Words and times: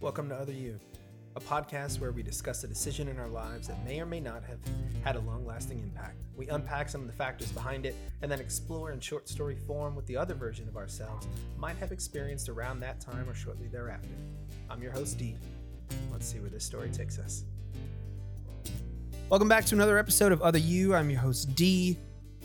Welcome 0.00 0.30
to 0.30 0.34
Other 0.34 0.54
You, 0.54 0.80
a 1.36 1.40
podcast 1.40 2.00
where 2.00 2.10
we 2.10 2.22
discuss 2.22 2.64
a 2.64 2.66
decision 2.66 3.06
in 3.06 3.18
our 3.18 3.28
lives 3.28 3.68
that 3.68 3.84
may 3.84 4.00
or 4.00 4.06
may 4.06 4.18
not 4.18 4.42
have 4.44 4.58
had 5.04 5.14
a 5.14 5.20
long 5.20 5.44
lasting 5.44 5.78
impact. 5.78 6.16
We 6.34 6.48
unpack 6.48 6.88
some 6.88 7.02
of 7.02 7.06
the 7.06 7.12
factors 7.12 7.52
behind 7.52 7.84
it 7.84 7.94
and 8.22 8.32
then 8.32 8.40
explore 8.40 8.92
in 8.92 9.00
short 9.00 9.28
story 9.28 9.56
form 9.66 9.94
what 9.94 10.06
the 10.06 10.16
other 10.16 10.32
version 10.32 10.66
of 10.68 10.78
ourselves 10.78 11.28
might 11.58 11.76
have 11.76 11.92
experienced 11.92 12.48
around 12.48 12.80
that 12.80 12.98
time 12.98 13.28
or 13.28 13.34
shortly 13.34 13.66
thereafter. 13.68 14.08
I'm 14.70 14.82
your 14.82 14.90
host, 14.90 15.18
D. 15.18 15.36
Let's 16.10 16.26
see 16.26 16.40
where 16.40 16.48
this 16.48 16.64
story 16.64 16.88
takes 16.88 17.18
us. 17.18 17.44
Welcome 19.28 19.48
back 19.48 19.66
to 19.66 19.74
another 19.74 19.98
episode 19.98 20.32
of 20.32 20.40
Other 20.40 20.58
You. 20.58 20.94
I'm 20.94 21.10
your 21.10 21.20
host, 21.20 21.54
D. 21.54 21.98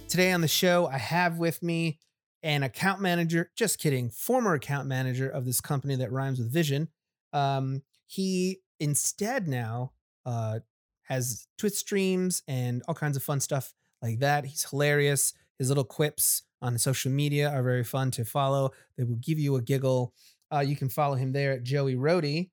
Today 0.09 0.33
on 0.33 0.41
the 0.41 0.49
show, 0.49 0.87
I 0.87 0.97
have 0.97 1.37
with 1.37 1.63
me 1.63 1.99
an 2.43 2.63
account 2.63 2.99
manager, 2.99 3.49
just 3.55 3.79
kidding, 3.79 4.09
former 4.09 4.55
account 4.55 4.89
manager 4.89 5.29
of 5.29 5.45
this 5.45 5.61
company 5.61 5.95
that 5.95 6.11
rhymes 6.11 6.37
with 6.37 6.51
vision. 6.51 6.89
Um, 7.33 7.81
he 8.07 8.59
instead 8.79 9.47
now 9.47 9.91
uh, 10.25 10.59
has 11.03 11.47
Twitch 11.57 11.73
streams 11.73 12.43
and 12.47 12.83
all 12.87 12.95
kinds 12.95 13.17
of 13.17 13.23
fun 13.23 13.39
stuff 13.39 13.73
like 14.01 14.19
that. 14.19 14.45
He's 14.45 14.69
hilarious. 14.69 15.33
His 15.59 15.69
little 15.69 15.83
quips 15.83 16.43
on 16.61 16.77
social 16.77 17.11
media 17.11 17.49
are 17.49 17.63
very 17.63 17.83
fun 17.83 18.11
to 18.11 18.25
follow. 18.25 18.71
They 18.97 19.03
will 19.03 19.15
give 19.17 19.39
you 19.39 19.55
a 19.55 19.61
giggle. 19.61 20.13
Uh, 20.53 20.59
you 20.59 20.75
can 20.75 20.89
follow 20.89 21.15
him 21.15 21.31
there 21.31 21.53
at 21.53 21.63
Joey 21.63 21.95
Rody, 21.95 22.51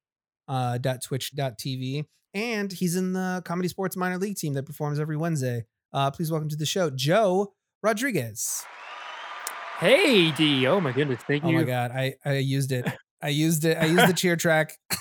uh, 0.49 0.79
.twitch.tv. 0.79 2.05
And 2.35 2.73
he's 2.73 2.97
in 2.97 3.13
the 3.13 3.43
ComedySportz 3.45 3.97
Minor 3.97 4.19
League 4.19 4.37
team 4.37 4.55
that 4.55 4.65
performs 4.65 4.99
every 4.99 5.17
Wednesday. 5.17 5.65
Uh, 5.93 6.11
please 6.11 6.31
welcome 6.31 6.49
to 6.49 6.57
the 6.57 6.65
show, 6.67 6.89
Joe 6.91 7.53
Rodriguez. 7.83 8.65
Hey 9.79 10.31
D. 10.31 10.67
Oh 10.67 10.81
my 10.81 10.93
goodness. 10.93 11.21
Thank 11.27 11.45
Oh 11.45 11.49
you. 11.51 11.57
Oh, 11.57 11.61
my 11.61 11.67
god, 11.67 11.91
I 11.91 12.15
I 12.25 12.35
used 12.39 12.71
it. 12.73 12.87
I 13.23 13.29
used 13.29 13.65
it. 13.65 13.79
I 13.79 13.87
used 13.87 14.09
the 14.09 14.13
cheer 14.15 14.37
track. 14.37 14.79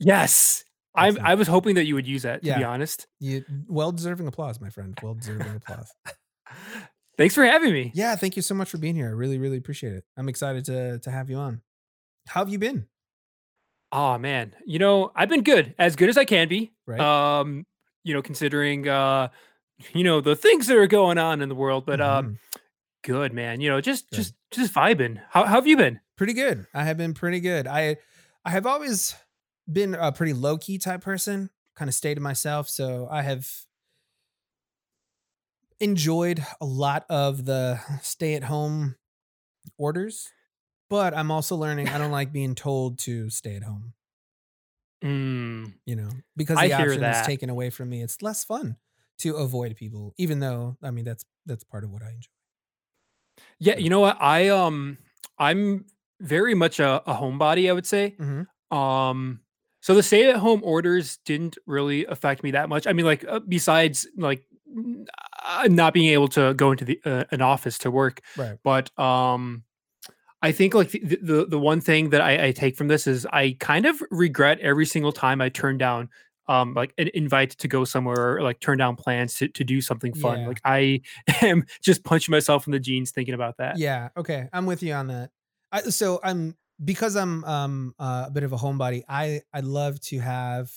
Yes. 0.00 0.64
I 0.96 1.14
I 1.22 1.34
was 1.34 1.46
hoping 1.48 1.76
that 1.76 1.84
you 1.86 1.94
would 1.94 2.06
use 2.06 2.22
that, 2.22 2.42
to 2.44 2.54
be 2.56 2.64
honest. 2.64 3.06
You 3.20 3.44
well 3.68 3.90
deserving 3.92 4.26
applause, 4.26 4.60
my 4.60 4.68
friend. 4.70 4.98
Well 5.02 5.14
deserving 5.14 5.54
applause. 5.56 5.88
Thanks 7.16 7.34
for 7.34 7.44
having 7.44 7.72
me. 7.72 7.92
Yeah, 7.94 8.16
thank 8.16 8.34
you 8.36 8.42
so 8.42 8.54
much 8.56 8.68
for 8.68 8.78
being 8.78 8.96
here. 8.96 9.06
I 9.06 9.12
really, 9.12 9.38
really 9.38 9.56
appreciate 9.56 9.92
it. 9.92 10.04
I'm 10.16 10.28
excited 10.28 10.64
to 10.66 10.98
to 10.98 11.10
have 11.10 11.30
you 11.30 11.36
on. 11.36 11.62
How 12.26 12.40
have 12.40 12.48
you 12.48 12.58
been? 12.58 12.86
Oh 13.92 14.18
man. 14.18 14.54
You 14.66 14.78
know, 14.80 15.12
I've 15.14 15.28
been 15.28 15.42
good. 15.44 15.74
As 15.78 15.94
good 15.96 16.08
as 16.08 16.16
I 16.18 16.24
can 16.24 16.48
be. 16.48 16.72
Right. 16.86 17.00
Um, 17.00 17.64
you 18.02 18.14
know, 18.14 18.22
considering 18.22 18.88
uh, 18.88 19.28
you 19.92 20.02
know, 20.04 20.20
the 20.20 20.34
things 20.36 20.66
that 20.66 20.76
are 20.76 20.86
going 20.88 21.18
on 21.18 21.40
in 21.40 21.48
the 21.48 21.54
world, 21.54 21.86
but 21.86 22.00
um 22.00 22.26
Mhm. 22.26 22.36
Good, 23.04 23.32
man. 23.32 23.60
You 23.60 23.70
know, 23.70 23.80
just 23.80 24.10
Good. 24.10 24.16
just 24.16 24.34
just 24.50 24.72
vibing. 24.74 25.22
How, 25.30 25.44
how 25.44 25.54
have 25.56 25.66
you 25.66 25.76
been? 25.76 26.00
pretty 26.16 26.32
good. 26.32 26.66
I 26.72 26.84
have 26.84 26.96
been 26.96 27.14
pretty 27.14 27.40
good. 27.40 27.66
I 27.66 27.96
I 28.44 28.50
have 28.50 28.66
always 28.66 29.14
been 29.70 29.94
a 29.94 30.12
pretty 30.12 30.32
low 30.32 30.58
key 30.58 30.78
type 30.78 31.00
person, 31.02 31.50
kind 31.74 31.88
of 31.88 31.94
stayed 31.94 32.14
to 32.14 32.20
myself. 32.20 32.68
So 32.68 33.08
I 33.10 33.22
have 33.22 33.48
enjoyed 35.80 36.44
a 36.60 36.64
lot 36.66 37.04
of 37.08 37.44
the 37.44 37.80
stay 38.02 38.34
at 38.34 38.44
home 38.44 38.96
orders, 39.78 40.30
but 40.90 41.14
I'm 41.14 41.30
also 41.30 41.56
learning 41.56 41.88
I 41.88 41.98
don't 41.98 42.12
like 42.12 42.32
being 42.32 42.54
told 42.54 42.98
to 43.00 43.30
stay 43.30 43.56
at 43.56 43.62
home. 43.64 43.94
Mm, 45.02 45.74
You 45.84 45.96
know, 45.96 46.10
because 46.36 46.56
the 46.58 46.66
hear 46.66 46.76
option 46.92 47.04
is 47.04 47.26
taken 47.26 47.50
away 47.50 47.70
from 47.70 47.90
me. 47.90 48.02
It's 48.02 48.22
less 48.22 48.44
fun 48.44 48.76
to 49.18 49.36
avoid 49.36 49.76
people, 49.76 50.14
even 50.16 50.40
though 50.40 50.76
I 50.82 50.90
mean 50.90 51.04
that's 51.04 51.24
that's 51.46 51.64
part 51.64 51.84
of 51.84 51.90
what 51.90 52.02
I 52.02 52.10
enjoy. 52.10 52.30
Yeah, 53.58 53.76
you 53.76 53.90
know 53.90 54.00
what? 54.00 54.16
I 54.20 54.48
um 54.48 54.98
I'm 55.38 55.84
very 56.20 56.54
much 56.54 56.80
a, 56.80 57.02
a 57.06 57.14
homebody, 57.14 57.68
I 57.68 57.72
would 57.72 57.86
say. 57.86 58.14
Mm-hmm. 58.18 58.76
Um, 58.76 59.40
so 59.80 59.94
the 59.94 60.02
stay 60.02 60.30
at 60.30 60.36
home 60.36 60.62
orders 60.64 61.18
didn't 61.26 61.58
really 61.66 62.06
affect 62.06 62.42
me 62.42 62.52
that 62.52 62.68
much. 62.68 62.86
I 62.86 62.92
mean, 62.92 63.04
like 63.04 63.24
uh, 63.28 63.40
besides 63.40 64.06
like 64.16 64.44
uh, 65.46 65.68
not 65.70 65.92
being 65.94 66.10
able 66.12 66.28
to 66.28 66.54
go 66.54 66.72
into 66.72 66.84
the 66.84 67.00
uh, 67.04 67.24
an 67.30 67.42
office 67.42 67.78
to 67.78 67.90
work, 67.90 68.22
Right. 68.36 68.58
but 68.64 68.96
um, 68.98 69.64
I 70.42 70.52
think 70.52 70.74
like 70.74 70.90
the 70.90 71.18
the, 71.22 71.46
the 71.46 71.58
one 71.58 71.80
thing 71.80 72.10
that 72.10 72.20
I, 72.20 72.46
I 72.46 72.52
take 72.52 72.76
from 72.76 72.88
this 72.88 73.06
is 73.06 73.26
I 73.26 73.56
kind 73.60 73.86
of 73.86 74.02
regret 74.10 74.58
every 74.60 74.86
single 74.86 75.12
time 75.12 75.40
I 75.40 75.48
turn 75.48 75.78
down 75.78 76.08
um 76.46 76.74
like 76.74 76.92
an 76.98 77.10
invite 77.14 77.50
to 77.50 77.68
go 77.68 77.84
somewhere 77.84 78.36
or 78.36 78.42
like 78.42 78.60
turn 78.60 78.78
down 78.78 78.96
plans 78.96 79.34
to, 79.34 79.48
to 79.48 79.64
do 79.64 79.80
something 79.80 80.14
fun. 80.14 80.40
Yeah. 80.40 80.48
Like 80.48 80.60
I 80.64 81.00
am 81.42 81.64
just 81.82 82.04
punching 82.04 82.32
myself 82.32 82.66
in 82.66 82.72
the 82.72 82.80
jeans 82.80 83.10
thinking 83.10 83.34
about 83.34 83.56
that. 83.58 83.78
Yeah. 83.78 84.08
Okay. 84.16 84.48
I'm 84.52 84.66
with 84.66 84.82
you 84.82 84.92
on 84.92 85.08
that. 85.08 85.30
I, 85.72 85.82
so 85.82 86.20
I'm 86.22 86.56
because 86.84 87.16
I'm 87.16 87.44
um 87.44 87.94
uh, 87.98 88.24
a 88.26 88.30
bit 88.30 88.42
of 88.42 88.52
a 88.52 88.56
homebody. 88.56 89.02
I 89.08 89.42
I 89.52 89.60
love 89.60 90.00
to 90.02 90.18
have 90.20 90.70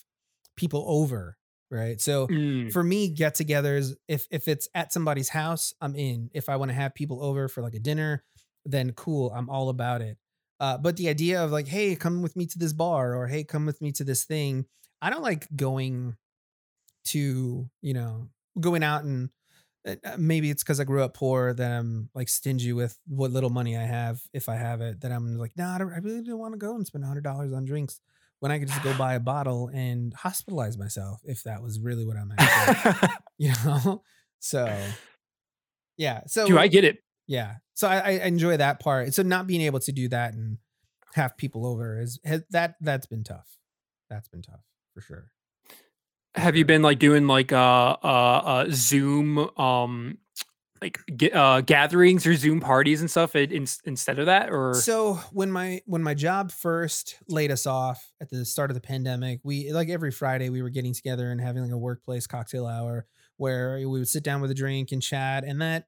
people 0.56 0.86
over. 0.88 1.38
Right. 1.70 2.00
So 2.00 2.28
Mm, 2.28 2.72
for 2.72 2.82
me, 2.82 3.10
get-togethers, 3.10 3.94
if 4.08 4.26
if 4.32 4.48
it's 4.48 4.70
at 4.74 4.94
somebody's 4.94 5.30
house, 5.30 5.74
I'm 5.82 5.96
in. 5.96 6.30
If 6.34 6.48
I 6.48 6.56
want 6.56 6.70
to 6.70 6.76
have 6.76 6.96
people 6.96 7.22
over 7.22 7.50
for 7.50 7.62
like 7.62 7.74
a 7.74 7.80
dinner, 7.80 8.24
then 8.66 8.94
cool. 8.94 9.34
I'm 9.36 9.50
all 9.50 9.70
about 9.70 10.02
it. 10.02 10.18
Uh, 10.60 10.78
but 10.78 10.98
the 10.98 11.10
idea 11.10 11.44
of 11.44 11.52
like, 11.52 11.68
hey, 11.68 11.96
come 11.96 12.22
with 12.22 12.36
me 12.36 12.46
to 12.48 12.58
this 12.58 12.74
bar, 12.74 13.16
or 13.16 13.28
hey, 13.28 13.44
come 13.44 13.66
with 13.66 13.82
me 13.82 13.92
to 13.94 14.04
this 14.04 14.26
thing. 14.26 14.66
I 15.02 15.10
don't 15.10 15.24
like 15.24 15.48
going 15.56 16.16
to 17.06 17.70
you 17.82 17.94
know 17.94 18.28
going 18.60 18.84
out 18.84 19.04
and 19.04 19.30
uh, 19.88 19.96
uh, 20.04 20.16
maybe 20.18 20.50
it's 20.50 20.64
because 20.64 20.80
I 20.80 20.84
grew 20.84 21.04
up 21.04 21.14
poor 21.14 21.54
that 21.54 21.72
I'm 21.72 22.10
like 22.14 22.30
stingy 22.30 22.74
with 22.74 22.98
what 23.08 23.32
little 23.32 23.50
money 23.50 23.78
I 23.78 23.84
have 23.84 24.20
if 24.34 24.50
I 24.50 24.56
have 24.56 24.82
it. 24.82 25.02
That 25.02 25.12
I'm 25.12 25.38
like, 25.38 25.52
nah, 25.56 25.78
I, 25.78 25.78
I 25.78 26.00
really 26.00 26.22
don't 26.22 26.40
want 26.40 26.54
to 26.54 26.58
go 26.58 26.76
and 26.76 26.86
spend 26.86 27.06
hundred 27.06 27.24
dollars 27.24 27.54
on 27.54 27.66
drinks 27.66 28.02
when 28.40 28.52
I 28.52 28.60
could 28.60 28.68
just 28.68 28.84
go 28.84 28.94
buy 28.98 29.16
a 29.16 29.20
bottle 29.20 29.70
and 29.74 30.14
hospitalize 30.16 30.78
myself 30.78 31.22
if 31.24 31.44
that 31.44 31.62
was 31.62 31.80
really 31.80 32.06
what 32.06 32.18
I'm 32.18 32.34
after. 32.38 33.08
you 33.38 33.54
know, 33.64 34.04
so 34.40 34.76
yeah, 35.96 36.22
so 36.28 36.48
Dude, 36.48 36.58
I 36.58 36.68
get 36.68 36.84
it. 36.84 36.98
yeah, 37.28 37.56
so 37.74 37.88
I, 37.88 37.98
I 37.98 38.10
enjoy 38.26 38.58
that 38.58 38.80
part. 38.80 39.14
So 39.14 39.24
not 39.24 39.48
being 39.48 39.62
able 39.62 39.80
to 39.80 39.92
do 39.92 40.10
that 40.10 40.34
and 40.34 40.58
have 41.14 41.38
people 41.38 41.66
over 41.66 42.00
is 42.00 42.20
has, 42.26 42.44
that 42.50 42.76
that's 42.82 43.06
been 43.06 43.24
tough. 43.24 43.58
That's 44.10 44.28
been 44.28 44.42
tough 44.42 44.62
for 44.98 45.02
sure. 45.02 45.30
Have 46.34 46.56
you 46.56 46.66
been 46.66 46.82
like 46.82 46.98
doing 46.98 47.28
like 47.28 47.52
uh 47.52 47.98
uh, 48.04 48.42
uh 48.46 48.66
Zoom 48.72 49.38
um 49.58 50.18
like 50.82 51.00
uh 51.34 51.62
gatherings 51.62 52.26
or 52.26 52.36
Zoom 52.36 52.60
parties 52.60 53.02
and 53.02 53.10
stuff 53.12 53.36
in, 53.36 53.52
in, 53.52 53.68
instead 53.86 54.18
of 54.18 54.26
that 54.26 54.50
or 54.50 54.74
So 54.74 55.16
when 55.32 55.52
my 55.52 55.82
when 55.86 56.02
my 56.02 56.16
job 56.16 56.52
first 56.52 57.18
laid 57.28 57.52
us 57.52 57.68
off 57.68 58.12
at 58.20 58.30
the 58.30 58.44
start 58.44 58.72
of 58.72 58.76
the 58.76 58.82
pandemic, 58.82 59.40
we 59.44 59.72
like 59.72 59.90
every 59.90 60.12
Friday 60.12 60.50
we 60.50 60.64
were 60.64 60.72
getting 60.72 60.94
together 60.94 61.30
and 61.30 61.40
having 61.40 61.62
like 61.62 61.72
a 61.72 61.78
workplace 61.78 62.26
cocktail 62.26 62.66
hour 62.66 63.06
where 63.38 63.78
we 63.78 63.86
would 63.86 64.08
sit 64.08 64.24
down 64.24 64.42
with 64.42 64.50
a 64.50 64.56
drink 64.56 64.92
and 64.92 65.04
chat, 65.04 65.44
and 65.44 65.62
that 65.62 65.86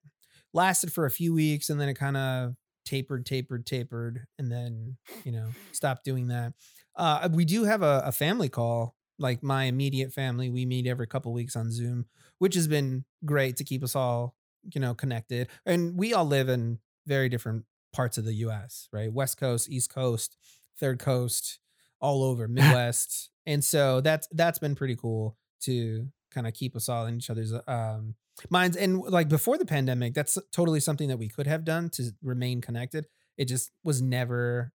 lasted 0.54 0.94
for 0.94 1.06
a 1.06 1.12
few 1.12 1.34
weeks, 1.34 1.72
and 1.72 1.82
then 1.82 1.90
it 1.90 1.96
kind 1.96 2.16
of 2.16 2.54
tapered, 2.86 3.26
tapered, 3.26 3.66
tapered, 3.66 4.26
and 4.38 4.52
then 4.52 4.98
you 5.24 5.32
know 5.32 5.48
stopped 5.72 6.06
doing 6.06 6.28
that. 6.28 6.54
Uh, 6.96 7.30
we 7.32 7.46
do 7.46 7.64
have 7.64 7.82
a, 7.82 8.04
a 8.06 8.12
family 8.12 8.50
call, 8.50 8.94
like 9.20 9.44
my 9.44 9.66
immediate 9.66 10.14
family. 10.14 10.50
We 10.50 10.66
meet 10.66 10.88
every 10.88 11.08
couple 11.08 11.34
weeks 11.34 11.56
on 11.56 11.72
Zoom, 11.72 12.06
which 12.40 12.56
has 12.56 12.68
been 12.68 13.06
great 13.26 13.58
to 13.58 13.64
keep 13.64 13.84
us 13.84 13.96
all 13.96 14.36
you 14.64 14.82
know 14.82 14.94
connected, 14.94 15.50
and 15.66 15.98
we 15.98 16.14
all 16.14 16.26
live 16.26 16.50
in 16.50 16.80
very 17.06 17.30
different 17.30 17.66
parts 17.94 18.18
of 18.18 18.26
the 18.26 18.34
US, 18.36 18.88
right? 18.92 19.12
West 19.12 19.40
Coast, 19.40 19.70
East 19.70 19.94
Coast, 19.94 20.38
Third 20.80 21.00
Coast, 21.00 21.60
all 22.00 22.24
over 22.24 22.48
Midwest. 22.48 23.30
and 23.46 23.64
so 23.64 24.02
that's 24.02 24.28
that's 24.32 24.60
been 24.60 24.76
pretty 24.76 24.96
cool 24.96 25.38
to 25.62 26.08
kind 26.32 26.48
of 26.48 26.54
keep 26.54 26.76
us 26.76 26.88
all 26.88 27.06
in 27.08 27.18
each 27.18 27.30
other's 27.30 27.54
um 27.68 28.16
minds 28.50 28.78
and 28.78 29.02
like 29.02 29.28
before 29.28 29.58
the 29.58 29.66
pandemic, 29.66 30.14
that's 30.14 30.38
totally 30.54 30.80
something 30.80 31.10
that 31.10 31.18
we 31.18 31.28
could 31.28 31.48
have 31.48 31.66
done 31.66 31.90
to 31.90 32.12
remain 32.22 32.62
connected. 32.62 33.06
It 33.38 33.46
just 33.46 33.72
was 33.84 34.02
never 34.02 34.72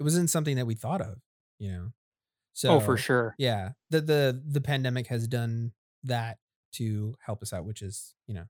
it 0.00 0.02
wasn't 0.02 0.30
something 0.30 0.56
that 0.56 0.66
we 0.66 0.74
thought 0.74 1.00
of, 1.00 1.18
you 1.58 1.72
know. 1.72 1.92
So 2.54 2.74
oh 2.74 2.80
for 2.80 2.96
sure. 2.96 3.38
yeah, 3.38 3.70
the 3.90 4.00
the 4.00 4.42
the 4.46 4.60
pandemic 4.60 5.08
has 5.08 5.28
done 5.28 5.72
that 6.04 6.38
to 6.74 7.14
help 7.24 7.42
us 7.42 7.52
out, 7.52 7.64
which 7.66 7.82
is, 7.82 8.14
you 8.26 8.34
know, 8.34 8.46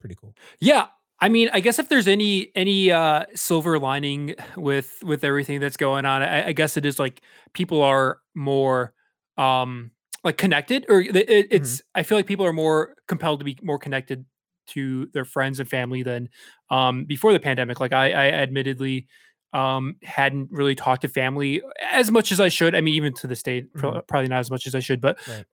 pretty 0.00 0.14
cool. 0.16 0.34
Yeah. 0.60 0.88
I 1.20 1.28
mean, 1.28 1.48
I 1.52 1.60
guess 1.60 1.78
if 1.78 1.88
there's 1.88 2.08
any 2.08 2.50
any 2.54 2.90
uh 2.90 3.24
silver 3.34 3.78
lining 3.78 4.34
with 4.56 4.98
with 5.02 5.24
everything 5.24 5.60
that's 5.60 5.76
going 5.76 6.04
on, 6.04 6.22
I, 6.22 6.48
I 6.48 6.52
guess 6.52 6.76
it 6.76 6.84
is 6.84 6.98
like 6.98 7.22
people 7.54 7.82
are 7.82 8.18
more 8.34 8.92
um 9.38 9.92
like 10.24 10.36
connected 10.38 10.86
or 10.88 11.00
it, 11.00 11.16
it- 11.16 11.48
it's 11.50 11.82
I 11.94 12.02
feel 12.02 12.18
like 12.18 12.26
people 12.26 12.44
are 12.46 12.52
more 12.52 12.96
compelled 13.08 13.40
to 13.40 13.44
be 13.44 13.58
more 13.62 13.78
connected 13.78 14.26
to 14.66 15.06
their 15.12 15.24
friends 15.24 15.60
and 15.60 15.68
family 15.68 16.02
than 16.02 16.28
um 16.70 17.04
before 17.04 17.32
the 17.32 17.40
pandemic. 17.40 17.80
Like 17.80 17.92
I 17.92 18.10
I 18.12 18.30
admittedly 18.32 19.06
um 19.54 19.96
hadn't 20.02 20.50
really 20.50 20.74
talked 20.74 21.02
to 21.02 21.08
family 21.08 21.62
as 21.92 22.10
much 22.10 22.32
as 22.32 22.40
I 22.40 22.48
should. 22.48 22.74
I 22.74 22.80
mean, 22.80 22.94
even 22.94 23.14
to 23.14 23.26
this 23.26 23.42
day, 23.42 23.62
Mhm. 23.76 24.06
probably 24.06 24.28
not 24.28 24.40
as 24.40 24.50
much 24.50 24.66
as 24.66 24.74
I 24.74 24.80
should, 24.80 25.00
but 25.00 25.16
Right. 25.28 25.44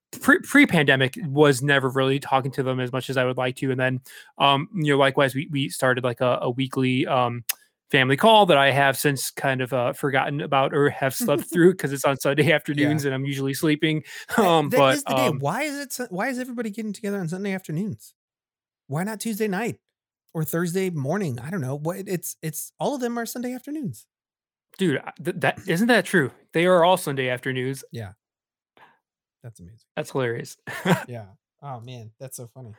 pre 0.42 0.66
pandemic 0.66 1.18
was 1.28 1.62
never 1.62 1.90
really 1.90 2.20
talking 2.20 2.52
to 2.54 2.64
them 2.64 2.80
as 2.80 2.92
much 2.92 3.10
as 3.10 3.16
I 3.18 3.24
would 3.26 3.38
like 3.38 3.56
to. 3.58 3.72
And 3.72 3.80
then 3.80 4.02
um, 4.38 4.68
you 4.74 4.92
know, 4.94 4.98
likewise, 4.98 5.36
we 5.36 5.48
we 5.52 5.70
started 5.70 6.04
like 6.04 6.20
a, 6.22 6.40
a 6.42 6.50
weekly 6.50 7.06
um 7.08 7.44
family 7.92 8.16
call 8.16 8.46
that 8.46 8.58
I 8.58 8.72
have 8.72 8.98
since 8.98 9.30
kind 9.32 9.60
of 9.60 9.74
uh, 9.74 9.92
forgotten 9.92 10.40
about 10.40 10.74
or 10.74 10.90
have 10.90 11.14
slept 11.14 11.44
through 11.52 11.74
because 11.74 11.92
it's 11.92 12.06
on 12.06 12.18
Sunday 12.18 12.52
afternoons 12.58 13.04
and 13.06 13.14
I'm 13.14 13.26
usually 13.26 13.54
sleeping. 13.54 14.04
Um, 14.38 14.70
That 14.70 14.78
but 14.80 14.96
is 14.96 15.04
the 15.04 15.14
day. 15.14 15.28
um, 15.28 15.40
Why 15.40 15.64
is 15.64 16.00
it? 16.00 16.08
Why 16.10 16.30
is 16.30 16.40
everybody 16.40 16.70
getting 16.70 16.94
together 16.94 17.20
on 17.20 17.28
Sunday 17.28 17.54
afternoons? 17.54 18.14
Why 18.88 19.04
not 19.04 19.20
Tuesday 19.20 19.48
night 19.50 19.80
or 20.34 20.44
Thursday 20.44 20.90
morning? 20.90 21.40
I 21.40 21.50
don't 21.50 21.62
know. 21.62 21.76
What 21.78 21.98
it's 22.08 22.36
it's 22.42 22.72
all 22.80 22.96
of 22.96 23.02
them 23.02 23.18
are 23.20 23.26
Sunday 23.26 23.54
afternoons. 23.54 24.06
dude, 24.78 25.02
th- 25.24 25.38
that 25.40 25.60
isn't 25.68 25.88
that 25.88 26.06
true? 26.06 26.32
They 26.54 26.66
are 26.66 26.84
all 26.84 26.98
Sunday 26.98 27.30
afternoons. 27.30 27.84
Yeah, 27.92 28.14
that's 29.44 29.60
amazing. 29.60 29.80
That's 29.96 30.12
hilarious. 30.12 30.58
Yeah. 31.08 31.26
Oh 31.62 31.80
man, 31.80 32.12
that's 32.20 32.38
so 32.38 32.48
funny. 32.48 32.74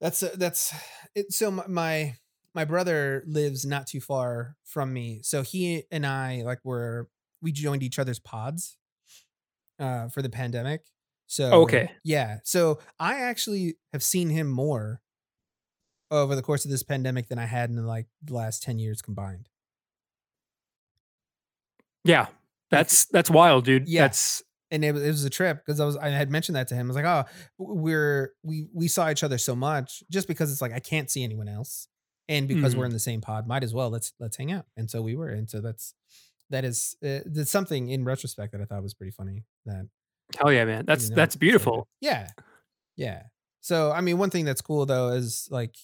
That's 0.00 0.22
uh, 0.22 0.30
that's 0.36 0.74
it. 1.14 1.32
So 1.32 1.50
my, 1.50 1.66
my 1.66 2.14
my 2.54 2.64
brother 2.64 3.22
lives 3.26 3.66
not 3.66 3.86
too 3.86 4.00
far 4.00 4.56
from 4.64 4.92
me, 4.92 5.20
so 5.22 5.42
he 5.42 5.84
and 5.90 6.06
I 6.06 6.42
like 6.44 6.60
were 6.64 7.08
we 7.42 7.52
joined 7.52 7.82
each 7.82 7.98
other's 7.98 8.18
pods 8.18 8.78
uh 9.78 10.08
for 10.08 10.22
the 10.22 10.30
pandemic. 10.30 10.82
So 11.26 11.52
Okay. 11.64 11.90
yeah. 12.04 12.38
So 12.44 12.78
I 12.98 13.20
actually 13.20 13.76
have 13.92 14.02
seen 14.02 14.30
him 14.30 14.48
more 14.48 15.01
over 16.12 16.34
the 16.36 16.42
course 16.42 16.64
of 16.64 16.70
this 16.70 16.82
pandemic 16.82 17.28
than 17.28 17.38
I 17.38 17.46
had 17.46 17.70
in 17.70 17.84
like 17.86 18.06
the 18.22 18.34
last 18.34 18.62
ten 18.62 18.78
years 18.78 19.00
combined. 19.02 19.48
yeah, 22.04 22.26
that's 22.70 23.06
that's 23.06 23.30
wild, 23.30 23.64
dude. 23.64 23.88
Yeah. 23.88 24.02
That's 24.02 24.42
and 24.70 24.84
it, 24.84 24.92
was- 24.92 25.02
it 25.02 25.08
was 25.08 25.24
a 25.24 25.30
trip 25.30 25.58
because 25.64 25.80
I 25.80 25.84
was 25.84 25.96
I 25.96 26.08
had 26.08 26.30
mentioned 26.30 26.56
that 26.56 26.68
to 26.68 26.74
him. 26.74 26.86
I 26.86 26.88
was 26.88 26.96
like, 26.96 27.04
oh, 27.04 27.24
we're 27.58 28.32
we 28.42 28.66
we 28.72 28.88
saw 28.88 29.10
each 29.10 29.22
other 29.22 29.38
so 29.38 29.54
much 29.54 30.02
just 30.10 30.26
because 30.28 30.50
it's 30.50 30.60
like 30.62 30.72
I 30.72 30.80
can't 30.80 31.10
see 31.10 31.22
anyone 31.22 31.48
else, 31.48 31.88
and 32.28 32.48
because 32.48 32.74
we're 32.74 32.84
Mhm. 32.84 32.88
in 32.88 32.92
the 32.92 32.98
same 32.98 33.20
pod, 33.20 33.46
might 33.46 33.62
as 33.64 33.74
well 33.74 33.90
let's 33.90 34.12
let's 34.18 34.36
hang 34.36 34.50
out. 34.52 34.66
And 34.76 34.90
so 34.90 35.02
we 35.02 35.14
were, 35.14 35.28
and 35.28 35.48
so 35.48 35.60
that's 35.60 35.94
that 36.50 36.64
is 36.64 36.96
uh, 37.04 37.20
that's 37.26 37.50
something 37.50 37.88
in 37.90 38.04
retrospect 38.04 38.52
that 38.52 38.60
I 38.60 38.64
thought 38.64 38.82
was 38.82 38.94
pretty 38.94 39.12
funny. 39.12 39.44
That 39.66 39.86
hell 40.38 40.52
yeah, 40.52 40.64
man. 40.64 40.84
That's 40.86 41.10
that's 41.10 41.36
beautiful. 41.36 41.86
Yeah, 42.00 42.28
yeah. 42.96 43.24
So 43.60 43.92
I 43.92 44.00
mean, 44.00 44.18
one 44.18 44.30
thing 44.30 44.44
that's 44.46 44.62
cool 44.62 44.86
though 44.86 45.10
is 45.10 45.46
like 45.50 45.76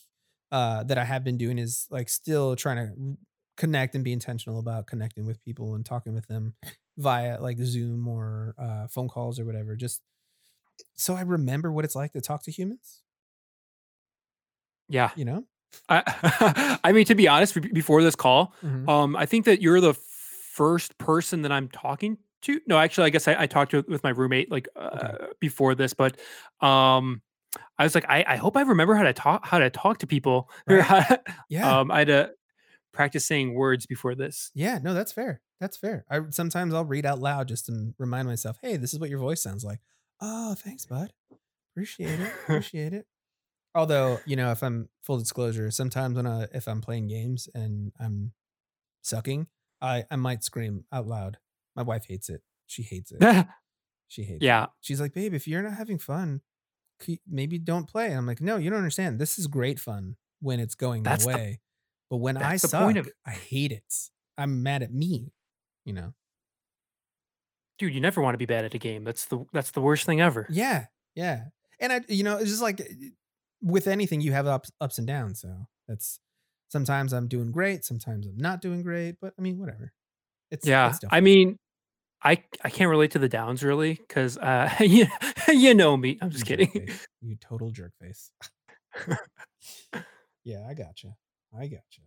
uh 0.53 0.85
that 0.85 0.99
I 0.99 1.05
have 1.05 1.25
been 1.25 1.37
doing 1.39 1.59
is 1.59 1.87
like 1.91 2.09
still 2.09 2.56
trying 2.56 2.77
to 2.79 3.17
connect 3.56 3.95
and 3.95 4.05
be 4.05 4.12
intentional 4.12 4.59
about 4.61 4.87
connecting 4.87 5.27
with 5.27 5.41
people 5.45 5.75
and 5.75 5.85
talking 5.85 6.15
with 6.15 6.27
them 6.29 6.55
via 6.97 7.41
like 7.41 7.59
Zoom 7.59 8.06
or 8.09 8.55
uh 8.59 8.87
phone 8.89 9.09
calls 9.09 9.39
or 9.41 9.45
whatever. 9.45 9.77
Just 9.77 10.03
so 10.97 11.15
I 11.15 11.23
remember 11.23 11.73
what 11.73 11.85
it's 11.85 11.97
like 11.97 12.12
to 12.12 12.21
talk 12.21 12.43
to 12.45 12.50
humans. 12.53 13.03
Yeah. 14.89 15.11
You 15.17 15.25
know. 15.25 15.45
I, 15.89 16.79
I 16.85 16.93
mean, 16.93 17.05
to 17.06 17.15
be 17.15 17.29
honest, 17.29 17.61
before 17.75 18.03
this 18.03 18.17
call, 18.17 18.55
Mhm. 18.65 18.89
um, 18.89 19.17
I 19.17 19.27
think 19.27 19.44
that 19.44 19.61
you're 19.61 19.81
the 19.81 19.94
first 19.94 20.97
person 20.99 21.43
that 21.43 21.53
I'm 21.53 21.69
talking 21.69 22.17
to. 22.43 22.61
No, 22.67 22.79
actually, 22.79 23.05
I 23.06 23.11
guess 23.11 23.29
I, 23.29 23.43
I 23.43 23.47
talked 23.47 23.73
to 23.73 23.85
with 23.87 24.03
my 24.03 24.11
roommate 24.11 24.51
like 24.51 24.67
uh, 24.77 25.27
before 25.41 25.75
this, 25.75 25.93
but 25.93 26.19
um, 26.61 27.21
I 27.78 27.84
was 27.84 27.94
like, 27.94 28.06
I, 28.08 28.25
I 28.26 28.37
hope 28.37 28.56
I 28.56 28.62
remember 28.62 28.94
how 28.94 29.05
to 29.05 29.12
talk 29.12 29.46
how 29.46 29.58
to 29.58 29.70
talk 29.70 29.99
to 29.99 30.06
people. 30.06 30.50
How- 30.69 31.19
Yeah. 31.49 31.81
um, 31.81 31.90
I 31.90 32.00
had 32.00 32.08
to 32.08 32.31
practice 32.93 33.25
saying 33.25 33.55
words 33.55 33.87
before 33.87 34.14
this. 34.14 34.50
yeah. 34.55 34.78
No, 34.82 34.94
that's 34.94 35.12
fair. 35.12 35.40
That's 35.60 35.76
fair. 35.76 36.05
I 36.10 36.20
sometimes 36.31 36.72
I'll 36.75 36.84
read 36.84 37.05
out 37.06 37.19
loud 37.20 37.49
just 37.49 37.66
to 37.66 37.93
remind 37.99 38.26
myself, 38.28 38.58
hey, 38.62 38.76
this 38.76 38.93
is 38.93 38.99
what 39.00 39.10
your 39.10 39.19
voice 39.20 39.43
sounds 39.43 39.64
like. 39.64 39.81
Oh, 40.20 40.55
thanks, 40.55 40.87
bud. 40.87 41.12
Appreciate 41.72 42.19
it. 42.20 42.32
Appreciate 42.43 42.93
it. 42.93 43.06
Although, 43.75 44.19
you 44.26 44.34
know, 44.37 44.50
if 44.50 44.62
I'm 44.62 44.88
full 45.02 45.19
disclosure, 45.19 45.70
sometimes 45.70 46.16
when 46.16 46.26
I 46.26 46.46
if 46.52 46.66
I'm 46.66 46.81
playing 46.81 47.06
games 47.08 47.49
and 47.55 47.93
I'm 48.00 48.32
sucking, 49.02 49.46
I 49.81 50.05
I 50.10 50.16
might 50.16 50.43
scream 50.44 50.84
out 50.93 51.06
loud. 51.06 51.38
My 51.76 51.82
wife 51.82 52.06
hates 52.08 52.28
it. 52.28 52.43
She 52.66 52.82
hates 52.82 53.12
it. 53.12 53.46
She 54.10 54.22
hates 54.22 54.43
it. 54.43 54.46
yeah, 54.46 54.66
She's 54.81 55.02
like, 55.02 55.12
babe, 55.12 55.34
if 55.34 55.46
you're 55.46 55.60
not 55.62 55.75
having 55.75 55.99
fun, 55.99 56.40
maybe 57.29 57.59
don't 57.59 57.87
play. 57.89 58.06
And 58.06 58.17
I'm 58.17 58.27
like, 58.27 58.41
no, 58.41 58.56
you 58.56 58.71
don't 58.71 58.79
understand. 58.79 59.19
This 59.19 59.39
is 59.39 59.47
great 59.47 59.79
fun 59.79 60.17
when 60.41 60.61
it's 60.61 60.75
going 60.75 61.03
That's 61.03 61.27
my 61.27 61.33
the- 61.33 61.39
way. 61.39 61.61
but 62.11 62.17
when 62.19 62.37
I 62.37 62.56
suck, 62.56 62.83
point 62.83 62.99
of. 62.99 63.09
I 63.27 63.31
hate 63.33 63.73
it. 63.73 63.85
I'm 64.37 64.62
mad 64.62 64.83
at 64.83 64.93
me. 64.93 65.33
You 65.85 65.95
know. 65.95 66.15
dude, 67.79 67.95
you 67.95 68.00
never 68.00 68.21
want 68.21 68.35
to 68.35 68.39
be 68.39 68.47
bad 68.47 68.65
at 68.65 68.75
a 68.75 68.79
game. 68.79 69.05
That's 69.05 69.27
the 69.27 69.45
that's 69.53 69.71
the 69.71 69.81
worst 69.81 70.05
thing 70.06 70.21
ever. 70.21 70.47
Yeah, 70.50 70.87
yeah. 71.15 71.45
And 71.81 71.93
I, 71.93 72.00
you 72.09 72.25
know, 72.25 72.37
it's 72.39 72.50
just 72.50 72.62
like 72.62 72.81
eh, 72.81 72.85
with 73.62 73.87
anything, 73.87 74.21
you 74.21 74.33
have 74.33 74.47
ups, 74.47 74.71
ups 74.81 74.99
and 74.99 75.06
downs. 75.06 75.41
So 75.41 75.67
that's 75.87 76.19
sometimes 76.69 77.12
I'm 77.12 77.29
doing 77.29 77.53
great, 77.53 77.85
sometimes 77.85 78.27
I'm 78.27 78.37
not 78.37 78.61
doing 78.61 78.83
great. 78.83 79.17
But 79.21 79.33
I 79.39 79.43
mean, 79.43 79.59
whatever. 79.59 79.93
It's 80.51 80.67
Yeah, 80.67 80.89
It's 80.91 81.01
I 81.11 81.21
mean, 81.21 81.59
I 82.23 82.43
I 82.65 82.70
can't 82.70 82.91
relate 82.91 83.12
to 83.12 83.19
the 83.19 83.29
downs 83.29 83.62
really 83.62 83.94
because 83.94 84.38
uh, 84.38 84.70
you 84.81 85.06
you 85.49 85.75
know 85.75 85.97
me. 85.97 86.19
I'm 86.20 86.31
just 86.31 86.47
kidding. 86.47 86.88
You 87.20 87.37
total 87.37 87.70
jerk 87.70 87.93
face. 88.00 88.31
yeah, 90.44 90.67
I 90.69 90.75
gotcha. 90.75 91.15
I 91.56 91.67
gotcha. 91.67 92.03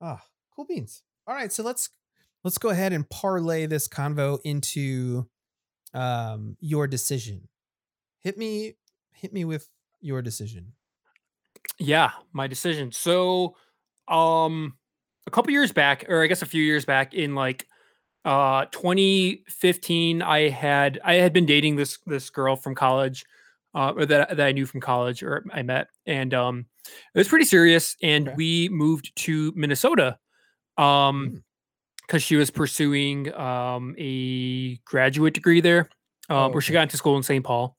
Ah, 0.00 0.22
cool 0.54 0.64
beans. 0.64 1.02
All 1.26 1.34
right, 1.34 1.52
so 1.52 1.62
let's 1.62 1.90
let's 2.44 2.58
go 2.58 2.68
ahead 2.68 2.92
and 2.92 3.08
parlay 3.08 3.66
this 3.66 3.88
convo 3.88 4.38
into 4.44 5.28
um 5.92 6.56
your 6.60 6.86
decision. 6.86 7.48
Hit 8.20 8.38
me 8.38 8.74
hit 9.12 9.32
me 9.32 9.44
with 9.44 9.68
your 10.00 10.22
decision. 10.22 10.72
Yeah, 11.78 12.10
my 12.32 12.46
decision. 12.46 12.92
So, 12.92 13.56
um, 14.08 14.76
a 15.26 15.30
couple 15.30 15.52
years 15.52 15.72
back, 15.72 16.06
or 16.08 16.22
I 16.22 16.26
guess 16.26 16.42
a 16.42 16.46
few 16.46 16.62
years 16.62 16.84
back, 16.84 17.14
in 17.14 17.34
like 17.34 17.66
uh 18.24 18.66
2015, 18.66 20.22
I 20.22 20.48
had 20.50 21.00
I 21.04 21.14
had 21.14 21.32
been 21.32 21.46
dating 21.46 21.76
this 21.76 21.98
this 22.06 22.30
girl 22.30 22.56
from 22.56 22.74
college, 22.74 23.24
uh, 23.74 23.92
or 23.96 24.06
that 24.06 24.36
that 24.36 24.46
I 24.46 24.52
knew 24.52 24.66
from 24.66 24.80
college, 24.80 25.22
or 25.22 25.44
I 25.52 25.62
met, 25.62 25.88
and 26.06 26.34
um, 26.34 26.66
it 27.14 27.18
was 27.18 27.28
pretty 27.28 27.44
serious, 27.46 27.96
and 28.02 28.28
Okay. 28.28 28.36
we 28.36 28.68
moved 28.70 29.12
to 29.24 29.52
Minnesota, 29.56 30.18
um, 30.76 31.30
Mm. 31.30 31.42
because 32.06 32.22
she 32.22 32.36
was 32.36 32.50
pursuing 32.50 33.32
um 33.34 33.94
a 33.98 34.76
graduate 34.84 35.34
degree 35.34 35.60
there, 35.60 35.88
um, 36.28 36.36
Oh, 36.36 36.48
where 36.50 36.60
she 36.62 36.72
got 36.72 36.82
into 36.82 36.96
school 36.96 37.16
in 37.16 37.22
St. 37.22 37.44
Paul. 37.44 37.76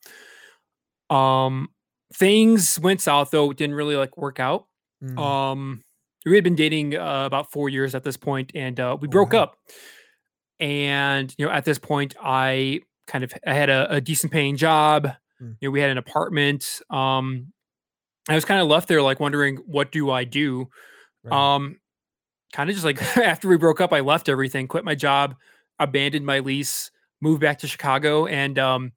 Um, 1.09 1.69
things 2.13 2.79
went 2.79 3.01
south 3.01 3.31
though; 3.31 3.51
it 3.51 3.57
didn't 3.57 3.75
really 3.75 3.95
like 3.95 4.17
work 4.17 4.39
out. 4.39 4.67
Mm. 5.03 5.17
Um, 5.19 5.83
we 6.25 6.35
had 6.35 6.43
been 6.43 6.55
dating 6.55 6.95
uh, 6.95 7.25
about 7.25 7.51
four 7.51 7.69
years 7.69 7.95
at 7.95 8.03
this 8.03 8.15
point, 8.17 8.51
and 8.55 8.79
uh, 8.79 8.97
we 8.99 9.07
broke 9.07 9.33
wow. 9.33 9.43
up. 9.43 9.57
And 10.61 11.33
you 11.37 11.45
know, 11.45 11.51
at 11.51 11.65
this 11.65 11.79
point, 11.79 12.15
I 12.21 12.81
kind 13.07 13.23
of 13.23 13.33
I 13.45 13.53
had 13.53 13.69
a, 13.69 13.95
a 13.95 14.01
decent 14.01 14.31
paying 14.31 14.55
job. 14.55 15.07
Mm. 15.41 15.57
You 15.59 15.67
know, 15.67 15.71
we 15.71 15.81
had 15.81 15.89
an 15.89 15.97
apartment. 15.97 16.81
Um, 16.89 17.51
I 18.29 18.35
was 18.35 18.45
kind 18.45 18.61
of 18.61 18.67
left 18.67 18.87
there, 18.87 19.01
like 19.01 19.19
wondering 19.19 19.57
what 19.65 19.91
do 19.91 20.11
I 20.11 20.23
do. 20.23 20.69
Right. 21.23 21.55
Um, 21.55 21.79
kind 22.53 22.69
of 22.69 22.75
just 22.75 22.85
like 22.85 23.01
after 23.17 23.47
we 23.47 23.57
broke 23.57 23.81
up, 23.81 23.91
I 23.91 24.01
left 24.01 24.29
everything, 24.29 24.67
quit 24.67 24.85
my 24.85 24.95
job, 24.95 25.35
abandoned 25.79 26.25
my 26.25 26.39
lease, 26.39 26.91
moved 27.21 27.41
back 27.41 27.57
to 27.59 27.67
Chicago, 27.67 28.27
and 28.27 28.57
um, 28.59 28.91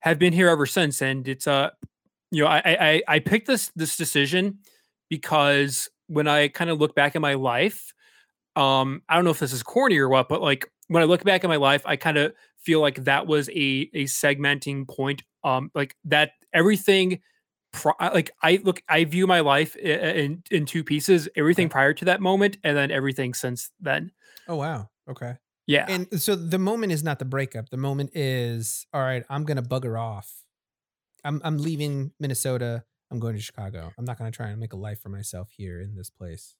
have 0.00 0.18
been 0.18 0.32
here 0.32 0.48
ever 0.48 0.66
since. 0.66 1.02
And 1.02 1.26
it's 1.26 1.46
uh, 1.46 1.70
you 2.30 2.44
know, 2.44 2.48
I 2.48 2.62
I 2.64 2.76
I 2.80 3.02
I 3.08 3.18
picked 3.18 3.48
this 3.48 3.72
this 3.74 3.96
decision 3.96 4.58
because 5.10 5.90
when 6.06 6.28
I 6.28 6.48
kind 6.48 6.70
of 6.70 6.78
look 6.80 6.94
back 6.94 7.16
at 7.16 7.22
my 7.22 7.34
life, 7.34 7.92
um, 8.56 9.02
I 9.08 9.16
don't 9.16 9.24
know 9.24 9.30
if 9.30 9.38
this 9.38 9.52
is 9.52 9.62
corny 9.62 9.98
or 9.98 10.08
what, 10.08 10.28
but 10.28 10.40
like 10.40 10.70
when 10.88 11.02
I 11.02 11.06
look 11.06 11.24
back 11.24 11.44
at 11.44 11.48
my 11.48 11.56
life, 11.56 11.82
I 11.84 11.96
kind 11.96 12.18
of 12.18 12.32
feel 12.58 12.80
like 12.80 13.04
that 13.04 13.26
was 13.26 13.48
a 13.50 13.90
a 13.94 14.04
segmenting 14.04 14.86
point. 14.88 15.22
Um, 15.44 15.70
like 15.74 15.96
that 16.04 16.32
everything. 16.52 17.20
Pri- 17.72 17.94
like 18.12 18.30
I 18.42 18.60
look, 18.62 18.82
I 18.86 19.04
view 19.04 19.26
my 19.26 19.40
life 19.40 19.76
i- 19.82 19.88
i- 19.88 20.12
in 20.24 20.42
in 20.50 20.66
two 20.66 20.84
pieces: 20.84 21.26
everything 21.36 21.66
Okay. 21.66 21.72
prior 21.72 21.94
to 21.94 22.04
that 22.04 22.20
moment, 22.20 22.58
and 22.62 22.76
then 22.76 22.90
everything 22.90 23.32
since 23.34 23.70
then. 23.80 24.12
oh 24.46 24.56
wow. 24.56 24.90
Okay. 25.08 25.36
Yeah, 25.66 25.86
And 25.88 26.20
so 26.20 26.34
the 26.36 26.58
moment 26.58 26.92
is 26.92 27.02
not 27.04 27.18
the 27.20 27.24
breakup. 27.24 27.70
The 27.70 27.76
moment 27.78 28.10
is 28.14 28.84
all 28.92 29.00
right. 29.00 29.24
I'm 29.30 29.44
gonna 29.44 29.62
bugger 29.62 29.98
off. 29.98 30.44
I'm 31.24 31.40
I'm 31.44 31.56
leaving 31.56 32.12
Minnesota. 32.20 32.84
I'm 33.10 33.18
going 33.20 33.36
to 33.36 33.40
Chicago. 33.42 33.92
I'm 33.96 34.04
not 34.04 34.18
gonna 34.18 34.30
try 34.32 34.48
and 34.48 34.58
make 34.60 34.72
a 34.74 34.76
life 34.76 35.00
for 35.00 35.08
myself 35.08 35.48
here 35.56 35.80
in 35.80 35.94
this 35.94 36.10
place. 36.10 36.56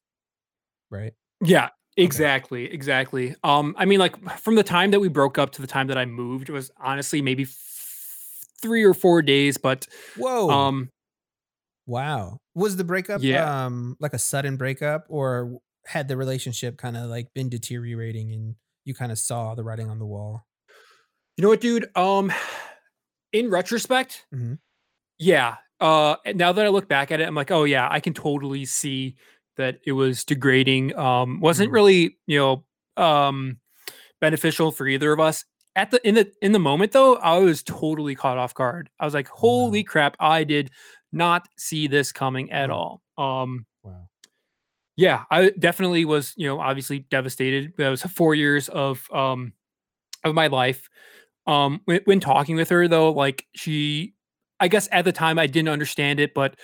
Right. 0.90 1.12
Yeah, 1.44 1.70
exactly, 1.96 2.64
exactly. 2.72 3.34
Um, 3.44 3.74
I 3.78 3.84
mean, 3.84 3.98
like 3.98 4.16
from 4.38 4.54
the 4.54 4.62
time 4.62 4.90
that 4.92 5.00
we 5.00 5.08
broke 5.08 5.38
up 5.38 5.50
to 5.52 5.60
the 5.62 5.66
time 5.68 5.86
that 5.88 5.98
I 5.98 6.04
moved 6.04 6.48
was 6.48 6.70
honestly 6.78 7.20
maybe 7.22 7.44
f- 7.44 7.56
three 8.60 8.82
or 8.84 8.94
four 8.94 9.22
days, 9.22 9.58
but 9.58 9.86
Whoa. 10.16 10.50
um, 10.50 10.90
wow. 11.86 12.38
Was 12.54 12.76
the 12.76 12.84
breakup 12.84 13.22
Yeah. 13.22 13.64
um 13.66 13.96
like 14.00 14.12
a 14.14 14.18
sudden 14.18 14.56
breakup, 14.56 15.06
or 15.08 15.58
had 15.86 16.08
the 16.08 16.16
relationship 16.16 16.76
kind 16.78 16.96
of 16.96 17.10
like 17.10 17.32
been 17.34 17.48
deteriorating 17.48 18.30
and 18.32 18.54
you 18.84 18.94
kind 18.94 19.10
of 19.12 19.18
saw 19.18 19.54
the 19.54 19.64
writing 19.64 19.88
on 19.90 19.98
the 19.98 20.06
wall? 20.06 20.44
you 21.38 21.42
know 21.42 21.48
what, 21.48 21.62
dude? 21.62 21.86
Um, 21.96 22.30
in 23.32 23.48
retrospect, 23.48 24.26
Mhm. 24.34 24.58
yeah. 25.18 25.56
Uh, 25.80 26.16
now 26.34 26.52
that 26.52 26.64
I 26.64 26.68
look 26.68 26.88
back 26.88 27.10
at 27.10 27.20
it, 27.20 27.26
I'm 27.26 27.34
like, 27.34 27.50
oh 27.50 27.64
yeah, 27.64 27.88
I 27.90 28.00
can 28.00 28.12
totally 28.14 28.66
see 28.66 29.16
that 29.56 29.80
it 29.86 29.92
was 29.92 30.24
degrading. 30.24 30.96
Um, 30.96 31.40
wasn't 31.40 31.70
Mhm. 31.70 31.72
really, 31.72 32.18
you 32.26 32.38
know, 32.38 32.64
um, 33.02 33.58
beneficial 34.20 34.72
for 34.72 34.86
either 34.88 35.12
of 35.12 35.20
us. 35.20 35.44
At 35.76 35.90
the 35.90 36.06
in 36.06 36.16
the 36.16 36.32
in 36.42 36.52
the 36.52 36.58
moment 36.60 36.92
though, 36.92 37.16
I 37.16 37.38
was 37.38 37.62
totally 37.62 38.14
caught 38.14 38.38
off 38.38 38.54
guard. 38.54 38.90
I 39.00 39.04
was 39.06 39.14
like, 39.14 39.28
"Holy 39.28 39.82
Wow. 39.82 39.84
crap! 39.84 40.16
I 40.20 40.44
did 40.44 40.70
not 41.12 41.48
see 41.58 41.86
this 41.88 42.12
coming 42.12 42.50
at 42.52 42.70
Mm. 42.70 42.72
all." 42.72 43.02
Um, 43.18 43.66
Wow. 43.82 44.08
yeah, 44.96 45.24
I 45.30 45.50
definitely 45.58 46.04
was, 46.04 46.34
you 46.36 46.46
know, 46.46 46.60
obviously 46.60 47.00
devastated. 47.10 47.72
That 47.78 47.88
was 47.88 48.02
4 48.02 48.34
years 48.34 48.68
of 48.68 49.06
um 49.12 49.52
of 50.24 50.34
my 50.34 50.48
life. 50.48 50.88
Um, 51.46 51.80
when, 51.86 52.02
when 52.06 52.20
talking 52.20 52.56
with 52.56 52.70
her 52.70 52.88
though, 52.88 53.12
like 53.12 53.46
she, 53.56 54.14
I 54.60 54.68
guess 54.68 54.88
at 54.92 55.04
the 55.06 55.12
time 55.12 55.38
I 55.38 55.46
didn't 55.48 55.70
understand 55.70 56.20
it, 56.20 56.34
but 56.34 56.56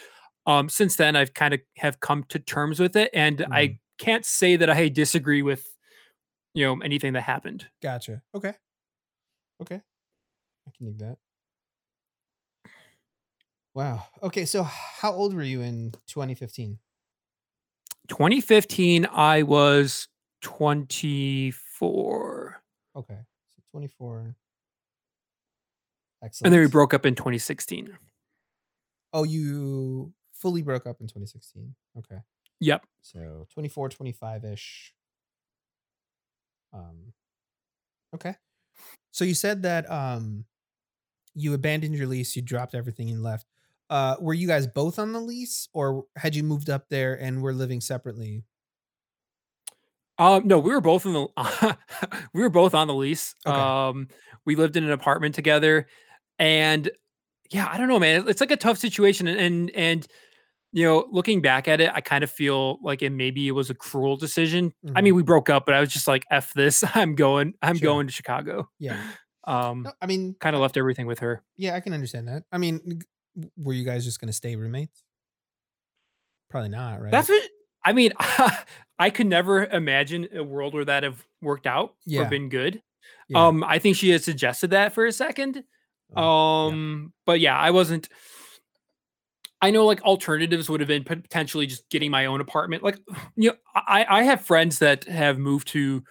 um, 0.49 0.69
since 0.69 0.97
then 0.97 1.15
I've 1.15 1.35
kind 1.35 1.55
of 1.55 1.61
have 1.77 2.01
come 2.01 2.25
to 2.31 2.39
terms 2.39 2.81
with 2.81 2.97
it, 2.97 3.11
and 3.13 3.39
Mhm. 3.39 3.53
I 3.53 3.79
can't 3.99 4.25
say 4.25 4.57
that 4.57 4.71
I 4.71 4.89
disagree 4.89 5.43
with 5.43 5.77
you 6.55 6.65
know 6.65 6.81
anything 6.81 7.13
that 7.13 7.23
happened. 7.23 7.69
Gotcha. 7.83 8.23
Okay. 8.35 8.55
Okay. 9.61 9.83
I 10.67 10.71
can 10.77 10.87
dig 10.87 10.99
that. 10.99 11.19
Wow. 13.75 14.07
Okay. 14.23 14.47
So, 14.47 14.63
how 14.63 15.13
old 15.13 15.35
were 15.35 15.43
you 15.43 15.61
in 15.61 15.93
2015? 16.07 16.79
2015, 18.09 19.07
I 19.07 19.43
was 19.43 20.09
24, 20.41 22.63
Okay. 22.97 23.19
So 23.57 23.63
24. 23.71 24.35
and 26.43 26.53
then 26.53 26.61
we 26.61 26.67
broke 26.67 26.95
up 26.95 27.07
in 27.07 27.15
2016. 27.15 27.97
Oh, 29.13 29.25
you 29.25 30.13
fully 30.41 30.63
broke 30.63 30.87
up 30.87 31.01
in 31.01 31.07
2016. 31.07 31.75
Okay. 31.99 32.19
Yep. 32.61 32.85
So 33.03 33.47
24, 33.53 33.89
25 33.91 34.45
ish. 34.45 34.95
Um, 36.73 37.13
okay. 38.15 38.35
So 39.11 39.25
you 39.25 39.35
said 39.35 39.63
that 39.63 39.91
um, 39.91 40.45
you 41.35 41.55
abandoned 41.55 41.95
your 41.95 42.07
lease, 42.07 42.37
you 42.37 42.43
dropped 42.43 42.75
everything 42.75 43.11
and 43.11 43.23
left. 43.23 43.47
Uh, 43.91 44.17
were 44.21 44.35
you 44.35 44.47
guys 44.47 44.67
both 44.67 44.99
on 44.99 45.13
the 45.13 45.21
lease, 45.21 45.69
or 45.73 46.05
had 46.17 46.37
you 46.37 46.43
moved 46.43 46.69
up 46.69 46.89
there 46.91 47.15
and 47.15 47.43
were 47.43 47.55
living 47.55 47.81
separately? 47.81 48.45
Um, 50.19 50.47
no, 50.47 50.59
we 50.59 50.73
were 50.73 50.81
both 50.81 51.07
in 51.07 51.15
the 51.15 51.27
we 52.35 52.43
were 52.43 52.51
both 52.51 52.75
on 52.75 52.87
the 52.87 52.95
lease. 52.95 53.35
Okay. 53.47 53.57
Um, 53.57 54.09
we 54.45 54.57
lived 54.57 54.77
in 54.77 54.85
an 54.85 54.91
apartment 54.91 55.35
together, 55.35 55.87
and 56.39 56.91
yeah, 57.51 57.69
I 57.71 57.79
don't 57.79 57.89
know, 57.89 57.99
man. 57.99 58.29
It's 58.29 58.41
like 58.41 58.51
a 58.51 58.57
tough 58.57 58.77
situation, 58.77 59.27
and 59.27 59.41
and, 59.41 59.71
and 59.71 60.07
you 60.73 60.85
know, 60.85 61.07
looking 61.11 61.41
back 61.41 61.67
at 61.69 61.81
it, 61.81 61.91
I 61.95 62.01
kind 62.01 62.23
of 62.23 62.31
feel 62.31 62.79
like 62.83 63.03
it 63.03 63.11
maybe 63.11 63.49
it 63.49 63.53
was 63.53 63.71
a 63.71 63.75
cruel 63.75 64.17
decision. 64.17 64.73
I 64.95 65.01
Mhm. 65.01 65.05
mean, 65.05 65.15
we 65.15 65.23
broke 65.23 65.49
up, 65.51 65.65
but 65.67 65.75
I 65.75 65.81
was 65.81 65.91
just 65.93 66.07
like, 66.09 66.25
"F 66.31 66.53
this, 66.55 66.83
I'm 66.95 67.15
going, 67.15 67.55
I'm 67.63 67.77
Sure. 67.77 67.87
going 67.87 68.07
to 68.07 68.13
Chicago." 68.13 68.69
Yeah. 68.79 69.01
Um, 69.45 69.85
No, 69.85 69.93
I 70.03 70.05
mean, 70.07 70.35
kind 70.41 70.55
of 70.55 70.61
left 70.61 70.77
everything 70.77 71.07
with 71.07 71.21
her. 71.21 71.43
yeah, 71.57 71.75
I 71.75 71.81
can 71.81 71.95
understand 71.95 72.29
that. 72.29 72.43
I 72.53 72.59
mean, 72.59 73.01
were 73.57 73.73
you 73.73 73.83
guys 73.83 74.05
just 74.05 74.21
gonna 74.21 74.33
stay 74.35 74.57
roommates? 74.57 75.03
Probably 76.51 76.69
not, 76.69 77.01
right? 77.01 77.11
That's 77.11 77.31
what 77.31 77.43
I 77.85 77.93
mean. 77.95 78.13
I 78.99 79.09
could 79.11 79.27
never 79.27 79.65
imagine 79.65 80.29
a 80.35 80.43
world 80.45 80.75
where 80.75 80.85
that 80.85 81.03
have 81.03 81.25
worked 81.41 81.67
out 81.67 81.95
or 82.15 82.25
been 82.27 82.51
good. 82.51 82.83
Yeah. 83.29 83.47
Um, 83.47 83.65
I 83.65 83.79
think 83.79 83.97
she 83.97 84.11
had 84.11 84.23
suggested 84.23 84.71
that 84.71 84.93
for 84.93 85.07
a 85.07 85.13
second. 85.13 85.65
Oh, 86.15 86.69
yeah. 86.69 86.75
Um, 86.75 87.13
but 87.25 87.41
yeah, 87.41 87.57
I 87.57 87.71
wasn't. 87.71 88.09
I 89.61 89.71
know 89.71 89.85
like 89.87 90.01
alternatives 90.03 90.69
would 90.71 90.81
have 90.81 90.89
been 90.89 91.05
potentially 91.05 91.67
just 91.67 91.89
getting 91.91 92.11
my 92.11 92.27
own 92.27 92.41
apartment. 92.41 92.83
Like, 92.83 92.99
you 93.37 93.51
know, 93.51 93.57
I 93.75 94.07
I 94.09 94.23
have 94.25 94.45
friends 94.45 94.79
that 94.81 95.05
have 95.05 95.39
moved 95.39 95.69
to, 95.69 96.05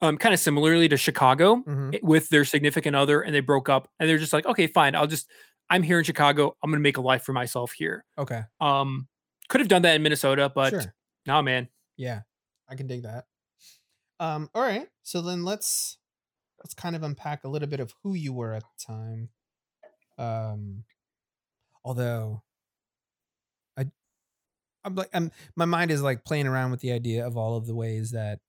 um, 0.00 0.16
kind 0.18 0.32
of 0.32 0.40
similarly 0.40 0.88
to 0.88 0.96
Chicago 0.96 1.56
Mhm. 1.66 2.02
with 2.02 2.28
their 2.28 2.44
significant 2.44 2.94
other, 2.96 3.20
and 3.22 3.34
they 3.34 3.40
broke 3.40 3.68
up, 3.68 3.88
and 3.98 4.08
they're 4.08 4.18
just 4.18 4.32
like, 4.32 4.46
okay, 4.46 4.66
fine, 4.66 4.94
I'll 4.94 5.06
just 5.06 5.28
I'm 5.70 5.82
here 5.82 5.98
in 5.98 6.04
Chicago. 6.04 6.56
I'm 6.62 6.70
gonna 6.70 6.80
make 6.80 6.96
a 6.98 7.00
life 7.00 7.22
for 7.24 7.32
myself 7.32 7.72
here. 7.72 8.04
Okay. 8.18 8.42
Um, 8.60 9.08
could 9.48 9.60
have 9.60 9.68
done 9.68 9.82
that 9.82 9.96
in 9.96 10.02
Minnesota, 10.02 10.50
but 10.54 10.70
Sure. 10.70 10.94
nah, 11.26 11.42
man. 11.42 11.68
Yeah, 11.96 12.22
I 12.68 12.74
can 12.76 12.86
dig 12.86 13.02
that. 13.02 13.26
Um, 14.20 14.48
all 14.54 14.62
right. 14.62 14.88
So 15.02 15.22
then 15.22 15.44
let's 15.44 15.98
let's 16.58 16.74
kind 16.74 16.94
of 16.94 17.02
unpack 17.02 17.42
a 17.44 17.48
little 17.48 17.68
bit 17.68 17.80
of 17.80 17.92
who 18.02 18.14
you 18.14 18.32
were 18.32 18.52
at 18.54 18.62
the 18.62 18.84
time. 18.86 19.30
Um, 20.18 20.84
although 21.84 22.42
I'm 24.84 24.94
like 24.94 25.10
I'm 25.12 25.30
my 25.56 25.64
mind 25.64 25.90
is 25.90 26.02
like 26.02 26.24
playing 26.24 26.46
around 26.46 26.70
with 26.70 26.80
the 26.80 26.92
idea 26.92 27.26
of 27.26 27.36
all 27.36 27.56
of 27.56 27.66
the 27.66 27.74
ways 27.74 28.10
that 28.12 28.40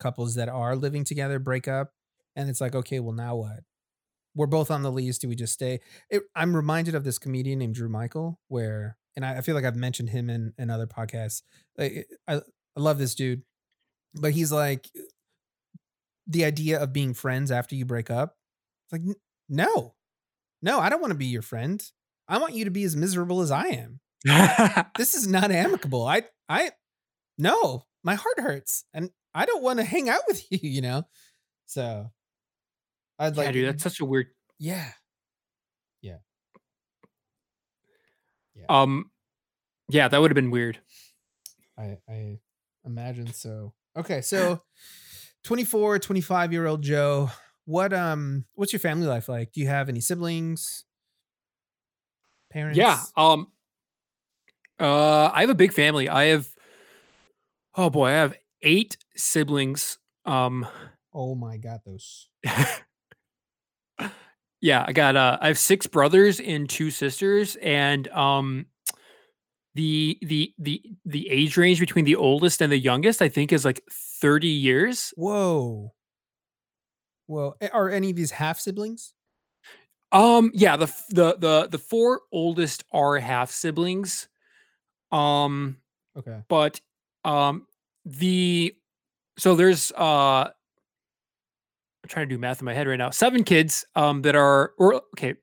couples 0.00 0.34
that 0.36 0.48
are 0.48 0.76
living 0.76 1.04
together 1.04 1.38
break 1.38 1.68
up, 1.68 1.92
and 2.36 2.48
it's 2.48 2.60
like, 2.60 2.74
okay, 2.74 3.00
well 3.00 3.14
now 3.14 3.36
what? 3.36 3.60
We're 4.34 4.46
both 4.46 4.70
on 4.70 4.82
the 4.82 4.92
lease. 4.92 5.18
Do 5.18 5.28
we 5.28 5.34
just 5.34 5.52
stay? 5.52 5.80
It, 6.10 6.22
I'm 6.36 6.54
reminded 6.54 6.94
of 6.94 7.02
this 7.02 7.18
comedian 7.18 7.58
named 7.58 7.74
Drew 7.74 7.88
Michael, 7.88 8.38
where, 8.46 8.96
and 9.16 9.24
I, 9.24 9.38
I 9.38 9.40
feel 9.40 9.56
like 9.56 9.64
I've 9.64 9.74
mentioned 9.74 10.10
him 10.10 10.30
in, 10.30 10.52
in 10.56 10.70
other 10.70 10.86
podcasts. 10.86 11.42
Like, 11.76 12.06
I, 12.28 12.36
I 12.36 12.40
love 12.80 12.98
this 12.98 13.16
dude, 13.16 13.42
but 14.14 14.32
he's 14.32 14.52
like, 14.52 14.88
the 16.28 16.44
idea 16.44 16.80
of 16.80 16.92
being 16.92 17.14
friends 17.14 17.50
after 17.50 17.74
you 17.74 17.84
break 17.84 18.10
up. 18.10 18.36
It's 18.84 18.92
like, 18.92 19.16
no, 19.48 19.94
no, 20.62 20.78
I 20.78 20.88
don't 20.88 21.00
want 21.00 21.10
to 21.10 21.18
be 21.18 21.26
your 21.26 21.42
friend. 21.42 21.82
I 22.28 22.38
want 22.38 22.54
you 22.54 22.64
to 22.64 22.70
be 22.70 22.84
as 22.84 22.94
miserable 22.94 23.40
as 23.40 23.50
I 23.50 23.68
am. 23.68 24.00
This 24.96 25.14
is 25.14 25.26
not 25.26 25.50
amicable. 25.50 26.06
I, 26.06 26.22
I, 26.48 26.72
no, 27.36 27.84
my 28.02 28.14
heart 28.14 28.40
hurts 28.40 28.84
and 28.92 29.10
I 29.34 29.46
don't 29.46 29.62
want 29.62 29.78
to 29.78 29.84
hang 29.84 30.08
out 30.08 30.22
with 30.26 30.44
you, 30.50 30.58
you 30.62 30.80
know? 30.80 31.04
So 31.66 32.10
I'd 33.18 33.36
yeah, 33.36 33.42
like, 33.42 33.52
dude, 33.52 33.68
that's 33.68 33.82
such 33.82 34.00
a 34.00 34.04
weird. 34.04 34.28
yeah. 34.58 34.90
Yeah. 36.02 36.18
Yeah. 38.54 38.64
Um, 38.68 39.10
yeah, 39.88 40.08
that 40.08 40.20
would 40.20 40.30
have 40.30 40.34
been 40.36 40.50
weird. 40.50 40.78
I 41.78 41.98
I 42.08 42.38
imagine 42.84 43.32
so. 43.32 43.72
Okay, 43.96 44.20
so 44.20 44.62
24, 45.44 45.98
25 45.98 46.52
year 46.52 46.66
old 46.66 46.82
Joe, 46.82 47.30
what 47.64 47.92
um 47.92 48.44
what's 48.54 48.72
your 48.72 48.80
family 48.80 49.06
life 49.06 49.28
like? 49.28 49.52
Do 49.52 49.60
you 49.60 49.68
have 49.68 49.88
any 49.88 50.00
siblings? 50.00 50.84
Parents? 52.50 52.78
Yeah. 52.78 53.00
Um. 53.16 53.48
Uh, 54.80 55.30
I 55.32 55.40
have 55.40 55.50
a 55.50 55.54
big 55.54 55.72
family. 55.72 56.08
I 56.08 56.24
have. 56.26 56.48
Oh 57.76 57.90
boy, 57.90 58.06
I 58.08 58.12
have 58.12 58.34
eight 58.62 58.96
siblings. 59.16 59.98
Um. 60.24 60.66
Oh 61.12 61.34
my 61.34 61.56
god, 61.56 61.80
those. 61.84 62.28
yeah, 64.60 64.84
I 64.86 64.92
got. 64.92 65.16
Uh, 65.16 65.38
I 65.40 65.48
have 65.48 65.58
six 65.58 65.86
brothers 65.86 66.40
and 66.40 66.68
two 66.68 66.90
sisters, 66.90 67.56
and 67.56 68.08
um, 68.08 68.66
the 69.74 70.18
the 70.22 70.52
the 70.58 70.82
the 71.04 71.28
age 71.30 71.56
range 71.56 71.80
between 71.80 72.04
the 72.04 72.16
oldest 72.16 72.60
and 72.60 72.70
the 72.70 72.78
youngest, 72.78 73.22
I 73.22 73.28
think, 73.28 73.52
is 73.52 73.64
like 73.64 73.82
thirty 74.20 74.48
years. 74.48 75.12
Whoa. 75.16 75.94
A- 77.60 77.70
Are 77.72 77.90
any 77.90 78.10
of 78.10 78.16
these 78.16 78.32
half 78.32 78.58
siblings? 78.58 79.14
Um. 80.12 80.50
Yeah. 80.54 80.76
The 80.76 80.86
the 81.10 81.36
the 81.38 81.68
the 81.70 81.78
four 81.78 82.22
oldest 82.32 82.84
are 82.92 83.18
half 83.18 83.50
siblings. 83.50 84.28
Um. 85.12 85.76
Okay. 86.16 86.40
but 86.48 86.80
um 87.24 87.66
the 88.04 88.74
so 89.38 89.54
there's 89.54 89.92
uh 89.92 90.48
I'm 90.50 92.08
trying 92.08 92.28
to 92.28 92.34
do 92.34 92.38
math 92.38 92.60
in 92.60 92.64
my 92.64 92.74
head 92.74 92.86
right 92.88 92.96
now. 92.98 93.10
Seven 93.10 93.44
kids 93.44 93.84
um 93.94 94.22
that 94.22 94.34
are 94.36 94.72
or 94.78 94.94
okay, 95.16 95.34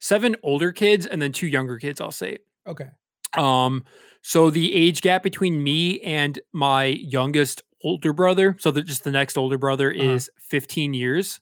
seven 0.00 0.36
older 0.42 0.72
kids 0.72 1.06
and 1.06 1.20
then 1.20 1.32
two 1.32 1.46
younger 1.46 1.78
kids, 1.78 2.00
I'll 2.00 2.10
say. 2.12 2.38
Okay. 2.66 2.88
Um 3.34 3.84
so 4.22 4.50
the 4.50 4.72
age 4.74 5.00
gap 5.02 5.22
between 5.22 5.62
me 5.62 6.00
and 6.00 6.38
my 6.52 6.84
youngest 6.84 7.62
older 7.82 8.12
brother, 8.12 8.56
so 8.60 8.70
that 8.70 8.84
just 8.84 9.02
the 9.04 9.10
next 9.10 9.36
older 9.36 9.58
brother 9.58 9.92
Uh-huh. 9.92 10.10
is 10.12 10.30
15 10.40 10.94
years. 10.94 11.40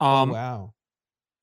Oh, 0.00 0.06
Um 0.06 0.30
wow. 0.30 0.74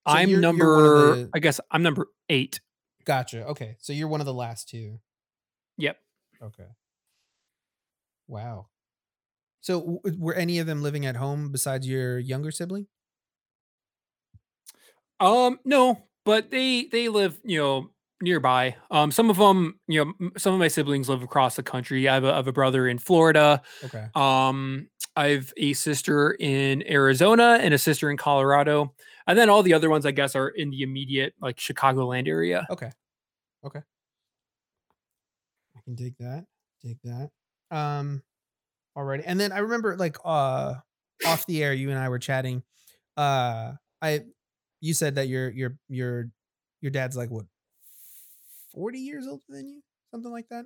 So 0.08 0.14
I'm 0.16 0.30
you're- 0.30 0.32
you're 0.32 0.42
number 0.42 1.16
the- 1.16 1.30
I 1.36 1.40
guess 1.40 1.60
I'm 1.70 1.84
number 1.84 2.08
8. 2.30 2.60
Gotcha. 3.06 3.46
Okay. 3.48 3.76
So 3.80 3.94
you're 3.94 4.08
one 4.08 4.20
of 4.20 4.26
the 4.26 4.34
last 4.34 4.68
two. 4.70 5.00
Yep. 5.78 5.98
Okay. 6.42 6.68
Wow. 8.28 8.68
So 9.62 9.82
w- 10.04 10.20
were 10.20 10.36
any 10.36 10.60
of 10.60 10.68
them 10.68 10.82
living 10.84 11.06
at 11.06 11.18
home 11.18 11.52
besides 11.52 11.88
your 11.88 12.20
younger 12.20 12.52
sibling? 12.52 12.88
Um, 15.20 15.60
no, 15.66 16.04
but 16.26 16.50
they 16.52 16.86
they 16.86 17.10
live, 17.10 17.40
you 17.44 17.60
know, 17.60 17.90
nearby. 18.22 18.76
Um, 18.90 19.12
some 19.12 19.30
of 19.30 19.38
them, 19.38 19.80
you 19.88 20.04
know, 20.04 20.14
m- 20.20 20.32
some 20.38 20.54
of 20.54 20.60
my 20.60 20.68
siblings 20.68 21.10
live 21.10 21.22
across 21.24 21.56
the 21.56 21.64
country. 21.64 22.08
I 22.08 22.16
have 22.16 22.24
a, 22.24 22.34
I 22.34 22.36
have 22.38 22.48
a 22.48 22.52
brother 22.54 22.88
in 22.88 22.98
Florida. 22.98 23.62
Okay. 23.84 24.12
Um, 24.16 24.90
I 25.16 25.28
have 25.30 25.54
a 25.58 25.74
sister 25.74 26.36
in 26.40 26.88
Arizona 26.90 27.60
and 27.62 27.74
a 27.74 27.78
sister 27.78 28.10
in 28.10 28.18
Colorado, 28.18 28.94
and 29.28 29.38
then 29.38 29.50
all 29.50 29.64
the 29.64 29.74
other 29.74 29.90
ones, 29.90 30.06
I 30.06 30.12
guess, 30.12 30.36
are 30.36 30.50
in 30.50 30.70
the 30.72 30.82
immediate 30.84 31.34
like 31.42 31.58
Chicagoland 31.58 32.28
area. 32.28 32.70
Okay. 32.70 32.92
Okay. 33.64 33.82
Can 35.92 36.06
dig 36.06 36.16
that. 36.20 36.46
Take 36.86 36.98
that. 37.04 37.30
Um, 37.70 38.24
already. 38.96 39.24
And 39.26 39.40
then 39.40 39.52
I 39.52 39.60
remember 39.60 39.98
like 39.98 40.18
uh 40.24 40.76
off 41.26 41.46
the 41.48 41.64
air, 41.64 41.74
you 41.74 41.90
and 41.90 42.00
I 42.00 42.10
were 42.10 42.20
chatting. 42.20 42.64
Uh, 43.18 43.74
I 44.02 44.22
you 44.80 44.94
said 44.94 45.16
that 45.16 45.28
your 45.28 45.50
your 45.50 45.78
your 45.90 46.30
your 46.82 46.92
dad's 46.92 47.18
like 47.18 47.30
what 47.30 47.46
forty 48.74 49.00
years 49.00 49.28
older 49.28 49.44
than 49.50 49.68
you, 49.68 49.82
something 50.12 50.32
like 50.32 50.48
that. 50.50 50.66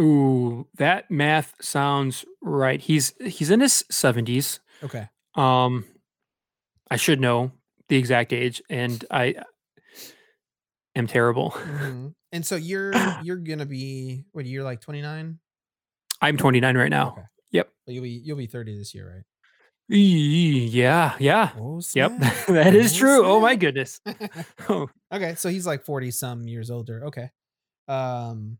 Ooh, 0.00 0.68
that 0.76 1.10
math 1.10 1.54
sounds 1.60 2.24
right. 2.40 2.80
He's 2.80 3.14
he's 3.20 3.50
in 3.50 3.60
his 3.60 3.84
70s. 3.92 4.58
Okay. 4.82 5.08
Um, 5.36 5.84
I 6.90 6.96
should 6.96 7.20
know 7.20 7.52
the 7.88 7.96
exact 7.96 8.32
age, 8.32 8.62
and 8.68 9.04
I 9.10 9.36
am 10.94 11.06
terrible. 11.06 11.50
Mhm. 11.64 12.14
And 12.32 12.44
so 12.44 12.56
you're 12.56 12.92
you're 13.22 13.36
gonna 13.36 13.66
be 13.66 14.24
what 14.32 14.44
you're 14.46 14.64
like 14.64 14.80
twenty 14.80 15.02
nine. 15.02 15.38
I'm 16.20 16.36
29 16.36 16.76
right 16.76 16.88
now. 16.90 17.08
Okay. 17.12 17.22
Yep. 17.52 17.68
You'll 17.86 18.02
be 18.02 18.10
you'll 18.10 18.36
be 18.36 18.46
thirty 18.46 18.76
this 18.76 18.94
year, 18.94 19.14
right? 19.14 19.24
Yeah, 19.88 21.14
yeah. 21.18 21.50
Oh 21.58 21.80
Yep. 21.94 22.18
that 22.48 22.74
is 22.74 22.94
Oh, 22.94 22.98
true. 22.98 23.24
Oh 23.26 23.40
my 23.40 23.54
goodness. 23.56 24.00
Oh, 24.68 24.88
okay, 25.12 25.34
so 25.34 25.48
he's 25.50 25.66
like 25.66 25.84
forty 25.84 26.10
some 26.10 26.48
years 26.48 26.70
older. 26.70 27.04
Okay. 27.06 27.30
Um. 27.86 28.58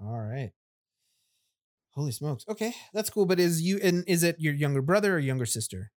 All 0.00 0.18
right. 0.18 0.50
Holy 1.90 2.10
smokes. 2.10 2.44
Okay, 2.48 2.74
that's 2.92 3.10
cool. 3.10 3.26
But 3.26 3.38
is 3.38 3.62
you 3.62 3.78
and 3.82 4.02
is 4.08 4.22
it 4.22 4.36
your 4.40 4.54
younger 4.54 4.82
brother 4.82 5.14
or 5.14 5.18
younger 5.18 5.46
sister? 5.46 5.90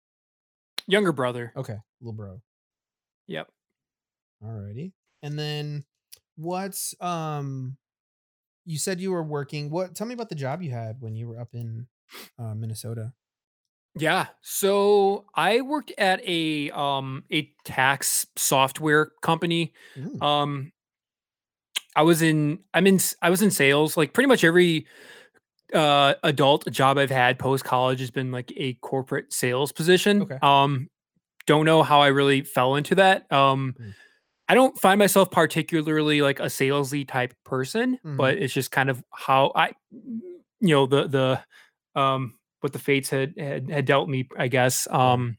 younger 0.88 1.12
brother. 1.12 1.52
Okay, 1.56 1.76
little 2.02 2.14
bro. 2.14 2.42
Yep. 3.28 3.50
Alrighty. 4.44 4.94
And 5.24 5.38
then 5.38 5.84
what's 6.36 6.94
um 7.01 7.77
you 8.65 8.77
said 8.77 9.00
you 9.00 9.12
were 9.12 9.24
working. 9.24 9.70
What 9.70 9.96
tell 9.96 10.08
me 10.08 10.13
about 10.13 10.29
the 10.29 10.36
job 10.36 10.62
you 10.62 10.72
had 10.72 10.98
when 11.00 11.15
you 11.15 11.27
were 11.27 11.39
up 11.39 11.50
in 11.53 11.88
uh, 12.38 12.53
Minnesota. 12.53 13.13
Yeah. 13.96 14.27
So 14.41 15.25
I 15.34 15.62
worked 15.62 15.91
at 15.98 16.22
a 16.27 16.70
um 16.72 17.24
a 17.32 17.51
tax 17.63 18.27
software 18.36 19.12
company. 19.22 19.74
Ooh, 19.98 20.20
Um 20.22 20.72
I 21.96 22.03
was 22.03 22.22
in 22.22 22.60
I'm 22.74 22.86
in 22.88 23.00
I 23.22 23.29
was 23.29 23.41
in 23.41 23.51
sales. 23.51 23.98
Like 23.98 24.13
pretty 24.13 24.27
much 24.27 24.44
every 24.44 24.86
uh 25.74 26.13
adult 26.24 26.70
job 26.72 26.98
I've 26.98 27.10
had 27.10 27.39
post 27.39 27.63
college 27.63 28.00
has 28.00 28.12
been 28.12 28.32
like 28.32 28.53
a 28.56 28.74
corporate 28.75 29.34
sales 29.34 29.72
position. 29.72 30.22
Okay. 30.24 30.38
Um 30.41 30.89
don't 31.46 31.65
know 31.65 31.82
how 31.82 32.01
I 32.01 32.08
really 32.08 32.41
fell 32.41 32.75
into 32.75 32.96
that. 32.96 33.32
Um 33.32 33.75
Mm. 33.79 33.94
I 34.50 34.56
don't 34.56 34.77
find 34.80 34.98
myself 35.00 35.30
particularly 35.32 36.22
like 36.22 36.39
a 36.39 36.44
salesy 36.46 37.08
type 37.08 37.34
person, 37.46 38.00
Mhm. 38.04 38.18
but 38.18 38.38
it's 38.38 38.54
just 38.54 38.72
kind 38.72 38.89
of 38.89 39.04
how 39.13 39.51
I 39.56 39.74
you 40.62 40.75
know 40.75 40.86
the 40.86 41.08
the 41.08 42.01
um 42.01 42.39
what 42.62 42.74
the 42.74 42.80
fates 42.80 43.10
had 43.10 43.34
had, 43.38 43.70
had 43.70 43.86
dealt 43.86 44.10
me, 44.10 44.27
I 44.38 44.48
guess. 44.48 44.88
Um 44.89 45.38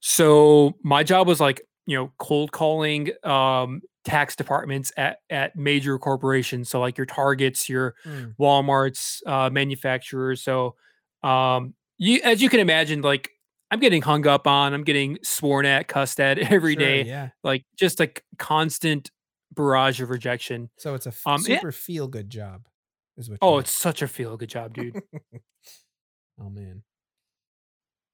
so 0.00 0.74
my 0.82 1.02
job 1.02 1.26
was 1.26 1.40
like, 1.40 1.62
you 1.86 1.96
know, 1.96 2.12
cold 2.18 2.52
calling 2.52 3.10
um 3.24 3.82
tax 4.04 4.34
departments 4.34 4.92
at 4.96 5.18
at 5.30 5.54
major 5.56 5.98
corporations. 5.98 6.68
So 6.68 6.80
like 6.80 6.98
your 6.98 7.06
Targets, 7.06 7.68
your 7.68 7.94
Mm, 8.04 8.34
Walmarts, 8.40 9.20
uh 9.26 9.50
manufacturers. 9.50 10.42
So 10.42 10.76
um 11.22 11.74
you 11.98 12.20
as 12.24 12.42
you 12.42 12.48
can 12.48 12.60
imagine, 12.60 13.02
like 13.02 13.30
I'm 13.72 13.80
getting 13.80 14.02
hung 14.02 14.26
up 14.26 14.46
on, 14.46 14.74
I'm 14.74 14.84
getting 14.84 15.18
sworn 15.22 15.64
at, 15.66 15.88
cussed 15.88 16.20
at 16.20 16.38
every 16.52 16.74
sure, 16.74 16.82
day, 16.82 17.04
yeah. 17.06 17.30
like 17.42 17.64
just 17.76 17.98
like 17.98 18.22
constant 18.38 19.10
barrage 19.54 20.00
of 20.00 20.10
rejection. 20.10 20.70
So 20.76 20.94
it's 20.94 21.06
a 21.06 21.10
f- 21.10 21.22
Um 21.26 21.38
super 21.38 21.72
feel 21.72 22.06
good 22.06 22.28
job, 22.30 22.68
is 23.16 23.30
what 23.30 23.38
oh, 23.40 23.58
it's 23.58 23.72
such 23.72 24.02
a 24.02 24.08
feel 24.08 24.36
good 24.36 24.50
job, 24.50 24.74
dude. 24.74 24.94
oh 26.40 26.50
man, 26.50 26.82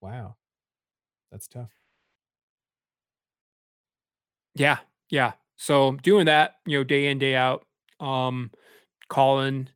wow, 0.00 0.36
that's 1.30 1.48
tough. 1.48 1.72
Yeah, 4.54 4.78
yeah. 5.10 5.32
So 5.56 5.92
doing 6.02 6.26
that, 6.26 6.54
you 6.66 6.78
know, 6.78 6.84
day 6.84 7.06
in, 7.08 7.18
day 7.18 7.34
out, 7.34 7.66
um, 8.00 8.50
calling, 9.08 9.68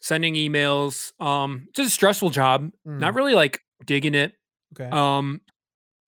sending 0.00 0.34
emails, 0.34 1.12
um, 1.20 1.68
just 1.74 1.88
a 1.88 1.92
stressful 1.92 2.30
job. 2.30 2.72
Not 2.98 3.14
Mm, 3.14 3.16
really 3.16 3.34
like 3.34 3.60
digging 3.84 4.14
it. 4.14 4.34
Okay, 4.72 4.96
Um, 4.96 5.40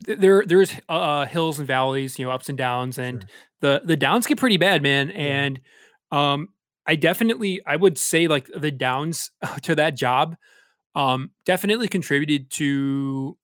there 0.07 0.44
there's 0.46 0.72
uh 0.88 1.27
hills 1.27 1.59
and 1.59 1.68
valleys, 1.68 2.18
you 2.18 2.25
know, 2.27 2.33
ups 2.33 2.48
and 2.48 2.59
downs, 2.59 2.98
and 2.98 3.25
sure. 3.25 3.31
the 3.61 3.83
the 3.85 3.96
downs 3.96 4.27
get 4.27 4.38
pretty 4.38 4.59
bad, 4.59 4.83
man. 4.83 5.11
Yeah. 5.22 5.42
And 5.42 5.61
um, 6.12 6.48
I 6.87 6.96
definitely 6.96 7.62
I 7.66 7.77
would 7.77 7.98
say 7.98 8.29
like 8.29 8.48
the 8.57 8.70
downs 8.72 9.31
to 9.62 9.75
that 9.77 9.96
job 9.96 10.37
um 10.96 11.31
definitely 11.46 11.88
contributed 11.88 12.51
to 12.51 13.38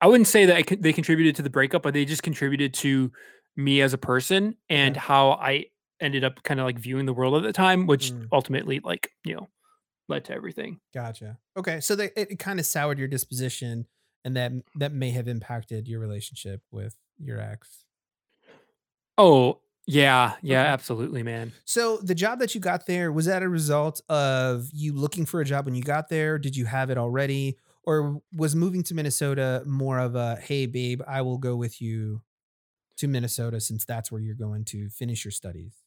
I 0.00 0.06
wouldn't 0.08 0.26
say 0.26 0.46
that 0.46 0.56
I 0.56 0.62
con- 0.62 0.80
they 0.80 0.92
contributed 0.92 1.36
to 1.36 1.42
the 1.42 1.50
breakup, 1.50 1.82
but 1.82 1.94
they 1.94 2.04
just 2.04 2.22
contributed 2.22 2.74
to 2.74 3.10
me 3.56 3.80
as 3.80 3.94
a 3.94 3.98
person 3.98 4.56
and 4.68 4.96
Okay. 4.96 4.96
how 4.96 5.32
I 5.32 5.66
ended 6.00 6.24
up 6.24 6.42
kind 6.42 6.60
of 6.60 6.66
like 6.66 6.78
viewing 6.78 7.06
the 7.06 7.14
world 7.14 7.34
at 7.36 7.42
the 7.42 7.52
time, 7.52 7.86
which 7.86 8.12
Mm, 8.12 8.30
ultimately 8.32 8.80
like, 8.80 9.10
you 9.24 9.34
know, 9.34 9.48
led 10.08 10.24
to 10.26 10.34
everything. 10.34 10.80
gotcha. 10.94 11.38
Okay, 11.56 11.80
so 11.80 11.96
they, 11.96 12.06
it, 12.16 12.32
it 12.32 12.38
kind 12.38 12.60
of 12.60 12.66
soured 12.66 12.98
your 12.98 13.08
disposition, 13.08 13.86
and 14.24 14.36
that 14.36 14.52
that 14.74 14.92
may 14.92 15.10
have 15.10 15.28
impacted 15.28 15.88
your 15.88 16.00
relationship 16.00 16.62
with 16.70 16.96
your 17.18 17.40
ex. 17.40 17.84
Oh, 19.18 19.60
yeah, 19.86 20.36
yeah, 20.42 20.60
Okay. 20.60 20.72
absolutely, 20.72 21.22
man. 21.22 21.54
So 21.64 21.98
the 21.98 22.14
job 22.14 22.38
that 22.40 22.54
you 22.54 22.60
got 22.60 22.86
there 22.86 23.12
was 23.12 23.26
that 23.26 23.42
a 23.42 23.48
result 23.48 24.00
of 24.08 24.68
you 24.72 24.92
looking 24.92 25.26
for 25.26 25.40
a 25.40 25.44
job 25.44 25.64
when 25.66 25.74
you 25.74 25.82
got 25.82 26.08
there? 26.08 26.38
Did 26.38 26.56
you 26.56 26.66
have 26.66 26.90
it 26.90 26.98
already, 26.98 27.58
or 27.84 28.20
was 28.32 28.56
moving 28.56 28.82
to 28.84 28.94
Minnesota 28.94 29.62
more 29.66 29.98
of 29.98 30.14
a 30.16 30.36
hey 30.36 30.66
babe, 30.66 31.02
I 31.06 31.22
will 31.22 31.38
go 31.38 31.56
with 31.56 31.80
you 31.80 32.22
to 32.98 33.08
Minnesota 33.08 33.60
since 33.60 33.84
that's 33.86 34.12
where 34.12 34.20
you're 34.22 34.36
going 34.36 34.64
to 34.66 34.90
finish 34.90 35.24
your 35.24 35.32
studies? 35.32 35.85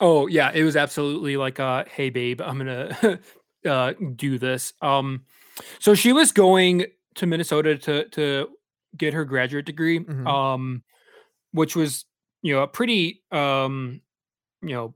Oh, 0.00 0.26
yeah, 0.26 0.50
it 0.52 0.62
was 0.64 0.76
absolutely 0.76 1.36
like 1.36 1.58
uh 1.60 1.84
hey 1.90 2.10
babe, 2.10 2.40
I'm 2.40 2.58
going 2.58 2.66
to 3.00 3.20
uh 3.66 3.92
do 4.16 4.38
this. 4.38 4.72
Um 4.82 5.24
so 5.78 5.94
she 5.94 6.12
was 6.12 6.32
going 6.32 6.86
to 7.16 7.26
Minnesota 7.26 7.76
to 7.78 8.08
to 8.10 8.48
get 8.96 9.14
her 9.14 9.24
graduate 9.24 9.64
degree. 9.66 9.98
hmm 9.98 10.26
Um 10.26 10.82
which 11.52 11.74
was, 11.76 12.04
you 12.42 12.54
know, 12.54 12.62
a 12.62 12.68
pretty 12.68 13.22
um, 13.32 14.02
you 14.62 14.74
know, 14.74 14.94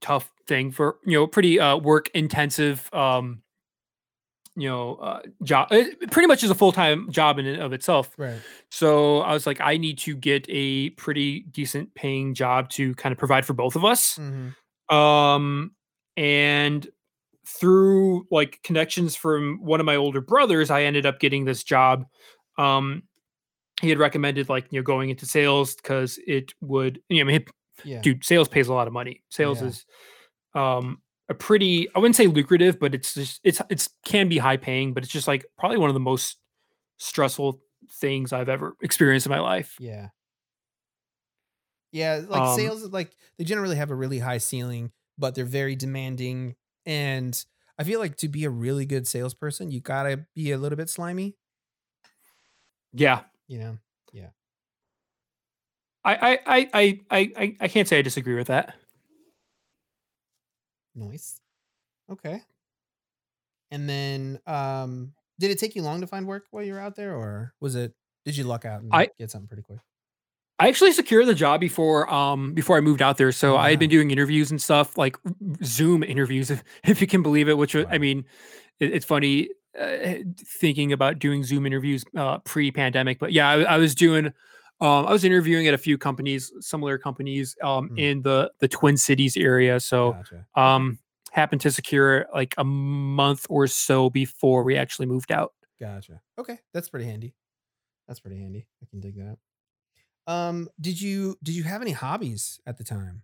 tough 0.00 0.30
thing 0.46 0.70
for, 0.70 0.96
you 1.04 1.18
know, 1.18 1.26
pretty 1.26 1.58
uh 1.58 1.76
work 1.76 2.08
intensive 2.14 2.92
um, 2.92 3.42
you 4.56 4.68
know, 4.68 4.96
uh 4.96 5.20
job. 5.42 5.68
It 5.70 6.10
pretty 6.10 6.26
much 6.26 6.42
is 6.42 6.50
a 6.50 6.54
full-time 6.54 7.10
job 7.10 7.38
in 7.38 7.46
and 7.46 7.60
of 7.62 7.72
itself. 7.72 8.10
Right. 8.16 8.40
So 8.70 9.20
I 9.20 9.32
was 9.32 9.46
like 9.46 9.60
I 9.60 9.76
need 9.76 9.98
to 9.98 10.16
get 10.16 10.46
a 10.48 10.90
pretty 10.90 11.40
decent 11.50 11.94
paying 11.94 12.34
job 12.34 12.70
to 12.70 12.94
kind 12.96 13.12
of 13.12 13.18
provide 13.18 13.44
for 13.46 13.52
both 13.54 13.76
of 13.76 13.84
us. 13.84 14.16
hmm 14.16 14.48
Um 14.94 15.72
and 16.16 16.88
through 17.46 18.26
like 18.30 18.60
connections 18.64 19.14
from 19.14 19.58
one 19.62 19.78
of 19.78 19.86
my 19.86 19.94
older 19.96 20.20
brothers, 20.20 20.70
I 20.70 20.82
ended 20.82 21.06
up 21.06 21.20
getting 21.20 21.44
this 21.44 21.62
job. 21.64 22.04
Um 22.58 23.02
he 23.82 23.90
had 23.90 23.98
recommended 23.98 24.48
like 24.48 24.66
you 24.72 24.80
know 24.80 24.84
going 24.84 25.10
into 25.10 25.26
sales 25.26 25.74
because 25.76 26.18
it 26.26 26.54
would 26.62 27.00
you 27.10 27.22
know 27.22 27.30
I 27.30 27.34
mean, 27.38 27.46
Yeah. 27.84 28.00
dude 28.00 28.24
sales 28.24 28.48
pays 28.48 28.68
a 28.68 28.74
lot 28.74 28.86
of 28.86 28.92
money 28.94 29.22
sales 29.28 29.60
Yeah. 29.60 29.68
is 29.68 29.84
um 30.54 31.02
a 31.28 31.34
pretty 31.34 31.88
i 31.94 31.98
wouldn't 31.98 32.16
say 32.16 32.26
lucrative 32.26 32.78
but 32.78 32.94
it's 32.94 33.14
just 33.14 33.40
it's 33.42 33.60
it's 33.68 33.88
can 34.04 34.28
be 34.28 34.38
high 34.38 34.56
paying 34.56 34.92
but 34.94 35.02
it's 35.02 35.12
just 35.12 35.26
like 35.26 35.44
probably 35.58 35.78
one 35.78 35.90
of 35.90 35.94
the 35.94 36.00
most 36.00 36.36
stressful 36.98 37.60
things 38.00 38.32
i've 38.32 38.48
ever 38.48 38.76
experienced 38.82 39.26
in 39.26 39.30
my 39.30 39.40
life 39.40 39.76
Yeah. 39.80 40.08
Yeah. 41.92 42.22
Like 42.28 42.40
um 42.42 42.56
sales, 42.58 42.84
like 42.92 43.16
they 43.38 43.44
generally 43.44 43.76
have 43.76 43.90
a 43.90 43.94
really 43.94 44.18
high 44.18 44.38
ceiling, 44.38 44.92
but 45.18 45.34
they're 45.34 45.44
very 45.44 45.76
demanding. 45.76 46.56
And 46.84 47.42
I 47.78 47.84
feel 47.84 48.00
like 48.00 48.16
to 48.18 48.28
be 48.28 48.44
a 48.44 48.50
really 48.50 48.86
good 48.86 49.06
salesperson, 49.06 49.70
you 49.70 49.80
gotta 49.80 50.26
be 50.34 50.52
a 50.52 50.58
little 50.58 50.76
bit 50.76 50.90
slimy. 50.90 51.36
yeah 52.92 53.22
You 53.48 53.58
know. 53.58 53.78
Yeah. 54.12 54.28
I 56.04 56.38
I 56.46 56.68
I 56.74 57.00
I 57.10 57.32
I 57.36 57.56
I 57.60 57.68
can't 57.68 57.88
say 57.88 57.98
I 57.98 58.02
disagree 58.02 58.34
with 58.36 58.46
that. 58.48 58.74
Nice. 60.96 61.40
Okay. 62.10 62.40
And 63.70 63.88
then, 63.88 64.40
um, 64.46 65.12
did 65.38 65.50
it 65.50 65.58
take 65.58 65.76
you 65.76 65.82
long 65.82 66.00
to 66.00 66.06
find 66.06 66.26
work 66.26 66.44
while 66.50 66.64
you 66.64 66.72
were 66.72 66.80
out 66.80 66.96
there, 66.96 67.14
or 67.14 67.52
was 67.60 67.74
it? 67.76 67.92
Did 68.24 68.36
you 68.36 68.44
luck 68.44 68.64
out 68.64 68.80
and 68.82 68.90
I 68.92 69.08
get 69.18 69.30
something 69.30 69.46
pretty 69.46 69.62
quick? 69.62 69.78
I 70.58 70.68
actually 70.68 70.92
secured 70.92 71.26
the 71.26 71.34
job 71.34 71.60
before 71.60 72.12
um 72.12 72.54
before 72.54 72.76
I 72.78 72.80
moved 72.80 73.02
out 73.02 73.18
there. 73.18 73.30
So 73.32 73.56
I 73.56 73.70
had 73.70 73.78
been 73.78 73.90
doing 73.90 74.10
interviews 74.10 74.50
and 74.50 74.60
stuff 74.60 74.96
like 74.96 75.16
Zoom 75.62 76.02
interviews, 76.02 76.50
if, 76.52 76.64
if 76.84 77.00
you 77.00 77.06
can 77.06 77.22
believe 77.22 77.48
it. 77.48 77.58
Which 77.58 77.74
wa- 77.74 77.84
I 77.90 77.98
mean, 77.98 78.24
it, 78.80 78.94
it's 78.94 79.04
funny 79.04 79.50
uh, 79.78 80.14
thinking 80.38 80.92
about 80.92 81.18
doing 81.18 81.44
Zoom 81.44 81.66
interviews 81.66 82.04
uh, 82.16 82.38
pre-pandemic. 82.38 83.18
But 83.18 83.32
yeah, 83.32 83.48
I, 83.50 83.62
I 83.62 83.76
was 83.76 83.94
doing 83.94 84.32
Um, 84.80 85.06
I 85.06 85.12
was 85.12 85.24
interviewing 85.24 85.66
at 85.66 85.74
a 85.74 85.78
few 85.78 85.96
companies, 85.98 86.52
similar 86.60 86.98
companies, 86.98 87.56
um, 87.62 87.88
Mm. 87.90 87.98
in 87.98 88.22
the 88.22 88.52
the 88.58 88.68
Twin 88.68 88.96
Cities 88.96 89.36
area. 89.36 89.80
So, 89.80 90.12
Gotcha. 90.12 90.46
um, 90.54 90.98
happened 91.32 91.60
to 91.62 91.70
secure 91.70 92.26
like 92.34 92.54
a 92.58 92.64
month 92.64 93.46
or 93.48 93.66
so 93.66 94.10
before 94.10 94.62
we 94.64 94.76
actually 94.76 95.06
moved 95.06 95.32
out. 95.32 95.54
Gotcha. 95.80 96.20
Okay, 96.38 96.58
that's 96.74 96.88
pretty 96.88 97.06
handy. 97.06 97.34
That's 98.08 98.20
pretty 98.20 98.38
handy. 98.38 98.66
I 98.82 98.86
can 98.90 99.00
dig 99.00 99.16
that. 99.16 99.38
Um, 100.26 100.68
did 100.80 101.00
you 101.00 101.36
did 101.42 101.54
you 101.54 101.62
have 101.64 101.82
any 101.82 101.92
hobbies 101.92 102.60
at 102.66 102.76
the 102.78 102.84
time? 102.84 103.22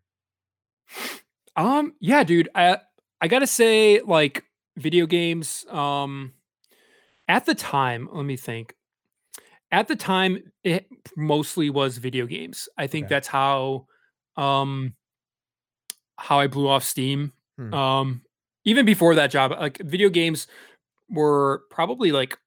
Um, 1.57 1.95
yeah, 2.01 2.25
dude. 2.25 2.49
I 2.55 2.79
I 3.21 3.29
gotta 3.29 3.47
say, 3.47 4.01
like 4.01 4.45
video 4.77 5.07
games. 5.07 5.67
Um, 5.69 6.33
at 7.29 7.45
the 7.47 7.55
time, 7.55 8.09
let 8.13 8.25
me 8.25 8.37
think. 8.37 8.75
At 9.73 9.89
the 9.89 9.97
time, 9.97 10.53
it 10.65 10.87
mostly 11.17 11.71
was 11.71 11.99
video 11.99 12.27
games. 12.27 12.69
I 12.77 12.87
think 12.87 13.07
Okay. 13.07 13.09
that's 13.09 13.27
how, 13.29 13.87
um, 14.37 14.95
how 16.19 16.39
I 16.39 16.47
blew 16.47 16.69
off 16.69 16.85
steam. 16.85 17.33
Hmm. 17.59 17.77
Um, 17.77 18.23
even 18.65 18.87
before 18.87 19.15
that 19.15 19.31
job, 19.31 19.53
like 19.53 19.79
video 19.79 20.09
games 20.09 20.47
were 21.11 21.63
probably 21.71 22.13
like 22.13 22.39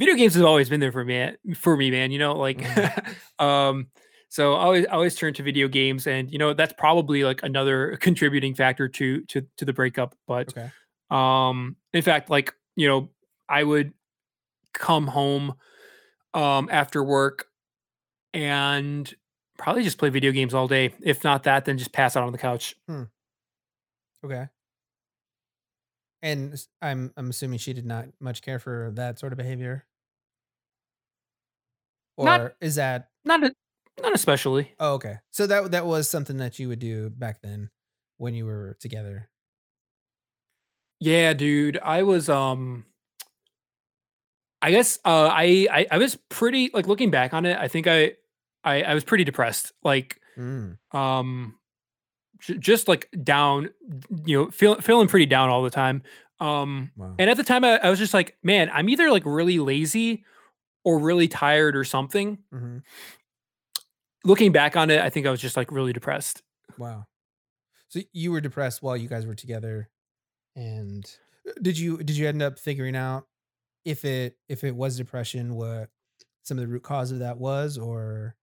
video 0.00 0.14
games 0.16 0.34
have 0.34 0.44
always 0.44 0.68
been 0.70 0.80
there 0.80 0.92
for 0.92 1.04
me 1.04 1.32
for 1.56 1.76
me, 1.76 1.90
man. 1.90 2.12
You 2.12 2.18
know, 2.20 2.34
like 2.36 2.64
Mhm. 2.64 2.90
um 3.40 3.88
so 4.30 4.54
I 4.54 4.64
always 4.64 4.86
I 4.86 4.90
always 4.92 5.16
turn 5.16 5.34
to 5.34 5.42
video 5.44 5.68
games 5.68 6.06
and 6.06 6.30
you 6.32 6.38
know 6.38 6.54
that's 6.54 6.74
probably 6.78 7.24
like 7.24 7.42
another 7.42 7.96
contributing 8.00 8.54
factor 8.54 8.88
to 8.88 9.22
to 9.26 9.46
to 9.58 9.64
the 9.64 9.72
breakup. 9.72 10.16
But 10.26 10.54
Okay. 10.56 10.70
um 11.10 11.76
in 11.94 12.02
fact, 12.02 12.30
like, 12.30 12.54
you 12.76 12.88
know, 12.88 13.10
I 13.48 13.64
would 13.64 13.92
come 14.74 15.06
home 15.06 15.54
um 16.34 16.68
after 16.70 17.02
work 17.02 17.46
and 18.34 19.12
probably 19.58 19.82
just 19.82 19.98
play 19.98 20.08
video 20.08 20.32
games 20.32 20.54
all 20.54 20.68
day. 20.68 20.94
If 21.02 21.24
not 21.24 21.42
that, 21.44 21.64
then 21.64 21.76
just 21.78 21.92
pass 21.92 22.16
out 22.16 22.24
on 22.24 22.32
the 22.32 22.38
couch. 22.38 22.76
Okay. 24.24 24.48
And 26.22 26.54
I'm 26.82 27.12
I'm 27.16 27.30
assuming 27.30 27.58
she 27.58 27.72
did 27.72 27.86
not 27.86 28.06
much 28.20 28.42
care 28.42 28.58
for 28.58 28.90
that 28.94 29.18
sort 29.18 29.32
of 29.32 29.38
behavior, 29.38 29.86
Not 32.18 32.40
or 32.40 32.56
is 32.60 32.74
that? 32.74 33.08
not 33.24 33.42
a, 33.42 33.54
not 34.02 34.14
especially. 34.14 34.74
Oh, 34.78 34.94
okay. 34.94 35.16
So 35.30 35.46
that 35.46 35.70
that 35.70 35.86
was 35.86 36.08
something 36.10 36.36
that 36.36 36.58
you 36.58 36.68
would 36.68 36.78
do 36.78 37.08
back 37.10 37.40
then 37.40 37.70
when 38.18 38.34
you 38.34 38.44
were 38.44 38.76
together. 38.80 39.30
Yeah, 41.00 41.32
dude. 41.32 41.78
I 41.82 42.02
was 42.02 42.28
um 42.28 42.84
I 44.62 44.70
guess 44.70 44.98
uh 45.04 45.28
I, 45.32 45.66
I 45.70 45.86
I 45.92 45.98
was 45.98 46.16
pretty 46.28 46.70
like 46.74 46.86
looking 46.86 47.10
back 47.10 47.32
on 47.34 47.46
it, 47.46 47.56
I 47.56 47.68
think 47.68 47.86
I 47.86 48.12
I, 48.64 48.82
I 48.82 48.94
was 48.94 49.04
pretty 49.04 49.24
depressed. 49.24 49.72
Like 49.82 50.16
Mm, 50.38 50.78
um 50.94 51.56
j- 52.40 52.56
just 52.58 52.88
like 52.88 53.08
down, 53.22 53.70
you 54.24 54.38
know, 54.38 54.50
feel, 54.50 54.80
feeling 54.80 55.08
pretty 55.08 55.26
down 55.26 55.50
all 55.50 55.62
the 55.62 55.70
time. 55.70 56.02
Um 56.38 56.92
wow. 56.96 57.14
and 57.18 57.28
at 57.28 57.36
the 57.36 57.42
time 57.44 57.64
I, 57.64 57.78
I 57.78 57.90
was 57.90 57.98
just 57.98 58.14
like, 58.14 58.36
man, 58.42 58.70
I'm 58.72 58.88
either 58.88 59.10
like 59.10 59.24
really 59.26 59.58
lazy 59.58 60.24
or 60.84 60.98
really 60.98 61.28
tired 61.28 61.76
or 61.76 61.84
something. 61.84 62.38
hmm 62.52 62.78
Looking 64.24 64.52
back 64.52 64.76
on 64.76 64.90
it, 64.90 65.00
I 65.00 65.08
think 65.08 65.26
I 65.26 65.30
was 65.30 65.40
just 65.40 65.56
like 65.56 65.72
really 65.72 65.92
depressed. 65.94 66.42
Wow. 66.76 67.06
So 67.88 68.00
you 68.12 68.30
were 68.32 68.40
depressed 68.42 68.82
while 68.82 68.96
you 68.96 69.08
guys 69.08 69.24
were 69.26 69.34
together, 69.34 69.88
and 70.54 71.04
uh, 71.48 71.52
did 71.62 71.78
you 71.78 71.96
did 71.98 72.16
you 72.16 72.28
end 72.28 72.42
up 72.42 72.58
figuring 72.58 72.94
out 72.96 73.26
if 73.84 74.04
it 74.04 74.36
if 74.48 74.64
it 74.64 74.74
was 74.74 74.96
depression, 74.96 75.54
what 75.54 75.90
some 76.42 76.58
of 76.58 76.62
the 76.62 76.68
root 76.68 76.82
cause 76.82 77.12
of 77.12 77.20
that 77.20 77.38
was, 77.38 77.78
or 77.78 78.36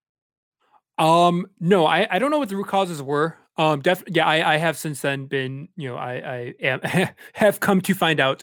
Um, 0.98 1.46
no, 1.60 1.86
I 1.86 2.06
I 2.10 2.18
don't 2.18 2.30
know 2.30 2.38
what 2.38 2.48
the 2.48 2.56
root 2.56 2.66
causes 2.68 3.02
were. 3.02 3.36
Um, 3.56 3.80
def 3.80 4.02
yeah, 4.08 4.26
I 4.26 4.54
I 4.54 4.56
have 4.56 4.76
since 4.76 5.00
then 5.00 5.26
been, 5.26 5.68
you 5.76 5.88
know, 5.88 5.96
I 5.96 6.14
I 6.14 6.54
am 6.60 6.80
have 7.34 7.60
come 7.60 7.80
to 7.82 7.94
find 7.94 8.20
out, 8.20 8.42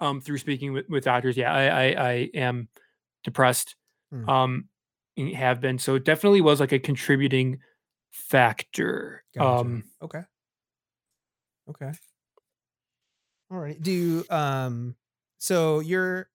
um, 0.00 0.20
through 0.20 0.38
speaking 0.38 0.72
with 0.72 0.88
with 0.88 1.04
doctors. 1.04 1.36
Yeah, 1.36 1.52
I 1.52 1.64
I, 1.66 2.10
I 2.10 2.12
am 2.34 2.68
depressed. 3.24 3.76
Hmm. 4.10 4.28
Um, 4.28 4.68
and 5.16 5.34
have 5.34 5.60
been. 5.60 5.78
So 5.78 5.94
it 5.94 6.04
definitely 6.04 6.42
was 6.42 6.60
like 6.60 6.72
a 6.72 6.78
contributing 6.78 7.60
factor. 8.10 9.24
Gotcha. 9.34 9.60
Um, 9.60 9.84
Okay. 10.02 10.22
Okay. 11.68 11.92
All 13.50 13.58
right. 13.58 13.80
Do 13.80 13.92
you 13.92 14.24
um 14.30 14.96
so 15.38 15.80
you're 15.80 16.28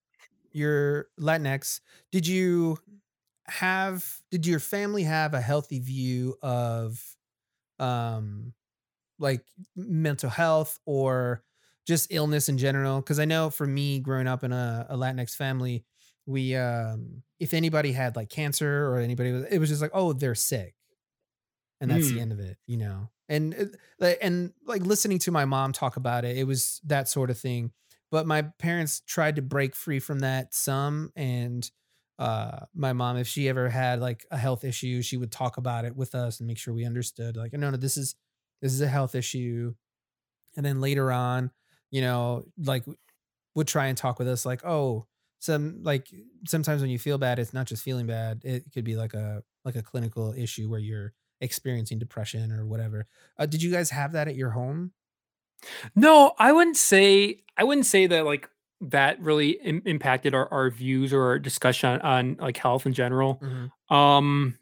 you're 0.53 1.07
Latinx. 1.19 1.81
Did 2.11 2.27
you 2.27 2.77
have 3.47 4.21
did 4.31 4.45
your 4.45 4.59
family 4.59 5.03
have 5.03 5.33
a 5.33 5.41
healthy 5.41 5.79
view 5.79 6.35
of 6.41 7.03
um 7.79 8.53
like 9.19 9.43
mental 9.75 10.29
health 10.29 10.79
or 10.85 11.43
just 11.87 12.07
illness 12.11 12.49
in 12.49 12.57
general? 12.57 13.01
Because 13.01 13.19
I 13.19 13.25
know 13.25 13.49
for 13.49 13.67
me 13.67 13.99
growing 13.99 14.27
up 14.27 14.43
in 14.43 14.51
a, 14.51 14.85
a 14.89 14.97
Latinx 14.97 15.35
family, 15.35 15.85
we 16.25 16.55
um 16.55 17.23
if 17.39 17.53
anybody 17.53 17.91
had 17.91 18.15
like 18.15 18.29
cancer 18.29 18.87
or 18.87 18.97
anybody 18.99 19.31
was 19.31 19.45
it 19.45 19.59
was 19.59 19.69
just 19.69 19.81
like, 19.81 19.91
oh, 19.93 20.13
they're 20.13 20.35
sick 20.35 20.75
and 21.81 21.89
that's 21.89 22.07
the 22.09 22.17
mm, 22.17 22.21
end 22.21 22.31
of 22.31 22.39
it, 22.39 22.57
you 22.67 22.77
know. 22.77 23.09
And 23.27 23.75
like 23.99 24.19
and 24.21 24.53
like 24.65 24.83
listening 24.83 25.19
to 25.19 25.31
my 25.31 25.45
mom 25.45 25.73
talk 25.73 25.97
about 25.97 26.23
it, 26.23 26.37
it 26.37 26.45
was 26.45 26.79
that 26.85 27.09
sort 27.09 27.29
of 27.29 27.39
thing. 27.39 27.71
But 28.11 28.27
my 28.27 28.43
parents 28.59 29.01
tried 29.07 29.37
to 29.37 29.41
break 29.41 29.75
free 29.75 29.99
from 29.99 30.19
that 30.19 30.53
some, 30.53 31.11
and 31.15 31.69
uh, 32.19 32.65
my 32.75 32.93
mom, 32.93 33.17
if 33.17 33.27
she 33.27 33.49
ever 33.49 33.69
had 33.69 33.99
like 33.99 34.25
a 34.29 34.37
health 34.37 34.63
issue, 34.63 35.01
she 35.01 35.17
would 35.17 35.31
talk 35.31 35.57
about 35.57 35.85
it 35.85 35.95
with 35.95 36.13
us 36.13 36.39
and 36.39 36.47
make 36.47 36.57
sure 36.57 36.73
we 36.73 36.85
understood. 36.85 37.37
Like, 37.37 37.53
no, 37.53 37.69
no, 37.71 37.77
this 37.77 37.97
is 37.97 38.15
this 38.61 38.73
is 38.73 38.81
a 38.81 38.87
health 38.87 39.15
issue. 39.15 39.73
And 40.57 40.65
then 40.65 40.81
later 40.81 41.11
on, 41.11 41.51
you 41.89 42.01
know, 42.01 42.43
like 42.57 42.85
would 43.55 43.67
try 43.67 43.87
and 43.87 43.97
talk 43.97 44.19
with 44.19 44.27
us 44.27 44.45
like, 44.45 44.63
oh, 44.65 45.07
some 45.39 45.81
like 45.83 46.07
sometimes 46.47 46.81
when 46.81 46.91
you 46.91 46.99
feel 46.99 47.17
bad, 47.17 47.39
it's 47.39 47.53
not 47.53 47.65
just 47.67 47.83
feeling 47.83 48.07
bad. 48.07 48.41
It 48.43 48.71
could 48.73 48.83
be 48.83 48.95
like 48.95 49.13
a 49.13 49.43
like 49.65 49.75
a 49.75 49.81
clinical 49.81 50.33
issue 50.33 50.69
where 50.69 50.79
you're 50.79 51.13
experiencing 51.41 51.97
depression 51.97 52.51
or 52.51 52.65
whatever. 52.67 53.07
Uh, 53.37 53.47
did 53.47 53.63
you 53.63 53.71
guys 53.71 53.89
have 53.89 54.11
that 54.11 54.27
at 54.27 54.35
your 54.35 54.51
home? 54.51 54.91
No, 55.95 56.33
I 56.39 56.51
wouldn't 56.51 56.77
say 56.77 57.43
I 57.57 57.63
wouldn't 57.63 57.85
say 57.85 58.07
that 58.07 58.25
like 58.25 58.49
that 58.81 59.19
really 59.21 59.51
Im- 59.63 59.83
impacted 59.85 60.33
our, 60.33 60.51
our 60.51 60.69
views 60.71 61.13
or 61.13 61.21
our 61.23 61.39
discussion 61.39 61.89
on, 61.89 62.01
on 62.01 62.37
like 62.39 62.57
health 62.57 62.85
in 62.85 62.93
general. 62.93 63.41
Mhm. 63.43 63.95
Um, 63.95 64.57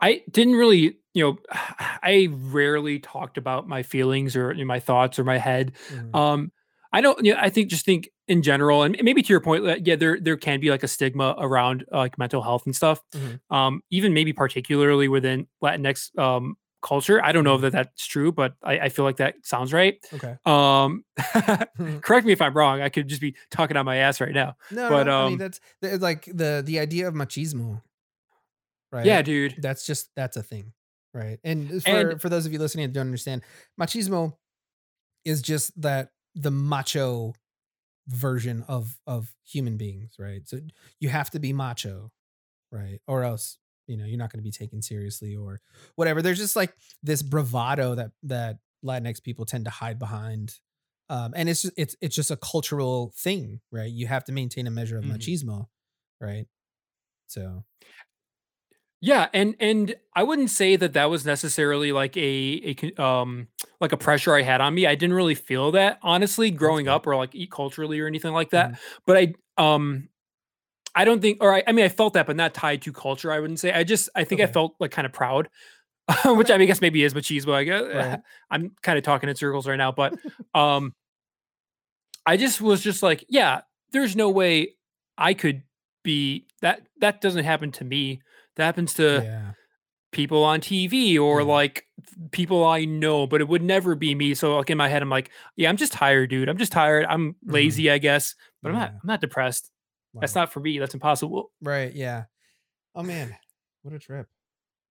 I 0.00 0.22
didn't 0.30 0.54
really, 0.54 0.98
you 1.14 1.24
know, 1.24 1.38
I 2.02 2.28
rarely 2.30 2.98
talked 2.98 3.38
about 3.38 3.68
my 3.68 3.82
feelings 3.82 4.36
or 4.36 4.52
you 4.52 4.60
know, 4.64 4.66
my 4.66 4.80
thoughts 4.80 5.18
or 5.18 5.24
my 5.24 5.38
head. 5.38 5.72
Mhm. 5.90 6.14
Um, 6.14 6.52
I 6.92 7.00
don't, 7.00 7.22
you 7.24 7.34
know, 7.34 7.40
I 7.40 7.50
think 7.50 7.68
just 7.68 7.84
think 7.84 8.08
in 8.28 8.42
general, 8.42 8.82
and 8.82 8.96
maybe 9.02 9.22
to 9.22 9.32
your 9.32 9.40
point, 9.40 9.86
yeah, 9.86 9.96
there 9.96 10.18
there 10.20 10.36
can 10.36 10.60
be 10.60 10.70
like 10.70 10.82
a 10.82 10.88
stigma 10.88 11.34
around 11.38 11.84
uh, 11.92 11.98
like 11.98 12.18
mental 12.18 12.42
health 12.42 12.64
and 12.66 12.74
stuff. 12.74 13.02
Mhm. 13.14 13.40
Um, 13.50 13.82
even 13.90 14.14
maybe 14.14 14.32
particularly 14.32 15.08
within 15.08 15.46
Latinx 15.62 16.16
um 16.18 16.56
culture. 16.82 17.22
I 17.24 17.32
don't 17.32 17.44
know 17.44 17.56
Mhm. 17.56 17.58
that 17.58 17.72
that's 17.72 18.06
true, 18.06 18.32
but 18.32 18.54
I, 18.62 18.78
I 18.80 18.88
feel 18.88 19.04
like 19.04 19.16
that 19.16 19.36
sounds 19.44 19.72
right. 19.72 19.98
Okay. 20.12 20.36
Um, 20.44 21.04
Mhm. 21.78 22.00
correct 22.02 22.26
me 22.26 22.32
if 22.32 22.40
I'm 22.42 22.54
wrong. 22.54 22.80
I 22.82 22.88
could 22.88 23.08
just 23.08 23.20
be 23.20 23.36
talking 23.50 23.76
on 23.76 23.84
my 23.84 23.96
ass 23.96 24.20
right 24.20 24.32
now. 24.34 24.56
No, 24.70 24.88
But 24.88 25.08
no. 25.08 25.12
I 25.16 25.22
mean, 25.22 25.38
um, 25.38 25.38
that's 25.38 25.60
like 25.82 26.24
the 26.26 26.62
the 26.64 26.78
idea 26.80 27.08
of 27.08 27.14
machismo, 27.14 27.82
right? 28.92 29.02
yeah, 29.02 29.22
dude, 29.22 29.56
That's 29.56 29.86
just 29.86 30.10
that's 30.16 30.36
a 30.36 30.42
thing, 30.42 30.72
right? 31.14 31.38
And 31.44 31.82
for 31.84 32.14
and 32.14 32.20
for 32.20 32.28
those 32.28 32.46
of 32.46 32.52
you 32.52 32.58
listening 32.58 32.86
that 32.86 32.92
don't 32.92 33.06
understand, 33.06 33.42
machismo 33.80 34.36
is 35.24 35.42
just 35.42 35.80
that 35.82 36.10
the 36.34 36.50
macho 36.52 37.34
version 38.08 38.64
of 38.68 38.98
of 39.06 39.34
human 39.44 39.76
beings, 39.78 40.16
right? 40.18 40.48
So 40.48 40.60
you 41.00 41.10
have 41.10 41.30
to 41.32 41.40
be 41.40 41.52
macho, 41.52 42.12
right? 42.72 43.00
Or 43.08 43.24
else, 43.24 43.58
you 43.86 43.96
know, 43.96 44.04
you're 44.04 44.18
not 44.18 44.30
going 44.32 44.38
to 44.38 44.44
be 44.44 44.50
taken 44.50 44.82
seriously 44.82 45.36
or 45.36 45.60
whatever. 45.96 46.22
There's 46.22 46.38
just 46.38 46.56
like 46.56 46.74
this 47.02 47.22
bravado 47.22 47.94
that 47.94 48.12
that 48.24 48.58
Latinx 48.84 49.22
people 49.22 49.44
tend 49.44 49.64
to 49.64 49.70
hide 49.70 49.98
behind. 49.98 50.58
Um, 51.08 51.32
and 51.36 51.48
it's 51.48 51.62
just, 51.62 51.74
it's 51.76 51.96
it's 52.00 52.16
just 52.16 52.30
a 52.30 52.36
cultural 52.36 53.12
thing, 53.16 53.60
right? 53.70 53.90
You 53.90 54.06
have 54.08 54.24
to 54.24 54.32
maintain 54.32 54.66
a 54.66 54.70
measure 54.70 54.98
of 54.98 55.04
Mhm. 55.04 55.06
machismo, 55.06 55.66
right? 56.20 56.46
So, 57.28 57.64
Yeah, 59.00 59.28
and 59.34 59.54
and 59.60 59.94
I 60.14 60.22
wouldn't 60.22 60.50
say 60.50 60.74
that 60.76 60.94
that 60.94 61.04
was 61.10 61.26
necessarily 61.26 61.92
like 61.92 62.16
a 62.16 62.74
a 62.96 63.02
um 63.02 63.48
like 63.80 63.92
a 63.92 63.96
pressure 63.96 64.34
I 64.34 64.42
had 64.42 64.60
on 64.62 64.74
me. 64.74 64.86
I 64.86 64.94
didn't 64.94 65.14
really 65.14 65.34
feel 65.34 65.70
that 65.72 65.98
honestly 66.02 66.50
growing 66.50 66.88
up 66.88 67.06
or 67.06 67.14
like 67.14 67.34
eat 67.34 67.50
culturally 67.50 68.00
or 68.00 68.06
anything 68.06 68.32
like 68.32 68.50
that. 68.50 68.72
Mhm. 68.72 68.78
But 69.06 69.16
I 69.18 69.34
um 69.62 70.08
I 70.96 71.04
don't 71.04 71.20
think 71.20 71.38
or 71.42 71.54
I, 71.54 71.62
I 71.66 71.72
mean 71.72 71.84
I 71.84 71.88
felt 71.88 72.14
that 72.14 72.26
but 72.26 72.34
not 72.36 72.54
tied 72.54 72.82
to 72.82 72.92
culture, 72.92 73.30
I 73.30 73.38
wouldn't 73.38 73.60
say. 73.60 73.72
I 73.72 73.84
just 73.84 74.08
I 74.16 74.24
think 74.24 74.40
I 74.40 74.46
felt 74.46 74.74
like 74.80 74.90
kind 74.90 75.06
of 75.06 75.12
proud, 75.12 75.48
which 76.24 76.50
I 76.50 76.54
mean, 76.54 76.62
I 76.62 76.64
guess 76.66 76.80
maybe 76.80 77.04
is 77.04 77.12
machismo. 77.14 77.52
I 77.52 77.64
guess 77.64 77.82
Right. 77.82 78.20
I'm 78.50 78.72
kind 78.82 78.96
of 78.98 79.04
talking 79.04 79.28
in 79.28 79.36
circles 79.36 79.68
right 79.68 79.76
now, 79.76 79.92
but 79.92 80.14
um 80.54 80.94
I 82.24 82.36
just 82.36 82.60
was 82.60 82.82
just 82.82 83.02
like, 83.02 83.24
yeah, 83.28 83.60
there's 83.92 84.16
no 84.16 84.30
way 84.30 84.74
I 85.16 85.34
could 85.34 85.62
be 86.02 86.46
that 86.62 86.82
that 87.00 87.20
doesn't 87.20 87.44
happen 87.44 87.72
to 87.72 87.84
me. 87.84 88.20
That 88.56 88.64
happens 88.64 88.94
to 88.94 89.20
yeah. 89.24 89.50
people 90.12 90.42
on 90.44 90.60
TV 90.60 91.18
or 91.18 91.40
Yeah. 91.40 91.46
like 91.46 91.86
people 92.32 92.64
I 92.64 92.84
know, 92.84 93.26
but 93.26 93.40
it 93.40 93.48
would 93.48 93.62
never 93.62 93.94
be 93.94 94.14
me. 94.14 94.34
So 94.34 94.56
like 94.56 94.70
in 94.70 94.78
my 94.78 94.88
head, 94.88 95.02
I'm 95.02 95.10
like, 95.10 95.30
yeah, 95.56 95.68
I'm 95.68 95.76
just 95.76 95.92
tired, 95.92 96.30
dude. 96.30 96.48
I'm 96.48 96.58
just 96.58 96.72
tired. 96.72 97.04
I'm 97.08 97.34
Mhm. 97.34 97.52
lazy, 97.52 97.90
I 97.90 97.98
guess, 97.98 98.34
but 98.62 98.70
I'm 98.70 98.74
not. 98.78 98.90
I'm 98.92 99.00
not 99.04 99.20
depressed. 99.20 99.70
That's 100.20 100.34
not 100.34 100.52
for 100.52 100.60
me. 100.60 100.78
That's 100.78 100.94
impossible. 100.94 101.52
Right. 101.60 101.92
Yeah. 101.92 102.24
Oh 102.94 103.02
man, 103.02 103.36
what 103.82 103.94
a 103.94 103.98
trip! 103.98 104.28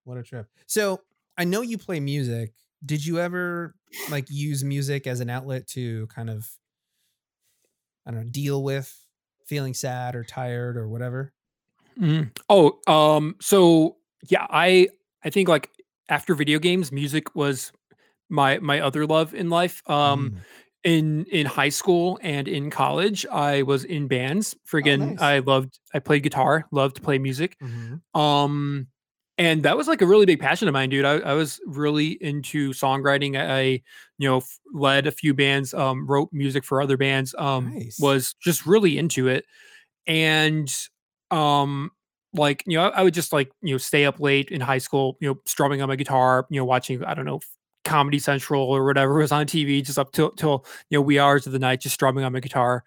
What 0.04 0.18
a 0.18 0.24
trip. 0.24 0.48
So 0.68 1.02
I 1.38 1.44
know 1.44 1.62
you 1.62 1.78
play 1.78 2.00
music. 2.00 2.54
Did 2.86 3.06
you 3.06 3.20
ever 3.20 3.76
like 4.12 4.28
use 4.30 4.64
music 4.64 5.08
as 5.08 5.20
an 5.22 5.30
outlet 5.30 5.68
to 5.70 6.08
kind 6.08 6.30
of, 6.30 6.50
I 8.06 8.12
don't 8.12 8.26
know, 8.26 8.30
deal 8.32 8.64
with 8.64 8.96
feeling 9.46 9.74
sad 9.74 10.16
or 10.16 10.24
tired 10.24 10.78
or 10.78 10.88
whatever? 10.88 11.34
Mhm. 12.00 12.32
Oh, 12.50 12.80
um, 12.88 13.36
so 13.42 13.98
yeah, 14.30 14.46
I 14.50 14.90
I 15.24 15.30
think 15.30 15.48
like 15.50 15.72
after 16.10 16.36
video 16.36 16.60
games, 16.60 16.92
music 16.92 17.36
was 17.36 17.72
my 18.30 18.60
my 18.60 18.80
other 18.82 19.06
love 19.06 19.34
in 19.34 19.50
life. 19.50 19.82
Um, 19.90 20.32
Mm. 20.32 20.40
In 20.86 21.26
in 21.26 21.48
high 21.48 21.70
school 21.70 22.20
and 22.24 22.48
in 22.48 22.70
college, 22.72 23.26
I 23.32 23.64
was 23.64 23.84
in 23.86 24.08
bands. 24.08 24.56
Friggin', 24.72 25.12
nice. 25.12 25.22
I 25.22 25.40
loved. 25.40 25.80
I 25.94 26.00
played 26.00 26.24
guitar. 26.24 26.66
Loved 26.72 26.98
to 26.98 27.02
play 27.02 27.18
music. 27.20 27.58
Mhm. 27.62 28.02
Um, 28.20 28.88
and 29.38 29.64
that 29.64 29.76
was 29.78 29.90
like 29.90 30.02
a 30.02 30.06
really 30.08 30.26
big 30.26 30.40
passion 30.40 30.70
of 30.70 30.74
mine, 30.74 30.90
dude. 30.90 31.04
I, 31.06 31.16
I 31.20 31.34
was 31.34 31.60
really 31.66 32.12
into 32.24 32.72
songwriting. 32.72 33.38
I, 33.38 33.58
I 33.60 33.62
you 34.20 34.30
know, 34.30 34.38
f- 34.38 34.60
led 34.74 35.08
a 35.08 35.12
few 35.12 35.34
bands, 35.34 35.74
um, 35.74 36.08
wrote 36.08 36.30
music 36.32 36.64
for 36.64 36.82
other 36.82 36.98
bands, 36.98 37.36
um, 37.38 37.74
Nice. 37.74 38.00
was 38.00 38.36
just 38.42 38.66
really 38.66 38.98
into 38.98 39.28
it. 39.28 39.46
And, 40.08 40.74
um, 41.32 41.92
like, 42.34 42.64
you 42.68 42.78
know, 42.78 42.86
I, 42.90 43.00
I 43.00 43.04
would 43.04 43.14
just 43.14 43.34
like, 43.34 43.52
you 43.62 43.74
know, 43.74 43.78
stay 43.78 44.06
up 44.06 44.20
late 44.22 44.52
in 44.52 44.62
high 44.62 44.78
school, 44.78 45.18
you 45.22 45.30
know, 45.30 45.40
strumming 45.46 45.82
on 45.82 45.90
my 45.90 45.98
guitar, 45.98 46.46
you 46.50 46.60
know, 46.62 46.66
watching, 46.66 47.04
I 47.04 47.14
don't 47.14 47.26
know, 47.26 47.42
Comedy 47.86 48.20
Central 48.20 48.64
or 48.64 48.84
whatever 48.86 49.14
was 49.16 49.32
on 49.32 49.46
TV, 49.46 49.82
just 49.82 49.98
up 50.00 50.12
till, 50.12 50.32
till, 50.32 50.66
you 50.90 50.98
know, 50.98 51.02
wee 51.02 51.20
hours 51.20 51.48
of 51.48 51.54
the 51.54 51.60
night, 51.60 51.80
just 51.82 51.94
strumming 51.94 52.24
on 52.26 52.34
my 52.34 52.40
guitar. 52.42 52.84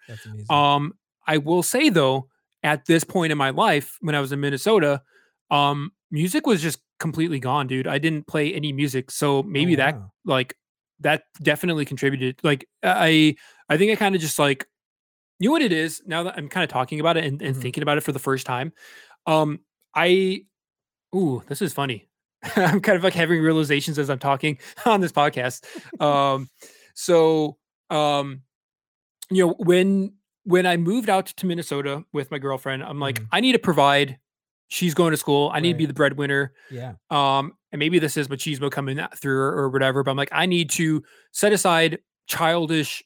Um, 0.49 0.93
I 1.27 1.37
will 1.37 1.63
say 1.63 1.89
though, 1.89 2.27
at 2.63 2.85
this 2.85 3.03
point 3.03 3.31
in 3.31 3.37
my 3.37 3.49
life, 3.51 3.97
when 4.01 4.15
I 4.15 4.19
was 4.19 4.31
in 4.31 4.39
Minnesota, 4.39 5.01
um, 5.51 5.91
music 6.11 6.45
was 6.45 6.61
just 6.61 6.79
completely 6.99 7.39
gone, 7.39 7.67
dude. 7.67 7.87
I 7.87 7.97
didn't 7.97 8.27
play 8.27 8.53
any 8.53 8.73
music, 8.73 9.09
so 9.11 9.41
maybe 9.43 9.75
that 9.75 9.95
Oh, 9.95 9.99
wow. 9.99 10.11
like 10.25 10.55
that 10.99 11.23
definitely 11.41 11.85
contributed. 11.85 12.39
Like 12.43 12.67
I, 12.83 13.35
I 13.69 13.77
think 13.77 13.91
I 13.91 13.95
kind 13.95 14.13
of 14.15 14.21
just 14.21 14.37
like 14.39 14.67
you 15.39 15.47
know 15.47 15.53
what 15.53 15.61
it 15.61 15.71
is 15.71 16.01
now 16.05 16.23
that 16.23 16.35
I'm 16.37 16.49
kind 16.49 16.65
of 16.65 16.69
talking 16.69 16.99
about 16.99 17.15
it 17.15 17.23
and, 17.23 17.41
and 17.41 17.55
Mhm. 17.55 17.61
thinking 17.61 17.83
about 17.83 17.97
it 17.97 18.01
for 18.01 18.11
the 18.11 18.19
first 18.19 18.45
time. 18.45 18.73
Um, 19.25 19.61
I, 19.95 20.41
ooh, 21.15 21.43
this 21.47 21.61
is 21.61 21.73
funny. 21.73 22.08
I'm 22.55 22.79
kind 22.81 22.95
of 22.97 23.03
like 23.03 23.13
having 23.13 23.41
realizations 23.41 23.99
as 23.99 24.09
I'm 24.09 24.19
talking 24.19 24.57
on 24.85 25.01
this 25.01 25.11
podcast. 25.11 25.65
Um, 26.01 26.49
so, 26.95 27.57
um, 27.89 28.41
you 29.29 29.45
know, 29.45 29.55
when 29.59 30.13
when 30.45 30.65
I 30.65 30.77
moved 30.77 31.09
out 31.09 31.27
to 31.27 31.45
Minnesota 31.45 32.03
with 32.13 32.31
my 32.31 32.39
girlfriend, 32.39 32.81
I'm 32.83 32.99
like, 32.99 33.19
Mhm. 33.19 33.27
I 33.31 33.39
need 33.41 33.51
to 33.53 33.59
provide. 33.59 34.17
She's 34.69 34.93
going 34.93 35.11
to 35.11 35.17
school. 35.17 35.51
I 35.53 35.59
need 35.59 35.73
to 35.73 35.77
be 35.77 35.85
the 35.85 35.93
breadwinner. 35.93 36.53
Yeah. 36.71 36.93
Um, 37.09 37.53
and 37.71 37.79
maybe 37.79 37.97
this 37.99 38.17
is 38.17 38.27
machismo 38.27 38.71
coming 38.71 38.99
through 39.15 39.39
or, 39.39 39.51
or 39.63 39.69
whatever, 39.69 40.03
but 40.03 40.11
I'm 40.11 40.17
like, 40.17 40.29
I 40.31 40.45
need 40.45 40.69
to 40.71 41.03
set 41.31 41.53
aside 41.53 41.99
childish 42.27 43.03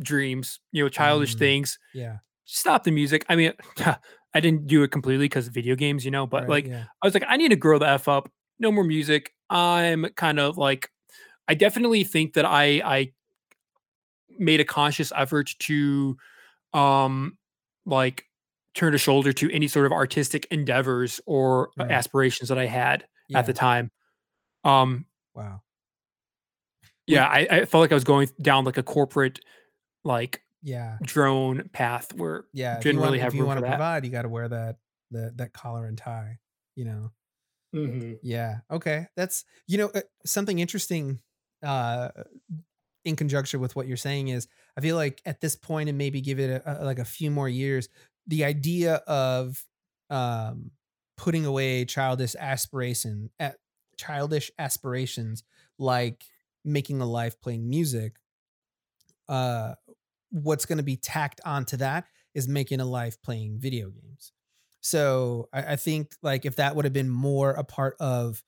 dreams, 0.00 0.60
you 0.72 0.82
know, 0.84 0.88
childish 0.88 1.34
Mm. 1.34 1.38
things. 1.38 1.78
Yeah. 1.94 2.18
Stop 2.44 2.84
the 2.84 2.90
music. 2.92 3.24
I 3.28 3.36
mean, 3.36 3.52
I 4.34 4.40
didn't 4.40 4.66
do 4.68 4.82
it 4.84 4.88
completely 4.92 5.24
because 5.26 5.48
of 5.48 5.52
video 5.54 5.74
games, 5.74 6.04
you 6.04 6.10
know, 6.12 6.26
but 6.26 6.42
right, 6.42 6.48
like 6.48 6.66
yeah. 6.66 6.84
I 7.02 7.06
was 7.06 7.14
like, 7.14 7.24
I 7.28 7.36
need 7.36 7.48
to 7.50 7.56
grow 7.56 7.78
the 7.78 7.88
F 7.88 8.06
up. 8.08 8.30
No 8.60 8.70
more 8.72 8.84
music. 8.84 9.34
I'm 9.50 10.06
kind 10.16 10.38
of 10.38 10.58
like, 10.58 10.90
I 11.48 11.54
definitely 11.54 12.04
think 12.04 12.34
that 12.34 12.46
I 12.46 12.82
I 12.84 13.12
made 14.38 14.60
a 14.60 14.64
conscious 14.64 15.12
effort 15.16 15.54
to 15.60 16.16
um 16.74 17.38
like 17.86 18.26
turn 18.74 18.94
a 18.94 18.98
shoulder 18.98 19.32
to 19.32 19.50
any 19.52 19.68
sort 19.68 19.86
of 19.86 19.92
artistic 19.92 20.46
endeavors 20.50 21.20
or 21.26 21.72
Right. 21.76 21.90
aspirations 21.90 22.48
that 22.50 22.58
I 22.58 22.66
had 22.66 23.06
at 23.34 23.46
the 23.46 23.52
time. 23.54 23.90
Um 24.64 25.06
Wow. 25.34 25.62
yeah, 27.06 27.26
I, 27.26 27.46
I 27.50 27.64
felt 27.64 27.80
like 27.82 27.92
I 27.92 27.94
was 27.94 28.04
going 28.04 28.28
down 28.40 28.64
like 28.64 28.76
a 28.76 28.82
corporate 28.82 29.40
like 30.04 30.42
Yeah. 30.62 31.00
drone 31.02 31.68
path 31.70 32.14
where 32.14 32.44
Yeah. 32.52 32.80
If 32.80 32.82
didn't 32.82 32.98
you 32.98 33.00
want, 33.00 33.12
really 33.12 33.20
have 33.20 33.32
if 33.32 33.34
you 33.34 33.44
want 33.44 33.58
to 33.58 33.62
provide, 33.62 34.04
you 34.04 34.10
got 34.10 34.22
to 34.22 34.28
wear 34.28 34.48
that 34.48 34.78
that 35.12 35.36
that 35.38 35.52
collar 35.52 35.86
and 35.86 35.96
tie. 35.96 36.38
You 36.74 36.84
know. 36.84 37.12
Yeah. 38.22 38.58
Okay. 38.70 39.06
That's 39.16 39.44
you 39.66 39.78
know 39.78 39.90
uh, 39.94 40.00
something 40.24 40.58
interesting 40.58 41.20
uh 41.62 42.08
in 43.04 43.16
conjunction 43.16 43.60
with 43.60 43.74
what 43.76 43.86
you're 43.86 43.96
saying 43.96 44.28
is 44.28 44.46
I 44.76 44.80
feel 44.80 44.96
like 44.96 45.22
at 45.24 45.40
this 45.40 45.56
point 45.56 45.88
and 45.88 45.98
maybe 45.98 46.20
give 46.20 46.38
it 46.40 46.50
a, 46.64 46.82
a- 46.82 46.84
like 46.84 46.98
a 46.98 47.04
few 47.04 47.30
more 47.30 47.48
years 47.48 47.88
the 48.26 48.44
idea 48.44 48.96
of 49.06 49.62
um 50.10 50.70
putting 51.16 51.44
away 51.46 51.84
childish 51.84 52.34
aspiration 52.38 53.30
at 53.38 53.56
childish 53.96 54.50
aspirations 54.58 55.44
like 55.78 56.24
making 56.64 57.00
a 57.00 57.06
life 57.06 57.40
playing 57.40 57.68
music 57.68 58.16
uh 59.28 59.74
what's 60.30 60.66
going 60.66 60.78
to 60.78 60.84
be 60.84 60.96
tacked 60.96 61.40
onto 61.44 61.76
that 61.76 62.04
is 62.34 62.48
making 62.48 62.80
a 62.80 62.84
life 62.84 63.20
playing 63.22 63.58
video 63.58 63.90
games 63.90 64.32
so 64.80 65.48
I, 65.52 65.72
I 65.72 65.76
think 65.76 66.14
like 66.22 66.46
if 66.46 66.56
that 66.56 66.74
would 66.76 66.84
have 66.84 66.94
been 66.94 67.10
more 67.10 67.50
a 67.50 67.64
part 67.64 67.96
of 68.00 68.42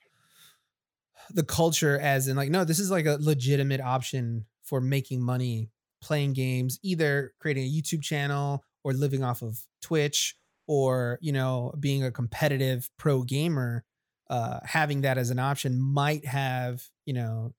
the 1.31 1.45
culture 1.45 1.99
as 1.99 2.29
in 2.29 2.37
like 2.37 2.51
no 2.51 2.65
this 2.65 2.79
is 2.79 2.91
like 2.91 3.07
a 3.07 3.19
legitimate 3.21 3.81
option 3.81 4.47
for 4.65 4.81
making 4.81 5.23
money 5.23 5.71
playing 6.03 6.33
games 6.33 6.79
either 6.83 7.33
creating 7.39 7.65
a 7.65 7.71
youtube 7.71 8.03
channel 8.03 8.65
or 8.83 8.93
living 8.93 9.23
off 9.23 9.43
of 9.43 9.61
twitch 9.81 10.37
or 10.67 11.19
you 11.21 11.33
know 11.33 11.73
being 11.79 12.03
a 12.05 12.11
competitive 12.11 12.91
pro 12.99 13.23
gamer 13.23 13.85
uh 14.31 14.59
having 14.65 15.03
that 15.03 15.19
as 15.19 15.31
an 15.31 15.39
option 15.39 15.81
might 15.81 16.27
have 16.27 16.83
you 17.07 17.13
know 17.13 17.53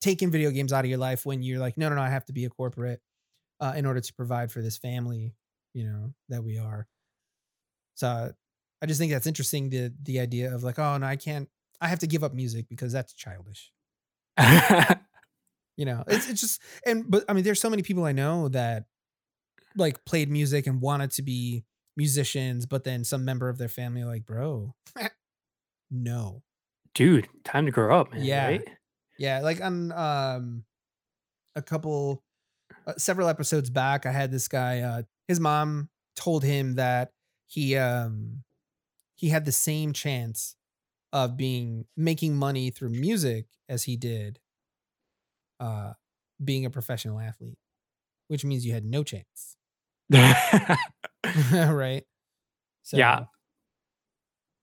taken 0.00 0.30
video 0.30 0.50
games 0.50 0.72
out 0.72 0.84
of 0.84 0.88
your 0.88 0.98
life 0.98 1.26
when 1.26 1.42
you're 1.42 1.58
like 1.58 1.76
no 1.76 1.88
no 1.88 1.96
no 1.96 2.02
i 2.02 2.08
have 2.08 2.24
to 2.24 2.32
be 2.32 2.44
a 2.44 2.50
corporate 2.50 3.00
uh 3.60 3.72
in 3.76 3.86
order 3.86 4.00
to 4.00 4.12
provide 4.14 4.52
for 4.52 4.62
this 4.62 4.78
family 4.78 5.34
you 5.74 5.84
know 5.84 6.12
that 6.28 6.44
we 6.44 6.58
are 6.58 6.86
so 8.00 8.32
i 8.82 8.86
just 8.86 8.98
think 8.98 9.12
that's 9.12 9.26
interesting 9.26 9.70
the 9.70 9.92
the 10.02 10.18
idea 10.20 10.54
of 10.54 10.62
like 10.62 10.78
oh 10.78 10.96
no 10.96 11.06
i 11.06 11.16
can't 11.16 11.48
i 11.80 11.88
have 11.88 11.98
to 11.98 12.06
give 12.06 12.24
up 12.24 12.34
music 12.34 12.68
because 12.68 12.92
that's 12.92 13.12
childish 13.12 13.72
you 15.76 15.84
know 15.84 16.02
it's, 16.06 16.28
it's 16.28 16.40
just 16.40 16.62
and 16.86 17.04
but 17.08 17.24
i 17.28 17.32
mean 17.32 17.44
there's 17.44 17.60
so 17.60 17.70
many 17.70 17.82
people 17.82 18.04
i 18.04 18.12
know 18.12 18.48
that 18.48 18.84
like 19.76 20.04
played 20.04 20.30
music 20.30 20.66
and 20.66 20.80
wanted 20.80 21.10
to 21.10 21.22
be 21.22 21.64
musicians 21.96 22.66
but 22.66 22.84
then 22.84 23.04
some 23.04 23.24
member 23.24 23.48
of 23.48 23.58
their 23.58 23.68
family 23.68 24.04
like 24.04 24.24
bro 24.24 24.74
no 25.90 26.42
Dude, 26.92 27.28
time 27.44 27.66
to 27.66 27.72
grow 27.72 28.00
up, 28.00 28.12
man. 28.12 28.24
Yeah. 28.24 28.46
Right? 28.46 28.68
yeah 29.20 29.40
like 29.40 29.60
on 29.60 29.92
um 29.92 30.64
a 31.54 31.62
couple 31.62 32.24
uh, 32.86 32.94
several 32.96 33.28
episodes 33.28 33.70
back 33.70 34.06
i 34.06 34.10
had 34.10 34.32
this 34.32 34.48
guy 34.48 34.80
uh 34.80 35.02
his 35.28 35.38
mom 35.38 35.88
told 36.16 36.42
him 36.42 36.74
that 36.76 37.12
he 37.50 37.76
um 37.76 38.44
he 39.16 39.28
had 39.28 39.44
the 39.44 39.52
same 39.52 39.92
chance 39.92 40.54
of 41.12 41.36
being 41.36 41.84
making 41.96 42.36
money 42.36 42.70
through 42.70 42.90
music 42.90 43.46
as 43.68 43.82
he 43.82 43.96
did 43.96 44.38
uh 45.58 45.92
being 46.42 46.64
a 46.64 46.70
professional 46.70 47.18
athlete 47.18 47.58
which 48.28 48.44
means 48.44 48.64
you 48.64 48.72
had 48.72 48.84
no 48.84 49.02
chance 49.02 49.56
right 51.52 52.04
so 52.82 52.96
Yeah. 52.96 53.24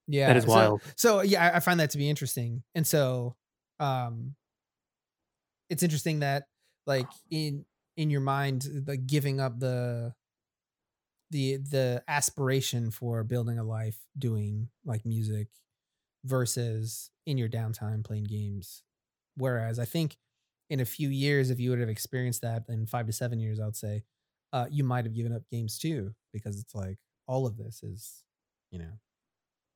yeah 0.08 0.28
that 0.28 0.38
is 0.38 0.44
so- 0.46 0.50
wild. 0.50 0.82
so 0.96 1.22
yeah 1.22 1.52
I, 1.52 1.58
I 1.58 1.60
find 1.60 1.80
that 1.82 1.90
to 1.92 1.98
be 1.98 2.10
interesting 2.10 2.64
and 2.74 2.88
so 2.88 3.36
um 3.80 4.36
it's 5.70 5.84
interesting 5.84 6.20
that 6.22 6.44
like 6.86 7.08
in 7.30 7.66
in 7.98 8.10
your 8.10 8.22
mind 8.22 8.66
like 8.88 9.06
giving 9.06 9.40
up 9.42 9.60
the 9.60 10.14
the 11.32 11.58
the 11.58 12.04
aspiration 12.08 12.92
for 12.92 13.24
building 13.24 13.60
a 13.60 13.64
life 13.64 13.98
doing 14.18 14.70
like 14.86 15.06
music 15.06 15.48
versus 16.26 17.10
in 17.26 17.38
your 17.38 17.50
downtime 17.50 18.04
playing 18.04 18.24
games 18.26 18.84
whereas 19.36 19.80
i 19.80 19.86
think 19.86 20.18
in 20.70 20.80
a 20.80 20.86
few 20.86 21.10
years 21.10 21.50
if 21.50 21.60
you 21.60 21.70
would 21.70 21.80
have 21.80 21.90
experienced 21.90 22.42
that 22.42 22.64
in 22.70 22.86
five 22.86 23.06
to 23.06 23.14
seven 23.14 23.40
years 23.40 23.60
i 23.60 23.66
would 23.66 23.76
say 23.76 24.04
uh 24.54 24.66
you 24.70 24.84
might 24.84 25.06
have 25.06 25.14
given 25.14 25.34
up 25.34 25.44
games 25.52 25.78
too 25.78 26.14
because 26.34 26.60
it's 26.60 26.74
like 26.76 26.98
all 27.28 27.46
of 27.46 27.58
this 27.58 27.84
is 27.84 28.24
you 28.72 28.80
know 28.80 28.94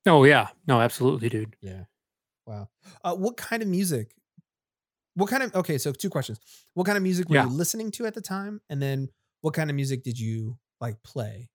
Oh 0.04 0.24
yeah. 0.24 0.48
No, 0.66 0.80
absolutely, 0.80 1.28
dude. 1.28 1.54
yeah. 1.60 1.84
Wow. 2.44 2.68
Uh, 3.04 3.14
what 3.14 3.36
kind 3.36 3.62
of 3.62 3.68
music? 3.68 4.16
What 5.14 5.30
kind 5.30 5.44
of 5.44 5.54
okay? 5.54 5.78
So 5.78 5.92
two 5.92 6.10
questions. 6.10 6.40
What 6.74 6.86
kind 6.86 6.96
of 6.96 7.04
music 7.04 7.28
were 7.28 7.36
Yeah. 7.36 7.44
you 7.44 7.50
listening 7.50 7.92
to 7.92 8.06
at 8.06 8.14
the 8.14 8.20
time, 8.20 8.60
and 8.68 8.82
then 8.82 9.10
what 9.42 9.54
kind 9.54 9.70
of 9.70 9.76
music 9.76 10.02
did 10.02 10.18
you 10.18 10.58
like 10.82 11.02
play? 11.02 11.48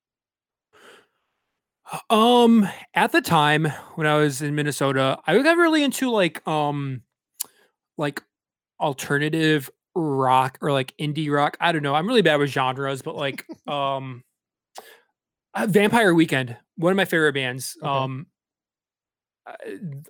Um, 2.10 2.68
at 2.94 3.12
the 3.12 3.22
time 3.22 3.72
when 3.96 4.08
I 4.08 4.16
was 4.16 4.42
in 4.42 4.56
Minnesota, 4.56 5.20
I 5.28 5.38
got 5.42 5.58
really 5.58 5.84
into 5.84 6.10
like 6.10 6.46
um 6.48 7.04
like 7.98 8.22
alternative 8.80 9.70
rock 9.96 10.58
or 10.62 10.72
like 10.72 10.94
indie 11.00 11.32
rock. 11.32 11.58
I 11.60 11.72
don't 11.72 11.84
know. 11.84 11.96
I'm 11.96 12.08
really 12.08 12.22
bad 12.22 12.40
with 12.40 12.50
genres, 12.50 13.02
but 13.02 13.16
like 13.16 13.46
um 13.68 14.24
uh, 15.54 15.68
Vampire 15.70 16.14
Weekend, 16.14 16.58
one 16.78 16.92
of 16.92 16.98
my 16.98 17.06
favorite 17.06 17.34
bands. 17.34 17.78
Okay. 17.82 17.88
Um 17.88 18.28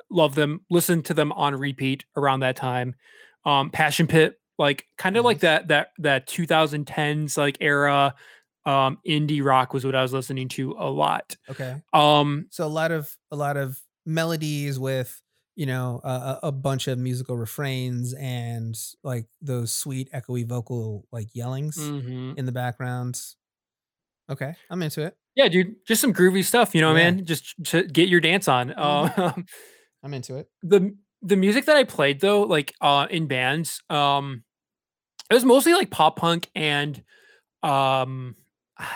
love 0.10 0.34
them. 0.34 0.62
Listen 0.72 1.04
to 1.04 1.14
them 1.14 1.32
on 1.34 1.54
repeat 1.56 2.06
around 2.16 2.40
that 2.40 2.56
time. 2.56 2.96
Um 3.46 3.70
Passion 3.70 4.08
Pit, 4.08 4.40
like 4.58 4.88
kind 4.98 5.16
of 5.16 5.24
nice. 5.24 5.30
like 5.30 5.40
that 5.42 5.68
that 5.68 5.90
that 6.00 6.28
2010s 6.28 7.38
like 7.38 7.58
era 7.62 8.16
um 8.68 9.00
indie 9.08 9.44
rock 9.44 9.74
was 9.74 9.86
what 9.86 9.96
I 9.96 10.02
was 10.02 10.14
listening 10.14 10.50
to 10.50 10.76
a 10.78 10.90
lot. 10.90 11.36
Okay. 11.50 11.82
Um 11.94 12.48
so 12.52 12.66
a 12.66 12.68
lot 12.68 12.92
of 12.92 13.16
a 13.32 13.36
lot 13.36 13.58
of 13.58 13.82
melodies 14.06 14.78
with 14.78 15.20
you 15.56 15.66
know 15.66 16.02
a, 16.04 16.40
a 16.44 16.52
bunch 16.52 16.88
of 16.88 17.00
musical 17.00 17.38
refrains 17.38 18.14
and 18.14 18.78
like 19.04 19.26
those 19.42 19.72
sweet 19.72 20.12
echoey 20.12 20.46
vocal 20.46 21.06
like 21.12 21.34
yellings 21.34 21.78
mm-hmm. 21.78 22.34
in 22.38 22.46
the 22.46 22.52
background. 22.52 23.20
Okay, 24.30 24.54
I'm 24.70 24.84
into 24.84 25.04
it. 25.04 25.16
Yeah, 25.36 25.48
dude, 25.48 25.76
just 25.88 26.02
some 26.02 26.14
groovy 26.14 26.44
stuff, 26.44 26.76
you 26.76 26.82
know, 26.82 26.90
yeah. 26.90 27.12
man. 27.12 27.26
Just 27.26 27.54
to 27.66 27.84
get 27.84 28.10
your 28.10 28.20
dance 28.20 28.48
on. 28.48 28.70
Mm-hmm. 28.70 29.22
Um, 29.22 29.46
I'm 30.04 30.14
into 30.14 30.36
it. 30.36 30.50
The 30.62 30.94
the 31.22 31.38
music 31.38 31.66
that 31.66 31.78
I 31.78 31.86
played 31.86 32.20
though, 32.20 32.42
like 32.42 32.74
uh 32.82 33.08
in 33.10 33.28
bands, 33.28 33.82
um, 33.90 34.44
it 35.30 35.34
was 35.34 35.46
mostly 35.46 35.74
like 35.74 35.90
pop 35.90 36.18
punk 36.18 36.50
and 36.54 37.02
um, 37.64 38.36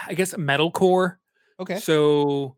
I 0.08 0.14
guess 0.14 0.34
metalcore. 0.34 1.18
Okay. 1.60 1.80
So 1.80 2.56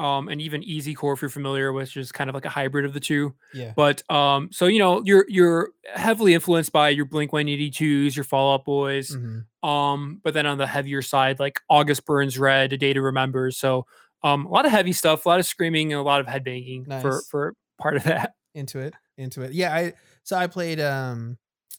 um, 0.00 0.28
and 0.28 0.40
even 0.40 0.62
easy 0.62 0.94
core 0.94 1.12
if 1.12 1.20
you're 1.20 1.28
familiar 1.28 1.74
with 1.74 1.90
just 1.90 2.14
kind 2.14 2.30
of 2.30 2.34
like 2.34 2.46
a 2.46 2.48
hybrid 2.48 2.86
of 2.86 2.94
the 2.94 3.00
two. 3.00 3.34
Yeah. 3.52 3.74
But 3.76 4.02
um, 4.10 4.48
so 4.50 4.64
you 4.64 4.78
know, 4.78 5.02
you're 5.04 5.26
you're 5.28 5.72
heavily 5.94 6.32
influenced 6.32 6.72
by 6.72 6.88
your 6.88 7.04
Blink 7.04 7.32
182s, 7.32 8.16
your 8.16 8.24
Fall 8.24 8.54
Out 8.54 8.64
Boys. 8.64 9.14
Mm-hmm. 9.14 9.68
Um, 9.68 10.20
but 10.24 10.32
then 10.32 10.46
on 10.46 10.56
the 10.56 10.66
heavier 10.66 11.02
side, 11.02 11.38
like 11.38 11.60
August 11.68 12.06
Burns 12.06 12.38
Red, 12.38 12.72
A 12.72 12.78
Day 12.78 12.94
to 12.94 13.02
Remember. 13.02 13.50
So 13.50 13.84
um, 14.22 14.46
a 14.46 14.48
lot 14.48 14.64
of 14.64 14.70
heavy 14.70 14.94
stuff, 14.94 15.26
a 15.26 15.28
lot 15.28 15.38
of 15.38 15.44
screaming, 15.44 15.92
and 15.92 16.00
a 16.00 16.02
lot 16.02 16.20
of 16.20 16.26
headbanging 16.26 16.86
nice. 16.86 17.02
for 17.02 17.20
for 17.30 17.54
part 17.78 17.96
of 17.96 18.04
that. 18.04 18.32
Into 18.54 18.78
it, 18.78 18.94
into 19.18 19.42
it. 19.42 19.52
Yeah, 19.52 19.74
I 19.74 19.92
so 20.22 20.34
I 20.34 20.46
played 20.46 20.80
um 20.80 21.36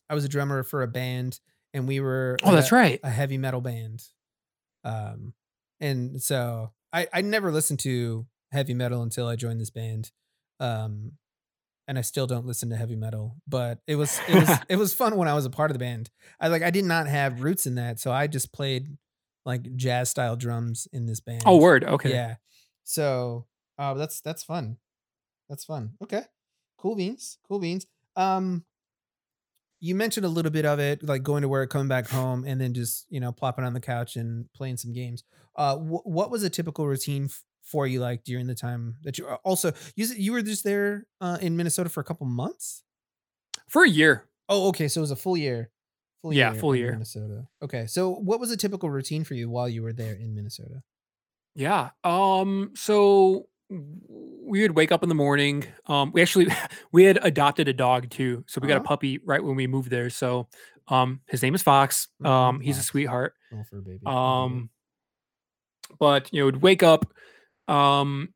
I 0.09 0.13
was 0.13 0.25
a 0.25 0.29
drummer 0.29 0.61
for 0.61 0.83
a 0.83 0.87
band 0.87 1.39
and 1.73 1.87
we 1.87 1.99
were 1.99 2.37
Oh, 2.43 2.53
that's 2.53 2.71
right. 2.71 2.99
A 3.03 3.09
heavy 3.09 3.39
metal 3.39 3.61
band. 3.61 4.03
Um 4.83 5.33
and 5.79 6.21
so 6.21 6.71
I 6.93 7.07
I 7.13 7.21
never 7.21 7.51
listened 7.51 7.79
to 7.79 8.25
heavy 8.51 8.73
metal 8.73 9.01
until 9.01 9.27
I 9.27 9.35
joined 9.35 9.61
this 9.61 9.69
band. 9.69 10.11
Um 10.59 11.13
and 11.87 11.97
I 11.97 12.01
still 12.01 12.27
don't 12.27 12.45
listen 12.45 12.69
to 12.69 12.77
heavy 12.77 12.95
metal, 12.95 13.35
but 13.47 13.79
it 13.87 13.95
was 13.95 14.19
it 14.27 14.35
was 14.35 14.57
it 14.69 14.75
was 14.77 14.93
fun 14.93 15.17
when 15.17 15.27
I 15.27 15.33
was 15.33 15.45
a 15.45 15.49
part 15.49 15.71
of 15.71 15.75
the 15.75 15.79
band. 15.79 16.09
I 16.39 16.47
like 16.47 16.63
I 16.63 16.69
did 16.69 16.85
not 16.85 17.07
have 17.07 17.43
roots 17.43 17.65
in 17.65 17.75
that, 17.75 17.99
so 17.99 18.11
I 18.11 18.27
just 18.27 18.53
played 18.53 18.97
like 19.45 19.75
jazz 19.75 20.09
style 20.09 20.35
drums 20.35 20.87
in 20.93 21.05
this 21.05 21.19
band. 21.19 21.43
Oh, 21.45 21.57
word. 21.57 21.83
Okay. 21.83 22.11
Yeah. 22.11 22.35
So, 22.83 23.47
uh, 23.77 23.93
that's 23.95 24.21
that's 24.21 24.43
fun. 24.43 24.77
That's 25.49 25.65
fun. 25.65 25.93
Okay. 26.03 26.23
Cool 26.77 26.95
beans. 26.95 27.39
Cool 27.47 27.59
beans. 27.59 27.85
Um 28.15 28.63
you 29.81 29.95
mentioned 29.95 30.25
a 30.25 30.29
little 30.29 30.51
bit 30.51 30.65
of 30.65 30.79
it, 30.79 31.03
like 31.03 31.23
going 31.23 31.41
to 31.41 31.49
work, 31.49 31.71
coming 31.71 31.87
back 31.87 32.07
home, 32.07 32.45
and 32.45 32.61
then 32.61 32.73
just 32.73 33.07
you 33.09 33.19
know 33.19 33.31
plopping 33.31 33.65
on 33.65 33.73
the 33.73 33.81
couch 33.81 34.15
and 34.15 34.45
playing 34.53 34.77
some 34.77 34.93
games. 34.93 35.23
Uh, 35.55 35.75
wh- 35.75 36.05
what 36.05 36.31
was 36.31 36.43
a 36.43 36.49
typical 36.49 36.87
routine 36.87 37.25
f- 37.25 37.43
for 37.63 37.87
you 37.87 37.99
like 37.99 38.23
during 38.23 38.47
the 38.47 38.55
time 38.55 38.95
that 39.01 39.17
you 39.17 39.27
uh, 39.27 39.37
also 39.43 39.73
you 39.95 40.05
you 40.15 40.31
were 40.31 40.41
just 40.41 40.63
there 40.63 41.07
uh, 41.19 41.37
in 41.41 41.57
Minnesota 41.57 41.89
for 41.89 41.99
a 41.99 42.03
couple 42.03 42.27
months? 42.27 42.83
For 43.67 43.83
a 43.83 43.89
year. 43.89 44.29
Oh, 44.47 44.67
okay. 44.69 44.87
So 44.87 44.99
it 44.99 45.01
was 45.01 45.11
a 45.11 45.15
full 45.15 45.35
year. 45.35 45.71
Full 46.21 46.33
yeah, 46.33 46.51
year 46.51 46.59
full 46.59 46.75
year. 46.75 46.91
Minnesota. 46.91 47.47
Okay. 47.63 47.87
So 47.87 48.11
what 48.11 48.39
was 48.39 48.51
a 48.51 48.57
typical 48.57 48.89
routine 48.91 49.23
for 49.23 49.33
you 49.33 49.49
while 49.49 49.67
you 49.67 49.81
were 49.81 49.93
there 49.93 50.13
in 50.13 50.35
Minnesota? 50.35 50.83
Yeah. 51.55 51.89
Um. 52.03 52.71
So 52.75 53.47
we 53.71 54.61
would 54.61 54.75
wake 54.75 54.91
up 54.91 55.01
in 55.01 55.09
the 55.09 55.15
morning. 55.15 55.65
Um, 55.87 56.11
we 56.11 56.21
actually 56.21 56.47
we 56.91 57.03
had 57.03 57.19
adopted 57.21 57.67
a 57.67 57.73
dog 57.73 58.09
too, 58.09 58.43
so 58.47 58.59
we 58.61 58.67
got 58.67 58.75
a 58.75 58.77
uh-huh. 58.77 58.87
puppy 58.87 59.19
right 59.19 59.43
when 59.43 59.55
we 59.55 59.67
moved 59.67 59.89
there. 59.89 60.09
So, 60.09 60.47
um, 60.89 61.21
his 61.27 61.41
name 61.41 61.55
is 61.55 61.63
Fox. 61.63 62.09
Mm-hmm, 62.21 62.31
um, 62.31 62.59
he's 62.59 62.77
a 62.77 62.83
sweetheart. 62.83 63.33
Oh, 63.53 63.63
for 63.69 63.79
a 63.79 63.81
baby. 63.81 63.99
Um, 64.05 64.69
but 65.99 66.31
you 66.33 66.41
know, 66.41 66.45
would 66.45 66.61
wake 66.61 66.83
up. 66.83 67.11
Um, 67.67 68.33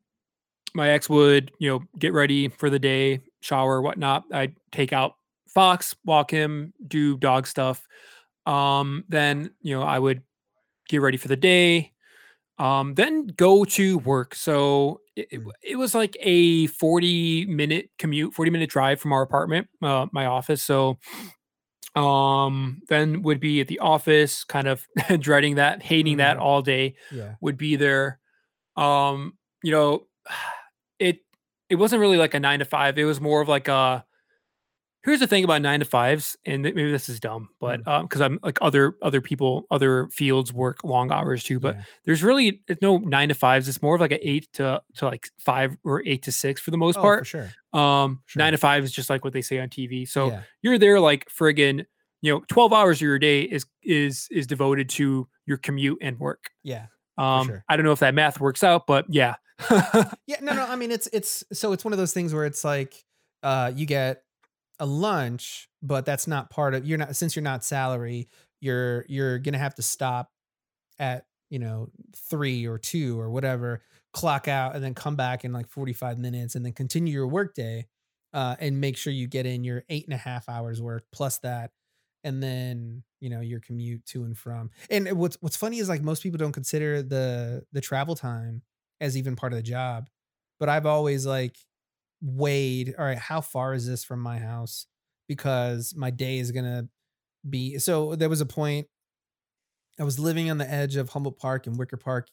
my 0.74 0.90
ex 0.90 1.08
would 1.08 1.52
you 1.58 1.70
know 1.70 1.82
get 1.98 2.12
ready 2.12 2.48
for 2.48 2.70
the 2.70 2.78
day, 2.78 3.20
shower, 3.40 3.82
whatnot. 3.82 4.24
I'd 4.32 4.56
take 4.72 4.92
out 4.92 5.14
Fox, 5.48 5.94
walk 6.04 6.30
him, 6.30 6.72
do 6.86 7.18
dog 7.18 7.46
stuff. 7.46 7.86
Um, 8.46 9.04
then 9.08 9.50
you 9.60 9.76
know 9.76 9.82
I 9.82 9.98
would 9.98 10.22
get 10.88 11.02
ready 11.02 11.18
for 11.18 11.28
the 11.28 11.36
day 11.36 11.92
um 12.58 12.94
then 12.94 13.26
go 13.26 13.64
to 13.64 13.98
work. 13.98 14.34
So 14.34 15.00
it, 15.14 15.28
it, 15.30 15.44
mm. 15.44 15.50
it, 15.62 15.76
was 15.76 15.94
like 15.94 16.16
a 16.20 16.66
40 16.68 17.46
minute 17.46 17.90
commute 17.98 18.34
40 18.34 18.50
minute 18.50 18.70
drive 18.70 19.00
from 19.00 19.12
our 19.12 19.22
apartment 19.22 19.68
uh, 19.82 20.06
my 20.12 20.26
office. 20.26 20.62
So 20.62 20.98
um 21.94 22.82
then 22.88 23.22
would 23.22 23.40
be 23.40 23.60
at 23.60 23.68
the 23.68 23.78
office 23.78 24.44
kind 24.44 24.68
of 24.68 24.86
dreading 25.20 25.56
that 25.56 25.82
hating 25.82 26.14
mm-hmm. 26.14 26.18
that 26.18 26.36
all 26.38 26.62
day 26.62 26.94
yeah. 27.12 27.34
would 27.40 27.58
be 27.58 27.76
there. 27.76 28.20
Um 28.76 29.34
you 29.62 29.72
know 29.72 30.06
it 30.98 31.18
it 31.68 31.76
wasn't 31.76 32.00
really 32.00 32.16
like 32.16 32.34
a 32.34 32.40
nine 32.40 32.60
to 32.60 32.64
five. 32.64 32.96
It 32.98 33.04
was 33.04 33.20
more 33.20 33.42
of 33.42 33.48
like 33.48 33.68
a 33.68 34.05
here's 35.06 35.20
the 35.20 35.26
thing 35.26 35.44
about 35.44 35.62
nine 35.62 35.78
to 35.78 35.86
fives, 35.86 36.36
and 36.44 36.62
maybe 36.62 36.90
this 36.90 37.08
is 37.08 37.20
dumb, 37.20 37.48
but 37.60 37.78
because 37.78 38.20
mm. 38.20 38.26
um, 38.26 38.32
I'm 38.32 38.38
like 38.42 38.58
other 38.60 38.96
other 39.00 39.20
people, 39.20 39.64
other 39.70 40.08
fields 40.08 40.52
work 40.52 40.82
long 40.84 41.12
hours 41.12 41.44
too. 41.44 41.60
But 41.60 41.76
yeah. 41.76 41.82
there's 42.04 42.22
really 42.22 42.60
it's 42.68 42.82
no 42.82 42.98
nine 42.98 43.28
to 43.28 43.34
fives. 43.34 43.68
It's 43.68 43.80
more 43.80 43.94
of 43.94 44.00
like 44.00 44.12
an 44.12 44.18
eight 44.20 44.52
to 44.54 44.82
to 44.96 45.04
like 45.06 45.28
five 45.38 45.76
or 45.84 46.02
eight 46.04 46.24
to 46.24 46.32
six 46.32 46.60
for 46.60 46.72
the 46.72 46.76
most 46.76 46.98
oh, 46.98 47.02
part. 47.02 47.20
For 47.20 47.24
sure. 47.24 47.80
Um, 47.80 48.22
sure. 48.26 48.40
nine 48.40 48.52
to 48.52 48.58
five 48.58 48.84
is 48.84 48.92
just 48.92 49.08
like 49.08 49.24
what 49.24 49.32
they 49.32 49.42
say 49.42 49.60
on 49.60 49.68
TV. 49.68 50.08
So 50.08 50.28
yeah. 50.28 50.42
you're 50.60 50.78
there 50.78 51.00
like 51.00 51.28
friggin' 51.30 51.86
you 52.20 52.32
know 52.32 52.42
12 52.48 52.72
hours 52.72 52.98
of 52.98 53.02
your 53.02 53.18
day 53.18 53.42
is 53.42 53.64
is 53.82 54.26
is 54.30 54.46
devoted 54.46 54.88
to 54.90 55.28
your 55.46 55.56
commute 55.56 55.98
and 56.02 56.18
work. 56.18 56.50
Yeah. 56.64 56.86
Um, 57.16 57.46
sure. 57.46 57.64
I 57.68 57.76
don't 57.76 57.86
know 57.86 57.92
if 57.92 58.00
that 58.00 58.14
math 58.14 58.40
works 58.40 58.64
out, 58.64 58.86
but 58.86 59.06
yeah. 59.08 59.36
yeah, 60.26 60.36
no, 60.42 60.52
no. 60.52 60.66
I 60.66 60.76
mean, 60.76 60.90
it's 60.90 61.08
it's 61.12 61.44
so 61.52 61.72
it's 61.72 61.84
one 61.84 61.94
of 61.94 61.98
those 61.98 62.12
things 62.12 62.34
where 62.34 62.44
it's 62.44 62.62
like 62.62 62.94
uh, 63.42 63.72
you 63.74 63.86
get 63.86 64.22
a 64.78 64.86
lunch, 64.86 65.68
but 65.82 66.04
that's 66.04 66.26
not 66.26 66.50
part 66.50 66.74
of 66.74 66.86
you're 66.86 66.98
not 66.98 67.16
since 67.16 67.36
you're 67.36 67.42
not 67.42 67.64
salary, 67.64 68.28
you're 68.60 69.04
you're 69.08 69.38
gonna 69.38 69.58
have 69.58 69.74
to 69.76 69.82
stop 69.82 70.30
at 70.98 71.26
you 71.50 71.58
know 71.58 71.88
three 72.30 72.66
or 72.66 72.78
two 72.78 73.18
or 73.20 73.30
whatever, 73.30 73.82
clock 74.12 74.48
out 74.48 74.74
and 74.74 74.84
then 74.84 74.94
come 74.94 75.16
back 75.16 75.44
in 75.44 75.52
like 75.52 75.68
45 75.68 76.18
minutes 76.18 76.54
and 76.54 76.64
then 76.64 76.72
continue 76.72 77.12
your 77.12 77.26
workday 77.28 77.86
uh, 78.32 78.56
and 78.60 78.80
make 78.80 78.96
sure 78.96 79.12
you 79.12 79.26
get 79.26 79.46
in 79.46 79.64
your 79.64 79.84
eight 79.88 80.04
and 80.04 80.14
a 80.14 80.18
half 80.18 80.48
hours 80.48 80.80
work 80.82 81.04
plus 81.12 81.38
that 81.38 81.70
and 82.24 82.42
then 82.42 83.02
you 83.20 83.30
know 83.30 83.40
your 83.40 83.60
commute 83.60 84.04
to 84.06 84.24
and 84.24 84.36
from. 84.36 84.70
And 84.90 85.12
what's 85.12 85.36
what's 85.40 85.56
funny 85.56 85.78
is 85.78 85.88
like 85.88 86.02
most 86.02 86.22
people 86.22 86.38
don't 86.38 86.52
consider 86.52 87.02
the 87.02 87.64
the 87.72 87.80
travel 87.80 88.14
time 88.14 88.62
as 89.00 89.16
even 89.16 89.36
part 89.36 89.52
of 89.52 89.58
the 89.58 89.62
job 89.62 90.08
but 90.58 90.68
i've 90.68 90.86
always 90.86 91.26
like 91.26 91.56
weighed 92.20 92.94
all 92.98 93.04
right 93.04 93.18
how 93.18 93.40
far 93.40 93.74
is 93.74 93.86
this 93.86 94.02
from 94.02 94.20
my 94.20 94.38
house 94.38 94.86
because 95.28 95.94
my 95.96 96.10
day 96.10 96.38
is 96.38 96.50
gonna 96.50 96.88
be 97.48 97.78
so 97.78 98.14
there 98.14 98.28
was 98.28 98.40
a 98.40 98.46
point 98.46 98.86
i 100.00 100.04
was 100.04 100.18
living 100.18 100.50
on 100.50 100.58
the 100.58 100.70
edge 100.70 100.96
of 100.96 101.10
humboldt 101.10 101.38
park 101.38 101.66
and 101.66 101.78
wicker 101.78 101.96
park 101.96 102.28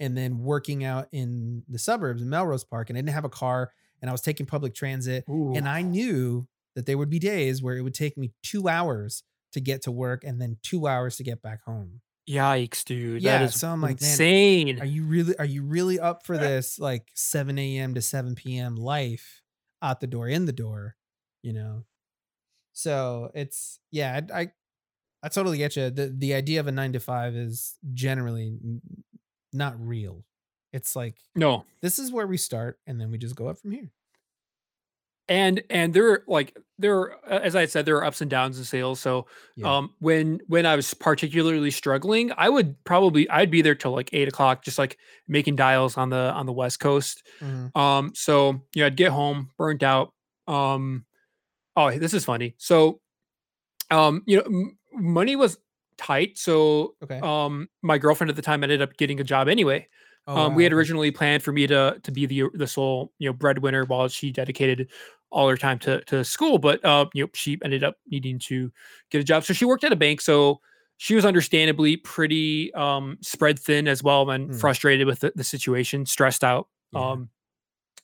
and 0.00 0.16
then 0.16 0.38
working 0.38 0.84
out 0.84 1.08
in 1.12 1.62
the 1.68 1.78
suburbs 1.78 2.22
in 2.22 2.28
melrose 2.28 2.64
park 2.64 2.90
and 2.90 2.96
i 2.96 3.00
didn't 3.00 3.14
have 3.14 3.24
a 3.24 3.30
car 3.30 3.72
and 4.00 4.08
i 4.08 4.12
was 4.12 4.20
taking 4.20 4.46
public 4.46 4.74
transit 4.74 5.24
Ooh. 5.28 5.52
and 5.54 5.68
i 5.68 5.82
knew 5.82 6.46
that 6.74 6.86
there 6.86 6.98
would 6.98 7.10
be 7.10 7.18
days 7.18 7.62
where 7.62 7.76
it 7.76 7.82
would 7.82 7.94
take 7.94 8.16
me 8.16 8.32
two 8.42 8.68
hours 8.68 9.22
to 9.52 9.60
get 9.60 9.82
to 9.82 9.92
work 9.92 10.24
and 10.24 10.40
then 10.40 10.56
two 10.62 10.86
hours 10.86 11.16
to 11.16 11.22
get 11.22 11.42
back 11.42 11.62
home 11.64 12.00
Yikes, 12.28 12.84
dude. 12.84 13.22
Yeah, 13.22 13.38
that 13.38 13.44
is 13.46 13.60
so 13.60 13.68
I'm 13.68 13.80
like, 13.80 14.00
insane. 14.00 14.80
are 14.80 14.86
you 14.86 15.04
really 15.04 15.36
are 15.38 15.44
you 15.44 15.62
really 15.62 16.00
up 16.00 16.24
for 16.24 16.38
this 16.38 16.78
like 16.78 17.10
7 17.14 17.58
a.m. 17.58 17.94
to 17.94 18.02
7 18.02 18.34
p.m. 18.34 18.76
life 18.76 19.42
out 19.82 20.00
the 20.00 20.06
door, 20.06 20.28
in 20.28 20.46
the 20.46 20.52
door, 20.52 20.96
you 21.42 21.52
know? 21.52 21.84
So 22.72 23.30
it's 23.34 23.78
yeah, 23.90 24.20
I 24.30 24.40
I, 24.40 24.48
I 25.22 25.28
totally 25.28 25.58
get 25.58 25.76
you. 25.76 25.90
The 25.90 26.14
the 26.16 26.34
idea 26.34 26.60
of 26.60 26.66
a 26.66 26.72
nine 26.72 26.92
to 26.94 27.00
five 27.00 27.34
is 27.34 27.76
generally 27.92 28.58
not 29.52 29.74
real. 29.78 30.24
It's 30.72 30.96
like 30.96 31.18
no, 31.34 31.64
this 31.82 31.98
is 31.98 32.10
where 32.10 32.26
we 32.26 32.36
start, 32.36 32.78
and 32.86 33.00
then 33.00 33.10
we 33.10 33.18
just 33.18 33.36
go 33.36 33.48
up 33.48 33.58
from 33.58 33.72
here. 33.72 33.92
And 35.28 35.62
and 35.70 35.94
there 35.94 36.22
like 36.26 36.56
there 36.78 37.16
as 37.26 37.56
I 37.56 37.66
said 37.66 37.86
there 37.86 37.96
are 37.96 38.04
ups 38.04 38.20
and 38.20 38.30
downs 38.30 38.58
in 38.58 38.64
sales. 38.64 39.00
So 39.00 39.26
yeah. 39.56 39.76
um 39.76 39.94
when 40.00 40.40
when 40.48 40.66
I 40.66 40.76
was 40.76 40.92
particularly 40.92 41.70
struggling, 41.70 42.32
I 42.36 42.48
would 42.48 42.82
probably 42.84 43.28
I'd 43.30 43.50
be 43.50 43.62
there 43.62 43.74
till 43.74 43.92
like 43.92 44.10
eight 44.12 44.28
o'clock, 44.28 44.64
just 44.64 44.78
like 44.78 44.98
making 45.28 45.56
dials 45.56 45.96
on 45.96 46.10
the 46.10 46.32
on 46.32 46.46
the 46.46 46.52
west 46.52 46.80
coast. 46.80 47.22
Mm-hmm. 47.40 47.78
Um 47.78 48.12
so 48.14 48.60
you 48.74 48.80
know 48.80 48.86
I'd 48.86 48.96
get 48.96 49.12
home 49.12 49.50
burnt 49.56 49.82
out. 49.82 50.12
Um 50.46 51.06
oh 51.76 51.96
this 51.96 52.12
is 52.12 52.24
funny. 52.24 52.54
So 52.58 53.00
um 53.90 54.22
you 54.26 54.38
know 54.38 54.44
m- 54.44 54.78
money 54.92 55.36
was 55.36 55.58
tight. 55.96 56.36
So 56.36 56.96
okay. 57.02 57.20
um 57.22 57.68
my 57.82 57.98
girlfriend 57.98 58.30
at 58.30 58.36
the 58.36 58.42
time 58.42 58.62
ended 58.62 58.82
up 58.82 58.96
getting 58.96 59.20
a 59.20 59.24
job 59.24 59.48
anyway. 59.48 59.88
Oh, 60.26 60.36
um, 60.36 60.52
wow. 60.52 60.56
we 60.56 60.64
had 60.64 60.72
originally 60.72 61.10
planned 61.10 61.42
for 61.42 61.52
me 61.52 61.66
to 61.66 62.00
to 62.02 62.10
be 62.10 62.26
the 62.26 62.44
the 62.54 62.66
sole 62.66 63.12
you 63.18 63.28
know 63.28 63.32
breadwinner 63.32 63.84
while 63.84 64.08
she 64.08 64.32
dedicated 64.32 64.88
all 65.30 65.48
her 65.48 65.56
time 65.56 65.78
to 65.80 66.02
to 66.04 66.24
school, 66.24 66.58
but 66.58 66.84
uh, 66.84 67.06
you 67.12 67.24
know 67.24 67.30
she 67.34 67.58
ended 67.64 67.84
up 67.84 67.96
needing 68.08 68.38
to 68.38 68.72
get 69.10 69.20
a 69.20 69.24
job. 69.24 69.44
So 69.44 69.52
she 69.52 69.64
worked 69.64 69.84
at 69.84 69.92
a 69.92 69.96
bank. 69.96 70.20
So 70.20 70.60
she 70.96 71.14
was 71.14 71.24
understandably 71.24 71.96
pretty 71.96 72.72
um, 72.74 73.18
spread 73.20 73.58
thin 73.58 73.88
as 73.88 74.02
well 74.02 74.30
and 74.30 74.50
mm. 74.50 74.60
frustrated 74.60 75.06
with 75.06 75.20
the, 75.20 75.32
the, 75.34 75.44
situation, 75.44 76.06
stressed 76.06 76.44
out. 76.44 76.68
Yeah. 76.92 77.10
Um, 77.10 77.30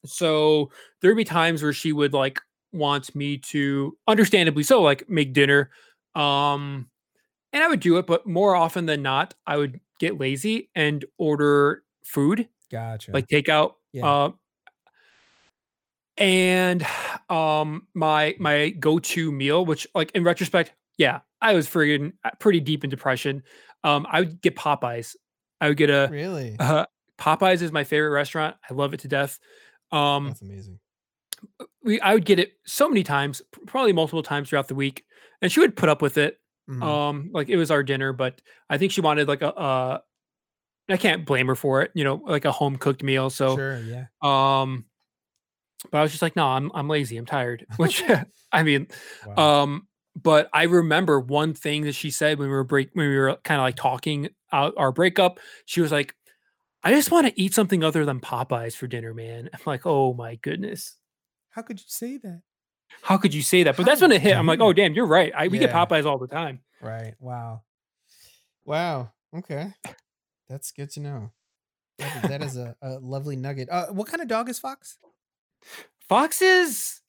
so 0.04 0.70
there'd 1.00 1.16
be 1.16 1.24
times 1.24 1.62
where 1.62 1.72
she 1.72 1.92
would 1.92 2.12
like 2.12 2.40
want 2.72 3.14
me 3.14 3.38
to, 3.38 3.96
understandably 4.08 4.62
so, 4.62 4.82
like 4.82 5.08
make 5.08 5.32
dinner. 5.32 5.70
Um, 6.14 6.88
and 7.52 7.62
I 7.62 7.68
would 7.68 7.80
do 7.80 7.98
it, 7.98 8.06
but 8.06 8.26
more 8.26 8.54
often 8.54 8.86
than 8.86 9.02
not, 9.02 9.34
I 9.46 9.56
would 9.56 9.80
get 9.98 10.18
lazy 10.18 10.70
and 10.74 11.04
order 11.18 11.82
food. 12.10 12.48
Gotcha. 12.70 13.12
Like 13.12 13.26
takeout. 13.28 13.74
Yeah. 13.92 14.06
Uh, 14.06 14.30
and 16.16 16.86
um 17.30 17.86
my 17.94 18.34
my 18.38 18.70
go-to 18.70 19.32
meal, 19.32 19.64
which 19.64 19.86
like 19.94 20.10
in 20.14 20.24
retrospect, 20.24 20.72
yeah, 20.98 21.20
I 21.40 21.54
was 21.54 21.66
friggin' 21.66 22.12
uh, 22.24 22.30
pretty 22.38 22.60
deep 22.60 22.84
in 22.84 22.90
depression. 22.90 23.42
Um, 23.82 24.06
I 24.10 24.20
would 24.20 24.42
get 24.42 24.56
Popeyes. 24.56 25.16
I 25.60 25.68
would 25.68 25.76
get 25.76 25.90
a 25.90 26.08
really 26.10 26.56
uh, 26.58 26.86
Popeyes 27.18 27.62
is 27.62 27.72
my 27.72 27.84
favorite 27.84 28.10
restaurant. 28.10 28.56
I 28.68 28.74
love 28.74 28.92
it 28.92 29.00
to 29.00 29.08
death. 29.08 29.38
Um, 29.92 30.28
That's 30.28 30.42
amazing. 30.42 30.78
We 31.82 32.00
I 32.00 32.12
would 32.12 32.26
get 32.26 32.38
it 32.38 32.52
so 32.66 32.88
many 32.88 33.02
times, 33.02 33.40
probably 33.66 33.92
multiple 33.92 34.22
times 34.22 34.50
throughout 34.50 34.68
the 34.68 34.74
week, 34.74 35.04
and 35.40 35.50
she 35.50 35.60
would 35.60 35.76
put 35.76 35.88
up 35.88 36.02
with 36.02 36.18
it. 36.18 36.38
Mm-hmm. 36.68 36.82
Um, 36.82 37.30
like 37.32 37.48
it 37.48 37.56
was 37.56 37.70
our 37.70 37.82
dinner, 37.82 38.12
but 38.12 38.40
I 38.68 38.78
think 38.78 38.92
she 38.92 39.00
wanted 39.00 39.26
like 39.26 39.42
a, 39.42 39.48
a 39.48 40.02
I 40.92 40.96
can't 40.96 41.24
blame 41.24 41.46
her 41.48 41.54
for 41.54 41.82
it, 41.82 41.90
you 41.94 42.04
know, 42.04 42.22
like 42.26 42.44
a 42.44 42.52
home 42.52 42.76
cooked 42.76 43.02
meal. 43.02 43.30
So, 43.30 43.56
sure, 43.56 43.78
yeah. 43.80 44.06
Um, 44.22 44.84
but 45.90 45.98
I 45.98 46.02
was 46.02 46.10
just 46.10 46.22
like, 46.22 46.36
no, 46.36 46.46
I'm 46.46 46.70
I'm 46.74 46.88
lazy, 46.88 47.16
I'm 47.16 47.26
tired. 47.26 47.66
Which 47.76 48.02
I 48.52 48.62
mean, 48.62 48.88
wow. 49.26 49.62
um, 49.62 49.88
but 50.16 50.48
I 50.52 50.64
remember 50.64 51.20
one 51.20 51.54
thing 51.54 51.82
that 51.82 51.94
she 51.94 52.10
said 52.10 52.38
when 52.38 52.48
we 52.48 52.54
were 52.54 52.64
break 52.64 52.90
when 52.94 53.08
we 53.08 53.16
were 53.16 53.36
kind 53.44 53.60
of 53.60 53.64
like 53.64 53.76
talking 53.76 54.28
out 54.52 54.74
our 54.76 54.92
breakup. 54.92 55.40
She 55.66 55.80
was 55.80 55.92
like, 55.92 56.14
I 56.82 56.92
just 56.92 57.10
want 57.10 57.26
to 57.26 57.40
eat 57.40 57.54
something 57.54 57.84
other 57.84 58.04
than 58.04 58.20
Popeyes 58.20 58.74
for 58.74 58.86
dinner, 58.86 59.14
man. 59.14 59.48
I'm 59.52 59.60
like, 59.66 59.86
oh 59.86 60.14
my 60.14 60.36
goodness. 60.36 60.96
How 61.50 61.62
could 61.62 61.78
you 61.78 61.86
say 61.88 62.16
that? 62.18 62.42
How 63.02 63.16
could 63.16 63.34
you 63.34 63.42
say 63.42 63.62
that? 63.64 63.76
But 63.76 63.84
How 63.84 63.90
that's 63.90 64.02
when 64.02 64.12
it 64.12 64.20
hit. 64.20 64.36
I'm 64.36 64.46
like, 64.46 64.60
oh 64.60 64.72
damn, 64.74 64.94
you're 64.94 65.06
right. 65.06 65.32
I, 65.36 65.48
we 65.48 65.58
yeah. 65.58 65.66
get 65.66 65.74
Popeyes 65.74 66.06
all 66.06 66.18
the 66.18 66.26
time. 66.26 66.60
Right. 66.80 67.14
Wow. 67.18 67.62
Wow. 68.64 69.12
Okay. 69.36 69.72
That's 70.50 70.72
good 70.72 70.90
to 70.90 71.00
know. 71.00 71.30
That, 71.98 72.22
that 72.24 72.42
is 72.42 72.56
a, 72.58 72.76
a, 72.82 72.98
lovely 72.98 73.36
nugget. 73.36 73.68
Uh, 73.70 73.86
what 73.86 74.08
kind 74.08 74.20
of 74.20 74.28
dog 74.28 74.48
is 74.48 74.58
Fox? 74.58 74.98
Fox 76.08 76.42
is, 76.42 77.00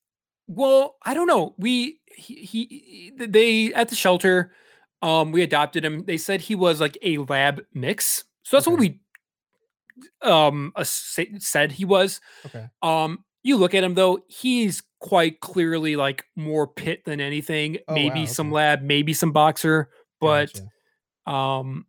well, 0.48 0.98
I 1.04 1.16
don't 1.16 1.28
know. 1.28 1.56
We 1.58 2.00
he, 2.16 2.36
he 2.36 3.12
they 3.18 3.74
at 3.74 3.90
the 3.90 3.96
shelter, 3.96 4.54
um, 5.02 5.32
we 5.32 5.42
adopted 5.42 5.84
him. 5.84 6.06
They 6.06 6.18
said 6.18 6.42
he 6.42 6.54
was 6.54 6.80
like 6.80 6.98
a 7.02 7.18
lab 7.18 7.64
mix, 7.74 8.26
so 8.44 8.58
that's 8.58 8.68
okay. 8.68 8.72
what 8.72 8.80
we 8.80 9.00
um 10.22 10.72
uh, 10.76 10.84
said 10.84 11.72
he 11.72 11.86
was. 11.86 12.22
Okay. 12.46 12.68
Um, 12.84 13.24
you 13.44 13.58
look 13.58 13.74
at 13.74 13.84
him 13.84 13.96
though, 13.96 14.20
he's 14.28 14.84
quite 15.00 15.40
clearly 15.40 15.96
like 15.96 16.26
more 16.36 16.68
pit 16.68 17.06
than 17.06 17.20
anything. 17.20 17.78
Oh, 17.88 17.96
maybe 17.96 18.10
wow, 18.10 18.24
okay. 18.24 18.26
some 18.28 18.52
lab, 18.52 18.84
maybe 18.84 19.14
some 19.14 19.32
boxer, 19.32 19.90
but 20.20 20.54
gotcha. 20.54 21.36
um 21.36 21.86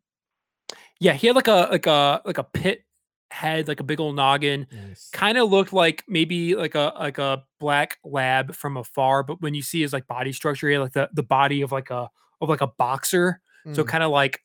yeah, 1.02 1.14
he 1.14 1.26
had 1.26 1.34
like 1.34 1.48
a 1.48 1.68
like 1.70 1.86
a 1.86 2.22
like 2.24 2.38
a 2.38 2.44
pit 2.44 2.84
head, 3.32 3.66
like 3.66 3.80
a 3.80 3.84
big 3.84 3.98
old 3.98 4.14
noggin. 4.14 4.68
Nice. 4.70 5.10
Kind 5.10 5.36
of 5.36 5.50
looked 5.50 5.72
like 5.72 6.04
maybe 6.06 6.54
like 6.54 6.76
a 6.76 6.92
like 6.96 7.18
a 7.18 7.42
black 7.58 7.98
lab 8.04 8.54
from 8.54 8.76
afar, 8.76 9.24
but 9.24 9.40
when 9.42 9.52
you 9.52 9.62
see 9.62 9.80
his 9.82 9.92
like 9.92 10.06
body 10.06 10.32
structure, 10.32 10.68
he 10.68 10.74
had 10.74 10.80
like 10.80 10.92
the 10.92 11.10
the 11.12 11.24
body 11.24 11.62
of 11.62 11.72
like 11.72 11.90
a 11.90 12.08
of 12.40 12.48
like 12.48 12.60
a 12.60 12.68
boxer. 12.68 13.40
Mm. 13.66 13.74
So 13.74 13.84
kind 13.84 14.04
of 14.04 14.12
like 14.12 14.40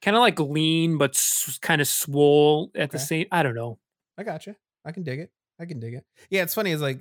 kind 0.00 0.16
of 0.16 0.22
like 0.22 0.40
lean 0.40 0.96
but 0.96 1.10
s- 1.10 1.58
kind 1.60 1.82
of 1.82 1.88
swole 1.88 2.70
at 2.74 2.84
okay. 2.84 2.92
the 2.92 2.98
same. 2.98 3.26
I 3.30 3.42
don't 3.42 3.54
know. 3.54 3.78
I 4.16 4.22
gotcha. 4.22 4.56
I 4.86 4.92
can 4.92 5.02
dig 5.02 5.20
it. 5.20 5.30
I 5.58 5.66
can 5.66 5.80
dig 5.80 5.94
it. 5.94 6.06
Yeah, 6.30 6.42
it's 6.42 6.54
funny. 6.54 6.72
It's 6.72 6.80
like 6.80 7.00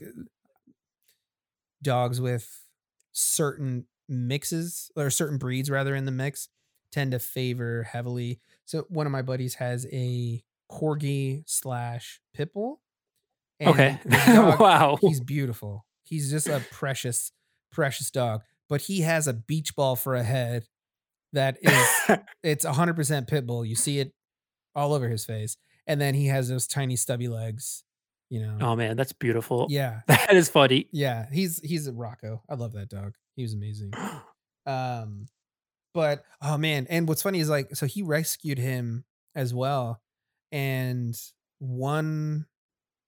dogs 1.82 2.20
with 2.20 2.62
certain 3.14 3.86
mixes 4.10 4.92
or 4.98 5.10
certain 5.10 5.38
breeds 5.38 5.70
rather 5.70 5.96
in 5.96 6.04
the 6.04 6.12
mix 6.12 6.50
tend 6.92 7.12
to 7.12 7.20
favor 7.20 7.84
heavily 7.84 8.42
so 8.70 8.86
one 8.88 9.08
of 9.08 9.12
my 9.12 9.24
buddies 9.24 9.56
has 9.56 9.88
a 9.92 10.44
corgi 10.72 11.42
slash 11.48 12.22
pit 12.36 12.54
bull. 12.54 12.82
Okay. 13.60 13.98
Dog, 14.28 14.60
wow. 14.60 15.00
He's 15.02 15.20
beautiful. 15.20 15.88
He's 16.04 16.30
just 16.30 16.48
a 16.48 16.64
precious, 16.72 17.32
precious 17.72 18.12
dog. 18.12 18.42
But 18.70 18.82
he 18.82 19.02
has 19.02 19.28
a 19.28 19.34
beach 19.34 19.76
ball 19.76 19.96
for 19.96 20.14
a 20.14 20.22
head 20.22 20.68
that 21.34 21.58
is 21.64 22.18
it's 22.44 22.64
100% 22.64 23.28
pit 23.28 23.48
bull. 23.48 23.66
You 23.66 23.74
see 23.74 23.98
it 23.98 24.14
all 24.76 24.94
over 24.94 25.10
his 25.10 25.26
face. 25.26 25.58
And 25.88 26.00
then 26.00 26.14
he 26.14 26.28
has 26.28 26.48
those 26.48 26.68
tiny 26.68 26.96
stubby 26.96 27.28
legs, 27.28 27.84
you 28.30 28.40
know. 28.40 28.56
Oh 28.62 28.76
man, 28.76 28.98
that's 28.98 29.14
beautiful. 29.14 29.66
Yeah. 29.72 30.02
That 30.06 30.36
is 30.36 30.48
funny. 30.48 30.90
Yeah, 30.92 31.26
he's 31.32 31.60
he's 31.62 31.88
a 31.88 31.92
Rocco. 31.92 32.44
I 32.48 32.54
love 32.54 32.74
that 32.74 32.90
dog. 32.90 33.14
He 33.36 33.42
was 33.42 33.56
amazing. 33.56 33.94
Um 34.68 35.26
but 35.94 36.24
oh 36.42 36.58
man, 36.58 36.88
and 36.90 37.08
what's 37.08 37.22
funny 37.22 37.40
is 37.40 37.50
like 37.50 37.76
so 37.76 37.86
he 37.86 38.02
rescued 38.02 38.58
him 38.58 39.06
as 39.36 39.54
well. 39.54 40.02
And 40.52 41.20
one 41.60 42.46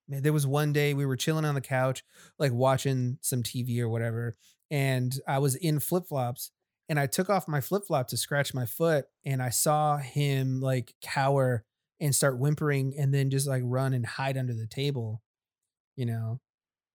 man, 0.08 0.22
there 0.22 0.32
was 0.32 0.46
one 0.46 0.72
day 0.72 0.94
we 0.94 1.06
were 1.06 1.16
chilling 1.16 1.44
on 1.44 1.54
the 1.54 1.60
couch, 1.60 2.04
like 2.38 2.52
watching 2.52 3.18
some 3.20 3.42
TV 3.42 3.80
or 3.80 3.88
whatever, 3.88 4.36
and 4.70 5.14
I 5.26 5.38
was 5.38 5.54
in 5.54 5.80
flip-flops 5.80 6.50
and 6.88 6.98
I 6.98 7.06
took 7.06 7.30
off 7.30 7.48
my 7.48 7.60
flip-flop 7.60 8.08
to 8.08 8.16
scratch 8.16 8.54
my 8.54 8.66
foot 8.66 9.06
and 9.24 9.42
I 9.42 9.50
saw 9.50 9.98
him 9.98 10.60
like 10.60 10.94
cower 11.02 11.64
and 12.00 12.14
start 12.14 12.38
whimpering 12.38 12.94
and 12.98 13.14
then 13.14 13.30
just 13.30 13.46
like 13.46 13.62
run 13.64 13.94
and 13.94 14.04
hide 14.04 14.36
under 14.36 14.54
the 14.54 14.66
table, 14.66 15.22
you 15.94 16.04
know. 16.04 16.40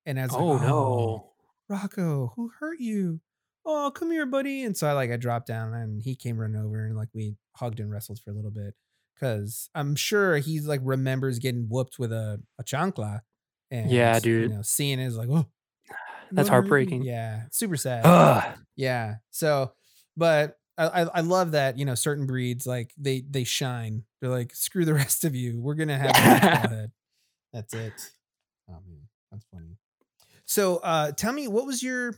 And 0.06 0.20
as 0.20 0.32
oh, 0.34 0.46
like, 0.46 0.62
oh 0.62 0.68
no, 0.68 1.32
Rocco, 1.70 2.34
who 2.36 2.52
hurt 2.60 2.80
you? 2.80 3.22
Oh, 3.68 3.92
come 3.92 4.10
here, 4.10 4.26
buddy. 4.26 4.64
And 4.64 4.76
so 4.76 4.88
I 4.88 4.94
like 4.94 5.12
I 5.12 5.18
dropped 5.18 5.48
down 5.48 5.74
and 5.74 6.02
he 6.02 6.16
came 6.16 6.38
running 6.38 6.60
over 6.60 6.86
and 6.86 6.96
like 6.96 7.10
we 7.14 7.36
hugged 7.58 7.80
and 7.80 7.92
wrestled 7.92 8.20
for 8.24 8.32
a 8.32 8.34
little 8.34 8.50
bit. 8.50 8.74
Cause 9.20 9.70
I'm 9.76 9.96
sure 9.96 10.38
he's 10.38 10.68
like 10.68 10.80
remembers 10.84 11.40
getting 11.40 11.68
whooped 11.70 12.00
with 12.00 12.14
a, 12.14 12.42
a 12.60 12.64
chancla. 12.64 13.22
And 13.70 13.92
yeah, 13.92 14.20
dude. 14.20 14.52
You 14.52 14.58
know, 14.58 14.62
seeing 14.64 15.00
it 15.00 15.06
is 15.06 15.18
like, 15.18 15.28
oh 15.30 15.46
that's 16.32 16.50
heartbreaking. 16.50 17.04
Yeah. 17.04 17.44
Super 17.52 17.76
sad. 17.76 18.04
Ugh. 18.06 18.58
Yeah. 18.76 19.16
So 19.32 19.74
but 20.16 20.58
I, 20.78 21.08
I 21.14 21.22
love 21.22 21.52
that, 21.52 21.78
you 21.80 21.86
know, 21.86 21.96
certain 21.96 22.28
breeds 22.28 22.66
like 22.66 22.94
they 22.98 23.24
they 23.30 23.44
shine. 23.44 24.04
They're 24.22 24.30
like, 24.30 24.56
screw 24.56 24.86
the 24.86 24.94
rest 24.96 25.26
of 25.26 25.36
you. 25.36 25.60
We're 25.60 25.76
gonna 25.76 25.98
have. 25.98 26.90
That's 27.54 27.74
it. 27.74 27.94
Man, 28.70 29.08
that's 29.32 29.46
funny. 29.52 29.78
So 30.46 30.78
uh 30.78 31.12
tell 31.12 31.34
me 31.34 31.48
what 31.48 31.66
was 31.66 31.82
your 31.82 32.14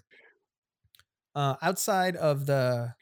uh, 1.39 1.55
outside 1.61 2.17
of 2.17 2.45
the 2.45 2.93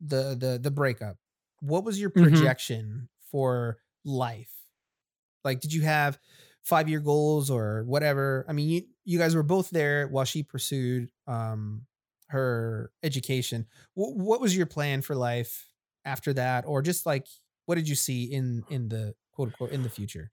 the 0.00 0.36
the 0.38 0.60
the 0.62 0.70
breakup, 0.70 1.16
what 1.60 1.82
was 1.82 2.00
your 2.00 2.10
mm-hmm. 2.10 2.22
projection 2.22 2.84
mm-hmm. 2.84 3.30
for 3.32 3.78
life? 4.04 4.52
Like, 5.42 5.60
did 5.60 5.72
you 5.72 5.82
have 5.82 6.16
five 6.62 6.88
year 6.88 7.00
goals 7.00 7.50
or 7.50 7.82
whatever? 7.84 8.46
I 8.48 8.52
mean, 8.52 8.68
you 8.68 8.82
you 9.04 9.18
guys 9.18 9.34
were 9.34 9.42
both 9.42 9.70
there 9.70 10.06
while 10.06 10.24
she 10.24 10.44
pursued 10.44 11.08
um 11.26 11.86
her 12.28 12.92
education. 13.02 13.66
W- 13.96 14.22
what 14.22 14.40
was 14.40 14.56
your 14.56 14.66
plan 14.66 15.02
for 15.02 15.16
life 15.16 15.66
after 16.04 16.32
that, 16.34 16.64
or 16.68 16.80
just 16.80 17.06
like 17.06 17.26
what 17.66 17.74
did 17.74 17.88
you 17.88 17.96
see 17.96 18.32
in 18.32 18.62
in 18.70 18.88
the 18.88 19.16
quote 19.32 19.48
unquote 19.48 19.72
in 19.72 19.82
the 19.82 19.90
future? 19.90 20.30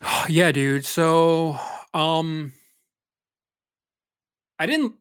Yeah, 0.28 0.50
dude. 0.50 0.84
So, 0.84 1.58
um, 1.94 2.52
I 4.58 4.66
didn't 4.66 4.94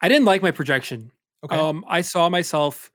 I 0.00 0.08
didn't 0.08 0.24
like 0.24 0.42
my 0.42 0.50
projection. 0.50 1.12
Okay. 1.44 1.56
Um, 1.56 1.84
I 1.88 2.00
saw 2.02 2.28
myself 2.28 2.90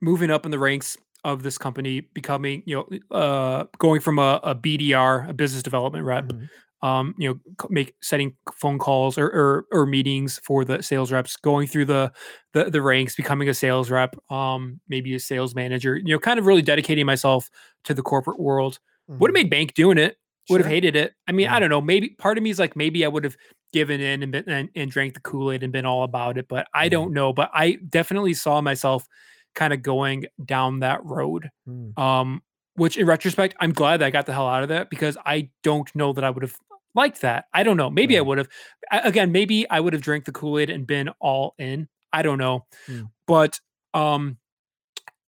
moving 0.00 0.30
up 0.30 0.44
in 0.44 0.50
the 0.50 0.58
ranks 0.58 0.96
of 1.24 1.42
this 1.42 1.58
company, 1.58 2.00
becoming, 2.00 2.62
you 2.64 2.76
know, 2.76 3.16
uh, 3.16 3.64
going 3.78 4.00
from 4.00 4.18
a, 4.18 4.40
a 4.42 4.54
BDR, 4.54 5.28
a 5.28 5.32
business 5.34 5.62
development 5.62 6.04
rep, 6.04 6.26
mm-hmm. 6.26 6.86
um, 6.86 7.14
you 7.18 7.28
know, 7.28 7.66
make 7.68 7.94
setting 8.00 8.34
phone 8.54 8.78
calls 8.78 9.18
or, 9.18 9.26
or, 9.26 9.66
or 9.72 9.86
meetings 9.86 10.40
for 10.44 10.64
the 10.64 10.82
sales 10.82 11.12
reps, 11.12 11.36
going 11.36 11.66
through 11.66 11.84
the, 11.84 12.10
the 12.54 12.70
the 12.70 12.80
ranks, 12.80 13.14
becoming 13.14 13.48
a 13.48 13.54
sales 13.54 13.90
rep, 13.90 14.16
um, 14.30 14.80
maybe 14.88 15.14
a 15.14 15.20
sales 15.20 15.54
manager. 15.54 15.96
You 15.96 16.14
know, 16.14 16.18
kind 16.18 16.38
of 16.38 16.46
really 16.46 16.62
dedicating 16.62 17.04
myself 17.04 17.50
to 17.84 17.92
the 17.92 18.02
corporate 18.02 18.40
world. 18.40 18.78
Mm-hmm. 19.10 19.18
Would 19.20 19.30
have 19.30 19.34
made 19.34 19.50
bank 19.50 19.74
doing 19.74 19.98
it. 19.98 20.16
Would 20.48 20.58
sure. 20.58 20.64
have 20.64 20.72
hated 20.72 20.96
it. 20.96 21.12
I 21.28 21.32
mean, 21.32 21.44
yeah. 21.44 21.56
I 21.56 21.60
don't 21.60 21.70
know. 21.70 21.82
Maybe 21.82 22.10
part 22.18 22.38
of 22.38 22.42
me 22.42 22.50
is 22.50 22.58
like, 22.58 22.74
maybe 22.74 23.04
I 23.04 23.08
would 23.08 23.24
have 23.24 23.36
given 23.72 24.00
in 24.00 24.22
and, 24.22 24.32
been, 24.32 24.48
and, 24.48 24.68
and 24.74 24.90
drank 24.90 25.14
the 25.14 25.20
Kool 25.20 25.52
Aid 25.52 25.62
and 25.62 25.72
been 25.72 25.86
all 25.86 26.02
about 26.02 26.38
it, 26.38 26.48
but 26.48 26.66
I 26.74 26.88
don't 26.88 27.12
know. 27.12 27.32
But 27.32 27.50
I 27.54 27.78
definitely 27.88 28.34
saw 28.34 28.60
myself 28.60 29.06
kind 29.54 29.72
of 29.72 29.82
going 29.82 30.26
down 30.44 30.80
that 30.80 31.04
road. 31.04 31.50
Mm. 31.68 31.98
Um, 31.98 32.42
which 32.76 32.96
in 32.96 33.06
retrospect, 33.06 33.54
I'm 33.60 33.72
glad 33.72 33.98
that 33.98 34.06
I 34.06 34.10
got 34.10 34.26
the 34.26 34.32
hell 34.32 34.48
out 34.48 34.62
of 34.62 34.70
that 34.70 34.90
because 34.90 35.16
I 35.26 35.50
don't 35.62 35.92
know 35.94 36.12
that 36.12 36.24
I 36.24 36.30
would 36.30 36.42
have 36.42 36.56
liked 36.94 37.20
that. 37.20 37.46
I 37.52 37.62
don't 37.62 37.76
know. 37.76 37.90
Maybe 37.90 38.16
I 38.16 38.20
would 38.20 38.38
have. 38.38 38.48
Again, 38.90 39.32
maybe 39.32 39.68
I 39.68 39.80
would 39.80 39.92
have 39.92 40.02
drank 40.02 40.24
the 40.24 40.32
Kool 40.32 40.58
Aid 40.58 40.70
and 40.70 40.86
been 40.86 41.10
all 41.20 41.54
in. 41.58 41.88
I 42.12 42.22
don't 42.22 42.38
know. 42.38 42.66
Mm. 42.88 43.10
But 43.26 43.60
um, 43.92 44.38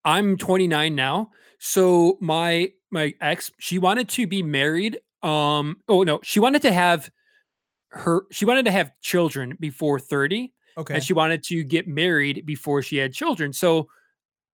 I'm 0.05 0.37
29 0.37 0.95
now, 0.95 1.31
so 1.59 2.17
my 2.21 2.71
my 2.91 3.15
ex 3.21 3.51
she 3.59 3.79
wanted 3.79 4.09
to 4.11 4.27
be 4.27 4.43
married. 4.43 4.99
Um, 5.23 5.79
oh 5.89 6.03
no, 6.03 6.21
she 6.23 6.41
wanted 6.41 6.63
to 6.63 6.73
have 6.73 7.11
her. 7.93 8.23
She 8.31 8.45
wanted 8.45 8.65
to 8.67 8.71
have 8.71 8.93
children 9.01 9.57
before 9.61 9.99
30. 9.99 10.53
Okay, 10.79 10.95
and 10.95 11.03
she 11.03 11.13
wanted 11.13 11.43
to 11.45 11.63
get 11.63 11.87
married 11.87 12.45
before 12.47 12.83
she 12.83 12.97
had 12.97 13.13
children. 13.13 13.53
So, 13.53 13.89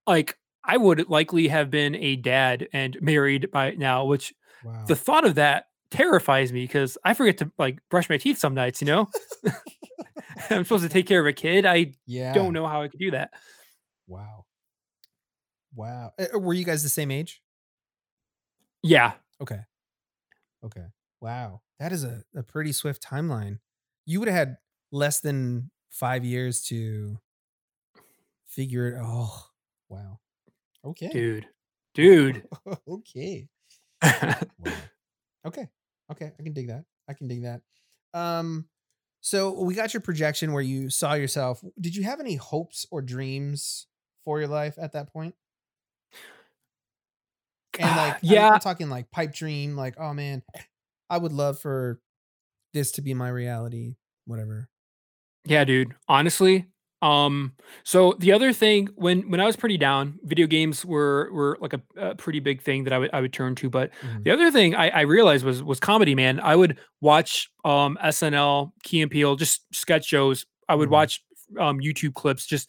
like, 0.06 0.36
I 0.64 0.76
would 0.76 1.08
likely 1.08 1.48
have 1.48 1.70
been 1.70 1.94
a 1.94 2.16
dad 2.16 2.68
and 2.72 2.96
married 3.00 3.50
by 3.52 3.72
now. 3.72 4.04
Which 4.04 4.34
wow. 4.64 4.84
the 4.86 4.96
thought 4.96 5.24
of 5.24 5.36
that 5.36 5.66
terrifies 5.90 6.52
me 6.52 6.64
because 6.64 6.98
I 7.04 7.14
forget 7.14 7.38
to 7.38 7.50
like 7.58 7.78
brush 7.88 8.08
my 8.08 8.16
teeth 8.16 8.38
some 8.38 8.54
nights, 8.54 8.80
you 8.80 8.86
know? 8.86 9.08
I'm 10.50 10.64
supposed 10.64 10.82
to 10.84 10.88
take 10.88 11.06
care 11.06 11.20
of 11.20 11.26
a 11.26 11.32
kid. 11.32 11.66
I 11.66 11.92
yeah. 12.06 12.32
don't 12.32 12.52
know 12.52 12.66
how 12.66 12.82
I 12.82 12.88
could 12.88 13.00
do 13.00 13.10
that. 13.12 13.30
Wow. 14.06 14.44
Wow. 15.74 16.12
Uh, 16.18 16.38
were 16.38 16.54
you 16.54 16.64
guys 16.64 16.82
the 16.82 16.88
same 16.88 17.10
age? 17.10 17.42
Yeah. 18.82 19.12
Okay. 19.40 19.60
Okay. 20.64 20.84
Wow. 21.20 21.62
That 21.78 21.92
is 21.92 22.04
a, 22.04 22.22
a 22.34 22.42
pretty 22.42 22.72
swift 22.72 23.02
timeline. 23.02 23.58
You 24.06 24.20
would 24.20 24.28
have 24.28 24.36
had 24.36 24.56
less 24.90 25.20
than 25.20 25.70
five 25.90 26.24
years 26.24 26.62
to 26.64 27.18
figure 28.46 28.88
it. 28.88 29.00
Oh, 29.02 29.46
wow. 29.88 30.18
Okay. 30.84 31.08
Dude. 31.08 31.46
Dude. 31.94 32.44
okay. 32.88 33.48
wow. 34.02 34.40
Okay. 35.46 35.68
Okay, 36.10 36.32
I 36.38 36.42
can 36.42 36.52
dig 36.52 36.68
that. 36.68 36.84
I 37.08 37.12
can 37.12 37.28
dig 37.28 37.42
that. 37.42 37.60
Um, 38.14 38.66
so 39.20 39.62
we 39.62 39.74
got 39.74 39.92
your 39.92 40.00
projection 40.00 40.52
where 40.52 40.62
you 40.62 40.90
saw 40.90 41.14
yourself. 41.14 41.62
Did 41.80 41.94
you 41.96 42.04
have 42.04 42.20
any 42.20 42.36
hopes 42.36 42.86
or 42.90 43.02
dreams 43.02 43.86
for 44.24 44.38
your 44.38 44.48
life 44.48 44.76
at 44.80 44.92
that 44.92 45.12
point? 45.12 45.34
And 47.78 47.96
like, 47.96 48.18
yeah, 48.22 48.48
I'm 48.48 48.60
talking 48.60 48.88
like 48.88 49.10
pipe 49.10 49.34
dream, 49.34 49.76
like, 49.76 49.94
oh 49.98 50.12
man, 50.12 50.42
I 51.10 51.18
would 51.18 51.32
love 51.32 51.58
for 51.58 52.00
this 52.74 52.92
to 52.92 53.02
be 53.02 53.14
my 53.14 53.28
reality, 53.28 53.96
whatever. 54.26 54.68
Yeah, 55.44 55.64
dude. 55.64 55.94
Honestly, 56.08 56.66
um, 57.00 57.52
so 57.84 58.16
the 58.18 58.32
other 58.32 58.52
thing 58.52 58.88
when 58.96 59.30
when 59.30 59.40
I 59.40 59.46
was 59.46 59.56
pretty 59.56 59.78
down, 59.78 60.18
video 60.24 60.46
games 60.46 60.84
were 60.84 61.30
were 61.32 61.58
like 61.60 61.72
a, 61.72 61.82
a 61.96 62.14
pretty 62.14 62.40
big 62.40 62.60
thing 62.62 62.84
that 62.84 62.92
I 62.92 62.98
would 62.98 63.10
I 63.12 63.20
would 63.20 63.32
turn 63.32 63.54
to. 63.56 63.70
But 63.70 63.92
mm-hmm. 64.02 64.22
the 64.24 64.30
other 64.32 64.50
thing 64.50 64.74
I, 64.74 64.88
I 64.88 65.00
realized 65.02 65.44
was 65.44 65.62
was 65.62 65.78
comedy. 65.78 66.14
Man, 66.14 66.40
I 66.40 66.56
would 66.56 66.78
watch 67.00 67.50
um 67.64 67.98
SNL, 68.02 68.72
Key 68.82 69.02
and 69.02 69.10
Peele, 69.10 69.36
just 69.36 69.62
sketch 69.72 70.06
shows. 70.06 70.44
I 70.68 70.74
would 70.74 70.86
mm-hmm. 70.86 70.94
watch 70.94 71.22
um 71.58 71.78
YouTube 71.78 72.14
clips. 72.14 72.46
Just 72.46 72.68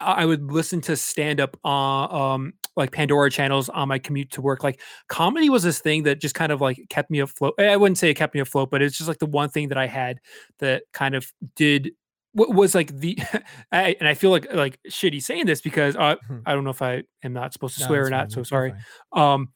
I 0.00 0.24
would 0.24 0.50
listen 0.50 0.80
to 0.82 0.96
stand 0.96 1.40
up 1.40 1.56
uh, 1.64 1.68
um 1.68 2.54
like 2.76 2.92
Pandora 2.92 3.30
channels 3.30 3.68
on 3.68 3.88
my 3.88 3.98
commute 3.98 4.30
to 4.32 4.40
work. 4.40 4.64
Like 4.64 4.80
comedy 5.08 5.50
was 5.50 5.62
this 5.62 5.80
thing 5.80 6.04
that 6.04 6.20
just 6.20 6.34
kind 6.34 6.52
of 6.52 6.60
like 6.60 6.86
kept 6.88 7.10
me 7.10 7.20
afloat. 7.20 7.54
I 7.58 7.76
wouldn't 7.76 7.98
say 7.98 8.10
it 8.10 8.14
kept 8.14 8.34
me 8.34 8.40
afloat, 8.40 8.70
but 8.70 8.82
it's 8.82 8.96
just 8.96 9.08
like 9.08 9.18
the 9.18 9.26
one 9.26 9.50
thing 9.50 9.68
that 9.68 9.78
I 9.78 9.86
had 9.86 10.20
that 10.58 10.84
kind 10.92 11.14
of 11.14 11.32
did 11.56 11.92
what 12.32 12.54
was 12.54 12.74
like 12.74 12.96
the 12.96 13.18
I, 13.72 13.96
and 13.98 14.08
I 14.08 14.14
feel 14.14 14.30
like 14.30 14.52
like 14.52 14.78
shitty 14.88 15.22
saying 15.22 15.46
this 15.46 15.60
because 15.60 15.96
uh, 15.96 16.16
mm-hmm. 16.16 16.38
I 16.46 16.54
don't 16.54 16.64
know 16.64 16.70
if 16.70 16.82
I 16.82 17.02
am 17.22 17.32
not 17.32 17.52
supposed 17.52 17.76
to 17.76 17.82
no, 17.82 17.86
swear 17.88 18.06
or 18.06 18.10
not, 18.10 18.32
so 18.32 18.42
sorry. 18.42 18.74
Um, 19.12 19.48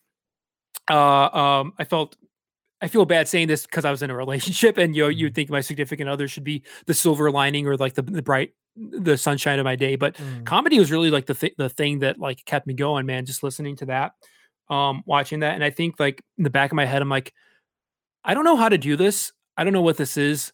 uh, 0.90 1.28
um, 1.28 1.72
I 1.78 1.84
felt 1.84 2.16
I 2.80 2.88
feel 2.88 3.04
bad 3.06 3.28
saying 3.28 3.48
this 3.48 3.64
because 3.64 3.84
I 3.84 3.90
was 3.90 4.02
in 4.02 4.10
a 4.10 4.16
relationship, 4.24 4.76
and 4.76 4.94
you 4.94 5.04
know, 5.04 5.08
mm-hmm. 5.08 5.18
you 5.18 5.30
think 5.30 5.50
my 5.50 5.60
significant 5.60 6.08
other 6.08 6.28
should 6.28 6.44
be 6.44 6.64
the 6.86 6.94
silver 6.94 7.30
lining 7.30 7.66
or 7.66 7.76
like 7.76 7.94
the 7.94 8.02
the 8.02 8.22
bright 8.22 8.52
the 8.76 9.16
sunshine 9.16 9.58
of 9.58 9.64
my 9.64 9.76
day. 9.76 9.96
But 9.96 10.16
mm. 10.16 10.44
comedy 10.44 10.78
was 10.78 10.90
really 10.90 11.10
like 11.10 11.26
the 11.26 11.34
th- 11.34 11.54
the 11.56 11.68
thing 11.68 12.00
that 12.00 12.18
like 12.18 12.44
kept 12.44 12.66
me 12.66 12.74
going, 12.74 13.06
man. 13.06 13.26
Just 13.26 13.42
listening 13.42 13.76
to 13.76 13.86
that, 13.86 14.12
um, 14.68 15.02
watching 15.06 15.40
that, 15.40 15.54
and 15.54 15.64
I 15.64 15.70
think 15.70 15.98
like 15.98 16.22
in 16.38 16.44
the 16.44 16.50
back 16.50 16.72
of 16.72 16.76
my 16.76 16.84
head, 16.84 17.02
I'm 17.02 17.08
like, 17.08 17.32
I 18.24 18.34
don't 18.34 18.44
know 18.44 18.56
how 18.56 18.68
to 18.68 18.78
do 18.78 18.96
this. 18.96 19.32
I 19.56 19.64
don't 19.64 19.72
know 19.72 19.82
what 19.82 19.96
this 19.96 20.16
is. 20.16 20.52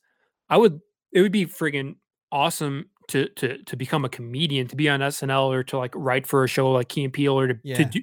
I 0.48 0.56
would. 0.56 0.80
It 1.12 1.22
would 1.22 1.32
be 1.32 1.46
friggin' 1.46 1.96
awesome 2.30 2.90
to 3.08 3.28
to 3.36 3.62
to 3.64 3.76
become 3.76 4.04
a 4.04 4.08
comedian, 4.08 4.68
to 4.68 4.76
be 4.76 4.88
on 4.88 5.00
SNL 5.00 5.48
or 5.52 5.64
to 5.64 5.78
like 5.78 5.92
write 5.94 6.26
for 6.26 6.44
a 6.44 6.48
show 6.48 6.72
like 6.72 6.88
Key 6.88 7.04
and 7.04 7.12
Peele 7.12 7.38
or 7.38 7.48
to, 7.48 7.58
yeah. 7.64 7.76
to 7.76 7.84
do 7.84 8.00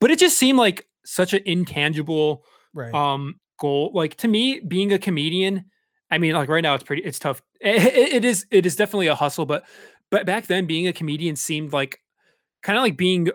but 0.00 0.10
it 0.10 0.18
just 0.18 0.38
seemed 0.38 0.58
like 0.58 0.86
such 1.04 1.32
an 1.32 1.42
intangible 1.46 2.44
right. 2.74 2.92
um 2.94 3.40
goal. 3.58 3.90
Like 3.94 4.16
to 4.16 4.28
me, 4.28 4.60
being 4.60 4.92
a 4.92 4.98
comedian, 4.98 5.64
I 6.10 6.18
mean, 6.18 6.34
like 6.34 6.48
right 6.48 6.62
now 6.62 6.74
it's 6.74 6.84
pretty 6.84 7.02
it's 7.02 7.18
tough. 7.18 7.42
It, 7.66 8.14
it 8.14 8.24
is 8.24 8.46
it 8.50 8.66
is 8.66 8.76
definitely 8.76 9.08
a 9.08 9.14
hustle, 9.14 9.46
but 9.46 9.64
but 10.10 10.26
back 10.26 10.46
then 10.46 10.66
being 10.66 10.86
a 10.86 10.92
comedian 10.92 11.36
seemed 11.36 11.72
like 11.72 12.00
kind 12.62 12.78
of 12.78 12.82
like 12.82 12.96
being 12.96 13.28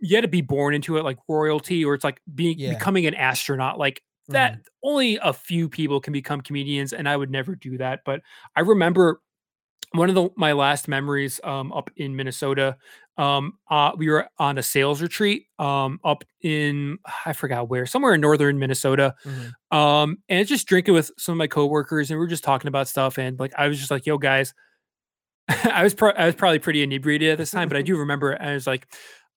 you 0.00 0.16
had 0.16 0.22
to 0.22 0.28
be 0.28 0.42
born 0.42 0.74
into 0.74 0.96
it 0.96 1.04
like 1.04 1.18
royalty 1.28 1.84
or 1.84 1.94
it's 1.94 2.04
like 2.04 2.20
being 2.34 2.58
yeah. 2.58 2.70
becoming 2.70 3.06
an 3.06 3.14
astronaut 3.14 3.78
like 3.78 4.02
that 4.28 4.54
mm. 4.54 4.60
only 4.82 5.18
a 5.22 5.32
few 5.32 5.68
people 5.68 6.00
can 6.00 6.12
become 6.12 6.40
comedians 6.42 6.92
and 6.92 7.08
i 7.08 7.16
would 7.16 7.30
never 7.30 7.54
do 7.54 7.78
that 7.78 8.00
but 8.04 8.20
i 8.54 8.60
remember 8.60 9.20
one 9.94 10.08
of 10.08 10.14
the 10.16 10.28
my 10.36 10.52
last 10.52 10.88
memories 10.88 11.40
um, 11.44 11.72
up 11.72 11.88
in 11.96 12.16
Minnesota, 12.16 12.76
um, 13.16 13.58
uh, 13.70 13.92
we 13.96 14.08
were 14.08 14.28
on 14.38 14.58
a 14.58 14.62
sales 14.62 15.00
retreat 15.00 15.46
um, 15.58 16.00
up 16.04 16.24
in 16.40 16.98
I 17.24 17.32
forgot 17.32 17.68
where, 17.68 17.86
somewhere 17.86 18.14
in 18.14 18.20
northern 18.20 18.58
Minnesota, 18.58 19.14
mm-hmm. 19.24 19.76
um, 19.76 20.18
and 20.28 20.46
just 20.48 20.66
drinking 20.66 20.94
with 20.94 21.10
some 21.16 21.34
of 21.34 21.38
my 21.38 21.46
coworkers, 21.46 22.10
and 22.10 22.18
we 22.18 22.24
were 22.24 22.30
just 22.30 22.44
talking 22.44 22.68
about 22.68 22.88
stuff, 22.88 23.18
and 23.18 23.38
like 23.38 23.52
I 23.56 23.68
was 23.68 23.78
just 23.78 23.90
like, 23.90 24.06
"Yo, 24.06 24.18
guys," 24.18 24.52
I 25.48 25.84
was 25.84 25.94
pro- 25.94 26.10
I 26.10 26.26
was 26.26 26.34
probably 26.34 26.58
pretty 26.58 26.82
inebriated 26.82 27.30
at 27.30 27.38
this 27.38 27.52
time, 27.52 27.68
but 27.68 27.76
I 27.76 27.82
do 27.82 27.96
remember 27.96 28.36
I 28.40 28.54
was 28.54 28.66
like, 28.66 28.86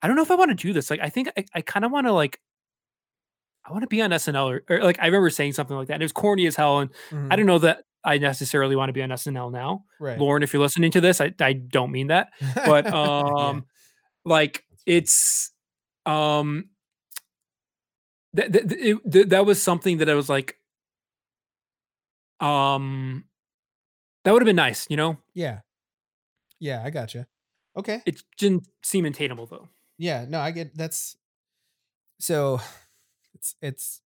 "I 0.01 0.07
don't 0.07 0.15
know 0.15 0.23
if 0.23 0.31
I 0.31 0.35
want 0.35 0.49
to 0.49 0.55
do 0.55 0.73
this. 0.73 0.89
Like, 0.89 1.01
I 1.01 1.09
think 1.09 1.29
I, 1.37 1.45
I 1.53 1.61
kind 1.61 1.85
of 1.85 1.91
want 1.91 2.07
to 2.07 2.13
like." 2.13 2.39
I 3.63 3.71
want 3.73 3.83
to 3.83 3.87
be 3.87 4.01
on 4.01 4.11
SNL 4.11 4.49
or, 4.49 4.63
or, 4.69 4.81
like 4.81 4.97
I 5.01 5.07
remember 5.07 5.29
saying 5.29 5.51
something 5.51 5.75
like 5.75 5.89
that. 5.89 5.95
And 5.95 6.01
it 6.01 6.05
was 6.05 6.13
corny 6.13 6.47
as 6.47 6.55
hell, 6.55 6.79
and 6.79 6.89
mm-hmm. 7.09 7.27
I 7.29 7.35
don't 7.35 7.45
know 7.45 7.59
that 7.59 7.83
I 8.07 8.17
necessarily 8.19 8.77
want 8.77 8.87
to 8.87 8.93
be 8.93 9.03
on 9.03 9.09
SNL 9.09 9.51
now. 9.51 9.83
Right. 9.99 10.17
Lauren, 10.17 10.41
if 10.41 10.53
you're 10.53 10.61
listening 10.61 10.91
to 10.91 11.01
this, 11.01 11.19
I, 11.19 11.33
I 11.41 11.51
don't 11.51 11.91
mean 11.91 12.07
that. 12.07 12.29
But 12.55 12.87
um 12.93 13.57
yeah. 13.57 13.61
like 14.23 14.63
it's 14.85 15.51
um 16.05 16.69
that 18.33 18.53
th- 18.53 18.97
th- 19.11 19.27
that 19.27 19.45
was 19.45 19.61
something 19.61 19.97
that 19.97 20.09
I 20.09 20.13
was 20.13 20.29
like 20.29 20.57
um 22.39 23.25
that 24.23 24.31
would 24.31 24.41
have 24.41 24.47
been 24.47 24.55
nice, 24.55 24.87
you 24.89 24.95
know? 24.95 25.17
Yeah. 25.33 25.59
Yeah, 26.59 26.81
I 26.85 26.89
got 26.89 27.13
you. 27.13 27.25
Okay. 27.75 28.01
It 28.05 28.23
didn't 28.37 28.67
seem 28.83 29.05
attainable 29.05 29.47
though. 29.47 29.67
Yeah, 29.97 30.25
no, 30.27 30.39
I 30.39 30.51
get 30.51 30.77
that's 30.77 31.17
so 32.19 32.61
it's 33.33 33.55
it's 33.61 34.01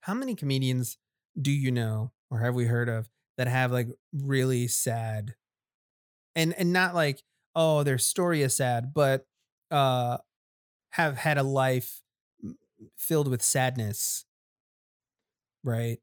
how 0.00 0.14
many 0.14 0.34
comedians 0.34 0.98
do 1.40 1.52
you 1.52 1.70
know 1.70 2.10
or 2.32 2.38
have 2.38 2.54
we 2.54 2.64
heard 2.64 2.88
of 2.88 3.08
that 3.36 3.46
have 3.46 3.70
like 3.70 3.88
really 4.12 4.66
sad 4.66 5.34
and 6.34 6.54
and 6.54 6.72
not 6.72 6.94
like 6.94 7.22
oh 7.54 7.82
their 7.82 7.98
story 7.98 8.42
is 8.42 8.56
sad 8.56 8.92
but 8.94 9.26
uh 9.70 10.16
have 10.90 11.16
had 11.16 11.38
a 11.38 11.42
life 11.42 12.00
filled 12.96 13.28
with 13.28 13.42
sadness. 13.42 14.24
Right? 15.62 15.98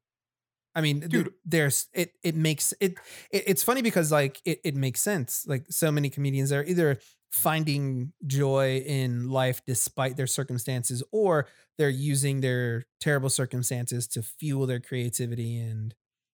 I 0.74 0.80
mean 0.80 1.00
dude 1.00 1.32
there's 1.44 1.88
it 1.92 2.12
it 2.22 2.36
makes 2.36 2.72
it, 2.80 2.94
it 3.32 3.44
it's 3.46 3.64
funny 3.64 3.82
because 3.82 4.12
like 4.12 4.40
it, 4.44 4.60
it 4.64 4.76
makes 4.76 5.00
sense. 5.00 5.44
Like 5.46 5.66
so 5.68 5.90
many 5.90 6.10
comedians 6.10 6.52
are 6.52 6.64
either 6.64 6.98
finding 7.32 8.12
joy 8.26 8.78
in 8.86 9.28
life 9.28 9.62
despite 9.66 10.16
their 10.16 10.26
circumstances 10.26 11.02
or 11.12 11.46
they're 11.78 11.88
using 11.88 12.40
their 12.40 12.84
terrible 13.00 13.30
circumstances 13.30 14.06
to 14.08 14.22
fuel 14.22 14.66
their 14.66 14.80
creativity 14.80 15.58
and 15.58 15.94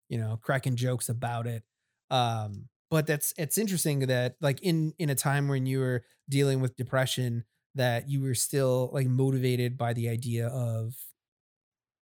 you 0.10 0.18
know, 0.18 0.40
cracking 0.42 0.76
jokes 0.76 1.10
about 1.10 1.48
it. 1.48 1.64
Um, 2.10 2.68
but 2.92 3.08
that's 3.08 3.34
it's 3.38 3.58
interesting 3.58 4.00
that 4.08 4.36
like 4.42 4.62
in 4.62 4.94
in 5.00 5.10
a 5.10 5.16
time 5.16 5.48
when 5.48 5.66
you 5.66 5.80
were 5.80 6.04
dealing 6.30 6.62
with 6.62 6.76
depression, 6.78 7.44
that 7.76 8.10
you 8.10 8.22
were 8.22 8.36
still 8.36 8.90
like 8.94 9.08
motivated 9.08 9.78
by 9.78 9.94
the 9.94 10.10
idea 10.10 10.48
of, 10.48 10.94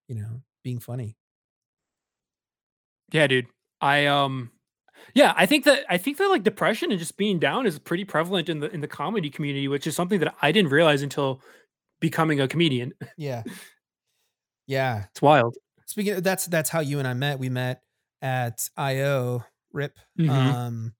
you 0.07 0.15
know, 0.15 0.41
being 0.63 0.79
funny. 0.79 1.15
Yeah, 3.11 3.27
dude. 3.27 3.47
I 3.81 4.05
um 4.07 4.51
yeah, 5.15 5.33
I 5.37 5.45
think 5.45 5.65
that 5.65 5.85
I 5.89 5.97
think 5.97 6.17
that 6.17 6.29
like 6.29 6.43
depression 6.43 6.91
and 6.91 6.99
just 6.99 7.17
being 7.17 7.39
down 7.39 7.65
is 7.65 7.79
pretty 7.79 8.05
prevalent 8.05 8.49
in 8.49 8.59
the 8.59 8.69
in 8.71 8.81
the 8.81 8.87
comedy 8.87 9.29
community, 9.29 9.67
which 9.67 9.87
is 9.87 9.95
something 9.95 10.19
that 10.19 10.33
I 10.41 10.51
didn't 10.51 10.71
realize 10.71 11.01
until 11.01 11.41
becoming 12.01 12.41
a 12.41 12.47
comedian. 12.47 12.93
Yeah. 13.17 13.43
Yeah. 14.67 15.05
It's 15.11 15.21
wild. 15.21 15.55
Speaking 15.85 16.13
of, 16.13 16.23
that's 16.23 16.45
that's 16.47 16.69
how 16.69 16.79
you 16.79 16.99
and 16.99 17.07
I 17.07 17.13
met. 17.13 17.39
We 17.39 17.49
met 17.49 17.81
at 18.23 18.69
IO 18.77 19.45
RIP 19.73 19.99
Mhm. 20.17 20.63
um 20.63 20.95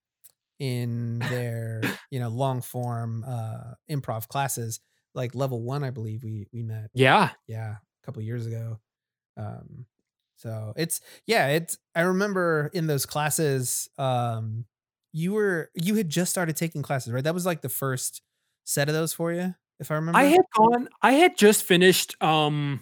in 0.59 1.27
their, 1.27 1.99
you 2.11 2.19
know, 2.19 2.29
long 2.29 2.61
form 2.61 3.23
uh 3.27 3.73
improv 3.91 4.27
classes, 4.29 4.79
like 5.15 5.35
level 5.35 5.61
1 5.63 5.83
I 5.83 5.91
believe 5.91 6.23
we 6.23 6.47
we 6.53 6.63
met. 6.63 6.91
Yeah. 6.93 7.33
Yeah, 7.47 7.71
a 7.77 8.05
couple 8.05 8.21
years 8.23 8.47
ago. 8.47 8.79
Um 9.37 9.87
so 10.37 10.73
it's 10.77 11.01
yeah, 11.27 11.49
it's 11.49 11.77
I 11.95 12.01
remember 12.03 12.71
in 12.73 12.87
those 12.87 13.05
classes 13.07 13.89
um 13.99 14.65
you 15.13 15.33
were 15.33 15.71
you 15.75 15.95
had 15.95 16.09
just 16.09 16.31
started 16.31 16.57
taking 16.57 16.81
classes, 16.83 17.13
right? 17.13 17.23
That 17.23 17.33
was 17.35 17.45
like 17.47 17.61
the 17.61 17.69
first 17.69 18.21
set 18.65 18.89
of 18.89 18.95
those 18.95 19.13
for 19.13 19.33
you, 19.33 19.55
if 19.79 19.91
I 19.91 19.95
remember. 19.95 20.21
I 20.21 20.23
had 20.25 20.45
gone 20.55 20.89
I 21.01 21.13
had 21.13 21.37
just 21.37 21.63
finished 21.63 22.21
um 22.21 22.81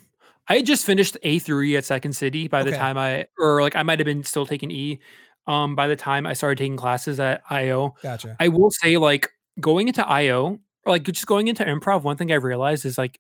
I 0.52 0.58
had 0.58 0.66
just 0.66 0.86
finished 0.86 1.18
A 1.24 1.40
through 1.40 1.64
E 1.64 1.78
at 1.78 1.86
Second 1.86 2.14
City 2.14 2.48
by 2.48 2.64
the 2.64 2.70
Okay. 2.72 2.78
time 2.78 2.98
I 2.98 3.26
or 3.40 3.62
like 3.62 3.76
I 3.76 3.84
might 3.84 4.00
have 4.00 4.06
been 4.06 4.24
still 4.24 4.46
taking 4.46 4.70
E 4.72 5.00
um 5.48 5.76
by 5.76 5.88
the 5.88 5.96
time 5.96 6.28
I 6.28 6.34
started 6.34 6.58
taking 6.58 6.78
classes 6.78 7.20
at 7.20 7.42
IO. 7.50 7.96
Gotcha. 8.04 8.36
I 8.40 8.50
will 8.50 8.72
say 8.72 8.98
like 8.98 9.30
going 9.60 9.88
into 9.88 10.08
IO 10.08 10.60
or 10.86 10.92
like 10.92 11.04
just 11.04 11.26
going 11.28 11.48
into 11.48 11.64
improv, 11.64 12.04
one 12.04 12.18
thing 12.18 12.32
I 12.32 12.36
realized 12.36 12.86
is 12.86 12.98
like 12.98 13.20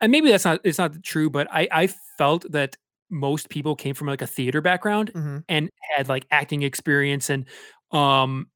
and 0.00 0.12
maybe 0.12 0.30
that's 0.30 0.44
not 0.44 0.60
it's 0.64 0.78
not 0.78 1.02
true, 1.02 1.30
but 1.30 1.48
I 1.50 1.68
I 1.72 1.88
felt 2.18 2.50
that 2.52 2.76
most 3.10 3.48
people 3.50 3.76
came 3.76 3.94
from 3.94 4.08
like 4.08 4.22
a 4.22 4.26
theater 4.26 4.60
background 4.60 5.12
Mhm. 5.14 5.44
and 5.48 5.70
had 5.96 6.08
like 6.08 6.26
acting 6.30 6.62
experience 6.62 7.30
and 7.30 7.46
um 7.92 8.48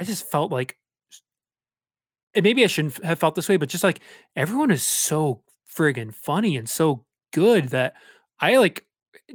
I 0.00 0.04
just 0.04 0.30
felt 0.30 0.52
like 0.52 0.76
and 2.34 2.42
maybe 2.44 2.64
I 2.64 2.66
shouldn't 2.66 3.02
have 3.04 3.18
felt 3.18 3.34
this 3.34 3.48
way, 3.48 3.56
but 3.56 3.68
just 3.70 3.84
like 3.84 4.00
everyone 4.36 4.70
is 4.70 4.82
so 4.82 5.42
friggin' 5.74 6.14
funny 6.14 6.56
and 6.56 6.68
so 6.68 7.05
good 7.36 7.68
that 7.68 7.94
I 8.40 8.56
like 8.56 8.84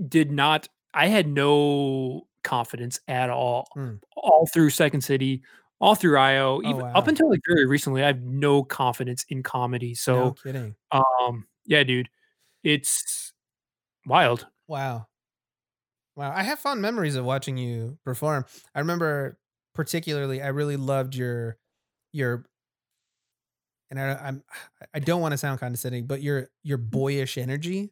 did 0.08 0.32
not 0.32 0.68
I 0.94 1.08
had 1.08 1.28
no 1.28 2.28
confidence 2.44 3.00
at 3.08 3.30
all. 3.30 3.68
Mm. 3.78 4.00
All 4.18 4.48
through 4.52 4.72
Second 4.72 5.02
City, 5.02 5.44
all 5.80 5.94
through 5.96 6.18
IO, 6.18 6.62
even 6.64 6.82
up 6.82 6.96
wow. 6.96 7.04
until 7.06 7.30
like 7.30 7.42
very 7.48 7.68
recently, 7.68 8.04
I 8.04 8.08
have 8.08 8.24
no 8.24 8.64
confidence 8.64 9.24
in 9.30 9.44
comedy. 9.44 9.94
So 9.94 10.16
No 10.16 10.36
So 10.36 10.44
kidding. 10.44 10.76
um 10.92 11.46
yeah, 11.66 11.84
dude, 11.84 12.10
it's 12.64 13.34
wild. 14.08 14.48
Wow. 14.68 15.08
Wow. 16.16 16.34
I 16.36 16.42
have 16.42 16.60
fond 16.60 16.82
memories 16.82 17.16
of 17.16 17.24
watching 17.24 17.58
you 17.58 18.00
perform. 18.04 18.46
I 18.74 18.80
remember 18.80 19.38
particularly 19.76 20.42
I 20.42 20.48
really 20.48 20.78
loved 20.78 21.16
your 21.16 21.58
your 22.12 22.46
and 23.92 24.00
I, 24.00 24.14
I'm 24.14 24.44
I 24.94 25.00
don't 25.00 25.22
want 25.22 25.34
to 25.34 25.38
sound 25.38 25.60
condescending, 25.60 26.08
but 26.08 26.22
your 26.24 26.50
your 26.64 26.80
mm. 26.80 26.90
boyish 26.90 27.38
energy. 27.38 27.92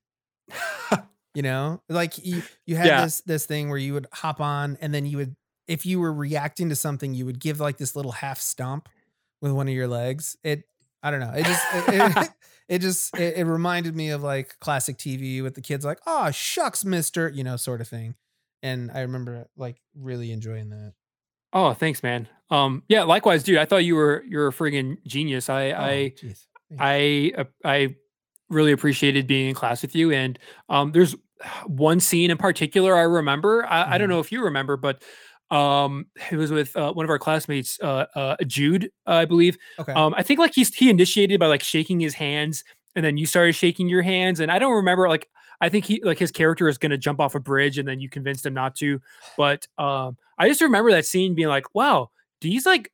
You 1.35 1.43
know, 1.43 1.81
like 1.87 2.17
you 2.25 2.41
you 2.65 2.75
had 2.75 2.87
Yeah. 2.87 3.05
this 3.05 3.21
this 3.21 3.45
thing 3.45 3.69
where 3.69 3.77
you 3.77 3.93
would 3.93 4.07
hop 4.11 4.41
on 4.41 4.79
and 4.81 4.91
then 4.91 5.05
you 5.05 5.17
would 5.17 5.35
if 5.67 5.85
you 5.85 5.99
were 5.99 6.11
reacting 6.11 6.69
to 6.69 6.75
something, 6.75 7.13
you 7.13 7.23
would 7.27 7.39
give 7.39 7.59
like 7.59 7.77
this 7.77 7.95
little 7.95 8.13
half 8.13 8.39
stomp 8.39 8.89
with 9.39 9.51
one 9.51 9.67
of 9.67 9.73
your 9.75 9.87
legs. 9.87 10.35
It 10.43 10.63
I 11.03 11.11
don't 11.11 11.19
know. 11.19 11.31
It 11.35 11.45
just 11.45 11.65
it, 11.75 11.83
it, 12.17 12.29
it 12.67 12.79
just 12.79 13.15
it, 13.17 13.37
it 13.37 13.45
reminded 13.45 13.95
me 13.95 14.09
of 14.09 14.23
like 14.23 14.57
classic 14.59 14.97
TV 14.97 15.43
with 15.43 15.53
the 15.53 15.61
kids 15.61 15.85
like, 15.85 15.99
oh 16.07 16.31
shucks, 16.31 16.83
mister, 16.83 17.29
you 17.29 17.43
know, 17.43 17.57
sort 17.57 17.79
of 17.79 17.87
thing. 17.87 18.15
And 18.63 18.89
I 18.91 19.01
remember 19.01 19.47
like 19.55 19.79
really 19.95 20.31
enjoying 20.31 20.71
that. 20.71 20.93
Oh, 21.53 21.73
thanks, 21.73 22.03
man. 22.03 22.27
Um, 22.51 22.83
yeah, 22.87 23.03
likewise, 23.03 23.43
dude. 23.43 23.57
I 23.57 23.65
thought 23.65 23.85
you 23.85 23.95
were 23.95 24.23
you're 24.27 24.47
a 24.47 24.51
friggin' 24.51 24.97
genius. 25.05 25.49
I 25.49 25.71
Oh, 25.77 25.83
I. 25.83 26.13
I 26.79 27.33
I 27.65 27.95
really 28.49 28.71
appreciated 28.71 29.27
being 29.27 29.49
in 29.49 29.55
class 29.55 29.81
with 29.81 29.95
you. 29.95 30.11
And 30.11 30.39
um, 30.69 30.91
there's 30.91 31.15
one 31.67 31.99
scene 31.99 32.31
in 32.31 32.37
particular 32.37 32.95
I 32.95 33.01
remember. 33.03 33.65
I, 33.65 33.95
I 33.95 33.97
don't 33.97 34.09
Mhm. 34.09 34.09
know 34.09 34.19
if 34.19 34.31
you 34.31 34.43
remember, 34.43 34.77
but 34.77 35.03
um, 35.51 36.07
it 36.31 36.37
was 36.37 36.51
with 36.51 36.75
uh, 36.75 36.93
one 36.93 37.05
of 37.05 37.09
our 37.09 37.19
classmates, 37.19 37.79
uh, 37.81 38.05
uh, 38.15 38.35
Jude, 38.47 38.91
I 39.05 39.25
believe. 39.25 39.57
okay. 39.79 39.93
Um, 39.95 40.13
I 40.17 40.23
think 40.23 40.39
like 40.39 40.53
he's 40.55 40.73
he 40.75 40.89
initiated 40.89 41.39
by 41.39 41.47
like 41.47 41.63
shaking 41.63 41.99
his 41.99 42.13
hands, 42.15 42.63
and 42.95 43.05
then 43.05 43.17
you 43.17 43.25
started 43.25 43.53
shaking 43.53 43.89
your 43.89 44.01
hands. 44.03 44.39
And 44.39 44.51
I 44.51 44.59
don't 44.59 44.73
remember 44.75 45.09
like 45.09 45.27
I 45.61 45.69
think 45.69 45.85
he 45.85 46.01
like 46.03 46.19
his 46.19 46.31
character 46.31 46.67
is 46.67 46.77
gonna 46.77 46.97
jump 46.97 47.19
off 47.19 47.35
a 47.35 47.39
bridge, 47.39 47.77
and 47.77 47.87
then 47.87 47.99
you 47.99 48.09
convinced 48.09 48.45
him 48.45 48.53
not 48.53 48.75
to. 48.77 49.01
But 49.37 49.67
um, 49.77 50.17
I 50.37 50.47
just 50.47 50.61
remember 50.61 50.91
that 50.91 51.05
scene 51.05 51.35
being 51.35 51.47
like, 51.49 51.73
wow, 51.75 52.11
he's 52.41 52.65
like 52.65 52.91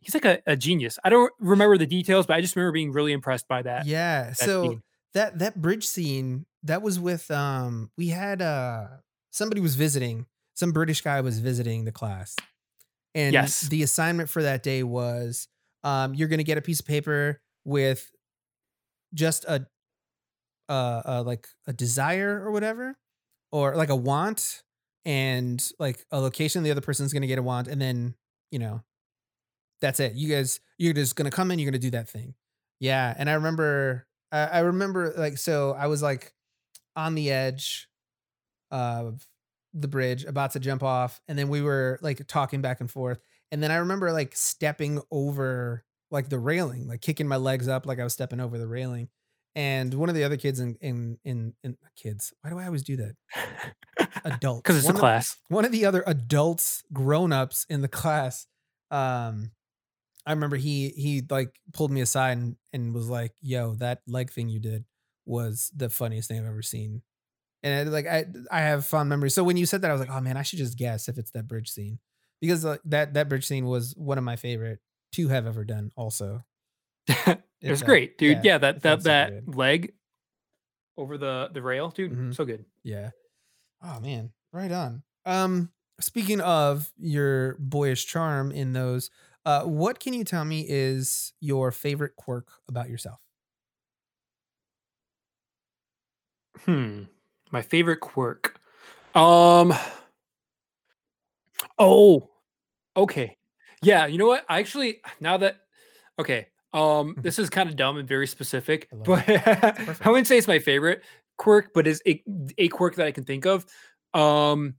he's 0.00 0.14
like 0.14 0.24
a, 0.24 0.38
a 0.46 0.56
genius. 0.56 0.98
I 1.04 1.08
don't 1.10 1.32
remember 1.38 1.78
the 1.78 1.86
details, 1.86 2.26
but 2.26 2.34
I 2.36 2.40
just 2.40 2.56
remember 2.56 2.72
being 2.72 2.92
really 2.92 3.12
impressed 3.12 3.48
by 3.48 3.62
that. 3.62 3.86
yeah. 3.86 4.32
So 4.32 4.62
scene. 4.62 4.82
that 5.14 5.38
that 5.38 5.60
bridge 5.60 5.86
scene 5.86 6.46
that 6.64 6.82
was 6.82 6.98
with 6.98 7.30
um 7.30 7.90
we 7.96 8.08
had 8.08 8.42
uh 8.42 8.86
somebody 9.30 9.60
was 9.60 9.74
visiting 9.74 10.26
some 10.54 10.72
british 10.72 11.00
guy 11.02 11.20
was 11.20 11.38
visiting 11.38 11.84
the 11.84 11.92
class 11.92 12.36
and 13.14 13.32
Yes. 13.34 13.60
the 13.62 13.82
assignment 13.82 14.30
for 14.30 14.42
that 14.42 14.62
day 14.62 14.82
was 14.82 15.46
um 15.82 16.14
you're 16.14 16.28
gonna 16.28 16.42
get 16.42 16.56
a 16.56 16.62
piece 16.62 16.80
of 16.80 16.86
paper 16.86 17.40
with 17.64 18.10
just 19.12 19.44
a 19.44 19.66
uh, 20.68 21.02
uh 21.04 21.22
like 21.24 21.46
a 21.66 21.72
desire 21.72 22.42
or 22.44 22.50
whatever 22.50 22.96
or 23.52 23.76
like 23.76 23.90
a 23.90 23.96
want 23.96 24.62
and 25.04 25.70
like 25.78 26.04
a 26.10 26.18
location 26.18 26.62
the 26.62 26.70
other 26.70 26.80
person's 26.80 27.12
gonna 27.12 27.26
get 27.26 27.38
a 27.38 27.42
want 27.42 27.68
and 27.68 27.80
then 27.80 28.14
you 28.50 28.58
know 28.58 28.82
that's 29.80 30.00
it. 30.00 30.14
You 30.14 30.28
guys 30.28 30.60
you're 30.78 30.94
just 30.94 31.16
gonna 31.16 31.30
come 31.30 31.50
in 31.50 31.58
you're 31.58 31.70
gonna 31.70 31.78
do 31.78 31.90
that 31.90 32.08
thing. 32.08 32.34
Yeah 32.80 33.14
and 33.16 33.30
i 33.30 33.34
remember 33.34 34.06
i, 34.32 34.44
I 34.44 34.58
remember 34.60 35.14
like 35.16 35.38
so 35.38 35.74
i 35.78 35.86
was 35.86 36.02
like 36.02 36.34
on 36.96 37.14
the 37.14 37.30
edge 37.30 37.88
of 38.70 39.26
the 39.72 39.88
bridge 39.88 40.24
about 40.24 40.52
to 40.52 40.60
jump 40.60 40.82
off 40.82 41.20
and 41.28 41.38
then 41.38 41.48
we 41.48 41.62
were 41.62 41.98
like 42.02 42.26
talking 42.26 42.60
back 42.60 42.80
and 42.80 42.90
forth 42.90 43.20
and 43.50 43.62
then 43.62 43.70
i 43.70 43.76
remember 43.76 44.12
like 44.12 44.36
stepping 44.36 45.00
over 45.10 45.84
like 46.10 46.28
the 46.28 46.38
railing 46.38 46.86
like 46.86 47.00
kicking 47.00 47.26
my 47.26 47.36
legs 47.36 47.68
up 47.68 47.86
like 47.86 47.98
i 47.98 48.04
was 48.04 48.12
stepping 48.12 48.40
over 48.40 48.58
the 48.58 48.68
railing 48.68 49.08
and 49.56 49.94
one 49.94 50.08
of 50.08 50.14
the 50.14 50.24
other 50.24 50.36
kids 50.36 50.60
in 50.60 50.76
in 50.80 51.18
in, 51.24 51.54
in 51.62 51.76
kids 51.96 52.32
why 52.40 52.50
do 52.50 52.58
i 52.58 52.66
always 52.66 52.82
do 52.82 52.96
that? 52.96 53.14
Adults. 54.24 54.62
Because 54.62 54.76
it's 54.78 54.84
a 54.86 54.88
One 54.88 54.96
of- 54.96 55.00
class. 55.00 55.36
one 55.48 55.64
of 55.64 55.72
the 55.72 55.84
other 55.86 56.02
adults 56.06 56.82
grown-ups 56.92 57.66
in 57.68 57.80
the 57.82 57.88
class 57.88 58.46
um 58.90 59.50
i 60.26 60.32
remember 60.32 60.56
he 60.56 60.90
he 60.90 61.22
like 61.30 61.54
pulled 61.72 61.90
me 61.90 62.00
aside 62.00 62.38
and, 62.38 62.56
and 62.72 62.94
was 62.94 63.08
like 63.08 63.32
yo 63.40 63.74
that 63.76 64.00
leg 64.06 64.30
thing 64.30 64.48
you 64.48 64.60
did 64.60 64.84
was 65.26 65.70
the 65.74 65.88
funniest 65.88 66.28
thing 66.28 66.38
i've 66.38 66.46
ever 66.46 66.62
seen. 66.62 67.02
And 67.62 67.88
it, 67.88 67.90
like 67.90 68.06
i 68.06 68.24
i 68.50 68.60
have 68.60 68.84
fond 68.84 69.08
memories. 69.08 69.34
So 69.34 69.42
when 69.44 69.56
you 69.56 69.66
said 69.66 69.82
that 69.82 69.90
i 69.90 69.94
was 69.94 70.00
like 70.00 70.10
oh 70.10 70.20
man 70.20 70.36
i 70.36 70.42
should 70.42 70.58
just 70.58 70.76
guess 70.78 71.08
if 71.08 71.16
it's 71.18 71.30
that 71.32 71.48
bridge 71.48 71.70
scene. 71.70 71.98
Because 72.40 72.64
like, 72.64 72.80
that 72.86 73.14
that 73.14 73.28
bridge 73.28 73.46
scene 73.46 73.64
was 73.66 73.94
one 73.96 74.18
of 74.18 74.24
my 74.24 74.36
favorite 74.36 74.80
to 75.12 75.28
have 75.28 75.46
ever 75.46 75.64
done 75.64 75.90
also 75.96 76.44
it 77.60 77.70
was 77.70 77.82
great, 77.82 78.18
dude. 78.18 78.44
Yeah, 78.44 78.56
it 78.56 78.60
that 78.60 78.82
that 78.82 79.02
that 79.04 79.44
good. 79.46 79.56
leg 79.56 79.92
over 80.96 81.18
the 81.18 81.50
the 81.52 81.62
rail, 81.62 81.90
dude. 81.90 82.12
Mhm. 82.12 82.34
So 82.34 82.44
good. 82.44 82.64
Yeah. 82.82 83.10
Oh 83.82 84.00
man, 84.00 84.32
right 84.52 84.72
on. 84.72 85.02
Um, 85.26 85.70
speaking 86.00 86.40
of 86.40 86.92
your 86.96 87.56
boyish 87.58 88.06
charm 88.06 88.50
in 88.52 88.72
those, 88.72 89.10
uh, 89.44 89.64
what 89.64 90.00
can 90.00 90.14
you 90.14 90.24
tell 90.24 90.44
me 90.44 90.64
is 90.68 91.32
your 91.40 91.70
favorite 91.70 92.16
quirk 92.16 92.48
about 92.68 92.88
yourself? 92.88 93.20
Hmm. 96.64 97.04
My 97.50 97.62
favorite 97.62 98.00
quirk. 98.00 98.58
Um. 99.14 99.74
Oh. 101.78 102.30
Okay. 102.96 103.36
Yeah. 103.82 104.06
You 104.06 104.18
know 104.18 104.26
what? 104.26 104.44
I 104.48 104.60
actually 104.60 105.00
now 105.20 105.36
that 105.38 105.58
okay. 106.18 106.48
Um. 106.74 107.14
Mhm. 107.14 107.22
This 107.22 107.38
is 107.38 107.48
kind 107.50 107.68
of 107.70 107.76
dumb 107.76 107.96
and 107.98 108.08
very 108.08 108.26
specific, 108.26 108.88
I 108.92 108.96
but. 108.96 109.28
I 110.06 110.08
wouldn't 110.10 110.26
say 110.26 110.38
it's 110.38 110.48
my 110.48 110.58
favorite 110.58 111.02
quirk, 111.38 111.70
but 111.74 111.86
is 111.86 112.02
a, 112.06 112.22
a 112.58 112.68
quirk 112.68 112.96
that 112.96 113.06
I 113.06 113.12
can 113.12 113.24
think 113.24 113.46
of. 113.46 113.64
Um. 114.14 114.74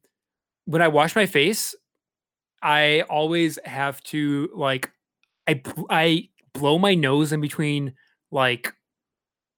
When 0.65 0.81
I 0.81 0.87
wash 0.89 1.15
my 1.15 1.25
face, 1.27 1.75
I 2.63 3.01
always 3.09 3.59
have 3.65 4.01
to 4.05 4.49
like 4.55 4.91
I 5.47 5.61
I 5.89 6.29
blow 6.53 6.79
my 6.79 6.95
nose 6.95 7.31
in 7.33 7.41
between 7.41 7.93
like 8.31 8.73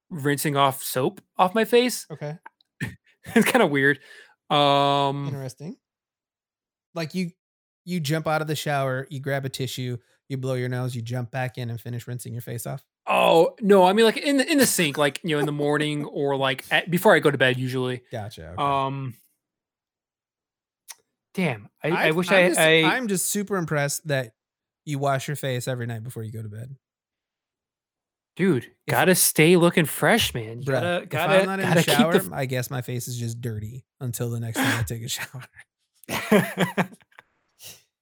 rinsing 0.10 0.58
off 0.58 0.84
soap 0.84 1.22
off 1.38 1.56
my 1.56 1.66
face. 1.66 2.06
Okay, 2.12 2.38
it's 3.36 3.50
kind 3.50 3.64
of 3.64 3.72
weird. 3.72 4.00
Um 4.50 5.28
interesting. 5.28 5.78
Like 6.94 7.14
you, 7.14 7.32
you 7.86 8.00
jump 8.00 8.28
out 8.28 8.42
of 8.42 8.48
the 8.48 8.56
shower, 8.56 9.08
you 9.10 9.20
grab 9.20 9.46
a 9.46 9.50
tissue, 9.50 9.98
you 10.30 10.38
blow 10.38 10.56
your 10.56 10.70
nose, 10.70 10.96
you 10.96 11.02
jump 11.02 11.32
back 11.32 11.58
in 11.58 11.70
and 11.70 11.80
finish 11.80 12.08
rinsing 12.08 12.34
your 12.34 12.42
face 12.42 12.66
off. 12.66 12.84
oh 13.08 13.56
no, 13.62 13.84
I 13.84 13.94
mean 13.94 14.06
like 14.06 14.18
in 14.18 14.38
the 14.38 14.52
in 14.52 14.58
the 14.58 14.66
sink, 14.66 14.98
like 14.98 15.20
you 15.24 15.36
know, 15.36 15.40
in 15.40 15.46
the 15.46 15.52
morning 15.52 16.06
or 16.06 16.36
like 16.36 16.66
at, 16.72 16.90
before 16.90 17.16
I 17.16 17.20
go 17.20 17.32
to 17.32 17.38
bed 17.38 17.58
usually. 17.58 18.02
Gotcha. 18.12 18.52
Okay. 18.52 18.62
Um 18.62 19.14
Damn, 21.38 21.70
I, 21.84 21.90
I, 21.90 22.08
I 22.08 22.12
wish 22.12 22.32
I'm 22.32 22.36
I, 22.36 22.48
just, 22.48 22.60
I. 22.60 22.84
I'm 22.84 23.08
just 23.08 23.28
super 23.28 23.58
impressed 23.58 24.08
that 24.08 24.34
you 24.86 24.98
wash 24.98 25.28
your 25.28 25.36
face 25.36 25.68
every 25.68 25.86
night 25.86 26.04
before 26.04 26.24
you 26.24 26.32
go 26.32 26.42
to 26.42 26.50
bed. 26.50 26.76
Dude, 28.36 28.64
if, 28.64 28.92
gotta 28.92 29.14
stay 29.14 29.56
looking 29.56 29.86
fresh, 29.86 30.34
man. 30.34 30.62
You 30.62 30.66
gotta, 30.66 31.06
gotta, 31.06 31.36
if 31.36 31.42
I'm 31.42 31.46
not 31.46 31.60
in 31.60 31.70
the 31.76 31.84
shower, 31.84 32.18
the... 32.18 32.36
I 32.36 32.46
guess 32.46 32.72
my 32.72 32.82
face 32.82 33.08
is 33.08 33.18
just 33.18 33.40
dirty 33.40 33.86
until 34.00 34.32
the 34.32 34.40
next 34.40 34.58
time 34.58 34.80
I 34.80 34.84
take 34.84 35.04
a 35.04 35.08
shower. 35.10 35.44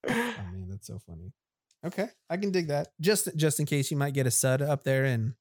oh 0.08 0.16
man, 0.54 0.68
that's 0.70 0.88
so 0.88 1.00
funny. 1.00 1.34
Okay, 1.86 2.08
I 2.30 2.38
can 2.38 2.52
dig 2.52 2.68
that. 2.70 2.90
Just 3.00 3.30
just 3.36 3.60
in 3.60 3.66
case 3.66 3.92
you 3.92 3.98
might 3.98 4.14
get 4.14 4.26
a 4.26 4.32
sud 4.32 4.62
up 4.62 4.84
there 4.84 5.06
and 5.06 5.34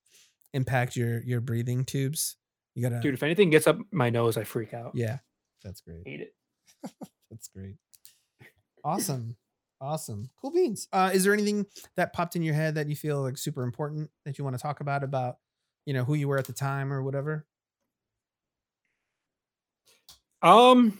impact 0.52 0.94
your 0.94 1.22
your 1.22 1.40
breathing 1.40 1.84
tubes. 1.84 2.36
You 2.74 2.82
gotta, 2.82 3.00
dude. 3.00 3.14
If 3.14 3.22
anything 3.22 3.50
gets 3.50 3.66
up 3.66 3.78
my 3.90 4.10
nose, 4.10 4.36
I 4.36 4.44
freak 4.44 4.74
out. 4.74 4.92
Yeah, 4.94 5.18
that's 5.62 5.80
great. 5.80 6.02
Hate 6.06 6.20
it. 6.20 6.34
that's 7.30 7.48
great. 7.48 7.76
Awesome, 8.84 9.36
awesome, 9.80 10.28
cool 10.40 10.50
beans. 10.50 10.86
Uh, 10.92 11.10
is 11.14 11.24
there 11.24 11.32
anything 11.32 11.64
that 11.96 12.12
popped 12.12 12.36
in 12.36 12.42
your 12.42 12.54
head 12.54 12.74
that 12.74 12.88
you 12.88 12.96
feel 12.96 13.22
like 13.22 13.38
super 13.38 13.62
important 13.62 14.10
that 14.26 14.36
you 14.36 14.44
want 14.44 14.54
to 14.54 14.62
talk 14.62 14.80
about 14.80 15.02
about, 15.02 15.38
you 15.86 15.94
know, 15.94 16.04
who 16.04 16.14
you 16.14 16.28
were 16.28 16.38
at 16.38 16.46
the 16.46 16.52
time 16.52 16.92
or 16.92 17.02
whatever? 17.02 17.46
Um, 20.42 20.98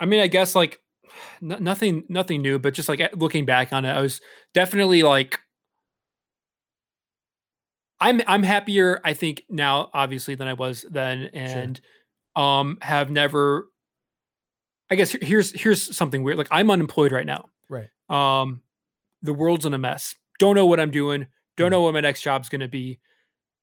I 0.00 0.06
mean, 0.06 0.20
I 0.20 0.26
guess 0.26 0.54
like 0.54 0.80
n- 1.42 1.56
nothing, 1.60 2.04
nothing 2.08 2.42
new, 2.42 2.58
but 2.58 2.74
just 2.74 2.88
like 2.88 3.14
looking 3.16 3.44
back 3.44 3.72
on 3.72 3.84
it, 3.84 3.90
I 3.90 4.00
was 4.00 4.20
definitely 4.54 5.02
like, 5.02 5.40
I'm 8.00 8.22
I'm 8.26 8.42
happier, 8.42 9.00
I 9.04 9.12
think 9.12 9.44
now, 9.50 9.90
obviously, 9.92 10.34
than 10.34 10.48
I 10.48 10.54
was 10.54 10.86
then, 10.90 11.30
and 11.34 11.80
sure. 12.36 12.44
um, 12.44 12.78
have 12.80 13.10
never. 13.10 13.68
I 14.90 14.94
guess 14.96 15.12
here's 15.12 15.52
here's 15.52 15.94
something 15.94 16.22
weird. 16.22 16.38
Like 16.38 16.48
I'm 16.50 16.70
unemployed 16.70 17.12
right 17.12 17.26
now. 17.26 17.50
Right. 17.68 17.88
Um, 18.08 18.62
the 19.22 19.34
world's 19.34 19.66
in 19.66 19.74
a 19.74 19.78
mess. 19.78 20.14
Don't 20.38 20.56
know 20.56 20.66
what 20.66 20.80
I'm 20.80 20.90
doing. 20.90 21.26
Don't 21.56 21.68
mm 21.68 21.72
know 21.72 21.82
what 21.82 21.94
my 21.94 22.00
next 22.00 22.22
job's 22.22 22.48
gonna 22.48 22.68
be. 22.68 22.98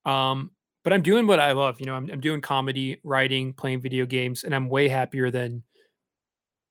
Um, 0.06 0.52
but 0.84 0.93
I'm 0.93 1.02
doing 1.02 1.28
what 1.28 1.39
I 1.39 1.54
love. 1.54 1.80
You 1.80 1.88
know, 1.88 1.95
I'm 1.95 2.10
I'm 2.10 2.22
doing 2.22 2.39
comedy, 2.39 3.02
writing, 3.04 3.54
playing 3.54 3.82
video 3.82 4.06
games, 4.06 4.43
and 4.43 4.54
I'm 4.54 4.70
way 4.70 4.88
happier 4.88 5.32
than 5.32 5.64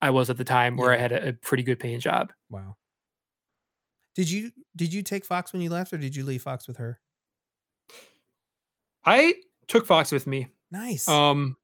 I 0.07 0.11
was 0.11 0.30
at 0.30 0.36
the 0.36 0.44
time 0.44 0.76
where 0.76 0.92
yeah. 0.92 0.98
I 0.98 1.00
had 1.00 1.12
a, 1.12 1.28
a, 1.30 1.32
pretty 1.32 1.64
good 1.64 1.80
paying 1.80 1.98
job. 1.98 2.32
Wow. 2.48 2.76
Did 4.14 4.30
you 4.30 4.52
did 4.76 4.94
you 4.94 5.02
take 5.02 5.24
Fox 5.24 5.52
when 5.52 5.62
you 5.62 5.68
left, 5.68 5.92
or 5.92 5.98
did 5.98 6.14
you 6.14 6.24
leave 6.24 6.42
Fox 6.42 6.68
with 6.68 6.76
her? 6.76 7.00
I 9.04 9.34
took 9.66 9.84
Fox 9.84 10.12
with 10.12 10.28
me. 10.28 10.46
Nice. 10.70 11.09
Um, 11.09 11.57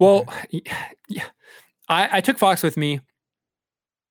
well, 0.00 0.20
okay. 0.20 0.62
yeah, 1.08 1.26
I, 1.86 2.18
I 2.18 2.20
took 2.22 2.38
Fox 2.38 2.62
with 2.62 2.78
me. 2.78 3.00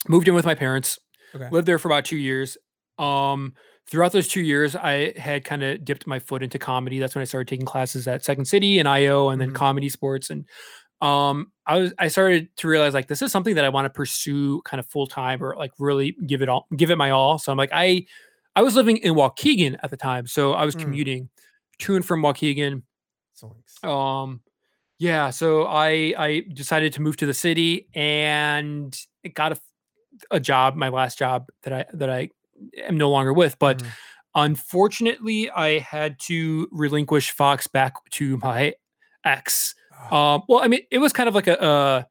Moved 0.08 0.28
in 0.28 0.36
with 0.36 0.46
my 0.46 0.56
parents. 0.56 1.00
Okay. 1.34 1.50
Lived 1.50 1.68
there 1.68 1.80
for 1.80 1.88
about 1.88 2.06
two 2.06 2.18
years. 2.18 2.58
Um, 3.00 3.56
throughout 3.88 4.12
those 4.12 4.28
two 4.28 4.42
years, 4.42 4.76
I 4.76 5.14
had 5.18 5.44
kind 5.44 5.64
of 5.64 5.84
dipped 5.84 6.06
my 6.06 6.20
foot 6.20 6.44
into 6.44 6.60
comedy. 6.60 7.00
That's 7.00 7.16
when 7.16 7.24
I 7.24 7.26
started 7.26 7.48
taking 7.48 7.66
classes 7.66 8.08
at 8.08 8.24
Second 8.24 8.46
City 8.46 8.78
and 8.78 8.88
IO, 8.88 9.30
and 9.30 9.42
then 9.42 9.52
mm-hmm. 9.52 9.64
ComedySportz 9.64 10.30
and 10.30 10.46
um 11.02 11.52
i 11.66 11.78
was 11.78 11.94
i 11.98 12.08
started 12.08 12.48
to 12.56 12.68
realize 12.68 12.94
like 12.94 13.08
this 13.08 13.22
is 13.22 13.32
something 13.32 13.56
that 13.56 13.66
i 13.66 13.70
want 13.70 13.86
to 13.86 13.90
pursue 13.90 14.62
kind 14.62 14.80
of 14.80 14.86
full 14.88 15.08
time 15.08 15.44
or 15.44 15.56
like 15.58 15.72
really 15.80 16.16
give 16.28 16.42
it 16.42 16.50
all 16.50 16.68
give 16.76 16.92
it 16.92 16.98
my 16.98 17.10
all 17.10 17.38
so 17.38 17.52
i'm 17.52 17.58
like 17.58 17.72
i 17.74 18.06
i 18.56 18.62
was 18.62 18.76
living 18.76 18.98
in 18.98 19.16
waukegan 19.16 19.78
at 19.84 19.90
the 19.90 19.98
time 19.98 20.28
so 20.28 20.54
i 20.54 20.64
was 20.64 20.76
mm. 20.76 20.82
commuting 20.82 21.30
to 21.80 21.96
and 21.96 22.06
from 22.06 22.22
waukegan 22.22 22.84
um 23.84 24.42
yeah 25.00 25.32
so 25.32 25.66
i 25.66 26.14
i 26.18 26.44
decided 26.54 26.94
to 26.94 27.02
move 27.02 27.18
to 27.18 27.26
the 27.26 27.34
city 27.34 27.88
and 27.96 28.96
it 29.24 29.34
got 29.34 29.52
a, 29.52 29.60
a 30.30 30.40
job 30.40 30.76
my 30.76 30.90
last 30.90 31.18
job 31.18 31.48
that 31.64 31.74
i 31.74 31.86
that 31.94 32.10
i 32.10 32.30
am 32.86 32.98
no 32.98 33.10
longer 33.10 33.34
with 33.34 33.58
but 33.58 33.80
mm. 33.80 33.88
unfortunately 34.36 35.50
i 35.50 35.80
had 35.80 36.20
to 36.20 36.68
relinquish 36.72 37.32
fox 37.32 37.66
back 37.66 37.94
to 38.12 38.38
my 38.38 38.76
ex 39.26 39.74
um, 40.10 40.44
well, 40.48 40.60
I 40.62 40.68
mean, 40.68 40.82
it 40.90 40.98
was 40.98 41.14
kind 41.14 41.30
of 41.30 41.36
like 41.36 41.48
a, 41.48 41.62
uh, 41.62 42.04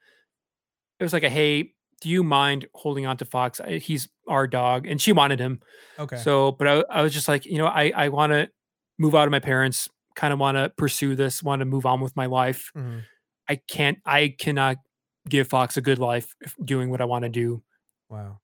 it 0.99 1.05
was 1.05 1.13
like 1.13 1.23
a, 1.25 1.31
hey, 1.31 1.73
do 2.01 2.09
you 2.09 2.23
mind 2.23 2.67
holding 2.75 3.07
on 3.07 3.17
to 3.19 3.25
Fox? 3.25 3.61
He's 3.67 4.09
our 4.29 4.47
dog, 4.47 4.87
and 4.87 5.01
she 5.01 5.13
wanted 5.13 5.41
him. 5.41 5.61
Okay. 5.99 6.17
So, 6.17 6.53
but 6.53 6.69
I, 6.69 6.85
I 6.91 7.03
was 7.03 7.13
just 7.13 7.29
like, 7.29 7.45
you 7.45 7.59
know, 7.59 7.67
I, 7.67 7.93
I 7.95 8.09
want 8.09 8.33
to 8.33 8.49
move 8.99 9.15
out 9.15 9.25
of 9.25 9.31
my 9.31 9.41
parents. 9.41 9.89
Kind 10.17 10.33
of 10.33 10.39
want 10.39 10.57
to 10.57 10.71
pursue 10.77 11.15
this. 11.15 11.43
Want 11.43 11.61
to 11.61 11.65
move 11.65 11.87
on 11.87 12.01
with 12.01 12.17
my 12.17 12.27
life. 12.27 12.71
Mm-hmm. 12.77 12.99
I 13.49 13.61
can't. 13.69 13.99
I 14.05 14.35
cannot 14.39 14.77
give 15.29 15.49
Fox 15.49 15.77
a 15.77 15.81
good 15.81 15.99
life 15.99 16.35
doing 16.65 16.91
what 16.91 17.01
I 17.01 17.05
want 17.05 17.25
to 17.25 17.29
do. 17.29 17.63
Wow. 18.09 18.41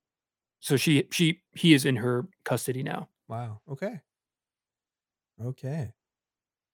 So 0.61 0.77
she, 0.77 1.09
she, 1.11 1.41
he 1.53 1.75
is 1.75 1.85
in 1.85 1.97
her 1.97 2.27
custody 2.45 2.83
now. 2.83 3.09
Wow. 3.29 3.61
Okay. 3.71 4.01
Okay. 5.45 5.93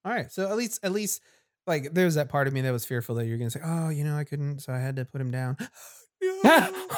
All 0.05 0.13
right. 0.13 0.31
So 0.31 0.49
at 0.49 0.57
least, 0.57 0.81
at 0.83 0.93
least 0.93 1.21
like 1.67 1.95
there's 1.95 2.15
that 2.15 2.29
part 2.29 2.47
of 2.47 2.53
me 2.53 2.61
that 2.63 2.73
was 2.73 2.85
fearful 2.85 3.15
that 3.17 3.27
you're 3.27 3.39
gonna 3.39 3.51
say, 3.51 3.61
"Oh, 3.65 3.89
you 3.89 4.05
know, 4.05 4.17
I 4.17 4.25
couldn't, 4.25 4.61
so 4.61 4.73
I 4.73 4.79
had 4.79 4.97
to 4.97 5.05
put 5.05 5.21
him 5.21 5.31
down." 5.31 5.57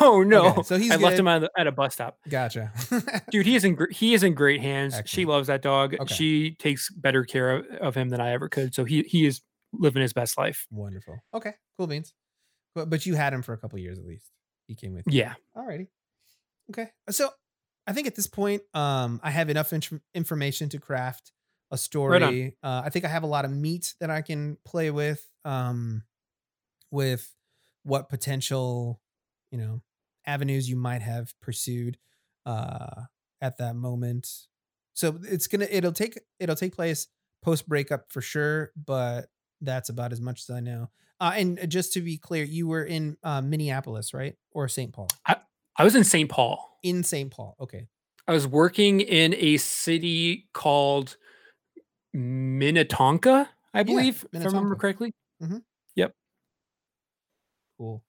oh 0.00 0.22
no! 0.26 0.48
Okay, 0.48 0.62
so 0.64 0.76
he's 0.76 0.90
I 0.90 0.96
good. 0.96 1.02
left 1.02 1.18
him 1.18 1.28
at, 1.28 1.50
at, 1.56 1.66
a 1.66 1.72
bus 1.72 1.94
stop. 1.94 2.18
Gotcha, 2.28 2.72
dude. 3.30 3.46
He 3.46 3.56
is 3.56 3.64
in 3.64 3.78
he 3.90 4.12
is 4.12 4.22
in 4.22 4.34
great 4.34 4.60
hands. 4.60 4.92
Excellent. 4.92 5.08
She 5.08 5.24
loves 5.24 5.46
that 5.46 5.62
dog. 5.62 5.94
Okay. 5.94 6.14
She 6.14 6.54
takes 6.56 6.90
better 6.90 7.24
care 7.24 7.56
of, 7.56 7.66
of, 7.80 7.94
him 7.94 8.10
than 8.10 8.20
I 8.20 8.32
ever 8.32 8.50
could. 8.50 8.74
So 8.74 8.84
he 8.84 9.02
he 9.02 9.24
is 9.24 9.40
living 9.72 10.02
his 10.02 10.12
best 10.12 10.36
life. 10.36 10.66
Wonderful. 10.70 11.16
Okay, 11.32 11.54
cool 11.78 11.86
beans. 11.86 12.12
But 12.74 12.90
but 12.90 13.06
you 13.06 13.14
had 13.14 13.32
him 13.32 13.40
for 13.40 13.54
a 13.54 13.58
couple 13.58 13.78
years 13.78 13.98
at 13.98 14.04
least. 14.04 14.30
He 14.66 14.74
came 14.74 14.92
with. 14.92 15.06
You. 15.06 15.20
Yeah. 15.20 15.34
Alrighty. 15.56 15.88
Okay. 16.70 16.90
So 17.10 17.30
I 17.86 17.92
think 17.92 18.06
at 18.06 18.14
this 18.14 18.26
point, 18.26 18.62
um, 18.74 19.20
I 19.22 19.30
have 19.30 19.48
enough 19.48 19.72
in- 19.72 20.00
information 20.14 20.68
to 20.70 20.78
craft 20.78 21.32
a 21.70 21.78
story. 21.78 22.20
Right 22.20 22.52
uh, 22.62 22.82
I 22.84 22.90
think 22.90 23.04
I 23.04 23.08
have 23.08 23.22
a 23.22 23.28
lot 23.28 23.44
of 23.44 23.50
meat 23.50 23.94
that 24.00 24.10
I 24.10 24.22
can 24.22 24.58
play 24.64 24.90
with, 24.90 25.26
um, 25.44 26.02
with 26.90 27.32
what 27.82 28.08
potential, 28.08 29.00
you 29.50 29.58
know, 29.58 29.82
avenues 30.26 30.68
you 30.68 30.76
might 30.76 31.02
have 31.02 31.32
pursued 31.40 31.98
uh, 32.46 33.02
at 33.40 33.58
that 33.58 33.76
moment. 33.76 34.28
So 34.94 35.18
it's 35.22 35.48
gonna 35.48 35.66
it'll 35.70 35.92
take 35.92 36.18
it'll 36.38 36.56
take 36.56 36.74
place 36.74 37.08
post 37.42 37.68
breakup 37.68 38.10
for 38.10 38.20
sure, 38.20 38.72
but 38.76 39.26
that's 39.60 39.88
about 39.88 40.12
as 40.12 40.20
much 40.20 40.40
as 40.40 40.50
I 40.50 40.60
know. 40.60 40.90
Uh, 41.20 41.32
and 41.36 41.70
just 41.70 41.92
to 41.94 42.00
be 42.00 42.18
clear, 42.18 42.44
you 42.44 42.66
were 42.66 42.84
in 42.84 43.16
uh, 43.22 43.40
Minneapolis, 43.40 44.12
right, 44.12 44.34
or 44.50 44.68
St. 44.68 44.92
Paul? 44.92 45.08
I, 45.26 45.36
I 45.76 45.84
was 45.84 45.94
in 45.94 46.04
St. 46.04 46.28
Paul. 46.28 46.78
In 46.82 47.02
St. 47.04 47.30
Paul, 47.30 47.56
okay. 47.60 47.86
I 48.26 48.32
was 48.32 48.46
working 48.46 49.00
in 49.00 49.34
a 49.34 49.58
city 49.58 50.48
called 50.52 51.16
Minnetonka, 52.14 53.50
I 53.74 53.82
believe, 53.82 54.24
yeah, 54.32 54.40
if 54.40 54.46
I 54.46 54.48
remember 54.48 54.76
correctly. 54.76 55.12
Mm-hmm. 55.42 55.58
Yep. 55.96 56.12
Cool. 57.76 58.02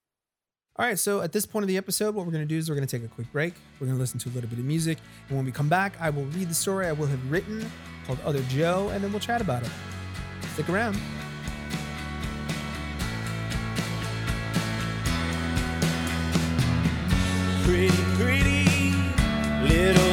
All 0.78 0.86
right, 0.86 0.99
so 0.99 1.22
at 1.22 1.32
this 1.32 1.45
point 1.45 1.64
of 1.64 1.68
the 1.68 1.78
episode, 1.78 2.14
what 2.14 2.26
we're 2.26 2.34
going 2.34 2.43
to 2.43 2.47
do 2.47 2.58
is 2.58 2.70
we're 2.70 2.76
going 2.76 2.88
to 2.88 2.99
take 2.99 3.06
a 3.06 3.12
quick 3.12 3.32
break. 3.32 3.53
We're 3.80 3.88
going 3.88 3.97
to 3.97 4.01
listen 4.01 4.20
to 4.20 4.30
a 4.30 4.32
little 4.32 4.49
bit 4.49 4.60
of 4.60 4.66
music. 4.66 4.99
And 5.30 5.38
when 5.38 5.45
we 5.45 5.51
come 5.51 5.70
back, 5.70 5.93
I 5.99 6.10
will 6.10 6.26
read 6.26 6.49
the 6.49 6.53
story 6.53 6.86
I 6.86 6.91
will 6.91 7.08
have 7.08 7.32
written 7.32 7.66
called 8.06 8.20
Other 8.26 8.41
Joe, 8.43 8.89
and 8.93 9.03
then 9.03 9.12
we'll 9.12 9.22
chat 9.22 9.41
about 9.41 9.64
it. 9.64 9.70
Stick 10.53 10.70
around. 10.70 10.99
Pretty, 17.64 17.89
pretty 18.18 18.93
little 19.64 20.05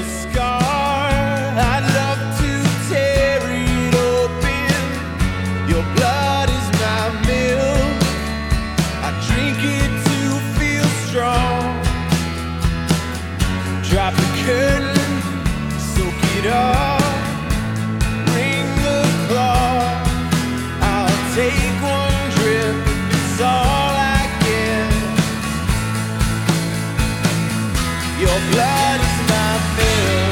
my 29.29 29.59
bill. 29.77 30.32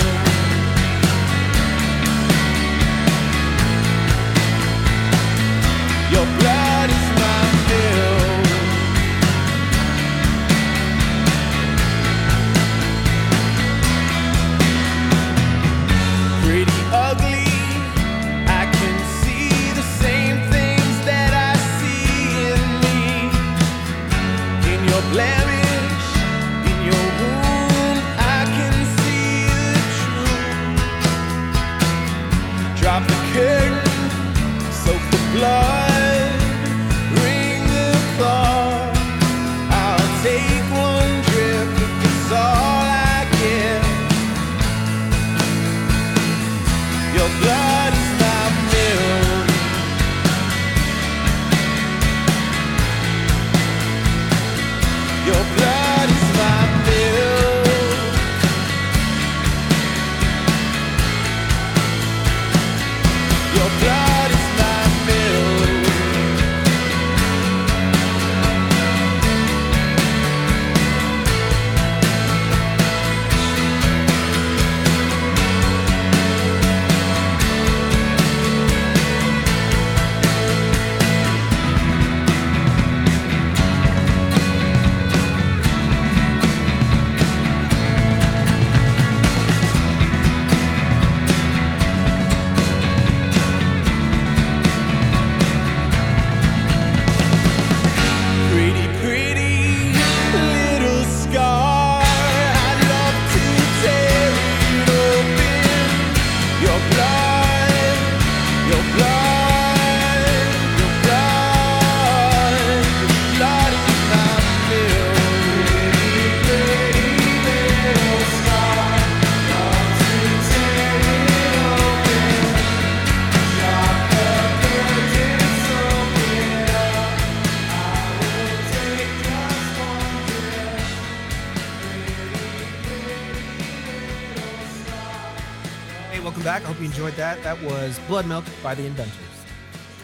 Was 137.71 138.01
Blood 138.09 138.27
Milk 138.27 138.45
by 138.64 138.75
the 138.75 138.85
Inventors. 138.85 139.14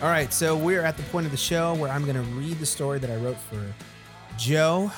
All 0.00 0.08
right, 0.08 0.32
so 0.32 0.56
we're 0.56 0.82
at 0.82 0.96
the 0.96 1.02
point 1.04 1.26
of 1.26 1.32
the 1.32 1.38
show 1.38 1.74
where 1.74 1.90
I'm 1.90 2.04
going 2.04 2.14
to 2.14 2.30
read 2.32 2.60
the 2.60 2.66
story 2.66 3.00
that 3.00 3.10
I 3.10 3.16
wrote 3.16 3.38
for 3.38 3.60
Joe. 4.38 4.92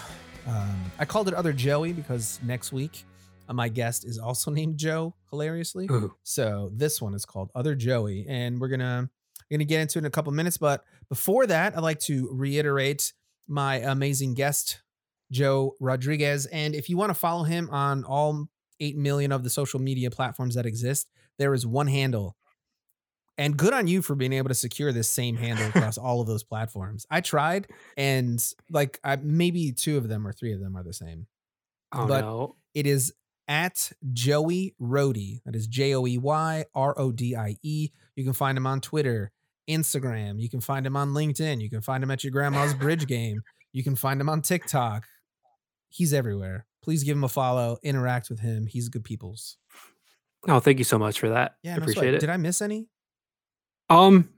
Um, 0.46 0.92
I 0.98 1.06
called 1.06 1.28
it 1.28 1.34
Other 1.34 1.54
Joey 1.54 1.94
because 1.94 2.38
next 2.42 2.70
week 2.70 3.04
uh, 3.48 3.54
my 3.54 3.70
guest 3.70 4.04
is 4.04 4.18
also 4.18 4.50
named 4.52 4.76
Joe, 4.76 5.14
hilariously. 5.30 5.86
Ooh. 5.90 6.14
So 6.24 6.70
this 6.74 7.00
one 7.00 7.14
is 7.14 7.24
called 7.24 7.50
Other 7.54 7.74
Joey, 7.74 8.26
and 8.28 8.60
we're 8.60 8.68
gonna 8.68 9.08
gonna 9.50 9.64
get 9.64 9.80
into 9.80 9.98
it 9.98 10.02
in 10.02 10.06
a 10.06 10.10
couple 10.10 10.32
minutes. 10.32 10.58
But 10.58 10.84
before 11.08 11.46
that, 11.46 11.74
I'd 11.74 11.82
like 11.82 12.00
to 12.00 12.28
reiterate 12.30 13.14
my 13.46 13.76
amazing 13.76 14.34
guest, 14.34 14.82
Joe 15.32 15.74
Rodriguez. 15.80 16.44
And 16.46 16.74
if 16.74 16.90
you 16.90 16.98
want 16.98 17.08
to 17.10 17.14
follow 17.14 17.44
him 17.44 17.70
on 17.70 18.04
all 18.04 18.46
8 18.78 18.98
million 18.98 19.32
of 19.32 19.42
the 19.42 19.50
social 19.50 19.80
media 19.80 20.10
platforms 20.10 20.54
that 20.54 20.66
exist, 20.66 21.08
there 21.38 21.54
is 21.54 21.66
one 21.66 21.86
handle. 21.86 22.36
And 23.38 23.56
good 23.56 23.72
on 23.72 23.86
you 23.86 24.02
for 24.02 24.14
being 24.16 24.32
able 24.32 24.48
to 24.48 24.54
secure 24.54 24.92
this 24.92 25.08
same 25.08 25.36
handle 25.36 25.68
across 25.68 25.96
all 25.98 26.20
of 26.20 26.26
those 26.26 26.42
platforms. 26.42 27.06
I 27.10 27.20
tried, 27.20 27.68
and 27.96 28.44
like 28.70 28.98
I, 29.04 29.16
maybe 29.16 29.72
two 29.72 29.96
of 29.96 30.08
them 30.08 30.26
or 30.26 30.32
three 30.32 30.52
of 30.52 30.60
them 30.60 30.76
are 30.76 30.82
the 30.82 30.92
same. 30.92 31.26
Oh 31.92 32.06
But- 32.06 32.20
no. 32.22 32.56
It 32.74 32.86
is 32.86 33.12
at 33.48 33.90
Joey 34.12 34.74
Rody. 34.78 35.40
That 35.46 35.56
is 35.56 35.66
J 35.66 35.94
O 35.94 36.06
E 36.06 36.18
Y 36.18 36.64
R 36.74 36.94
O 36.98 37.10
D 37.12 37.34
I 37.34 37.56
E. 37.62 37.90
You 38.14 38.24
can 38.24 38.34
find 38.34 38.58
him 38.58 38.66
on 38.66 38.80
Twitter, 38.80 39.32
Instagram. 39.68 40.38
You 40.40 40.48
can 40.50 40.60
find 40.60 40.86
him 40.86 40.96
on 40.96 41.10
LinkedIn. 41.10 41.60
You 41.60 41.70
can 41.70 41.80
find 41.80 42.02
him 42.04 42.10
at 42.10 42.22
your 42.22 42.30
grandma's 42.30 42.74
bridge 42.74 43.06
game. 43.08 43.40
You 43.72 43.82
can 43.82 43.96
find 43.96 44.20
him 44.20 44.28
on 44.28 44.42
TikTok. 44.42 45.06
He's 45.88 46.12
everywhere. 46.12 46.66
Please 46.82 47.02
give 47.04 47.16
him 47.16 47.24
a 47.24 47.28
follow. 47.28 47.78
Interact 47.82 48.28
with 48.30 48.40
him. 48.40 48.66
He's 48.66 48.88
good 48.88 49.04
people's. 49.04 49.56
Oh, 50.46 50.60
thank 50.60 50.78
you 50.78 50.84
so 50.84 50.98
much 50.98 51.18
for 51.18 51.30
that. 51.30 51.56
Yeah, 51.62 51.74
I 51.74 51.78
appreciate 51.78 52.14
it. 52.14 52.20
Did 52.20 52.30
I 52.30 52.36
miss 52.36 52.60
any? 52.62 52.88
Um, 53.90 54.28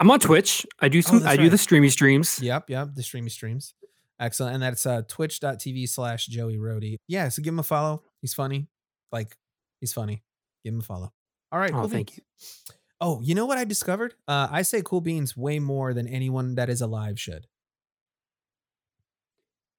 I'm 0.00 0.10
on 0.10 0.20
Twitch. 0.20 0.66
I 0.80 0.88
do 0.88 1.02
some. 1.02 1.22
Oh, 1.22 1.26
I 1.26 1.36
do 1.36 1.48
the 1.48 1.58
streamy 1.58 1.88
streams. 1.88 2.40
Yep, 2.42 2.70
yep. 2.70 2.88
The 2.94 3.02
streamy 3.02 3.30
streams. 3.30 3.74
Excellent. 4.20 4.54
And 4.54 4.62
that's 4.62 4.86
uh 4.86 5.02
twitch.tv 5.08 5.88
slash 5.88 6.26
Joey 6.26 6.58
Rody. 6.58 6.98
Yeah, 7.08 7.28
so 7.28 7.42
give 7.42 7.54
him 7.54 7.58
a 7.58 7.64
follow. 7.64 8.02
He's 8.20 8.34
funny. 8.34 8.68
Like, 9.10 9.36
he's 9.80 9.92
funny. 9.92 10.22
Give 10.64 10.74
him 10.74 10.80
a 10.80 10.84
follow. 10.84 11.12
All 11.50 11.58
right. 11.58 11.72
Oh, 11.72 11.80
cool 11.80 11.88
thank 11.88 12.10
beans. 12.10 12.62
Oh, 13.00 13.20
you 13.20 13.34
know 13.34 13.46
what 13.46 13.58
I 13.58 13.64
discovered? 13.64 14.14
Uh, 14.28 14.46
I 14.50 14.62
say 14.62 14.80
cool 14.84 15.00
beans 15.00 15.36
way 15.36 15.58
more 15.58 15.92
than 15.92 16.06
anyone 16.06 16.54
that 16.54 16.70
is 16.70 16.80
alive 16.80 17.18
should. 17.18 17.48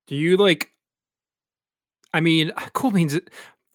Do 0.08 0.16
you 0.16 0.36
like? 0.36 0.72
I 2.14 2.20
mean, 2.20 2.52
cool 2.74 2.92
beans. 2.92 3.18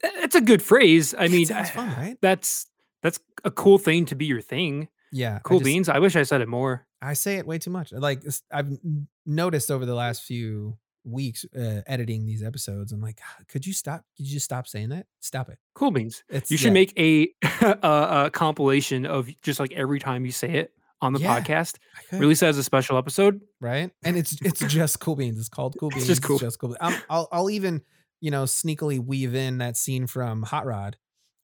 That's 0.02 0.34
a 0.34 0.40
good 0.42 0.62
phrase. 0.62 1.14
I 1.18 1.28
mean, 1.28 1.46
fun, 1.46 1.88
right? 1.96 2.18
that's 2.20 2.66
that's 3.02 3.18
a 3.42 3.50
cool 3.50 3.78
thing 3.78 4.04
to 4.06 4.14
be 4.14 4.26
your 4.26 4.42
thing. 4.42 4.88
Yeah. 5.12 5.36
I 5.36 5.38
Cool 5.40 5.58
just- 5.58 5.64
beans. 5.66 5.88
I 5.88 5.98
wish 5.98 6.16
I 6.16 6.22
said 6.22 6.40
it 6.40 6.48
more. 6.48 6.86
I 7.00 7.12
say 7.14 7.36
it 7.38 7.46
way 7.46 7.58
too 7.58 7.70
much. 7.70 7.92
Like 7.92 8.22
I've 8.52 8.76
noticed 9.24 9.70
over 9.70 9.86
the 9.86 9.94
last 9.94 10.22
few 10.24 10.76
weeks 11.04 11.44
uh, 11.56 11.80
editing 11.86 12.26
these 12.26 12.42
episodes. 12.42 12.92
I'm 12.92 13.00
like, 13.00 13.20
could 13.48 13.66
you 13.66 13.72
stop? 13.72 14.04
Could 14.16 14.26
you 14.26 14.32
just 14.32 14.44
stop 14.44 14.66
saying 14.66 14.88
that? 14.90 15.06
Stop 15.20 15.48
it. 15.48 15.58
Cool 15.74 15.90
beans. 15.92 16.24
It's 16.28 16.50
You 16.50 16.56
should 16.56 16.68
yeah. 16.68 16.72
make 16.72 16.98
a, 16.98 17.28
a 17.82 18.24
a 18.26 18.30
compilation 18.32 19.06
of 19.06 19.28
just 19.42 19.60
like 19.60 19.72
every 19.72 20.00
time 20.00 20.24
you 20.26 20.32
say 20.32 20.50
it 20.50 20.72
on 21.00 21.12
the 21.12 21.20
Yeah, 21.20 21.40
podcast. 21.40 21.76
Release 22.10 22.42
it 22.42 22.46
as 22.48 22.58
a 22.58 22.64
special 22.64 22.98
episode. 22.98 23.40
right? 23.60 23.90
And 24.02 24.16
it's 24.16 24.36
it's 24.42 24.60
just 24.60 24.98
cool 25.00 25.14
beans. 25.16 25.38
It's 25.38 25.48
called 25.48 25.76
cool 25.78 25.88
It's 25.94 25.98
beans. 25.98 26.06
just 26.08 26.22
cool. 26.22 26.38
Just 26.38 26.58
cool. 26.58 26.76
I'm, 26.80 27.00
I'll 27.08 27.28
I'll 27.30 27.50
even 27.50 27.82
you 28.20 28.32
know 28.32 28.42
sneakily 28.44 28.98
weave 28.98 29.34
in 29.36 29.58
that 29.58 29.76
scene 29.76 30.08
from 30.08 30.42
Hot 30.42 30.66
Rod 30.66 30.96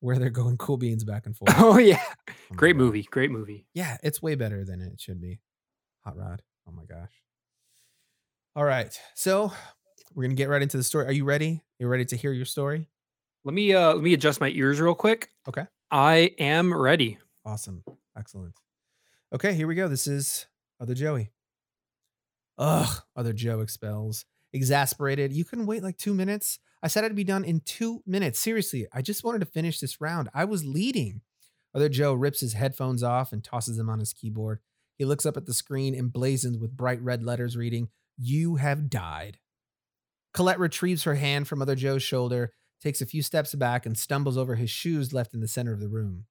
where 0.05 0.19
they're 0.19 0.29
going 0.29 0.59
cool 0.59 0.77
beans 0.77 1.03
back 1.03 1.25
and 1.25 1.35
forth. 1.39 1.55
Oh 1.57 1.79
yeah, 1.79 2.03
Oh 2.29 2.33
great 2.57 2.75
God. 2.77 2.85
movie. 2.85 3.03
Great 3.11 3.31
movie. 3.31 3.67
Yeah, 3.73 3.97
it's 4.03 4.21
way 4.21 4.35
better 4.35 4.63
than 4.65 4.83
it 4.83 5.01
should 5.01 5.19
be. 5.21 5.41
Hot 6.05 6.15
Rod. 6.17 6.43
Oh 6.69 6.73
my 6.73 6.85
gosh. 6.85 7.13
All 8.55 8.65
right, 8.65 8.97
so 9.15 9.51
we're 10.15 10.25
gonna 10.25 10.35
get 10.35 10.49
right 10.51 10.61
into 10.63 10.77
the 10.77 10.83
story. 10.83 11.07
Are 11.07 11.13
you 11.13 11.25
ready? 11.25 11.63
You 11.79 11.89
ready 11.89 12.05
to 12.05 12.17
hear 12.17 12.33
your 12.33 12.45
story? 12.45 12.89
Let 13.45 13.55
me 13.55 13.73
uh 13.75 13.95
let 13.95 14.03
me 14.03 14.13
adjust 14.13 14.41
my 14.41 14.49
ears 14.51 14.81
real 14.81 14.95
quick. 14.95 15.31
Okay. 15.49 15.67
I 15.91 16.33
am 16.39 16.73
ready. 16.75 17.19
Awesome. 17.45 17.83
Excellent. 18.17 18.55
Okay, 19.35 19.55
here 19.55 19.67
we 19.67 19.75
go. 19.75 19.89
This 19.89 20.07
is 20.07 20.47
Other 20.81 20.95
Joey. 20.95 21.31
Ugh, 22.59 23.03
Other 23.17 23.33
Joe 23.33 23.61
expels. 23.61 24.25
Exasperated. 24.53 25.33
You 25.33 25.45
couldn't 25.45 25.67
wait 25.67 25.83
like 25.83 25.97
two 25.97 26.15
minutes? 26.15 26.59
I 26.85 26.89
said 26.89 27.03
I'd 27.03 27.17
be 27.17 27.25
done 27.25 27.45
in 27.45 27.61
two 27.61 28.03
minutes. 28.07 28.39
Seriously, 28.39 28.87
I 28.93 29.01
just 29.01 29.25
wanted 29.25 29.39
to 29.39 29.47
finish 29.47 29.81
this 29.81 30.03
round. 30.03 30.29
I 30.35 30.45
was 30.45 30.67
leading. 30.67 31.23
Other 31.75 31.89
Joe 31.89 32.13
rips 32.13 32.41
his 32.41 32.53
headphones 32.53 33.03
off 33.03 33.33
and 33.33 33.43
tosses 33.43 33.79
them 33.79 33.89
on 33.89 34.01
his 34.01 34.13
keyboard. 34.13 34.61
He 34.99 35.07
looks 35.07 35.25
up 35.25 35.39
at 35.39 35.47
the 35.47 35.55
screen 35.55 35.95
emblazoned 35.95 36.61
with 36.61 36.77
bright 36.77 37.01
red 37.01 37.23
letters 37.23 37.57
reading, 37.57 37.89
You 38.19 38.57
have 38.57 38.91
died. 38.91 39.39
Colette 40.35 40.59
retrieves 40.59 41.05
her 41.05 41.15
hand 41.15 41.49
from 41.49 41.63
Other 41.63 41.75
Joe's 41.75 42.03
shoulder, 42.03 42.53
takes 42.83 43.01
a 43.01 43.07
few 43.07 43.23
steps 43.23 43.55
back, 43.55 43.87
and 43.87 43.97
stumbles 43.97 44.37
over 44.37 44.57
his 44.57 44.69
shoes 44.69 45.15
left 45.15 45.33
in 45.33 45.41
the 45.41 45.49
center 45.49 45.73
of 45.73 45.81
the 45.81 45.89
room. 45.89 46.27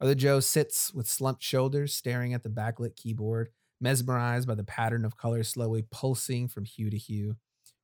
Other 0.00 0.14
Joe 0.14 0.40
sits 0.40 0.94
with 0.94 1.06
slumped 1.06 1.42
shoulders, 1.42 1.92
staring 1.92 2.32
at 2.32 2.42
the 2.42 2.48
backlit 2.48 2.96
keyboard, 2.96 3.50
mesmerized 3.82 4.48
by 4.48 4.54
the 4.54 4.64
pattern 4.64 5.04
of 5.04 5.18
colors 5.18 5.48
slowly 5.48 5.84
pulsing 5.90 6.48
from 6.48 6.64
hue 6.64 6.88
to 6.88 6.96
hue. 6.96 7.36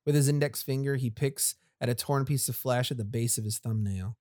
With 0.03 0.15
his 0.15 0.27
index 0.27 0.63
finger, 0.63 0.95
he 0.95 1.11
picks 1.11 1.55
at 1.81 1.89
a 1.89 1.95
torn 1.95 2.23
piece 2.23 2.47
of 2.47 2.55
flesh 2.55 2.91
at 2.91 2.97
the 2.97 3.03
base 3.03 3.37
of 3.37 3.43
his 3.43 3.57
thumbnail. 3.57 4.15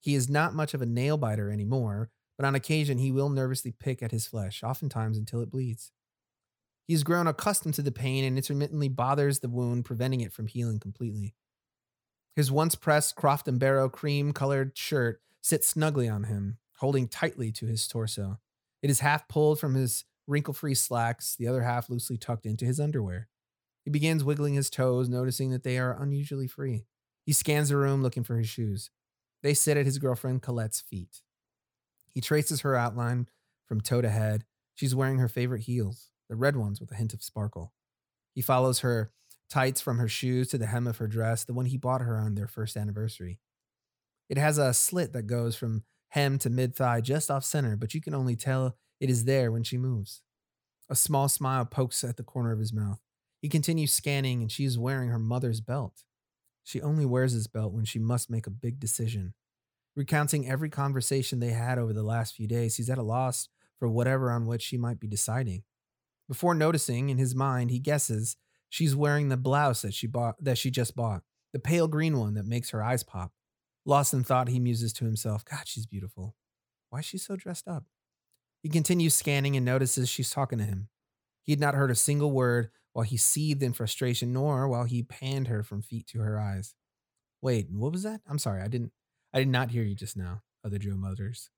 He 0.00 0.14
is 0.14 0.28
not 0.28 0.54
much 0.54 0.74
of 0.74 0.82
a 0.82 0.86
nail 0.86 1.18
biter 1.18 1.50
anymore, 1.50 2.10
but 2.36 2.46
on 2.46 2.54
occasion 2.54 2.98
he 2.98 3.12
will 3.12 3.28
nervously 3.28 3.72
pick 3.72 4.02
at 4.02 4.10
his 4.10 4.26
flesh, 4.26 4.62
oftentimes 4.62 5.18
until 5.18 5.42
it 5.42 5.50
bleeds. 5.50 5.92
He 6.86 6.94
has 6.94 7.04
grown 7.04 7.26
accustomed 7.26 7.74
to 7.74 7.82
the 7.82 7.92
pain 7.92 8.24
and 8.24 8.38
intermittently 8.38 8.88
bothers 8.88 9.40
the 9.40 9.48
wound, 9.48 9.84
preventing 9.84 10.22
it 10.22 10.32
from 10.32 10.46
healing 10.46 10.80
completely. 10.80 11.34
His 12.34 12.50
once 12.50 12.74
pressed 12.74 13.16
Croft 13.16 13.46
and 13.46 13.58
Barrow 13.58 13.90
cream 13.90 14.32
colored 14.32 14.78
shirt 14.78 15.20
sits 15.42 15.66
snugly 15.66 16.08
on 16.08 16.24
him, 16.24 16.58
holding 16.78 17.06
tightly 17.08 17.52
to 17.52 17.66
his 17.66 17.86
torso. 17.86 18.38
It 18.80 18.88
is 18.88 19.00
half 19.00 19.28
pulled 19.28 19.60
from 19.60 19.74
his 19.74 20.04
wrinkle 20.26 20.54
free 20.54 20.74
slacks, 20.74 21.36
the 21.36 21.48
other 21.48 21.62
half 21.62 21.90
loosely 21.90 22.16
tucked 22.16 22.46
into 22.46 22.64
his 22.64 22.80
underwear. 22.80 23.28
He 23.88 23.90
begins 23.90 24.22
wiggling 24.22 24.52
his 24.52 24.68
toes, 24.68 25.08
noticing 25.08 25.48
that 25.48 25.62
they 25.62 25.78
are 25.78 25.96
unusually 25.98 26.46
free. 26.46 26.84
He 27.24 27.32
scans 27.32 27.70
the 27.70 27.78
room 27.78 28.02
looking 28.02 28.22
for 28.22 28.36
his 28.36 28.46
shoes. 28.46 28.90
They 29.42 29.54
sit 29.54 29.78
at 29.78 29.86
his 29.86 29.96
girlfriend 29.96 30.42
Colette's 30.42 30.82
feet. 30.82 31.22
He 32.06 32.20
traces 32.20 32.60
her 32.60 32.76
outline 32.76 33.30
from 33.66 33.80
toe 33.80 34.02
to 34.02 34.10
head. 34.10 34.44
She's 34.74 34.94
wearing 34.94 35.16
her 35.20 35.26
favorite 35.26 35.62
heels, 35.62 36.10
the 36.28 36.36
red 36.36 36.54
ones 36.54 36.80
with 36.80 36.92
a 36.92 36.96
hint 36.96 37.14
of 37.14 37.22
sparkle. 37.22 37.72
He 38.34 38.42
follows 38.42 38.80
her 38.80 39.10
tights 39.48 39.80
from 39.80 39.96
her 39.96 40.06
shoes 40.06 40.48
to 40.48 40.58
the 40.58 40.66
hem 40.66 40.86
of 40.86 40.98
her 40.98 41.08
dress, 41.08 41.44
the 41.44 41.54
one 41.54 41.64
he 41.64 41.78
bought 41.78 42.02
her 42.02 42.18
on 42.18 42.34
their 42.34 42.46
first 42.46 42.76
anniversary. 42.76 43.40
It 44.28 44.36
has 44.36 44.58
a 44.58 44.74
slit 44.74 45.14
that 45.14 45.26
goes 45.26 45.56
from 45.56 45.84
hem 46.08 46.36
to 46.40 46.50
mid 46.50 46.76
thigh 46.76 47.00
just 47.00 47.30
off 47.30 47.42
center, 47.42 47.74
but 47.74 47.94
you 47.94 48.02
can 48.02 48.14
only 48.14 48.36
tell 48.36 48.76
it 49.00 49.08
is 49.08 49.24
there 49.24 49.50
when 49.50 49.62
she 49.62 49.78
moves. 49.78 50.20
A 50.90 50.94
small 50.94 51.30
smile 51.30 51.64
pokes 51.64 52.04
at 52.04 52.18
the 52.18 52.22
corner 52.22 52.52
of 52.52 52.58
his 52.58 52.74
mouth. 52.74 53.00
He 53.40 53.48
continues 53.48 53.92
scanning, 53.92 54.42
and 54.42 54.50
she 54.50 54.64
is 54.64 54.78
wearing 54.78 55.08
her 55.08 55.18
mother's 55.18 55.60
belt. 55.60 56.04
She 56.64 56.80
only 56.82 57.06
wears 57.06 57.34
this 57.34 57.46
belt 57.46 57.72
when 57.72 57.84
she 57.84 57.98
must 57.98 58.30
make 58.30 58.46
a 58.46 58.50
big 58.50 58.78
decision. 58.80 59.34
Recounting 59.96 60.48
every 60.48 60.68
conversation 60.68 61.40
they 61.40 61.50
had 61.50 61.78
over 61.78 61.92
the 61.92 62.02
last 62.02 62.34
few 62.34 62.46
days, 62.46 62.76
he's 62.76 62.90
at 62.90 62.98
a 62.98 63.02
loss 63.02 63.48
for 63.78 63.88
whatever 63.88 64.30
on 64.30 64.46
which 64.46 64.62
she 64.62 64.76
might 64.76 65.00
be 65.00 65.08
deciding. 65.08 65.62
Before 66.28 66.54
noticing, 66.54 67.08
in 67.08 67.18
his 67.18 67.34
mind, 67.34 67.70
he 67.70 67.78
guesses 67.78 68.36
she's 68.68 68.94
wearing 68.94 69.28
the 69.28 69.36
blouse 69.36 69.82
that 69.82 69.94
she 69.94 70.06
bought 70.06 70.36
that 70.44 70.58
she 70.58 70.70
just 70.70 70.94
bought, 70.94 71.22
the 71.52 71.58
pale 71.58 71.88
green 71.88 72.18
one 72.18 72.34
that 72.34 72.44
makes 72.44 72.70
her 72.70 72.82
eyes 72.82 73.02
pop. 73.02 73.32
Lost 73.84 74.12
in 74.12 74.22
thought, 74.24 74.48
he 74.48 74.60
muses 74.60 74.92
to 74.94 75.04
himself, 75.04 75.44
God, 75.44 75.62
she's 75.64 75.86
beautiful. 75.86 76.36
Why 76.90 76.98
is 76.98 77.06
she 77.06 77.18
so 77.18 77.36
dressed 77.36 77.66
up? 77.66 77.84
He 78.62 78.68
continues 78.68 79.14
scanning 79.14 79.56
and 79.56 79.64
notices 79.64 80.08
she's 80.08 80.30
talking 80.30 80.58
to 80.58 80.64
him. 80.64 80.88
He 81.42 81.52
had 81.52 81.60
not 81.60 81.74
heard 81.74 81.90
a 81.90 81.94
single 81.94 82.30
word 82.30 82.70
while 82.98 83.04
he 83.04 83.16
seethed 83.16 83.62
in 83.62 83.72
frustration, 83.72 84.32
nor 84.32 84.66
while 84.66 84.82
he 84.82 85.04
panned 85.04 85.46
her 85.46 85.62
from 85.62 85.80
feet 85.80 86.04
to 86.08 86.18
her 86.18 86.36
eyes. 86.36 86.74
Wait, 87.40 87.68
what 87.70 87.92
was 87.92 88.02
that? 88.02 88.20
I'm 88.28 88.40
sorry, 88.40 88.60
I 88.60 88.66
didn't 88.66 88.90
I 89.32 89.38
did 89.38 89.46
not 89.46 89.70
hear 89.70 89.84
you 89.84 89.94
just 89.94 90.16
now, 90.16 90.42
other 90.64 90.78
Joe 90.78 90.96
mutters. 90.96 91.48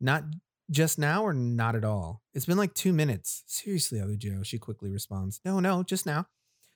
Not 0.00 0.22
just 0.70 0.96
now 0.96 1.24
or 1.24 1.32
not 1.32 1.74
at 1.74 1.84
all? 1.84 2.22
It's 2.34 2.46
been 2.46 2.56
like 2.56 2.72
two 2.72 2.92
minutes. 2.92 3.42
Seriously, 3.48 4.00
other 4.00 4.14
Joe, 4.14 4.44
she 4.44 4.58
quickly 4.58 4.92
responds. 4.92 5.40
No, 5.44 5.58
no, 5.58 5.82
just 5.82 6.06
now. 6.06 6.28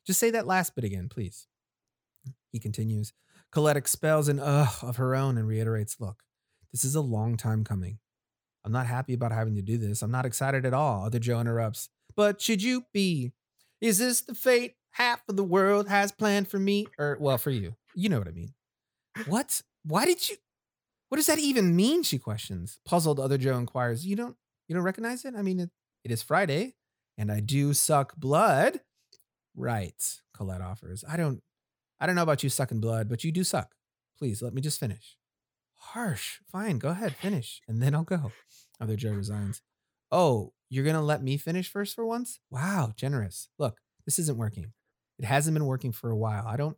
Just 0.04 0.18
say 0.18 0.32
that 0.32 0.44
last 0.44 0.74
bit 0.74 0.82
again, 0.82 1.08
please. 1.08 1.46
He 2.50 2.58
continues. 2.58 3.12
Colette 3.52 3.76
expels 3.76 4.26
an 4.26 4.40
ugh 4.40 4.74
of 4.82 4.96
her 4.96 5.14
own 5.14 5.38
and 5.38 5.46
reiterates, 5.46 6.00
Look, 6.00 6.24
this 6.72 6.82
is 6.82 6.96
a 6.96 7.00
long 7.00 7.36
time 7.36 7.62
coming. 7.62 8.00
I'm 8.64 8.72
not 8.72 8.86
happy 8.86 9.14
about 9.14 9.30
having 9.30 9.54
to 9.54 9.62
do 9.62 9.78
this. 9.78 10.02
I'm 10.02 10.10
not 10.10 10.26
excited 10.26 10.66
at 10.66 10.74
all. 10.74 11.04
Other 11.04 11.20
Joe 11.20 11.38
interrupts. 11.38 11.90
But 12.16 12.40
should 12.40 12.60
you 12.60 12.86
be? 12.92 13.34
Is 13.80 13.98
this 13.98 14.20
the 14.22 14.34
fate 14.34 14.74
half 14.92 15.22
of 15.28 15.36
the 15.36 15.44
world 15.44 15.88
has 15.88 16.12
planned 16.12 16.48
for 16.48 16.58
me? 16.58 16.86
Or, 16.98 17.16
well, 17.20 17.38
for 17.38 17.50
you. 17.50 17.74
You 17.94 18.08
know 18.08 18.18
what 18.18 18.28
I 18.28 18.32
mean. 18.32 18.54
What? 19.26 19.62
Why 19.84 20.04
did 20.04 20.28
you? 20.28 20.36
What 21.08 21.16
does 21.16 21.26
that 21.26 21.38
even 21.38 21.74
mean? 21.74 22.02
She 22.02 22.18
questions. 22.18 22.78
Puzzled, 22.84 23.18
other 23.18 23.38
Joe 23.38 23.58
inquires, 23.58 24.06
You 24.06 24.16
don't 24.16 24.36
you 24.68 24.74
don't 24.74 24.84
recognize 24.84 25.24
it? 25.24 25.34
I 25.36 25.42
mean, 25.42 25.58
it, 25.58 25.70
it 26.04 26.12
is 26.12 26.22
Friday, 26.22 26.74
and 27.18 27.32
I 27.32 27.40
do 27.40 27.74
suck 27.74 28.14
blood. 28.16 28.80
Right, 29.56 30.00
Colette 30.32 30.60
offers. 30.60 31.04
I 31.08 31.16
don't 31.16 31.42
I 31.98 32.06
don't 32.06 32.14
know 32.14 32.22
about 32.22 32.42
you 32.42 32.48
sucking 32.48 32.80
blood, 32.80 33.08
but 33.08 33.24
you 33.24 33.32
do 33.32 33.42
suck. 33.42 33.74
Please 34.16 34.42
let 34.42 34.54
me 34.54 34.60
just 34.60 34.78
finish. 34.78 35.16
Harsh. 35.74 36.38
Fine, 36.50 36.78
go 36.78 36.90
ahead, 36.90 37.16
finish, 37.16 37.60
and 37.66 37.82
then 37.82 37.94
I'll 37.94 38.04
go. 38.04 38.32
Other 38.80 38.96
Joe 38.96 39.12
resigns. 39.12 39.62
Oh, 40.12 40.52
you're 40.70 40.84
gonna 40.84 41.02
let 41.02 41.22
me 41.22 41.36
finish 41.36 41.70
first 41.70 41.94
for 41.94 42.06
once? 42.06 42.40
Wow, 42.50 42.92
generous. 42.96 43.48
Look, 43.58 43.80
this 44.06 44.18
isn't 44.18 44.38
working. 44.38 44.72
It 45.18 45.26
hasn't 45.26 45.54
been 45.54 45.66
working 45.66 45.92
for 45.92 46.10
a 46.10 46.16
while. 46.16 46.46
I 46.46 46.56
don't 46.56 46.76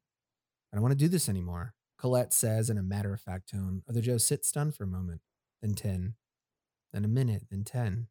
I 0.72 0.76
don't 0.76 0.82
want 0.82 0.92
to 0.92 1.04
do 1.04 1.08
this 1.08 1.28
anymore. 1.28 1.74
Colette 1.98 2.32
says 2.32 2.70
in 2.70 2.78
a 2.78 2.82
matter 2.82 3.12
of 3.12 3.20
fact 3.20 3.50
tone. 3.50 3.82
Other 3.88 4.00
Joe 4.00 4.18
sits 4.18 4.48
stunned 4.48 4.74
for 4.74 4.84
a 4.84 4.88
moment, 4.88 5.20
then 5.60 5.74
10, 5.74 6.14
then 6.92 7.04
a 7.04 7.08
minute, 7.08 7.44
then 7.50 7.62
10. 7.62 8.08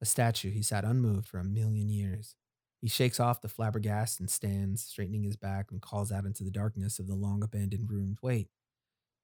A 0.00 0.04
statue, 0.04 0.50
he 0.50 0.62
sat 0.62 0.84
unmoved 0.84 1.26
for 1.26 1.38
a 1.38 1.44
million 1.44 1.88
years. 1.88 2.36
He 2.80 2.88
shakes 2.88 3.18
off 3.18 3.40
the 3.40 3.48
flabbergast 3.48 4.20
and 4.20 4.30
stands, 4.30 4.84
straightening 4.84 5.24
his 5.24 5.36
back, 5.36 5.72
and 5.72 5.80
calls 5.80 6.12
out 6.12 6.26
into 6.26 6.44
the 6.44 6.50
darkness 6.50 6.98
of 6.98 7.06
the 7.08 7.14
long 7.14 7.42
abandoned 7.42 7.90
room. 7.90 8.16
Wait, 8.22 8.48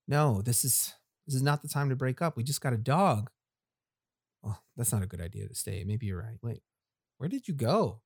no, 0.09 0.43
this 0.43 0.64
is 0.64 0.95
this 1.26 1.36
is 1.36 1.43
not 1.43 1.62
the 1.62 1.68
time 1.68 1.88
to 1.90 1.97
break 1.97 2.20
up. 2.20 2.36
We 2.36 2.43
just 2.43 2.61
got 2.61 2.72
a 2.72 2.78
dog. 2.78 3.30
Well, 4.43 4.62
that's 4.76 4.93
not 4.93 5.03
a 5.03 5.07
good 5.07 5.20
idea 5.20 5.49
to 5.49 5.55
stay. 5.55 5.84
Maybe 5.84 6.07
you're 6.07 6.20
right. 6.20 6.38
Wait, 6.43 6.62
where 7.18 7.28
did 7.28 7.49
you 7.49 7.55
go? 7.55 8.01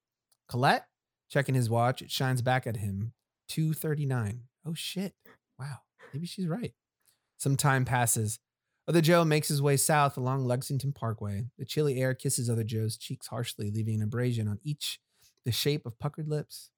Colette? 0.48 0.86
Checking 1.28 1.54
his 1.54 1.68
watch, 1.68 2.02
it 2.02 2.10
shines 2.10 2.42
back 2.42 2.66
at 2.66 2.76
him. 2.76 3.12
239. 3.48 4.42
Oh 4.64 4.74
shit. 4.74 5.14
Wow. 5.58 5.78
Maybe 6.12 6.26
she's 6.26 6.46
right. 6.46 6.72
Some 7.36 7.56
time 7.56 7.84
passes. 7.84 8.38
Other 8.88 9.00
Joe 9.00 9.24
makes 9.24 9.48
his 9.48 9.60
way 9.60 9.76
south 9.76 10.16
along 10.16 10.44
Lexington 10.44 10.92
Parkway. 10.92 11.46
The 11.58 11.64
chilly 11.64 12.00
air 12.00 12.14
kisses 12.14 12.48
Other 12.48 12.62
Joe's 12.62 12.96
cheeks 12.96 13.26
harshly, 13.26 13.70
leaving 13.70 13.96
an 13.96 14.02
abrasion 14.02 14.46
on 14.46 14.60
each, 14.62 15.00
the 15.44 15.50
shape 15.50 15.84
of 15.86 15.98
puckered 15.98 16.28
lips. 16.28 16.70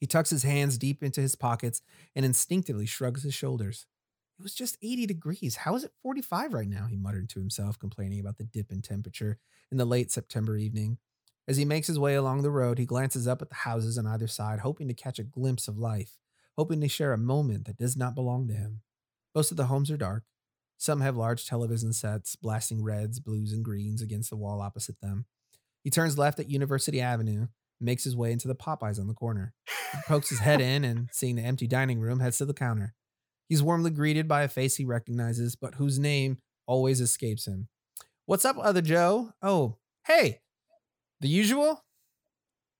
He 0.00 0.06
tucks 0.06 0.28
his 0.28 0.42
hands 0.42 0.76
deep 0.76 1.02
into 1.02 1.22
his 1.22 1.34
pockets 1.34 1.80
and 2.14 2.26
instinctively 2.26 2.84
shrugs 2.84 3.22
his 3.22 3.32
shoulders. 3.32 3.86
It 4.38 4.42
was 4.42 4.54
just 4.54 4.76
80 4.82 5.06
degrees. 5.06 5.56
How 5.56 5.76
is 5.76 5.84
it 5.84 5.92
45 6.02 6.52
right 6.52 6.68
now? 6.68 6.86
He 6.86 6.96
muttered 6.96 7.28
to 7.30 7.38
himself, 7.38 7.78
complaining 7.78 8.20
about 8.20 8.38
the 8.38 8.44
dip 8.44 8.72
in 8.72 8.82
temperature 8.82 9.38
in 9.70 9.78
the 9.78 9.84
late 9.84 10.10
September 10.10 10.56
evening. 10.56 10.98
As 11.46 11.56
he 11.56 11.64
makes 11.64 11.86
his 11.86 11.98
way 11.98 12.14
along 12.14 12.42
the 12.42 12.50
road, 12.50 12.78
he 12.78 12.86
glances 12.86 13.28
up 13.28 13.42
at 13.42 13.48
the 13.48 13.54
houses 13.54 13.98
on 13.98 14.06
either 14.06 14.26
side, 14.26 14.60
hoping 14.60 14.88
to 14.88 14.94
catch 14.94 15.18
a 15.18 15.24
glimpse 15.24 15.68
of 15.68 15.78
life 15.78 16.18
hoping 16.56 16.80
to 16.80 16.88
share 16.88 17.12
a 17.12 17.18
moment 17.18 17.66
that 17.66 17.78
does 17.78 17.96
not 17.96 18.14
belong 18.14 18.48
to 18.48 18.54
him. 18.54 18.80
Most 19.34 19.50
of 19.50 19.56
the 19.56 19.66
homes 19.66 19.90
are 19.90 19.96
dark. 19.96 20.24
Some 20.76 21.00
have 21.00 21.16
large 21.16 21.46
television 21.46 21.92
sets, 21.92 22.36
blasting 22.36 22.82
reds, 22.82 23.20
blues, 23.20 23.52
and 23.52 23.64
greens 23.64 24.02
against 24.02 24.30
the 24.30 24.36
wall 24.36 24.60
opposite 24.60 25.00
them. 25.00 25.26
He 25.82 25.90
turns 25.90 26.18
left 26.18 26.38
at 26.40 26.50
University 26.50 27.00
Avenue 27.00 27.40
and 27.40 27.50
makes 27.80 28.04
his 28.04 28.16
way 28.16 28.32
into 28.32 28.48
the 28.48 28.54
Popeyes 28.54 28.98
on 28.98 29.06
the 29.06 29.14
corner. 29.14 29.54
He 29.92 29.98
pokes 30.06 30.30
his 30.30 30.40
head 30.40 30.60
in 30.60 30.84
and, 30.84 31.08
seeing 31.12 31.36
the 31.36 31.42
empty 31.42 31.66
dining 31.66 32.00
room, 32.00 32.20
heads 32.20 32.38
to 32.38 32.44
the 32.44 32.54
counter. 32.54 32.94
He's 33.48 33.62
warmly 33.62 33.90
greeted 33.90 34.26
by 34.26 34.42
a 34.42 34.48
face 34.48 34.76
he 34.76 34.84
recognizes, 34.84 35.56
but 35.56 35.74
whose 35.74 35.98
name 35.98 36.38
always 36.66 37.00
escapes 37.00 37.46
him. 37.46 37.68
What's 38.26 38.44
up, 38.44 38.56
other 38.58 38.80
Joe? 38.80 39.32
Oh, 39.42 39.76
hey, 40.06 40.40
the 41.20 41.28
usual? 41.28 41.84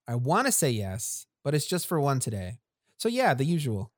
I 0.07 0.15
want 0.15 0.47
to 0.47 0.51
say 0.51 0.71
yes, 0.71 1.27
but 1.43 1.53
it's 1.53 1.67
just 1.67 1.87
for 1.87 1.99
one 1.99 2.19
today. 2.19 2.57
So 2.97 3.09
yeah, 3.09 3.33
the 3.33 3.45
usual. 3.45 3.91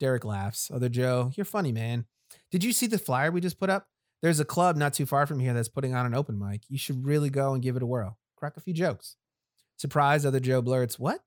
Derek 0.00 0.24
laughs. 0.24 0.70
Other 0.72 0.88
Joe, 0.88 1.32
you're 1.36 1.44
funny, 1.44 1.72
man. 1.72 2.06
Did 2.50 2.64
you 2.64 2.72
see 2.72 2.86
the 2.86 2.98
flyer 2.98 3.30
we 3.30 3.40
just 3.40 3.58
put 3.58 3.70
up? 3.70 3.86
There's 4.22 4.40
a 4.40 4.44
club 4.44 4.76
not 4.76 4.94
too 4.94 5.06
far 5.06 5.26
from 5.26 5.40
here 5.40 5.52
that's 5.52 5.68
putting 5.68 5.94
on 5.94 6.06
an 6.06 6.14
open 6.14 6.38
mic. 6.38 6.62
You 6.68 6.78
should 6.78 7.04
really 7.04 7.30
go 7.30 7.52
and 7.52 7.62
give 7.62 7.76
it 7.76 7.82
a 7.82 7.86
whirl. 7.86 8.18
Crack 8.36 8.56
a 8.56 8.60
few 8.60 8.72
jokes. 8.72 9.16
Surprised, 9.76 10.24
other 10.24 10.40
Joe 10.40 10.62
blurts, 10.62 10.98
What? 10.98 11.20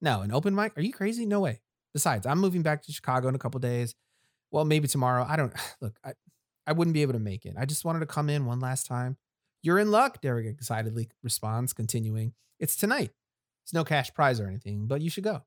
No, 0.00 0.22
an 0.22 0.32
open 0.32 0.54
mic? 0.54 0.76
Are 0.78 0.82
you 0.82 0.92
crazy? 0.92 1.26
No 1.26 1.40
way. 1.40 1.60
Besides, 1.92 2.24
I'm 2.26 2.38
moving 2.38 2.62
back 2.62 2.82
to 2.84 2.92
Chicago 2.92 3.28
in 3.28 3.34
a 3.34 3.38
couple 3.38 3.60
days. 3.60 3.94
Well, 4.50 4.64
maybe 4.64 4.88
tomorrow. 4.88 5.24
I 5.28 5.36
don't 5.36 5.52
look, 5.80 5.98
I, 6.04 6.14
I 6.66 6.72
wouldn't 6.72 6.94
be 6.94 7.02
able 7.02 7.14
to 7.14 7.18
make 7.18 7.46
it. 7.46 7.54
I 7.58 7.64
just 7.64 7.84
wanted 7.84 8.00
to 8.00 8.06
come 8.06 8.28
in 8.28 8.46
one 8.46 8.60
last 8.60 8.86
time. 8.86 9.16
You're 9.62 9.78
in 9.78 9.90
luck, 9.90 10.20
Derek 10.22 10.46
excitedly 10.46 11.08
responds, 11.22 11.72
continuing. 11.72 12.32
It's 12.58 12.76
tonight. 12.76 13.10
It's 13.64 13.74
no 13.74 13.84
cash 13.84 14.12
prize 14.14 14.40
or 14.40 14.46
anything, 14.46 14.86
but 14.86 15.02
you 15.02 15.10
should 15.10 15.24
go. 15.24 15.42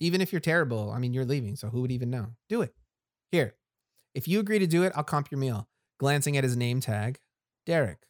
Even 0.00 0.20
if 0.20 0.32
you're 0.32 0.40
terrible, 0.40 0.90
I 0.90 0.98
mean, 0.98 1.12
you're 1.12 1.24
leaving, 1.24 1.56
so 1.56 1.68
who 1.68 1.82
would 1.82 1.92
even 1.92 2.10
know? 2.10 2.28
Do 2.48 2.62
it. 2.62 2.74
Here, 3.30 3.54
if 4.14 4.26
you 4.26 4.40
agree 4.40 4.58
to 4.58 4.66
do 4.66 4.84
it, 4.84 4.92
I'll 4.96 5.04
comp 5.04 5.30
your 5.30 5.38
meal. 5.38 5.68
Glancing 5.98 6.36
at 6.36 6.44
his 6.44 6.56
name 6.56 6.80
tag, 6.80 7.18
Derek. 7.66 8.06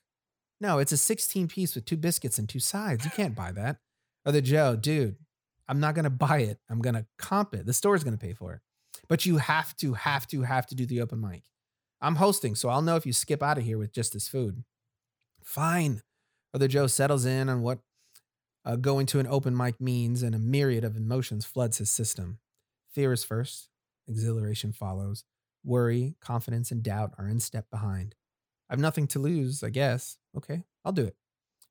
No, 0.61 0.79
it's 0.79 0.93
a 0.93 0.97
16 0.97 1.49
piece 1.49 1.75
with 1.75 1.85
two 1.85 1.97
biscuits 1.97 2.39
and 2.39 2.49
two 2.49 2.61
sides. 2.61 3.05
You 3.05 3.11
can't 3.11 3.35
buy 3.35 3.53
that. 3.53 3.79
Other 4.27 4.41
Joe, 4.41 4.77
dude, 4.77 5.17
I'm 5.69 5.81
not 5.81 5.95
going 5.95 6.05
to 6.05 6.11
buy 6.11 6.41
it. 6.41 6.59
I'm 6.69 6.81
going 6.81 6.95
to 6.95 7.07
comp 7.19 7.55
it. 7.55 7.67
The 7.67 7.73
store's 7.73 8.05
going 8.05 8.17
to 8.17 8.25
pay 8.25 8.33
for 8.33 8.55
it. 8.55 8.61
But 9.09 9.27
you 9.27 9.39
have 9.39 9.77
to, 9.79 9.95
have 9.95 10.27
to, 10.29 10.43
have 10.43 10.67
to 10.67 10.75
do 10.75 10.87
the 10.87 11.01
open 11.01 11.21
mic. 11.21 11.45
I'm 12.01 12.17
hosting, 12.17 12.55
so 12.55 12.69
I'll 12.69 12.83
know 12.83 12.97
if 12.97 13.07
you 13.07 13.13
skip 13.13 13.43
out 13.43 13.59
of 13.59 13.65
here 13.65 13.79
with 13.79 13.93
just 13.93 14.13
this 14.13 14.29
food. 14.29 14.65
Fine. 15.43 16.03
Brother 16.53 16.69
Joe 16.69 16.87
settles 16.87 17.25
in 17.25 17.49
on 17.49 17.63
what 17.63 17.81
uh, 18.65 18.77
going 18.77 19.07
to 19.07 19.19
an 19.19 19.27
open 19.27 19.57
mic 19.57 19.81
means, 19.81 20.23
and 20.23 20.35
a 20.35 20.39
myriad 20.39 20.85
of 20.85 20.97
emotions 20.97 21.45
floods 21.45 21.79
his 21.79 21.91
system. 21.91 22.39
Fear 22.93 23.13
is 23.15 23.25
first, 23.25 23.69
exhilaration 24.07 24.73
follows. 24.73 25.25
Worry, 25.65 26.15
confidence, 26.21 26.71
and 26.71 26.83
doubt 26.83 27.13
are 27.19 27.29
in 27.29 27.41
step 27.41 27.71
behind. 27.71 28.15
I've 28.71 28.79
nothing 28.79 29.07
to 29.09 29.19
lose, 29.19 29.63
I 29.63 29.71
guess. 29.71 30.19
Okay, 30.37 30.65
I'll 30.85 30.93
do 30.93 31.05
it. 31.05 31.17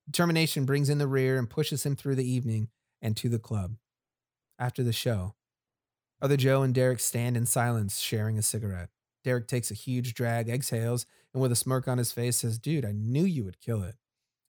Determination 0.09 0.65
brings 0.65 0.89
in 0.89 0.97
the 0.97 1.07
rear 1.07 1.37
and 1.37 1.49
pushes 1.49 1.85
him 1.85 1.95
through 1.95 2.15
the 2.15 2.29
evening 2.29 2.69
and 3.01 3.15
to 3.17 3.29
the 3.29 3.39
club. 3.39 3.75
After 4.57 4.83
the 4.83 4.93
show, 4.93 5.35
other 6.21 6.37
Joe 6.37 6.63
and 6.63 6.73
Derek 6.73 6.99
stand 6.99 7.37
in 7.37 7.45
silence, 7.45 7.99
sharing 7.99 8.37
a 8.37 8.41
cigarette. 8.41 8.89
Derek 9.23 9.47
takes 9.47 9.71
a 9.71 9.75
huge 9.75 10.13
drag, 10.13 10.49
exhales, 10.49 11.05
and 11.33 11.41
with 11.41 11.51
a 11.51 11.55
smirk 11.55 11.87
on 11.87 11.97
his 11.97 12.11
face 12.11 12.37
says, 12.37 12.57
Dude, 12.57 12.85
I 12.85 12.91
knew 12.91 13.23
you 13.23 13.43
would 13.43 13.59
kill 13.59 13.83
it. 13.83 13.95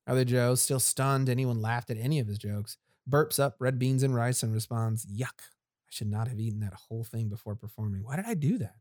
Other 0.06 0.24
Joe, 0.24 0.54
still 0.54 0.80
stunned 0.80 1.28
anyone 1.28 1.60
laughed 1.60 1.90
at 1.90 1.98
any 1.98 2.18
of 2.18 2.26
his 2.26 2.38
jokes, 2.38 2.78
burps 3.08 3.38
up 3.38 3.56
red 3.58 3.78
beans 3.78 4.02
and 4.02 4.14
rice 4.14 4.42
and 4.42 4.52
responds, 4.52 5.04
Yuck, 5.06 5.40
I 5.40 5.90
should 5.90 6.10
not 6.10 6.28
have 6.28 6.40
eaten 6.40 6.60
that 6.60 6.74
whole 6.74 7.04
thing 7.04 7.28
before 7.28 7.56
performing. 7.56 8.04
Why 8.04 8.16
did 8.16 8.24
I 8.26 8.34
do 8.34 8.56
that? 8.58 8.76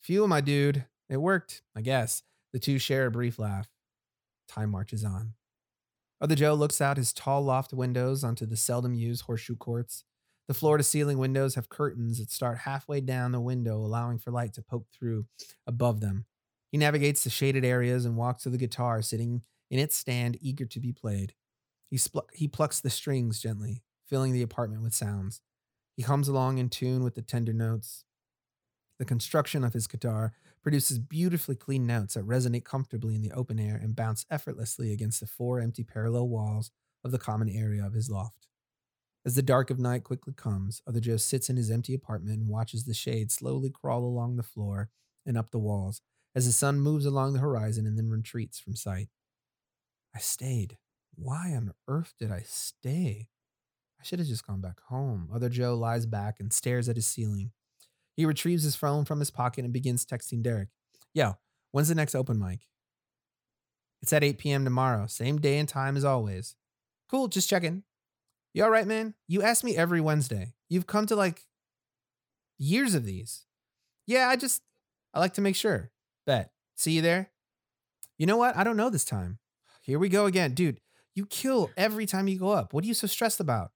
Fuel, 0.00 0.28
my 0.28 0.40
dude. 0.40 0.86
It 1.08 1.18
worked, 1.18 1.62
I 1.74 1.80
guess. 1.80 2.22
The 2.52 2.58
two 2.58 2.78
share 2.78 3.06
a 3.06 3.10
brief 3.10 3.38
laugh. 3.38 3.68
Time 4.48 4.70
marches 4.70 5.04
on. 5.04 5.34
Other 6.20 6.34
Joe 6.34 6.54
looks 6.54 6.80
out 6.80 6.96
his 6.96 7.12
tall 7.12 7.42
loft 7.42 7.72
windows 7.72 8.24
onto 8.24 8.46
the 8.46 8.56
seldom 8.56 8.94
used 8.94 9.22
horseshoe 9.22 9.56
courts. 9.56 10.04
The 10.48 10.54
floor 10.54 10.78
to 10.78 10.82
ceiling 10.82 11.18
windows 11.18 11.56
have 11.56 11.68
curtains 11.68 12.18
that 12.18 12.30
start 12.30 12.58
halfway 12.58 13.02
down 13.02 13.32
the 13.32 13.40
window, 13.40 13.76
allowing 13.76 14.18
for 14.18 14.30
light 14.30 14.54
to 14.54 14.62
poke 14.62 14.86
through 14.90 15.26
above 15.66 16.00
them. 16.00 16.24
He 16.72 16.78
navigates 16.78 17.22
the 17.22 17.30
shaded 17.30 17.66
areas 17.66 18.06
and 18.06 18.16
walks 18.16 18.42
to 18.42 18.50
the 18.50 18.56
guitar 18.56 19.02
sitting 19.02 19.42
in 19.70 19.78
its 19.78 19.94
stand, 19.94 20.38
eager 20.40 20.64
to 20.64 20.80
be 20.80 20.92
played. 20.92 21.34
He, 21.90 21.98
spl- 21.98 22.28
he 22.32 22.48
plucks 22.48 22.80
the 22.80 22.88
strings 22.88 23.40
gently, 23.40 23.82
filling 24.06 24.32
the 24.32 24.42
apartment 24.42 24.82
with 24.82 24.94
sounds. 24.94 25.42
He 25.96 26.02
hums 26.02 26.28
along 26.28 26.58
in 26.58 26.70
tune 26.70 27.04
with 27.04 27.14
the 27.14 27.22
tender 27.22 27.52
notes. 27.52 28.04
The 28.98 29.04
construction 29.04 29.64
of 29.64 29.74
his 29.74 29.86
guitar 29.86 30.32
produces 30.62 30.98
beautifully 30.98 31.56
clean 31.56 31.86
notes 31.86 32.14
that 32.14 32.26
resonate 32.26 32.64
comfortably 32.64 33.14
in 33.14 33.22
the 33.22 33.32
open 33.32 33.60
air 33.60 33.76
and 33.76 33.94
bounce 33.94 34.24
effortlessly 34.30 34.92
against 34.92 35.20
the 35.20 35.26
four 35.26 35.60
empty 35.60 35.84
parallel 35.84 36.28
walls 36.28 36.70
of 37.04 37.10
the 37.12 37.18
common 37.18 37.48
area 37.48 37.84
of 37.84 37.92
his 37.92 38.10
loft. 38.10 38.48
As 39.26 39.34
the 39.34 39.42
dark 39.42 39.70
of 39.70 39.78
night 39.78 40.04
quickly 40.04 40.32
comes, 40.32 40.80
Other 40.86 41.00
Joe 41.00 41.16
sits 41.16 41.50
in 41.50 41.56
his 41.56 41.70
empty 41.70 41.94
apartment 41.94 42.38
and 42.38 42.48
watches 42.48 42.84
the 42.84 42.94
shade 42.94 43.30
slowly 43.30 43.70
crawl 43.70 44.04
along 44.04 44.36
the 44.36 44.42
floor 44.42 44.90
and 45.26 45.36
up 45.36 45.50
the 45.50 45.58
walls 45.58 46.00
as 46.34 46.46
the 46.46 46.52
sun 46.52 46.80
moves 46.80 47.04
along 47.04 47.32
the 47.32 47.40
horizon 47.40 47.86
and 47.86 47.98
then 47.98 48.10
retreats 48.10 48.58
from 48.58 48.76
sight. 48.76 49.08
I 50.14 50.18
stayed. 50.18 50.78
Why 51.14 51.52
on 51.54 51.72
earth 51.88 52.14
did 52.18 52.30
I 52.30 52.42
stay? 52.46 53.28
I 54.00 54.04
should 54.04 54.20
have 54.20 54.28
just 54.28 54.46
gone 54.46 54.60
back 54.60 54.80
home. 54.88 55.28
Other 55.34 55.48
Joe 55.48 55.74
lies 55.74 56.06
back 56.06 56.36
and 56.38 56.52
stares 56.52 56.88
at 56.88 56.96
his 56.96 57.06
ceiling. 57.06 57.50
He 58.16 58.24
retrieves 58.24 58.62
his 58.62 58.76
phone 58.76 59.04
from 59.04 59.18
his 59.18 59.30
pocket 59.30 59.64
and 59.64 59.72
begins 59.72 60.06
texting 60.06 60.42
Derek. 60.42 60.68
Yo, 61.12 61.36
when's 61.72 61.88
the 61.88 61.94
next 61.94 62.14
open 62.14 62.38
mic? 62.38 62.60
It's 64.00 64.12
at 64.12 64.22
8 64.22 64.38
p.m. 64.38 64.64
tomorrow, 64.64 65.06
same 65.06 65.40
day 65.40 65.58
and 65.58 65.68
time 65.68 65.96
as 65.96 66.04
always. 66.04 66.54
Cool, 67.10 67.28
just 67.28 67.50
checking. 67.50 67.82
You 68.58 68.64
all 68.64 68.70
right, 68.70 68.88
man? 68.88 69.14
You 69.28 69.42
ask 69.42 69.62
me 69.62 69.76
every 69.76 70.00
Wednesday. 70.00 70.52
You've 70.68 70.88
come 70.88 71.06
to 71.06 71.14
like 71.14 71.42
years 72.58 72.96
of 72.96 73.04
these. 73.04 73.46
Yeah, 74.04 74.28
I 74.28 74.34
just, 74.34 74.62
I 75.14 75.20
like 75.20 75.34
to 75.34 75.40
make 75.40 75.54
sure. 75.54 75.92
Bet. 76.26 76.50
See 76.74 76.90
you 76.90 77.00
there? 77.00 77.30
You 78.16 78.26
know 78.26 78.36
what? 78.36 78.56
I 78.56 78.64
don't 78.64 78.76
know 78.76 78.90
this 78.90 79.04
time. 79.04 79.38
Here 79.80 80.00
we 80.00 80.08
go 80.08 80.26
again. 80.26 80.54
Dude, 80.54 80.80
you 81.14 81.24
kill 81.24 81.70
every 81.76 82.04
time 82.04 82.26
you 82.26 82.36
go 82.36 82.48
up. 82.48 82.72
What 82.72 82.82
are 82.82 82.88
you 82.88 82.94
so 82.94 83.06
stressed 83.06 83.38
about? 83.38 83.70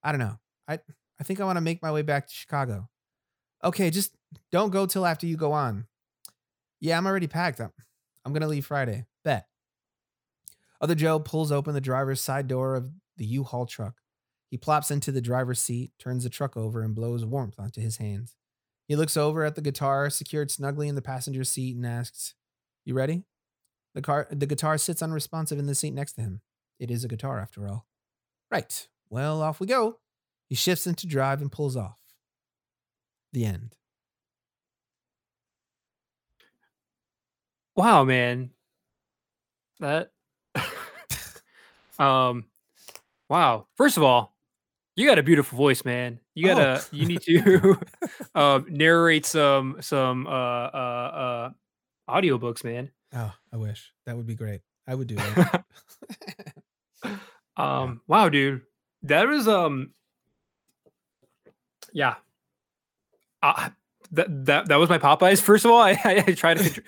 I 0.00 0.12
don't 0.12 0.20
know. 0.20 0.38
I 0.68 0.78
I 1.18 1.24
think 1.24 1.40
I 1.40 1.44
want 1.44 1.56
to 1.56 1.60
make 1.60 1.82
my 1.82 1.90
way 1.90 2.02
back 2.02 2.28
to 2.28 2.32
Chicago. 2.32 2.88
Okay, 3.64 3.90
just 3.90 4.14
don't 4.52 4.70
go 4.70 4.86
till 4.86 5.06
after 5.06 5.26
you 5.26 5.36
go 5.36 5.50
on. 5.50 5.88
Yeah, 6.78 6.98
I'm 6.98 7.06
already 7.08 7.26
packed. 7.26 7.60
I'm, 7.60 7.72
I'm 8.24 8.32
gonna 8.32 8.46
leave 8.46 8.66
Friday. 8.66 9.06
Bet. 9.24 9.48
Other 10.80 10.94
Joe 10.94 11.18
pulls 11.18 11.50
open 11.50 11.74
the 11.74 11.80
driver's 11.80 12.20
side 12.20 12.46
door 12.46 12.76
of 12.76 12.92
the 13.16 13.26
U-Haul 13.26 13.66
truck. 13.66 13.94
He 14.54 14.58
plops 14.58 14.92
into 14.92 15.10
the 15.10 15.20
driver's 15.20 15.60
seat, 15.60 15.90
turns 15.98 16.22
the 16.22 16.30
truck 16.30 16.56
over, 16.56 16.82
and 16.82 16.94
blows 16.94 17.24
warmth 17.24 17.58
onto 17.58 17.80
his 17.80 17.96
hands. 17.96 18.36
He 18.86 18.94
looks 18.94 19.16
over 19.16 19.42
at 19.42 19.56
the 19.56 19.60
guitar 19.60 20.08
secured 20.10 20.48
snugly 20.48 20.86
in 20.86 20.94
the 20.94 21.02
passenger 21.02 21.42
seat 21.42 21.74
and 21.74 21.84
asks, 21.84 22.34
"You 22.84 22.94
ready?" 22.94 23.24
The 23.94 24.00
car 24.00 24.28
the 24.30 24.46
guitar 24.46 24.78
sits 24.78 25.02
unresponsive 25.02 25.58
in 25.58 25.66
the 25.66 25.74
seat 25.74 25.92
next 25.92 26.12
to 26.12 26.20
him. 26.20 26.40
It 26.78 26.88
is 26.88 27.02
a 27.02 27.08
guitar 27.08 27.40
after 27.40 27.66
all. 27.66 27.88
Right. 28.48 28.86
Well, 29.10 29.42
off 29.42 29.58
we 29.58 29.66
go. 29.66 29.98
He 30.48 30.54
shifts 30.54 30.86
into 30.86 31.08
drive 31.08 31.40
and 31.42 31.50
pulls 31.50 31.76
off. 31.76 31.98
The 33.32 33.46
end. 33.46 33.74
Wow, 37.74 38.04
man. 38.04 38.50
That 39.80 40.12
um 41.98 42.44
wow. 43.28 43.66
First 43.74 43.96
of 43.96 44.04
all, 44.04 44.33
you 44.96 45.06
got 45.08 45.18
a 45.18 45.22
beautiful 45.22 45.56
voice, 45.58 45.84
man. 45.84 46.20
You 46.34 46.50
Oh. 46.50 46.54
gotta 46.56 46.84
you 46.92 47.06
need 47.06 47.20
to 47.22 47.78
um 48.34 48.66
narrate 48.70 49.26
some 49.26 49.76
some 49.80 50.26
uh 50.26 50.30
uh 50.30 51.50
uh 52.08 52.12
audiobooks, 52.12 52.64
man. 52.64 52.90
Oh, 53.14 53.32
I 53.52 53.56
wish. 53.56 53.92
That 54.06 54.16
would 54.16 54.26
be 54.26 54.34
great. 54.34 54.60
I 54.86 54.94
would 54.94 55.06
do 55.08 55.16
that. 55.16 55.64
Um 57.56 58.00
wow, 58.08 58.28
dude. 58.30 58.62
That 59.04 59.28
was 59.28 59.46
um 59.46 59.92
yeah. 61.92 62.16
Uh, 63.42 63.68
that, 64.10 64.46
that 64.46 64.68
that 64.68 64.76
was 64.76 64.88
my 64.88 64.98
Popeyes. 64.98 65.40
First 65.40 65.64
of 65.64 65.70
all, 65.70 65.80
I, 65.80 65.90
I, 66.04 66.24
I 66.26 66.32
tried 66.32 66.58
to 66.58 66.82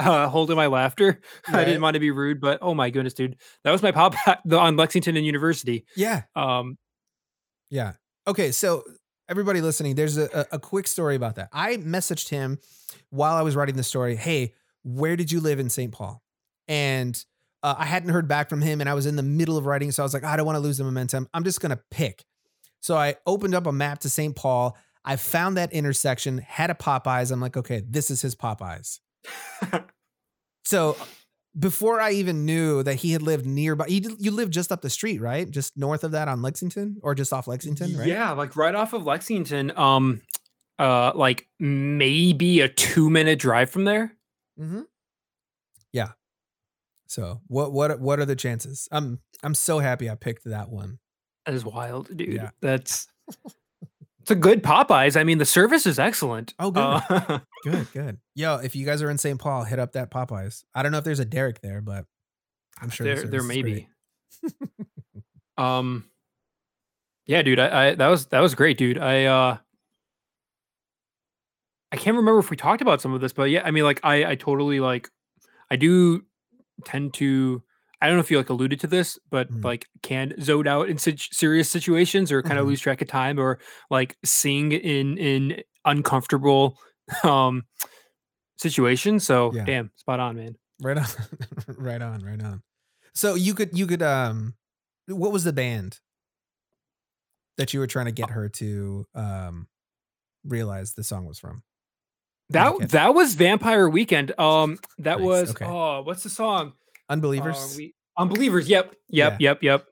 uh, 0.00 0.28
hold 0.28 0.50
in 0.50 0.56
my 0.56 0.66
laughter. 0.68 1.20
I 1.48 1.64
didn't 1.64 1.82
want 1.82 1.94
to 1.94 2.00
be 2.00 2.10
rude, 2.10 2.40
but 2.40 2.58
oh 2.62 2.72
my 2.72 2.88
goodness, 2.90 3.12
dude, 3.14 3.36
that 3.64 3.72
was 3.72 3.82
my 3.82 3.92
Popeye 3.92 4.38
on 4.58 4.76
Lexington 4.76 5.16
and 5.16 5.26
University. 5.26 5.84
yeah. 5.96 6.22
Um, 6.36 6.78
Yeah. 7.70 7.92
Okay. 8.26 8.52
So 8.52 8.84
everybody 9.28 9.60
listening, 9.60 9.94
there's 9.94 10.16
a, 10.16 10.46
a, 10.52 10.58
quick 10.58 10.86
story 10.86 11.16
about 11.16 11.36
that. 11.36 11.48
I 11.52 11.76
messaged 11.76 12.28
him 12.28 12.58
while 13.10 13.36
I 13.36 13.42
was 13.42 13.56
writing 13.56 13.76
the 13.76 13.82
story. 13.82 14.16
Hey, 14.16 14.54
where 14.84 15.16
did 15.16 15.30
you 15.30 15.40
live 15.40 15.58
in 15.58 15.68
St. 15.68 15.92
Paul? 15.92 16.22
And 16.66 17.22
uh, 17.62 17.74
I 17.78 17.84
hadn't 17.84 18.10
heard 18.10 18.28
back 18.28 18.48
from 18.48 18.62
him, 18.62 18.80
and 18.80 18.88
I 18.88 18.94
was 18.94 19.06
in 19.06 19.16
the 19.16 19.22
middle 19.22 19.56
of 19.56 19.66
writing, 19.66 19.90
so 19.90 20.02
I 20.02 20.04
was 20.04 20.14
like, 20.14 20.24
I 20.24 20.36
don't 20.36 20.46
want 20.46 20.56
to 20.56 20.60
lose 20.60 20.78
the 20.78 20.84
momentum. 20.84 21.28
I'm 21.34 21.44
just 21.44 21.60
gonna 21.60 21.80
pick. 21.90 22.24
So 22.80 22.96
I 22.96 23.16
opened 23.26 23.54
up 23.54 23.66
a 23.66 23.72
map 23.72 24.00
to 24.00 24.08
St. 24.08 24.34
Paul. 24.36 24.76
I 25.04 25.16
found 25.16 25.56
that 25.56 25.72
intersection, 25.72 26.38
had 26.38 26.70
a 26.70 26.74
Popeyes. 26.74 27.32
I'm 27.32 27.40
like, 27.40 27.56
okay, 27.56 27.82
this 27.88 28.10
is 28.10 28.22
his 28.22 28.36
Popeyes. 28.36 29.00
so 30.64 30.96
before 31.58 32.00
I 32.00 32.12
even 32.12 32.44
knew 32.44 32.82
that 32.82 32.96
he 32.96 33.12
had 33.12 33.22
lived 33.22 33.46
nearby, 33.46 33.86
he, 33.88 34.06
you 34.18 34.30
lived 34.30 34.52
just 34.52 34.70
up 34.70 34.82
the 34.82 34.90
street, 34.90 35.20
right? 35.20 35.50
Just 35.50 35.76
north 35.76 36.04
of 36.04 36.12
that 36.12 36.28
on 36.28 36.42
Lexington, 36.42 36.98
or 37.02 37.14
just 37.14 37.32
off 37.32 37.46
Lexington, 37.46 37.96
right? 37.96 38.06
yeah, 38.06 38.32
like 38.32 38.56
right 38.56 38.74
off 38.74 38.92
of 38.92 39.04
Lexington. 39.04 39.76
Um, 39.76 40.22
uh, 40.78 41.12
like 41.14 41.48
maybe 41.58 42.60
a 42.60 42.68
two 42.68 43.10
minute 43.10 43.38
drive 43.38 43.70
from 43.70 43.84
there. 43.84 44.14
Mm-hmm. 44.60 44.82
Yeah. 45.92 46.10
So 47.06 47.40
what 47.46 47.72
what 47.72 47.98
what 48.00 48.20
are 48.20 48.26
the 48.26 48.36
chances? 48.36 48.88
I'm 48.92 49.20
I'm 49.42 49.54
so 49.54 49.78
happy 49.78 50.08
I 50.08 50.14
picked 50.14 50.44
that 50.44 50.68
one. 50.68 50.98
That 51.46 51.54
is 51.54 51.64
wild, 51.64 52.14
dude. 52.16 52.34
Yeah. 52.34 52.50
That's 52.60 53.08
it's 54.28 54.32
a 54.32 54.34
good 54.34 54.62
Popeyes. 54.62 55.18
I 55.18 55.24
mean, 55.24 55.38
the 55.38 55.46
service 55.46 55.86
is 55.86 55.98
excellent. 55.98 56.52
Oh, 56.58 56.70
good. 56.70 56.82
Uh, 56.82 57.38
Good, 57.64 57.92
good. 57.92 58.18
Yo, 58.34 58.56
if 58.56 58.76
you 58.76 58.86
guys 58.86 59.02
are 59.02 59.10
in 59.10 59.18
St. 59.18 59.38
Paul, 59.38 59.64
hit 59.64 59.78
up 59.78 59.92
that 59.92 60.10
Popeyes. 60.10 60.64
I 60.74 60.82
don't 60.82 60.92
know 60.92 60.98
if 60.98 61.04
there's 61.04 61.18
a 61.18 61.24
Derek 61.24 61.60
there, 61.60 61.80
but 61.80 62.04
I'm 62.80 62.90
sure 62.90 63.06
the 63.06 63.14
there, 63.22 63.30
there 63.30 63.42
may 63.42 63.62
be. 63.62 63.88
um, 65.56 66.04
yeah, 67.26 67.42
dude. 67.42 67.58
I, 67.58 67.88
I 67.88 67.94
that 67.96 68.06
was 68.08 68.26
that 68.26 68.40
was 68.40 68.54
great, 68.54 68.78
dude. 68.78 68.98
I 68.98 69.24
uh, 69.24 69.56
I 71.92 71.96
can't 71.96 72.16
remember 72.16 72.38
if 72.38 72.50
we 72.50 72.56
talked 72.56 72.82
about 72.82 73.00
some 73.00 73.12
of 73.12 73.20
this, 73.20 73.32
but 73.32 73.50
yeah, 73.50 73.62
I 73.64 73.70
mean, 73.70 73.84
like, 73.84 74.00
I 74.02 74.24
I 74.32 74.34
totally 74.34 74.80
like, 74.80 75.08
I 75.70 75.76
do 75.76 76.22
tend 76.84 77.14
to. 77.14 77.62
I 78.00 78.06
don't 78.06 78.14
know 78.16 78.20
if 78.20 78.30
you 78.30 78.36
like 78.36 78.48
alluded 78.50 78.78
to 78.80 78.86
this, 78.86 79.18
but 79.28 79.50
Mhm. 79.50 79.64
like 79.64 79.86
can 80.02 80.32
zone 80.40 80.68
out 80.68 80.88
in 80.88 80.98
such 80.98 81.34
serious 81.34 81.68
situations 81.68 82.30
or 82.30 82.42
kind 82.44 82.56
of 82.60 82.64
Mhm. 82.64 82.68
lose 82.68 82.80
track 82.80 83.02
of 83.02 83.08
time 83.08 83.40
or 83.40 83.58
like 83.90 84.16
sing 84.24 84.70
in 84.70 85.18
in 85.18 85.62
uncomfortable 85.84 86.78
um 87.24 87.64
situation. 88.56 89.20
So 89.20 89.52
Yeah. 89.54 89.64
damn, 89.64 89.90
spot 89.96 90.20
on, 90.20 90.36
man. 90.36 90.56
Right 90.80 90.98
on, 90.98 91.06
right 91.76 92.02
on, 92.02 92.24
right 92.24 92.42
on. 92.42 92.62
So 93.14 93.34
you 93.34 93.54
could 93.54 93.76
you 93.76 93.86
could 93.86 94.02
um, 94.02 94.54
what 95.06 95.32
was 95.32 95.44
the 95.44 95.52
band 95.52 95.98
that 97.56 97.74
you 97.74 97.80
were 97.80 97.86
trying 97.86 98.06
to 98.06 98.12
get 98.12 98.30
her 98.30 98.48
to 98.48 99.06
um 99.14 99.66
realize 100.44 100.94
the 100.94 101.02
song 101.04 101.24
was 101.26 101.38
from? 101.38 101.62
That 102.50 102.72
Okay. 102.74 102.86
that 102.86 103.14
was 103.14 103.34
Vampire 103.34 103.88
Weekend. 103.88 104.38
Um, 104.38 104.78
that 104.98 105.18
Nice, 105.18 105.26
was 105.26 105.50
okay. 105.50 105.66
oh, 105.66 106.02
what's 106.02 106.22
the 106.22 106.30
song? 106.30 106.72
Unbelievers. 107.08 107.56
Uh, 107.56 107.74
we, 107.76 107.94
Unbelievers. 108.16 108.68
Yep, 108.68 108.94
yep, 109.08 109.40
yep, 109.40 109.62
yep. 109.62 109.86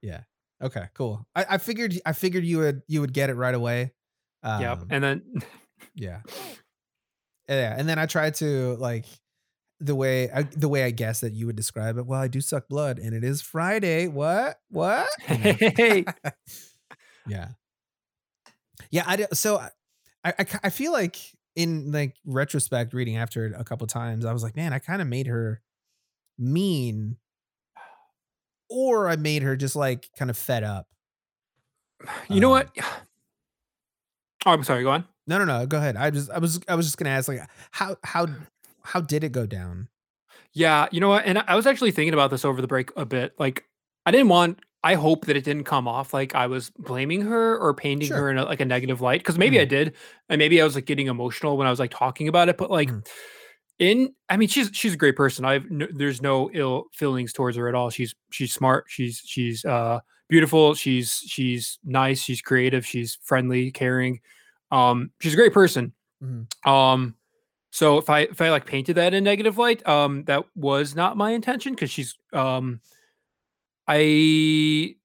yeah. 0.00 0.20
Okay. 0.62 0.84
Cool. 0.94 1.26
I, 1.34 1.44
I 1.50 1.58
figured 1.58 1.94
I 2.06 2.12
figured 2.12 2.44
you 2.44 2.58
would 2.58 2.82
you 2.86 3.00
would 3.00 3.12
get 3.12 3.30
it 3.30 3.34
right 3.34 3.54
away. 3.54 3.92
Um, 4.42 4.60
yep. 4.62 4.78
And 4.90 5.02
then 5.04 5.22
Yeah. 5.94 6.20
Yeah, 7.48 7.74
and 7.76 7.88
then 7.88 7.98
I 7.98 8.06
tried 8.06 8.34
to 8.36 8.76
like 8.76 9.04
the 9.80 9.94
way 9.94 10.30
I, 10.30 10.42
the 10.44 10.68
way 10.68 10.84
I 10.84 10.90
guess 10.90 11.20
that 11.20 11.32
you 11.34 11.46
would 11.46 11.56
describe 11.56 11.98
it. 11.98 12.06
Well, 12.06 12.20
I 12.20 12.28
do 12.28 12.40
suck 12.40 12.68
blood, 12.68 12.98
and 12.98 13.14
it 13.14 13.24
is 13.24 13.42
Friday. 13.42 14.06
What? 14.08 14.58
What? 14.70 15.08
Hey, 15.26 16.04
yeah, 17.26 17.48
yeah. 18.90 19.04
I 19.06 19.26
so 19.32 19.58
I, 19.58 19.70
I 20.38 20.46
I 20.64 20.70
feel 20.70 20.92
like 20.92 21.16
in 21.56 21.90
like 21.92 22.14
retrospect, 22.24 22.94
reading 22.94 23.16
after 23.16 23.44
it 23.46 23.54
a 23.56 23.64
couple 23.64 23.86
times, 23.86 24.24
I 24.24 24.32
was 24.32 24.42
like, 24.42 24.56
man, 24.56 24.72
I 24.72 24.78
kind 24.78 25.02
of 25.02 25.08
made 25.08 25.26
her 25.26 25.60
mean, 26.38 27.16
or 28.70 29.08
I 29.08 29.16
made 29.16 29.42
her 29.42 29.56
just 29.56 29.76
like 29.76 30.08
kind 30.16 30.30
of 30.30 30.38
fed 30.38 30.62
up. 30.64 30.86
you 32.30 32.40
know 32.40 32.54
Um, 32.54 32.60
what? 32.64 32.70
Oh, 34.46 34.50
I'm 34.52 34.64
sorry. 34.64 34.82
Go 34.84 34.90
on. 34.90 35.04
No, 35.26 35.38
no, 35.38 35.44
no. 35.44 35.66
Go 35.66 35.78
ahead. 35.78 35.96
I 35.96 36.10
just 36.10 36.30
I 36.30 36.38
was 36.38 36.60
I 36.68 36.74
was 36.74 36.86
just 36.86 36.98
gonna 36.98 37.10
ask 37.10 37.28
like 37.28 37.40
how 37.70 37.96
how 38.04 38.26
how 38.82 39.00
did 39.00 39.24
it 39.24 39.32
go 39.32 39.46
down? 39.46 39.88
Yeah, 40.52 40.86
you 40.90 41.00
know 41.00 41.08
what? 41.08 41.24
And 41.24 41.38
I 41.38 41.54
was 41.54 41.66
actually 41.66 41.92
thinking 41.92 42.12
about 42.14 42.30
this 42.30 42.44
over 42.44 42.60
the 42.60 42.66
break 42.66 42.90
a 42.96 43.06
bit. 43.06 43.32
Like, 43.38 43.64
I 44.04 44.10
didn't 44.10 44.28
want. 44.28 44.58
I 44.84 44.94
hope 44.94 45.26
that 45.26 45.36
it 45.36 45.44
didn't 45.44 45.64
come 45.64 45.86
off 45.86 46.12
like 46.12 46.34
I 46.34 46.48
was 46.48 46.70
blaming 46.76 47.22
her 47.22 47.56
or 47.56 47.72
painting 47.72 48.08
Sure. 48.08 48.16
her 48.18 48.30
in 48.32 48.38
a, 48.38 48.44
like 48.44 48.60
a 48.60 48.64
negative 48.64 49.00
light. 49.00 49.20
Because 49.20 49.38
maybe 49.38 49.60
I 49.60 49.64
did, 49.64 49.94
and 50.28 50.38
maybe 50.40 50.60
I 50.60 50.64
was 50.64 50.74
like 50.74 50.86
getting 50.86 51.06
emotional 51.06 51.56
when 51.56 51.66
I 51.68 51.70
was 51.70 51.78
like 51.78 51.92
talking 51.92 52.26
about 52.28 52.48
it. 52.48 52.58
But 52.58 52.70
like, 52.70 52.90
Mhm. 52.90 53.06
in 53.78 54.14
I 54.28 54.36
mean, 54.36 54.48
she's 54.48 54.70
she's 54.72 54.94
a 54.94 54.96
great 54.96 55.16
person. 55.16 55.44
I've 55.44 55.70
no, 55.70 55.86
there's 55.94 56.20
no 56.20 56.50
ill 56.52 56.86
feelings 56.92 57.32
towards 57.32 57.56
her 57.56 57.68
at 57.68 57.74
all. 57.76 57.90
She's 57.90 58.14
she's 58.32 58.52
smart. 58.52 58.86
She's 58.88 59.22
she's 59.24 59.64
uh 59.64 60.00
beautiful. 60.28 60.74
She's 60.74 61.22
she's 61.26 61.78
nice. 61.84 62.20
She's 62.22 62.42
creative. 62.42 62.84
She's 62.84 63.16
friendly, 63.22 63.70
caring. 63.70 64.20
Um, 64.72 65.12
she's 65.20 65.34
a 65.34 65.36
great 65.36 65.52
person. 65.52 65.92
Mhm. 66.24 66.46
Um, 66.66 67.14
so 67.70 67.98
if 67.98 68.10
I 68.10 68.20
if 68.22 68.40
I 68.40 68.50
like 68.50 68.66
painted 68.66 68.96
that 68.96 69.14
in 69.14 69.22
negative 69.24 69.58
light, 69.58 69.86
um, 69.86 70.24
that 70.24 70.44
was 70.56 70.94
not 70.96 71.16
my 71.16 71.30
intention 71.32 71.74
because 71.74 71.90
she's 71.90 72.16
um, 72.32 72.80
I 73.88 74.96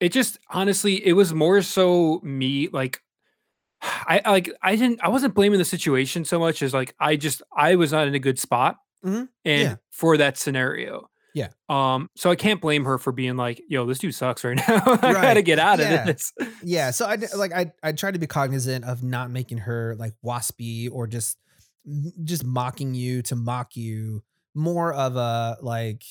it 0.00 0.10
just 0.12 0.38
honestly 0.50 1.04
it 1.06 1.12
was 1.14 1.32
more 1.32 1.62
so 1.62 2.20
me 2.22 2.68
like 2.72 3.02
I 3.82 4.20
like 4.26 4.50
I 4.62 4.76
didn't 4.76 5.00
I 5.02 5.08
wasn't 5.08 5.34
blaming 5.34 5.58
the 5.58 5.64
situation 5.64 6.24
so 6.24 6.38
much 6.38 6.62
as 6.62 6.74
like 6.74 6.94
I 7.00 7.16
just 7.16 7.42
I 7.56 7.76
was 7.76 7.92
not 7.92 8.06
in 8.08 8.14
a 8.14 8.18
good 8.20 8.38
spot 8.38 8.76
Mhm. 9.04 9.28
and 9.44 9.62
Yeah. 9.62 9.76
for 9.90 10.16
that 10.16 10.36
scenario. 10.38 11.08
Yeah. 11.36 11.48
Um. 11.68 12.08
So 12.16 12.30
I 12.30 12.34
can't 12.36 12.62
blame 12.62 12.86
her 12.86 12.96
for 12.96 13.12
being 13.12 13.36
like, 13.36 13.60
"Yo, 13.68 13.84
this 13.84 13.98
dude 13.98 14.14
sucks 14.14 14.42
right 14.42 14.56
now. 14.68 14.80
I 14.86 15.12
gotta 15.12 15.42
get 15.42 15.58
out 15.58 15.78
Yeah. 15.78 16.00
of 16.00 16.06
this." 16.06 16.32
yeah 16.62 16.90
so 16.90 17.04
I 17.04 17.18
like 17.36 17.52
i 17.52 17.70
i 17.82 17.92
tried 17.92 18.14
to 18.14 18.18
be 18.18 18.26
cognizant 18.26 18.86
of 18.86 19.02
not 19.02 19.30
making 19.30 19.58
her 19.58 19.94
like 19.98 20.14
waspy 20.24 20.88
or 20.90 21.06
just 21.06 21.36
just 22.24 22.42
mocking 22.44 22.94
you 22.94 23.20
to 23.22 23.36
mock 23.36 23.76
you 23.76 24.22
more 24.54 24.94
of 24.94 25.16
a 25.16 25.58
like 25.60 26.02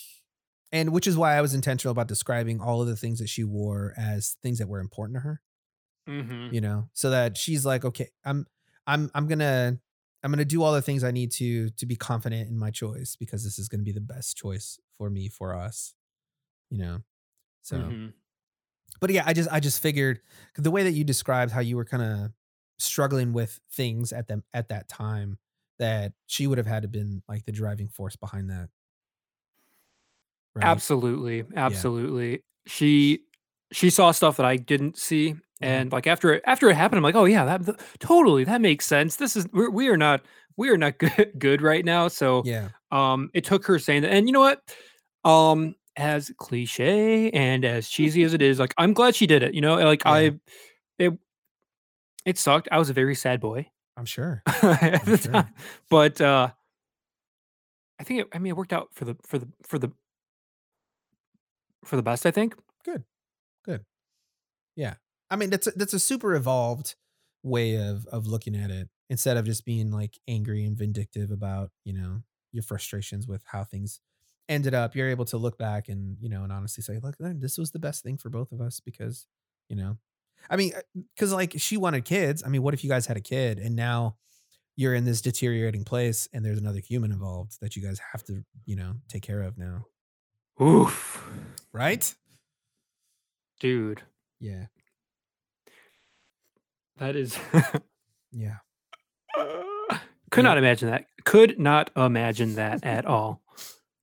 and 0.70 0.92
which 0.92 1.06
is 1.08 1.16
why 1.16 1.34
i 1.34 1.40
was 1.40 1.52
intentional 1.54 1.90
about 1.90 2.06
describing 2.06 2.60
all 2.60 2.80
of 2.80 2.86
the 2.86 2.96
things 2.96 3.18
that 3.18 3.28
she 3.28 3.42
wore 3.42 3.92
as 3.98 4.36
things 4.44 4.58
that 4.58 4.68
were 4.68 4.78
important 4.80 5.16
to 5.16 5.20
her 5.22 5.40
Mm-hmm. 6.08 6.54
you 6.54 6.60
know 6.60 6.88
so 6.92 7.10
that 7.10 7.36
she's 7.36 7.66
like 7.66 7.84
okay 7.84 8.08
i'm 8.24 8.46
i'm 8.86 9.10
i'm 9.14 9.26
gonna 9.26 9.78
i'm 10.26 10.32
gonna 10.32 10.44
do 10.44 10.62
all 10.62 10.72
the 10.72 10.82
things 10.82 11.04
i 11.04 11.12
need 11.12 11.30
to 11.30 11.70
to 11.70 11.86
be 11.86 11.96
confident 11.96 12.50
in 12.50 12.58
my 12.58 12.70
choice 12.70 13.16
because 13.16 13.44
this 13.44 13.58
is 13.58 13.68
gonna 13.68 13.84
be 13.84 13.92
the 13.92 14.00
best 14.02 14.36
choice 14.36 14.78
for 14.98 15.08
me 15.08 15.28
for 15.28 15.54
us 15.54 15.94
you 16.70 16.78
know 16.78 16.98
so 17.62 17.78
Mm-hmm. 17.78 18.08
but 19.00 19.10
yeah, 19.10 19.24
I 19.26 19.32
just 19.32 19.50
I 19.50 19.60
just 19.60 19.82
figured 19.82 20.20
the 20.56 20.70
way 20.70 20.84
that 20.84 20.92
you 20.92 21.04
described 21.04 21.52
how 21.52 21.60
you 21.60 21.76
were 21.76 21.84
kind 21.84 22.02
of 22.02 22.30
struggling 22.78 23.32
with 23.32 23.60
things 23.72 24.12
at 24.12 24.28
them 24.28 24.44
at 24.54 24.68
that 24.68 24.88
time 24.88 25.38
that 25.78 26.12
she 26.26 26.46
would 26.46 26.58
have 26.58 26.66
had 26.66 26.82
to 26.82 26.88
been 26.88 27.22
like 27.28 27.44
the 27.44 27.52
driving 27.52 27.88
force 27.88 28.16
behind 28.16 28.50
that. 28.50 28.68
Right? 30.54 30.64
Absolutely, 30.64 31.44
absolutely. 31.56 32.30
Yeah. 32.30 32.38
She 32.66 33.20
she 33.72 33.90
saw 33.90 34.12
stuff 34.12 34.36
that 34.36 34.46
I 34.46 34.56
didn't 34.56 34.98
see, 34.98 35.30
mm-hmm. 35.30 35.64
and 35.64 35.92
like 35.92 36.06
after 36.06 36.40
after 36.46 36.68
it 36.70 36.76
happened, 36.76 36.98
I'm 36.98 37.02
like, 37.02 37.14
oh 37.14 37.24
yeah, 37.24 37.44
that, 37.44 37.66
that 37.66 37.80
totally 37.98 38.44
that 38.44 38.60
makes 38.60 38.86
sense. 38.86 39.16
This 39.16 39.36
is 39.36 39.46
we're, 39.52 39.70
we 39.70 39.88
are 39.88 39.96
not 39.96 40.22
we 40.56 40.70
are 40.70 40.76
not 40.76 40.98
good 40.98 41.32
good 41.38 41.62
right 41.62 41.84
now. 41.84 42.08
So 42.08 42.42
yeah, 42.44 42.68
um, 42.90 43.30
it 43.34 43.44
took 43.44 43.66
her 43.66 43.78
saying 43.78 44.02
that, 44.02 44.12
and 44.12 44.28
you 44.28 44.32
know 44.32 44.40
what, 44.40 44.62
um, 45.24 45.74
as 45.96 46.30
cliche 46.38 47.30
and 47.30 47.64
as 47.64 47.88
cheesy 47.88 48.22
as 48.22 48.34
it 48.34 48.42
is, 48.42 48.58
like 48.58 48.74
I'm 48.78 48.92
glad 48.92 49.14
she 49.14 49.26
did 49.26 49.42
it. 49.42 49.54
You 49.54 49.60
know, 49.60 49.76
like 49.76 50.04
yeah. 50.04 50.12
I, 50.12 50.32
it, 50.98 51.18
it 52.24 52.38
sucked. 52.38 52.68
I 52.70 52.78
was 52.78 52.90
a 52.90 52.94
very 52.94 53.14
sad 53.14 53.40
boy. 53.40 53.68
I'm 53.96 54.04
sure. 54.04 54.42
at 54.46 54.82
I'm 54.82 55.10
the 55.10 55.18
sure. 55.18 55.32
time, 55.32 55.54
but 55.88 56.20
uh, 56.20 56.50
I 57.98 58.04
think 58.04 58.20
it, 58.20 58.28
I 58.32 58.38
mean 58.38 58.50
it 58.50 58.56
worked 58.56 58.72
out 58.72 58.88
for 58.92 59.04
the 59.04 59.16
for 59.22 59.38
the 59.38 59.48
for 59.62 59.78
the 59.78 59.90
for 61.84 61.96
the 61.96 62.02
best. 62.02 62.26
I 62.26 62.30
think. 62.30 62.54
Good. 62.84 63.04
Yeah, 64.76 64.94
I 65.30 65.36
mean 65.36 65.50
that's 65.50 65.66
a, 65.66 65.72
that's 65.72 65.94
a 65.94 65.98
super 65.98 66.34
evolved 66.34 66.94
way 67.42 67.76
of 67.76 68.06
of 68.06 68.26
looking 68.26 68.54
at 68.54 68.70
it 68.70 68.88
instead 69.08 69.36
of 69.36 69.46
just 69.46 69.64
being 69.64 69.90
like 69.90 70.18
angry 70.28 70.64
and 70.64 70.76
vindictive 70.76 71.30
about 71.30 71.70
you 71.84 71.92
know 71.92 72.22
your 72.52 72.62
frustrations 72.62 73.26
with 73.26 73.42
how 73.46 73.64
things 73.64 74.00
ended 74.48 74.74
up. 74.74 74.94
You're 74.94 75.08
able 75.08 75.24
to 75.26 75.38
look 75.38 75.58
back 75.58 75.88
and 75.88 76.16
you 76.20 76.28
know 76.28 76.42
and 76.42 76.52
honestly 76.52 76.82
say 76.82 76.98
look 77.02 77.16
this 77.18 77.58
was 77.58 77.70
the 77.70 77.78
best 77.78 78.02
thing 78.02 78.18
for 78.18 78.30
both 78.30 78.52
of 78.52 78.60
us 78.60 78.80
because 78.80 79.26
you 79.68 79.76
know? 79.76 79.96
I 80.50 80.56
mean 80.56 80.72
because 81.14 81.32
uh, 81.32 81.36
like 81.36 81.54
she 81.56 81.76
wanted 81.76 82.04
kids. 82.04 82.42
I 82.44 82.48
mean 82.48 82.62
what 82.62 82.74
if 82.74 82.84
you 82.84 82.90
guys 82.90 83.06
had 83.06 83.16
a 83.16 83.22
kid 83.22 83.58
and 83.58 83.74
now 83.74 84.16
you're 84.76 84.94
in 84.94 85.06
this 85.06 85.22
deteriorating 85.22 85.84
place 85.84 86.28
and 86.34 86.44
there's 86.44 86.58
another 86.58 86.80
human 86.80 87.10
involved 87.10 87.58
that 87.62 87.76
you 87.76 87.82
guys 87.82 87.98
have 88.12 88.22
to 88.24 88.44
you 88.66 88.76
know 88.76 88.94
take 89.08 89.22
care 89.22 89.42
of 89.42 89.56
now? 89.56 89.86
Oof. 90.60 91.24
Right? 91.72 92.14
Dude 93.58 94.02
yeah 94.40 94.66
that 96.98 97.16
is 97.16 97.38
yeah 98.32 98.56
could 100.30 100.44
not 100.44 100.58
imagine 100.58 100.90
that 100.90 101.06
could 101.24 101.58
not 101.58 101.90
imagine 101.96 102.54
that 102.54 102.84
at 102.84 103.04
all 103.06 103.42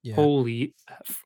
yeah. 0.04 0.16
Holy 0.16 0.76
F. 0.90 1.24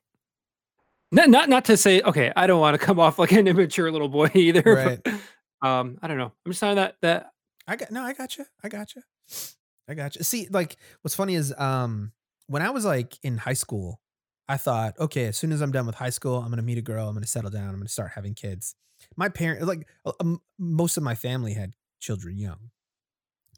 Not, 1.10 1.28
not 1.30 1.48
not 1.48 1.64
to 1.66 1.76
say 1.76 2.00
okay, 2.00 2.32
I 2.36 2.46
don't 2.46 2.60
want 2.60 2.78
to 2.78 2.84
come 2.84 3.00
off 3.00 3.18
like 3.18 3.32
an 3.32 3.46
immature 3.46 3.90
little 3.90 4.08
boy 4.08 4.30
either. 4.34 4.62
Right. 4.64 5.00
But, 5.02 5.68
um, 5.68 5.98
I 6.00 6.06
don't 6.06 6.18
know. 6.18 6.32
I'm 6.46 6.52
just 6.52 6.60
saying 6.60 6.76
that 6.76 6.96
that 7.02 7.30
I 7.66 7.76
got 7.76 7.90
no, 7.90 8.02
I 8.02 8.12
got 8.12 8.38
you. 8.38 8.44
I 8.62 8.68
got 8.68 8.94
you. 8.94 9.02
I 9.88 9.94
got 9.94 10.16
you. 10.16 10.22
See, 10.22 10.48
like 10.50 10.76
what's 11.02 11.14
funny 11.14 11.34
is 11.34 11.52
um 11.58 12.12
when 12.46 12.62
I 12.62 12.70
was 12.70 12.84
like 12.84 13.18
in 13.22 13.38
high 13.38 13.54
school, 13.54 14.00
I 14.48 14.58
thought, 14.58 14.98
okay, 14.98 15.26
as 15.26 15.36
soon 15.36 15.52
as 15.52 15.60
I'm 15.60 15.72
done 15.72 15.86
with 15.86 15.96
high 15.96 16.10
school, 16.10 16.36
I'm 16.36 16.50
gonna 16.50 16.62
meet 16.62 16.78
a 16.78 16.82
girl, 16.82 17.08
I'm 17.08 17.14
gonna 17.14 17.26
settle 17.26 17.50
down, 17.50 17.70
I'm 17.70 17.76
gonna 17.76 17.88
start 17.88 18.12
having 18.14 18.34
kids. 18.34 18.74
My 19.16 19.28
parents, 19.28 19.66
like 19.66 19.86
um, 20.20 20.40
most 20.58 20.96
of 20.96 21.02
my 21.02 21.14
family, 21.14 21.54
had 21.54 21.74
children 22.00 22.38
young, 22.38 22.70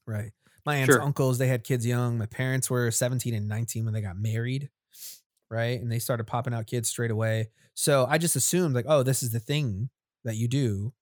right? 0.07 0.33
My 0.65 0.77
aunts, 0.77 0.95
sure. 0.95 1.03
uncles, 1.03 1.39
they 1.39 1.49
had 1.49 1.65
kids 1.65 1.87
young. 1.87 2.19
My 2.19 2.27
parents 2.27 2.71
were 2.71 2.91
17 2.91 3.35
and 3.35 3.49
19 3.49 3.85
when 3.85 3.95
they 3.95 4.01
got 4.01 4.17
married 4.17 4.71
right? 5.51 5.81
And 5.81 5.91
they 5.91 5.99
started 5.99 6.25
popping 6.25 6.55
out 6.55 6.67
kids 6.67 6.89
straight 6.89 7.11
away. 7.11 7.51
So 7.75 8.07
I 8.09 8.19
just 8.19 8.37
assumed 8.37 8.75
like, 8.75 8.87
oh, 8.89 9.03
this 9.03 9.23
is 9.23 9.33
the 9.33 9.41
thing 9.41 9.91
that 10.25 10.37
you 10.37 10.49
do. 10.49 10.93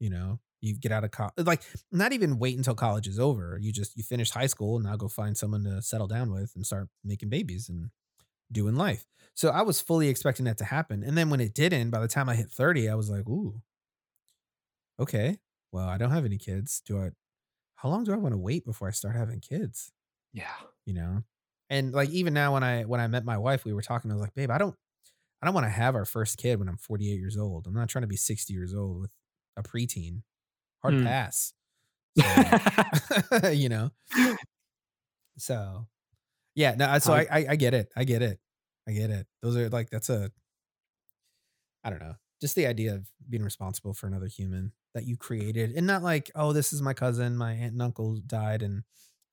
You 0.00 0.10
know, 0.10 0.38
you 0.60 0.76
get 0.76 0.92
out 0.92 1.04
of 1.04 1.10
college, 1.10 1.34
like 1.38 1.62
not 1.90 2.12
even 2.12 2.38
wait 2.38 2.56
until 2.56 2.74
college 2.74 3.06
is 3.06 3.18
over. 3.18 3.58
You 3.60 3.72
just 3.72 3.96
you 3.96 4.02
finish 4.02 4.30
high 4.30 4.46
school 4.46 4.76
and 4.76 4.84
now 4.84 4.96
go 4.96 5.08
find 5.08 5.36
someone 5.36 5.64
to 5.64 5.82
settle 5.82 6.08
down 6.08 6.32
with 6.32 6.52
and 6.54 6.64
start 6.64 6.88
making 7.04 7.30
babies 7.30 7.68
and 7.68 7.90
doing 8.54 8.74
life. 8.74 9.04
So 9.34 9.50
I 9.50 9.62
was 9.62 9.80
fully 9.80 10.08
expecting 10.08 10.46
that 10.46 10.58
to 10.58 10.64
happen. 10.64 11.02
And 11.02 11.18
then 11.18 11.28
when 11.28 11.40
it 11.40 11.54
didn't, 11.54 11.90
by 11.90 12.00
the 12.00 12.08
time 12.08 12.28
I 12.28 12.36
hit 12.36 12.50
30, 12.50 12.88
I 12.88 12.94
was 12.94 13.10
like, 13.10 13.28
ooh, 13.28 13.60
okay, 14.98 15.38
well, 15.72 15.88
I 15.88 15.98
don't 15.98 16.12
have 16.12 16.24
any 16.24 16.38
kids. 16.38 16.80
Do 16.86 16.98
I, 16.98 17.10
how 17.76 17.88
long 17.88 18.04
do 18.04 18.12
I 18.12 18.16
want 18.16 18.32
to 18.32 18.38
wait 18.38 18.64
before 18.64 18.88
I 18.88 18.92
start 18.92 19.16
having 19.16 19.40
kids? 19.40 19.92
Yeah. 20.32 20.54
You 20.86 20.94
know? 20.94 21.24
And 21.70 21.92
like 21.92 22.10
even 22.10 22.34
now 22.34 22.54
when 22.54 22.62
I 22.62 22.82
when 22.82 23.00
I 23.00 23.08
met 23.08 23.24
my 23.24 23.38
wife, 23.38 23.64
we 23.64 23.72
were 23.72 23.82
talking. 23.82 24.10
I 24.10 24.14
was 24.14 24.20
like, 24.20 24.34
babe, 24.34 24.50
I 24.50 24.58
don't 24.58 24.74
I 25.42 25.46
don't 25.46 25.54
want 25.54 25.66
to 25.66 25.70
have 25.70 25.94
our 25.94 26.04
first 26.04 26.38
kid 26.38 26.58
when 26.58 26.68
I'm 26.68 26.76
48 26.76 27.18
years 27.18 27.36
old. 27.36 27.66
I'm 27.66 27.74
not 27.74 27.88
trying 27.88 28.02
to 28.02 28.08
be 28.08 28.16
60 28.16 28.52
years 28.52 28.74
old 28.74 29.00
with 29.00 29.12
a 29.56 29.62
preteen. 29.62 30.22
Hard 30.82 30.94
mm. 30.94 31.04
pass. 31.04 31.52
So, 32.16 33.48
you 33.50 33.68
know. 33.68 33.90
So 35.36 35.88
yeah, 36.54 36.76
no, 36.76 36.98
so 37.00 37.12
I, 37.12 37.26
I 37.30 37.46
I 37.50 37.56
get 37.56 37.74
it. 37.74 37.90
I 37.96 38.04
get 38.04 38.22
it. 38.22 38.38
I 38.88 38.92
get 38.92 39.10
it. 39.10 39.26
Those 39.42 39.56
are 39.56 39.68
like 39.68 39.90
that's 39.90 40.10
a 40.10 40.30
I 41.82 41.90
don't 41.90 42.00
know. 42.00 42.14
Just 42.40 42.56
the 42.56 42.66
idea 42.66 42.94
of 42.94 43.08
being 43.28 43.42
responsible 43.44 43.94
for 43.94 44.06
another 44.06 44.26
human 44.26 44.72
that 44.94 45.04
you 45.04 45.16
created 45.16 45.72
and 45.76 45.86
not 45.86 46.02
like, 46.02 46.30
oh, 46.34 46.52
this 46.52 46.72
is 46.72 46.82
my 46.82 46.94
cousin, 46.94 47.36
my 47.36 47.52
aunt 47.52 47.72
and 47.72 47.82
uncle 47.82 48.20
died 48.26 48.62
and 48.62 48.84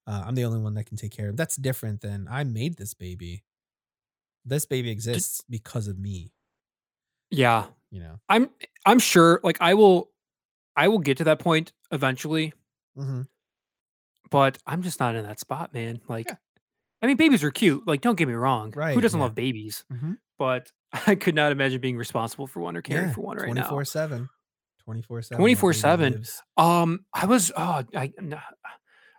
uh, 0.07 0.23
I'm 0.25 0.35
the 0.35 0.45
only 0.45 0.59
one 0.59 0.73
that 0.75 0.85
can 0.85 0.97
take 0.97 1.11
care 1.11 1.29
of. 1.29 1.37
That's 1.37 1.55
different 1.55 2.01
than 2.01 2.27
I 2.29 2.43
made 2.43 2.77
this 2.77 2.93
baby. 2.93 3.43
This 4.43 4.65
baby 4.65 4.89
exists 4.89 5.43
because 5.49 5.87
of 5.87 5.99
me. 5.99 6.33
Yeah. 7.29 7.65
You 7.91 8.01
know. 8.01 8.19
I'm 8.27 8.49
I'm 8.85 8.99
sure 8.99 9.39
like 9.43 9.57
I 9.61 9.75
will 9.75 10.09
I 10.75 10.87
will 10.87 10.99
get 10.99 11.17
to 11.17 11.25
that 11.25 11.39
point 11.39 11.71
eventually. 11.91 12.53
Mm-hmm. 12.97 13.21
But 14.31 14.57
I'm 14.65 14.81
just 14.81 14.99
not 14.99 15.15
in 15.15 15.25
that 15.25 15.39
spot, 15.39 15.73
man. 15.73 16.01
Like 16.07 16.27
yeah. 16.29 16.35
I 17.01 17.07
mean 17.07 17.17
babies 17.17 17.43
are 17.43 17.51
cute. 17.51 17.87
Like 17.87 18.01
don't 18.01 18.15
get 18.15 18.27
me 18.27 18.33
wrong. 18.33 18.73
Right. 18.75 18.93
Who 18.93 19.01
doesn't 19.01 19.19
yeah. 19.19 19.25
love 19.25 19.35
babies? 19.35 19.83
Mm-hmm. 19.91 20.13
But 20.37 20.71
I 21.07 21.15
could 21.15 21.35
not 21.35 21.51
imagine 21.51 21.81
being 21.81 21.97
responsible 21.97 22.47
for 22.47 22.59
one 22.59 22.75
or 22.75 22.81
caring 22.81 23.07
yeah, 23.07 23.13
for 23.13 23.21
one 23.21 23.37
right 23.37 23.51
24/7. 23.51 24.09
now. 24.11 24.27
24 24.83 25.21
7 25.21 25.37
24 25.37 25.73
7 25.73 26.23
um 26.57 27.05
i 27.13 27.27
was 27.27 27.51
oh 27.55 27.83
i 27.95 28.11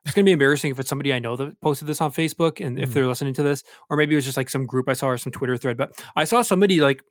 it's 0.04 0.14
gonna 0.14 0.24
be 0.24 0.32
embarrassing 0.32 0.70
if 0.70 0.80
it's 0.80 0.88
somebody 0.88 1.12
I 1.12 1.18
know 1.18 1.36
that 1.36 1.60
posted 1.60 1.86
this 1.86 2.00
on 2.00 2.10
Facebook 2.10 2.64
and 2.64 2.76
mm. 2.76 2.82
if 2.82 2.92
they're 2.92 3.06
listening 3.06 3.34
to 3.34 3.42
this, 3.42 3.62
or 3.88 3.96
maybe 3.96 4.14
it 4.14 4.16
was 4.16 4.24
just 4.24 4.36
like 4.36 4.50
some 4.50 4.66
group 4.66 4.88
I 4.88 4.94
saw 4.94 5.08
or 5.08 5.18
some 5.18 5.32
Twitter 5.32 5.56
thread. 5.56 5.76
But 5.76 6.02
I 6.16 6.24
saw 6.24 6.42
somebody 6.42 6.80
like 6.80 7.02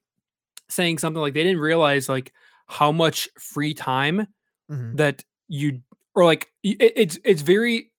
saying 0.70 0.98
something 0.98 1.22
like 1.22 1.34
they 1.34 1.44
didn't 1.44 1.62
realize 1.62 2.10
like 2.10 2.34
how 2.68 2.92
much 2.92 3.30
free 3.40 3.74
time 3.74 4.28
mm-hmm. 4.70 4.96
that 4.98 5.24
you 5.48 5.82
or 6.16 6.26
like 6.26 6.52
it, 6.64 6.94
it's 6.96 7.20
it's 7.24 7.42
very 7.42 7.92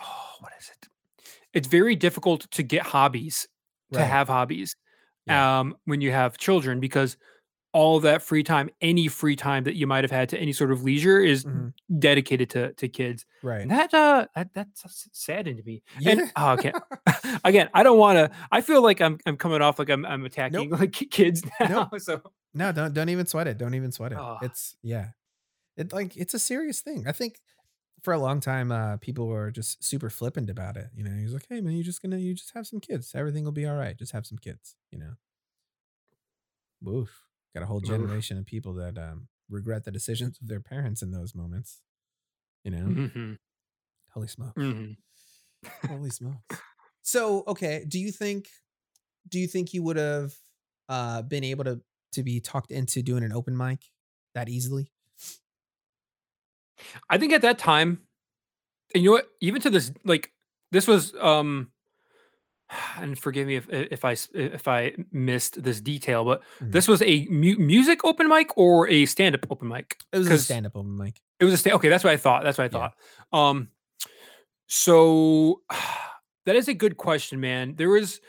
oh 0.00 0.04
what 0.04 0.08
is 0.08 0.22
it? 0.22 0.23
It's 1.54 1.68
very 1.68 1.96
difficult 1.96 2.50
to 2.50 2.62
get 2.62 2.82
hobbies 2.82 3.48
right. 3.92 4.00
to 4.00 4.06
have 4.06 4.28
hobbies 4.28 4.76
yeah. 5.26 5.60
um 5.60 5.76
when 5.84 6.00
you 6.00 6.10
have 6.12 6.36
children 6.38 6.80
because 6.80 7.16
all 7.74 7.98
that 7.98 8.22
free 8.22 8.44
time, 8.44 8.70
any 8.80 9.08
free 9.08 9.34
time 9.34 9.64
that 9.64 9.74
you 9.74 9.84
might 9.84 10.04
have 10.04 10.10
had 10.10 10.28
to 10.28 10.38
any 10.38 10.52
sort 10.52 10.70
of 10.70 10.84
leisure 10.84 11.18
is 11.18 11.44
mm-hmm. 11.44 11.98
dedicated 11.98 12.48
to 12.50 12.72
to 12.74 12.88
kids. 12.88 13.26
Right. 13.42 13.62
And 13.62 13.70
that 13.70 13.92
uh 13.92 14.26
that 14.36 14.48
that's 14.54 15.08
saddened 15.12 15.58
to 15.58 15.64
me. 15.64 15.82
Yeah. 15.98 16.12
And 16.12 16.32
oh, 16.36 16.52
okay. 16.52 16.72
Again, 17.44 17.68
I 17.74 17.82
don't 17.82 17.98
want 17.98 18.16
to 18.16 18.30
I 18.52 18.60
feel 18.60 18.80
like 18.80 19.00
I'm 19.00 19.18
I'm 19.26 19.36
coming 19.36 19.60
off 19.60 19.78
like 19.78 19.90
I'm 19.90 20.06
I'm 20.06 20.24
attacking 20.24 20.70
nope. 20.70 20.80
like 20.80 20.92
kids 20.92 21.42
now. 21.60 21.88
Nope. 21.92 22.00
So 22.00 22.22
No, 22.54 22.70
don't 22.70 22.94
don't 22.94 23.08
even 23.08 23.26
sweat 23.26 23.48
it. 23.48 23.58
Don't 23.58 23.74
even 23.74 23.90
sweat 23.90 24.12
it. 24.12 24.18
Oh. 24.18 24.38
It's 24.40 24.76
yeah. 24.82 25.08
It 25.76 25.92
like 25.92 26.16
it's 26.16 26.32
a 26.32 26.38
serious 26.38 26.80
thing. 26.80 27.04
I 27.08 27.12
think 27.12 27.40
for 28.04 28.12
a 28.12 28.18
long 28.18 28.38
time 28.38 28.70
uh 28.70 28.98
people 28.98 29.26
were 29.26 29.50
just 29.50 29.82
super 29.82 30.10
flippant 30.10 30.50
about 30.50 30.76
it. 30.76 30.90
You 30.94 31.02
know, 31.02 31.16
he's 31.16 31.32
like, 31.32 31.46
"Hey 31.48 31.60
man, 31.60 31.72
you 31.72 31.82
just 31.82 32.02
to 32.02 32.20
you 32.20 32.34
just 32.34 32.52
have 32.54 32.66
some 32.66 32.80
kids. 32.80 33.12
Everything 33.14 33.44
will 33.44 33.52
be 33.52 33.66
all 33.66 33.76
right. 33.76 33.96
Just 33.98 34.12
have 34.12 34.26
some 34.26 34.38
kids, 34.38 34.76
you 34.92 34.98
know." 34.98 35.14
Woof. 36.82 37.22
Got 37.54 37.62
a 37.62 37.66
whole 37.66 37.80
generation 37.80 38.36
Oof. 38.36 38.42
of 38.42 38.46
people 38.46 38.74
that 38.74 38.98
um, 38.98 39.28
regret 39.48 39.84
the 39.84 39.90
decisions 39.90 40.38
of 40.40 40.48
their 40.48 40.60
parents 40.60 41.02
in 41.02 41.12
those 41.12 41.34
moments. 41.34 41.80
You 42.62 42.70
know, 42.70 42.84
mm-hmm. 42.84 43.32
holy 44.10 44.28
smokes, 44.28 44.54
mm-hmm. 44.56 45.86
holy 45.86 46.10
smokes. 46.10 46.60
So, 47.06 47.44
okay, 47.46 47.84
do 47.86 47.98
you 47.98 48.10
think, 48.10 48.48
do 49.28 49.38
you 49.38 49.46
think 49.46 49.74
you 49.74 49.82
would 49.82 49.98
have 49.98 50.32
uh, 50.88 51.20
been 51.20 51.44
able 51.44 51.64
to 51.64 51.82
to 52.12 52.22
be 52.22 52.40
talked 52.40 52.70
into 52.70 53.02
doing 53.02 53.22
an 53.22 53.32
open 53.32 53.54
mic 53.54 53.80
that 54.34 54.48
easily? 54.48 54.90
I 57.08 57.18
think 57.18 57.32
at 57.32 57.42
that 57.42 57.58
time, 57.58 58.00
and 58.94 59.02
you 59.02 59.10
know 59.10 59.14
what, 59.14 59.28
even 59.40 59.60
to 59.62 59.70
this, 59.70 59.92
like 60.04 60.32
this 60.72 60.86
was 60.86 61.14
um 61.20 61.70
and 62.96 63.18
forgive 63.18 63.46
me 63.46 63.56
if 63.56 63.68
if 63.70 64.04
I 64.04 64.16
if 64.34 64.68
I 64.68 64.94
missed 65.12 65.62
this 65.62 65.80
detail, 65.80 66.24
but 66.24 66.40
mm-hmm. 66.42 66.70
this 66.70 66.88
was 66.88 67.02
a 67.02 67.26
mu- 67.30 67.58
music 67.58 68.04
open 68.04 68.28
mic 68.28 68.56
or 68.56 68.88
a 68.88 69.06
stand 69.06 69.34
up 69.34 69.46
open 69.50 69.68
mic. 69.68 69.96
It 70.12 70.18
was 70.18 70.28
a 70.28 70.38
stand 70.38 70.66
up 70.66 70.76
open 70.76 70.96
mic. 70.96 71.20
It 71.40 71.44
was 71.44 71.54
a 71.54 71.56
stand. 71.58 71.76
Okay, 71.76 71.88
that's 71.88 72.04
what 72.04 72.12
I 72.12 72.16
thought. 72.16 72.44
That's 72.44 72.58
what 72.58 72.64
I 72.64 72.68
thought. 72.68 72.94
Yeah. 73.32 73.48
Um, 73.48 73.68
so 74.66 75.62
that 76.46 76.56
is 76.56 76.68
a 76.68 76.74
good 76.74 76.96
question, 76.96 77.40
man. 77.40 77.74
There 77.76 77.90
was, 77.90 78.20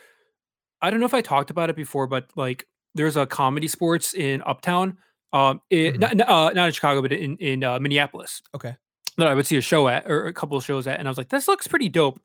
I 0.82 0.90
don't 0.90 1.00
know 1.00 1.06
if 1.06 1.14
I 1.14 1.22
talked 1.22 1.50
about 1.50 1.70
it 1.70 1.76
before, 1.76 2.08
but 2.08 2.30
like 2.36 2.68
there's 2.94 3.18
a 3.18 3.26
ComedySportz 3.26 4.14
in 4.14 4.42
Uptown. 4.44 4.98
Um, 5.36 5.60
it, 5.70 6.00
mm-hmm. 6.00 6.18
not, 6.18 6.30
uh, 6.30 6.52
not 6.54 6.68
in 6.68 6.72
Chicago, 6.72 7.02
but 7.02 7.12
in 7.12 7.36
in 7.38 7.62
uh, 7.62 7.78
Minneapolis. 7.80 8.42
Okay. 8.56 8.76
That 9.18 9.28
I 9.28 9.34
would 9.34 9.46
see 9.46 9.58
a 9.58 9.62
show 9.62 9.88
at 9.90 10.10
or 10.10 10.28
a 10.28 10.34
couple 10.34 10.58
of 10.58 10.64
shows 10.64 10.88
at, 10.88 10.98
and 10.98 11.08
I 11.08 11.12
was 11.12 11.18
like, 11.18 11.30
this 11.30 11.48
looks 11.48 11.68
pretty 11.68 11.90
dope 11.90 12.20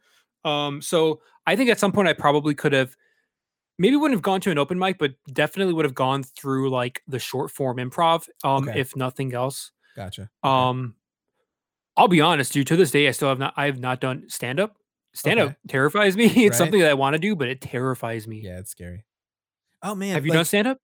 Um, 0.45 0.81
so 0.81 1.21
I 1.47 1.57
think 1.57 1.71
at 1.71 1.79
some 1.79 1.93
point 1.93 2.09
I 2.09 2.13
probably 2.13 2.55
could 2.55 2.73
have 2.73 2.97
maybe 3.79 3.97
wouldn't 3.97 4.17
have 4.17 4.23
gone 4.23 4.41
to 4.43 4.51
an 4.53 4.59
open 4.59 4.79
mic, 4.79 4.99
but 4.99 5.15
definitely 5.33 5.75
would 5.75 5.85
have 5.85 5.95
gone 5.95 6.23
through 6.23 6.71
like 6.71 7.03
the 7.09 7.19
short 7.19 7.51
form 7.51 7.79
improv, 7.79 8.29
um, 8.45 8.69
okay. 8.69 8.79
if 8.79 8.95
nothing 8.95 9.35
else. 9.35 9.73
Gotcha. 9.97 10.31
Um, 10.45 10.95
I'll 11.97 12.09
be 12.09 12.21
honest, 12.21 12.53
dude. 12.53 12.69
To 12.69 12.77
this 12.77 12.93
day, 12.93 13.09
I 13.09 13.11
still 13.11 13.29
have 13.29 13.41
not. 13.41 13.55
I 13.57 13.67
have 13.67 13.81
not 13.81 14.01
done 14.01 14.25
stand 14.29 14.61
up. 14.61 14.77
Stand 15.15 15.41
up 15.41 15.49
okay. 15.49 15.57
terrifies 15.67 16.17
me. 16.21 16.27
It's 16.27 16.37
right? 16.37 16.55
something 16.55 16.81
that 16.81 16.91
I 16.91 16.95
want 16.95 17.15
to 17.15 17.19
do, 17.19 17.35
but 17.35 17.49
it 17.49 17.61
terrifies 17.61 18.29
me. 18.29 18.41
Yeah, 18.45 18.59
it's 18.61 18.71
scary. 18.71 19.05
Oh 19.83 19.97
man, 19.97 20.15
have 20.15 20.25
you 20.25 20.31
like, 20.31 20.39
done 20.39 20.45
stand 20.45 20.69
up? 20.69 20.79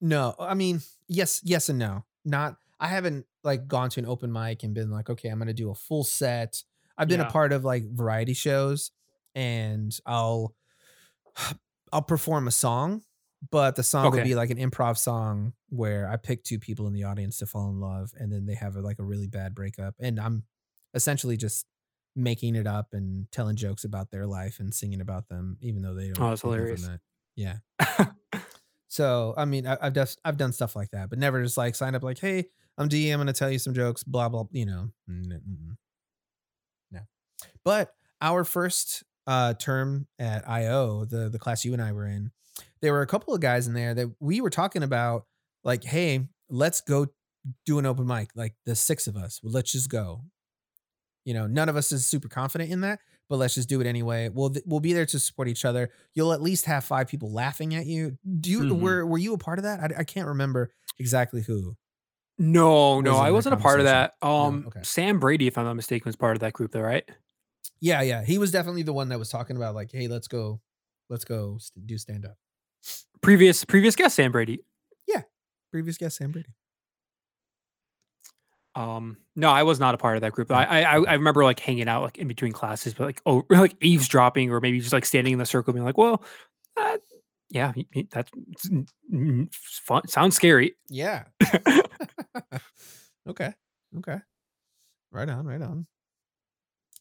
No, 0.00 0.34
I 0.38 0.54
mean, 0.54 0.80
yes, 1.10 1.40
yes, 1.44 1.68
and 1.68 1.78
no. 1.78 2.04
Not. 2.24 2.56
I 2.78 2.88
haven't 2.88 3.26
like 3.44 3.68
gone 3.68 3.90
to 3.90 4.00
an 4.00 4.06
open 4.06 4.32
mic 4.32 4.62
and 4.62 4.72
been 4.72 4.90
like, 4.90 5.10
okay, 5.10 5.28
I'm 5.28 5.38
gonna 5.38 5.52
do 5.52 5.70
a 5.70 5.74
full 5.74 6.04
set. 6.04 6.62
I've 6.96 7.08
been 7.08 7.20
yeah. 7.20 7.28
a 7.28 7.30
part 7.30 7.52
of 7.52 7.64
like 7.64 7.84
variety 7.92 8.32
shows, 8.32 8.90
and 9.34 9.94
I'll 10.06 10.54
I'll 11.92 12.02
perform 12.02 12.46
a 12.48 12.52
song, 12.52 13.02
but 13.50 13.76
the 13.76 13.82
song 13.82 14.06
okay. 14.06 14.18
would 14.18 14.24
be 14.24 14.34
like 14.34 14.50
an 14.50 14.58
improv 14.58 14.96
song 14.96 15.52
where 15.68 16.08
I 16.08 16.16
pick 16.16 16.44
two 16.44 16.58
people 16.58 16.86
in 16.86 16.92
the 16.92 17.04
audience 17.04 17.38
to 17.38 17.46
fall 17.46 17.68
in 17.68 17.80
love, 17.80 18.12
and 18.16 18.32
then 18.32 18.46
they 18.46 18.54
have 18.54 18.76
a, 18.76 18.80
like 18.80 18.98
a 18.98 19.04
really 19.04 19.26
bad 19.26 19.54
breakup, 19.54 19.94
and 19.98 20.18
I'm 20.18 20.44
essentially 20.94 21.36
just 21.36 21.66
making 22.16 22.56
it 22.56 22.66
up 22.66 22.88
and 22.92 23.30
telling 23.30 23.56
jokes 23.56 23.84
about 23.84 24.10
their 24.10 24.26
life 24.26 24.58
and 24.58 24.74
singing 24.74 25.00
about 25.00 25.28
them, 25.28 25.58
even 25.60 25.82
though 25.82 25.94
they 25.94 26.08
don't. 26.08 26.20
Oh, 26.20 26.28
that's 26.30 26.42
hilarious. 26.42 26.88
Yeah. 27.36 27.56
so 28.90 29.34
I 29.36 29.44
mean, 29.44 29.68
I, 29.68 29.78
have 29.80 30.16
I've 30.24 30.36
done 30.36 30.52
stuff 30.52 30.74
like 30.74 30.90
that, 30.90 31.10
but 31.10 31.18
never 31.18 31.42
just 31.42 31.56
like 31.56 31.76
signed 31.76 31.94
up 31.94 32.02
like, 32.02 32.18
hey, 32.18 32.46
I'm 32.76 32.88
D. 32.88 33.10
I'm 33.10 33.20
gonna 33.20 33.32
tell 33.32 33.50
you 33.50 33.60
some 33.60 33.72
jokes. 33.72 34.02
Blah 34.02 34.28
blah. 34.28 34.44
You 34.50 34.66
know, 34.66 34.88
no. 36.90 37.00
But 37.64 37.94
our 38.20 38.42
first 38.42 39.04
uh, 39.28 39.54
term 39.54 40.08
at 40.18 40.46
IO, 40.48 41.04
the 41.04 41.28
the 41.28 41.38
class 41.38 41.64
you 41.64 41.72
and 41.72 41.80
I 41.80 41.92
were 41.92 42.06
in, 42.06 42.32
there 42.82 42.92
were 42.92 43.02
a 43.02 43.06
couple 43.06 43.32
of 43.32 43.40
guys 43.40 43.68
in 43.68 43.74
there 43.74 43.94
that 43.94 44.08
we 44.18 44.40
were 44.40 44.50
talking 44.50 44.82
about, 44.82 45.24
like, 45.62 45.84
hey, 45.84 46.26
let's 46.48 46.80
go 46.80 47.06
do 47.64 47.78
an 47.78 47.86
open 47.86 48.08
mic, 48.08 48.30
like 48.34 48.54
the 48.66 48.74
six 48.74 49.06
of 49.06 49.16
us. 49.16 49.38
Let's 49.44 49.70
just 49.70 49.88
go. 49.88 50.22
You 51.24 51.34
know, 51.34 51.46
none 51.46 51.68
of 51.68 51.76
us 51.76 51.92
is 51.92 52.06
super 52.06 52.28
confident 52.28 52.72
in 52.72 52.80
that, 52.80 52.98
but 53.30 53.36
let's 53.36 53.54
just 53.54 53.68
do 53.68 53.80
it 53.80 53.86
anyway. 53.86 54.28
We'll 54.28 54.52
we'll 54.66 54.80
be 54.80 54.92
there 54.92 55.06
to 55.06 55.18
support 55.20 55.48
each 55.48 55.64
other. 55.64 55.90
You'll 56.12 56.32
at 56.32 56.42
least 56.42 56.66
have 56.66 56.84
five 56.84 57.06
people 57.08 57.32
laughing 57.32 57.74
at 57.76 57.86
you. 57.86 58.18
Do 58.40 58.50
you 58.50 58.60
mm-hmm. 58.60 58.80
were 58.82 59.06
were 59.06 59.18
you 59.18 59.32
a 59.32 59.38
part 59.38 59.58
of 59.58 59.62
that? 59.62 59.80
I, 59.80 60.00
I 60.00 60.04
can't 60.04 60.26
remember 60.26 60.72
exactly 60.98 61.40
who. 61.40 61.76
No, 62.36 63.00
no, 63.00 63.16
I 63.16 63.30
wasn't 63.30 63.54
a 63.54 63.58
part 63.58 63.80
of 63.80 63.84
that. 63.84 64.14
Um, 64.20 64.62
no? 64.62 64.68
okay. 64.68 64.80
Sam 64.82 65.20
Brady, 65.20 65.46
if 65.46 65.56
I'm 65.56 65.64
not 65.64 65.74
mistaken, 65.74 66.08
was 66.08 66.16
part 66.16 66.36
of 66.36 66.40
that 66.40 66.54
group, 66.54 66.72
though, 66.72 66.80
right? 66.80 67.08
Yeah, 67.80 68.02
yeah. 68.02 68.24
He 68.24 68.38
was 68.38 68.50
definitely 68.50 68.82
the 68.82 68.94
one 68.94 69.10
that 69.10 69.18
was 69.18 69.28
talking 69.28 69.56
about 69.56 69.74
like, 69.74 69.92
hey, 69.92 70.08
let's 70.08 70.26
go, 70.26 70.60
let's 71.08 71.24
go 71.24 71.58
do 71.86 71.98
stand 71.98 72.24
up. 72.24 72.36
Previous 73.20 73.64
previous 73.64 73.94
guest 73.94 74.16
Sam 74.16 74.32
Brady. 74.32 74.64
Yeah, 75.06 75.22
previous 75.70 75.98
guest 75.98 76.16
Sam 76.16 76.32
Brady. 76.32 76.48
Um, 78.74 79.16
no, 79.34 79.50
I 79.50 79.64
was 79.64 79.80
not 79.80 79.94
a 79.94 79.98
part 79.98 80.16
of 80.16 80.20
that 80.22 80.32
group. 80.32 80.50
I, 80.52 80.82
I 80.82 80.96
I 80.96 81.14
remember 81.14 81.44
like 81.44 81.58
hanging 81.60 81.88
out 81.88 82.02
like 82.02 82.18
in 82.18 82.28
between 82.28 82.52
classes, 82.52 82.94
but 82.94 83.04
like 83.04 83.22
oh, 83.26 83.44
like 83.50 83.74
eavesdropping 83.80 84.50
or 84.52 84.60
maybe 84.60 84.80
just 84.80 84.92
like 84.92 85.04
standing 85.04 85.32
in 85.32 85.38
the 85.38 85.46
circle, 85.46 85.72
being 85.72 85.84
like, 85.84 85.98
well, 85.98 86.22
uh, 86.76 86.98
yeah, 87.48 87.72
that's 88.10 88.30
fun. 89.84 90.06
Sounds 90.08 90.36
scary. 90.36 90.76
Yeah. 90.88 91.24
okay. 93.28 93.52
Okay. 93.98 94.18
Right 95.10 95.28
on. 95.28 95.46
Right 95.46 95.62
on 95.62 95.86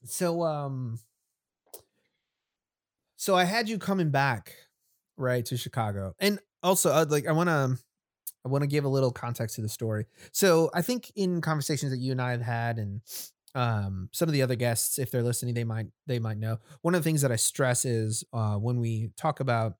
so 0.06 0.44
um 0.44 1.00
so 3.18 3.36
I 3.36 3.44
had 3.44 3.68
you 3.68 3.78
coming 3.78 4.12
back 4.12 4.54
right 5.18 5.46
to 5.46 5.58
Chicago. 5.58 6.14
And 6.20 6.40
also 6.64 6.92
uh, 6.92 7.06
like 7.08 7.28
I 7.28 7.32
want 7.34 7.50
to 7.50 7.78
I 8.46 8.50
want 8.50 8.62
to 8.64 8.68
give 8.68 8.86
a 8.86 8.90
little 8.90 9.12
context 9.12 9.56
to 9.56 9.62
the 9.62 9.70
story. 9.70 10.06
So 10.32 10.70
I 10.74 10.82
think 10.82 11.12
in 11.16 11.42
conversations 11.42 11.92
that 11.92 12.00
you 12.00 12.12
and 12.12 12.22
I 12.22 12.32
have 12.32 12.42
had 12.42 12.78
and 12.78 13.02
um 13.56 14.10
some 14.12 14.30
of 14.30 14.34
the 14.34 14.44
other 14.44 14.56
guests 14.56 15.00
if 15.00 15.10
they're 15.10 15.24
listening 15.24 15.56
they 15.56 15.64
might 15.64 15.88
they 16.08 16.20
might 16.20 16.38
know. 16.38 16.58
One 16.82 16.96
of 16.96 17.02
the 17.02 17.04
things 17.04 17.22
that 17.22 17.32
I 17.32 17.36
stress 17.36 17.86
is 17.86 18.24
uh 18.34 18.56
when 18.56 18.80
we 18.80 19.12
talk 19.18 19.40
about 19.40 19.74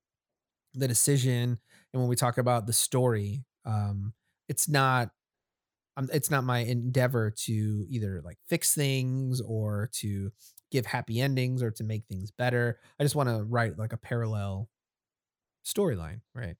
the 0.74 0.88
decision 0.88 1.58
and 1.92 2.02
when 2.02 2.08
we 2.08 2.16
talk 2.16 2.38
about 2.38 2.66
the 2.66 2.72
story 2.72 3.44
um 3.64 4.12
it's 4.48 4.68
not 4.68 5.10
um, 5.96 6.08
it's 6.12 6.30
not 6.30 6.44
my 6.44 6.60
endeavor 6.60 7.30
to 7.30 7.86
either 7.88 8.22
like 8.24 8.38
fix 8.48 8.74
things 8.74 9.40
or 9.40 9.90
to 9.94 10.32
give 10.70 10.86
happy 10.86 11.20
endings 11.20 11.62
or 11.62 11.70
to 11.72 11.84
make 11.84 12.04
things 12.06 12.30
better. 12.30 12.78
I 12.98 13.02
just 13.02 13.16
want 13.16 13.28
to 13.28 13.42
write 13.42 13.78
like 13.78 13.92
a 13.92 13.96
parallel 13.96 14.68
storyline, 15.64 16.20
right? 16.34 16.56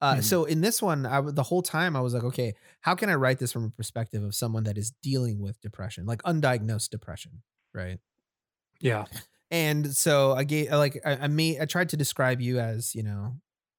Uh, 0.00 0.12
mm-hmm. 0.12 0.20
So 0.22 0.44
in 0.44 0.60
this 0.60 0.80
one, 0.80 1.06
I 1.06 1.20
the 1.20 1.42
whole 1.42 1.62
time 1.62 1.96
I 1.96 2.00
was 2.00 2.14
like, 2.14 2.24
okay, 2.24 2.54
how 2.80 2.94
can 2.94 3.10
I 3.10 3.14
write 3.14 3.38
this 3.38 3.52
from 3.52 3.64
a 3.64 3.70
perspective 3.70 4.22
of 4.22 4.34
someone 4.34 4.64
that 4.64 4.78
is 4.78 4.92
dealing 5.02 5.40
with 5.40 5.60
depression, 5.60 6.06
like 6.06 6.22
undiagnosed 6.22 6.90
depression, 6.90 7.42
right? 7.74 7.98
Yeah. 8.80 9.06
And 9.50 9.94
so 9.94 10.32
I 10.32 10.44
gave 10.44 10.70
like 10.70 11.00
I, 11.04 11.16
I 11.16 11.26
made 11.26 11.60
I 11.60 11.64
tried 11.64 11.88
to 11.90 11.96
describe 11.96 12.40
you 12.40 12.60
as 12.60 12.94
you 12.94 13.02
know, 13.02 13.36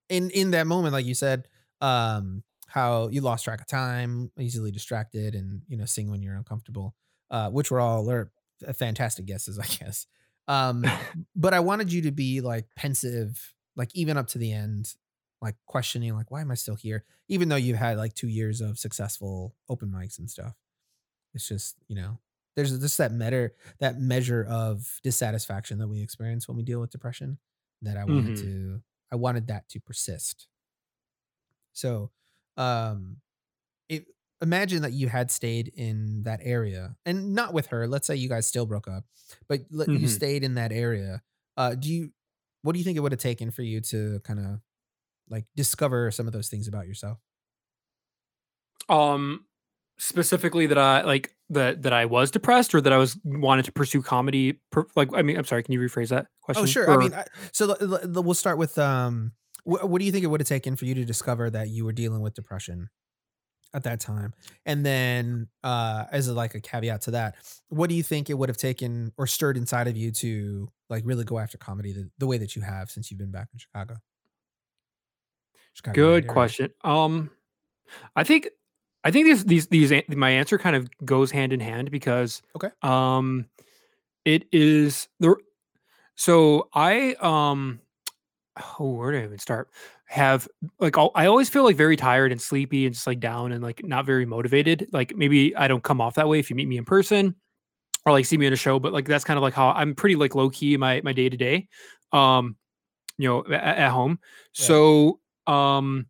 in 0.09 0.29
in 0.31 0.51
that 0.51 0.67
moment, 0.67 0.93
like 0.93 1.05
you 1.05 1.13
said, 1.13 1.47
um, 1.79 2.43
how 2.67 3.07
you 3.09 3.21
lost 3.21 3.45
track 3.45 3.61
of 3.61 3.67
time, 3.67 4.31
easily 4.39 4.71
distracted, 4.71 5.35
and 5.35 5.61
you 5.67 5.77
know, 5.77 5.85
sing 5.85 6.09
when 6.09 6.21
you're 6.21 6.35
uncomfortable, 6.35 6.95
uh, 7.31 7.49
which 7.49 7.71
were 7.71 7.79
all 7.79 8.09
are 8.09 8.31
fantastic 8.75 9.25
guesses, 9.25 9.59
I 9.59 9.65
guess. 9.65 10.05
Um, 10.47 10.83
but 11.35 11.53
I 11.53 11.59
wanted 11.61 11.93
you 11.93 12.03
to 12.03 12.11
be 12.11 12.41
like 12.41 12.65
pensive, 12.75 13.53
like 13.75 13.89
even 13.93 14.17
up 14.17 14.27
to 14.29 14.37
the 14.37 14.51
end, 14.51 14.93
like 15.41 15.55
questioning, 15.65 16.15
like 16.15 16.31
why 16.31 16.41
am 16.41 16.51
I 16.51 16.55
still 16.55 16.75
here? 16.75 17.05
Even 17.27 17.49
though 17.49 17.55
you've 17.55 17.77
had 17.77 17.97
like 17.97 18.13
two 18.13 18.27
years 18.27 18.61
of 18.61 18.77
successful 18.77 19.55
open 19.69 19.89
mics 19.89 20.19
and 20.19 20.29
stuff, 20.29 20.55
it's 21.33 21.47
just 21.47 21.75
you 21.87 21.95
know, 21.95 22.19
there's 22.55 22.77
just 22.77 22.97
that 22.97 23.11
measure 23.11 23.53
that 23.79 23.99
measure 23.99 24.45
of 24.49 24.99
dissatisfaction 25.03 25.79
that 25.79 25.87
we 25.87 26.01
experience 26.01 26.47
when 26.47 26.57
we 26.57 26.63
deal 26.63 26.79
with 26.79 26.91
depression 26.91 27.37
that 27.81 27.97
I 27.97 28.03
wanted 28.03 28.37
mm-hmm. 28.37 28.45
to 28.45 28.81
I 29.11 29.15
wanted 29.15 29.47
that 29.47 29.69
to 29.69 29.79
persist. 29.79 30.47
So 31.73 32.11
um 32.57 33.17
it 33.87 34.05
imagine 34.41 34.81
that 34.81 34.91
you 34.91 35.07
had 35.07 35.31
stayed 35.31 35.71
in 35.75 36.23
that 36.23 36.39
area 36.43 36.95
and 37.05 37.33
not 37.33 37.53
with 37.53 37.67
her 37.67 37.87
let's 37.87 38.07
say 38.07 38.15
you 38.15 38.29
guys 38.29 38.47
still 38.47 38.65
broke 38.65 38.87
up 38.87 39.05
but 39.47 39.71
mm-hmm. 39.71 39.95
you 39.95 40.07
stayed 40.07 40.43
in 40.43 40.55
that 40.55 40.71
area 40.71 41.21
uh 41.57 41.75
do 41.75 41.89
you 41.89 42.11
what 42.61 42.73
do 42.73 42.79
you 42.79 42.85
think 42.85 42.97
it 42.97 43.01
would 43.01 43.11
have 43.11 43.19
taken 43.19 43.51
for 43.51 43.61
you 43.61 43.79
to 43.79 44.19
kind 44.23 44.39
of 44.39 44.59
like 45.29 45.45
discover 45.55 46.11
some 46.11 46.27
of 46.27 46.33
those 46.33 46.49
things 46.49 46.67
about 46.67 46.87
yourself 46.87 47.17
um 48.89 49.45
specifically 49.97 50.65
that 50.65 50.77
i 50.77 51.01
like 51.03 51.35
that 51.49 51.81
that 51.83 51.93
i 51.93 52.05
was 52.05 52.31
depressed 52.31 52.73
or 52.73 52.81
that 52.81 52.93
i 52.93 52.97
was 52.97 53.17
wanted 53.23 53.65
to 53.65 53.71
pursue 53.71 54.01
comedy 54.01 54.59
per, 54.71 54.85
like 54.95 55.09
i 55.13 55.21
mean 55.21 55.37
i'm 55.37 55.45
sorry 55.45 55.61
can 55.61 55.73
you 55.73 55.79
rephrase 55.79 56.09
that 56.09 56.25
oh, 56.25 56.45
question 56.45 56.63
oh 56.63 56.65
sure 56.65 56.89
or, 56.89 56.93
i 56.93 56.97
mean 56.97 57.13
I, 57.13 57.25
so 57.51 57.67
the, 57.67 58.01
the, 58.03 58.21
we'll 58.21 58.33
start 58.33 58.57
with 58.57 58.77
um 58.77 59.33
what, 59.63 59.89
what 59.89 59.99
do 59.99 60.05
you 60.05 60.11
think 60.11 60.23
it 60.23 60.27
would 60.27 60.39
have 60.39 60.47
taken 60.47 60.75
for 60.75 60.85
you 60.85 60.95
to 60.95 61.05
discover 61.05 61.49
that 61.49 61.69
you 61.69 61.85
were 61.85 61.91
dealing 61.91 62.21
with 62.21 62.33
depression 62.33 62.89
at 63.73 63.83
that 63.83 63.99
time? 63.99 64.33
And 64.65 64.85
then, 64.85 65.47
uh, 65.63 66.05
as 66.11 66.27
a, 66.27 66.33
like 66.33 66.55
a 66.55 66.61
caveat 66.61 67.01
to 67.01 67.11
that, 67.11 67.35
what 67.69 67.89
do 67.89 67.95
you 67.95 68.03
think 68.03 68.29
it 68.29 68.33
would 68.35 68.49
have 68.49 68.57
taken 68.57 69.13
or 69.17 69.27
stirred 69.27 69.57
inside 69.57 69.87
of 69.87 69.95
you 69.95 70.11
to 70.13 70.69
like 70.89 71.03
really 71.05 71.23
go 71.23 71.39
after 71.39 71.57
comedy 71.57 71.93
the, 71.93 72.09
the 72.17 72.27
way 72.27 72.37
that 72.37 72.55
you 72.55 72.61
have 72.61 72.89
since 72.89 73.11
you've 73.11 73.19
been 73.19 73.31
back 73.31 73.49
in 73.53 73.59
Chicago? 73.59 73.95
Chicago 75.73 75.93
Good 75.93 76.27
question. 76.27 76.71
Um, 76.83 77.29
I 78.15 78.23
think 78.23 78.49
I 79.03 79.11
think 79.11 79.25
these 79.25 79.45
these 79.45 79.67
these 79.67 79.93
my 80.09 80.29
answer 80.29 80.57
kind 80.57 80.75
of 80.75 80.89
goes 81.05 81.31
hand 81.31 81.53
in 81.53 81.59
hand 81.59 81.91
because 81.91 82.41
okay. 82.55 82.69
Um, 82.81 83.45
it 84.25 84.45
is 84.51 85.07
the 85.19 85.35
so 86.15 86.69
I 86.73 87.15
um 87.21 87.79
oh, 88.79 88.91
where 88.91 89.11
do 89.11 89.19
I 89.19 89.23
even 89.23 89.39
start? 89.39 89.69
Have 90.05 90.47
like 90.79 90.97
I 90.97 91.27
always 91.27 91.49
feel 91.49 91.63
like 91.63 91.75
very 91.75 91.95
tired 91.95 92.31
and 92.31 92.41
sleepy 92.41 92.85
and 92.85 92.93
just 92.93 93.07
like 93.07 93.19
down 93.19 93.51
and 93.51 93.63
like 93.63 93.85
not 93.85 94.05
very 94.05 94.25
motivated. 94.25 94.87
Like 94.91 95.15
maybe 95.15 95.55
I 95.55 95.67
don't 95.67 95.83
come 95.83 96.01
off 96.01 96.15
that 96.15 96.27
way 96.27 96.39
if 96.39 96.49
you 96.49 96.55
meet 96.55 96.67
me 96.67 96.77
in 96.77 96.85
person 96.85 97.35
or 98.05 98.13
like 98.13 98.25
see 98.25 98.37
me 98.37 98.47
in 98.47 98.53
a 98.53 98.57
show, 98.57 98.79
but 98.79 98.91
like 98.91 99.05
that's 99.05 99.23
kind 99.23 99.37
of 99.37 99.43
like 99.43 99.53
how 99.53 99.69
I'm 99.69 99.93
pretty 99.93 100.15
like 100.15 100.35
low 100.35 100.49
key 100.49 100.77
my 100.77 101.01
my 101.03 101.13
day 101.13 101.29
to 101.29 101.37
day, 101.37 101.67
um, 102.11 102.55
you 103.17 103.29
know, 103.29 103.45
at, 103.53 103.77
at 103.77 103.91
home. 103.91 104.19
Yeah. 104.57 104.65
So 104.65 105.19
um, 105.49 106.05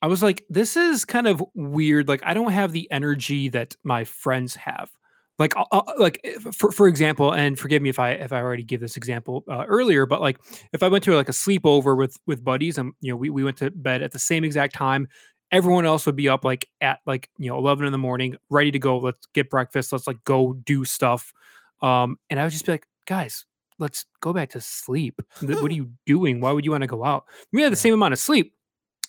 I 0.00 0.06
was 0.06 0.22
like, 0.22 0.44
this 0.48 0.76
is 0.76 1.04
kind 1.04 1.26
of 1.26 1.42
weird. 1.54 2.08
Like 2.08 2.22
I 2.24 2.34
don't 2.34 2.52
have 2.52 2.72
the 2.72 2.90
energy 2.90 3.48
that 3.50 3.76
my 3.84 4.04
friends 4.04 4.54
have 4.56 4.90
like 5.38 5.54
uh, 5.56 5.82
like 5.98 6.20
eh, 6.24 6.38
for 6.52 6.70
for 6.72 6.88
example 6.88 7.32
and 7.32 7.58
forgive 7.58 7.82
me 7.82 7.88
if 7.88 7.98
i 7.98 8.10
if 8.10 8.32
i 8.32 8.40
already 8.40 8.62
give 8.62 8.80
this 8.80 8.96
example 8.96 9.42
uh, 9.48 9.64
earlier 9.66 10.06
but 10.06 10.20
like 10.20 10.38
if 10.72 10.82
i 10.82 10.88
went 10.88 11.02
to 11.02 11.14
like 11.16 11.28
a 11.28 11.32
sleepover 11.32 11.96
with 11.96 12.18
with 12.26 12.44
buddies 12.44 12.78
and 12.78 12.92
you 13.00 13.10
know 13.10 13.16
we, 13.16 13.30
we 13.30 13.42
went 13.42 13.56
to 13.56 13.70
bed 13.70 14.02
at 14.02 14.12
the 14.12 14.18
same 14.18 14.44
exact 14.44 14.74
time 14.74 15.08
everyone 15.50 15.86
else 15.86 16.06
would 16.06 16.16
be 16.16 16.28
up 16.28 16.44
like 16.44 16.68
at 16.80 17.00
like 17.06 17.28
you 17.38 17.48
know 17.50 17.58
11 17.58 17.86
in 17.86 17.92
the 17.92 17.98
morning 17.98 18.36
ready 18.50 18.70
to 18.70 18.78
go 18.78 18.98
let's 18.98 19.26
get 19.34 19.50
breakfast 19.50 19.92
let's 19.92 20.06
like 20.06 20.22
go 20.24 20.52
do 20.52 20.84
stuff 20.84 21.32
um 21.80 22.18
and 22.30 22.38
i 22.38 22.44
would 22.44 22.52
just 22.52 22.66
be 22.66 22.72
like 22.72 22.86
guys 23.06 23.44
let's 23.82 24.06
go 24.20 24.32
back 24.32 24.48
to 24.50 24.60
sleep. 24.60 25.20
what 25.42 25.70
are 25.70 25.74
you 25.74 25.90
doing? 26.06 26.40
Why 26.40 26.52
would 26.52 26.64
you 26.64 26.70
want 26.70 26.82
to 26.82 26.86
go 26.88 27.04
out? 27.04 27.24
We 27.52 27.60
had 27.62 27.72
the 27.72 27.76
same 27.76 27.92
amount 27.92 28.12
of 28.12 28.18
sleep. 28.18 28.54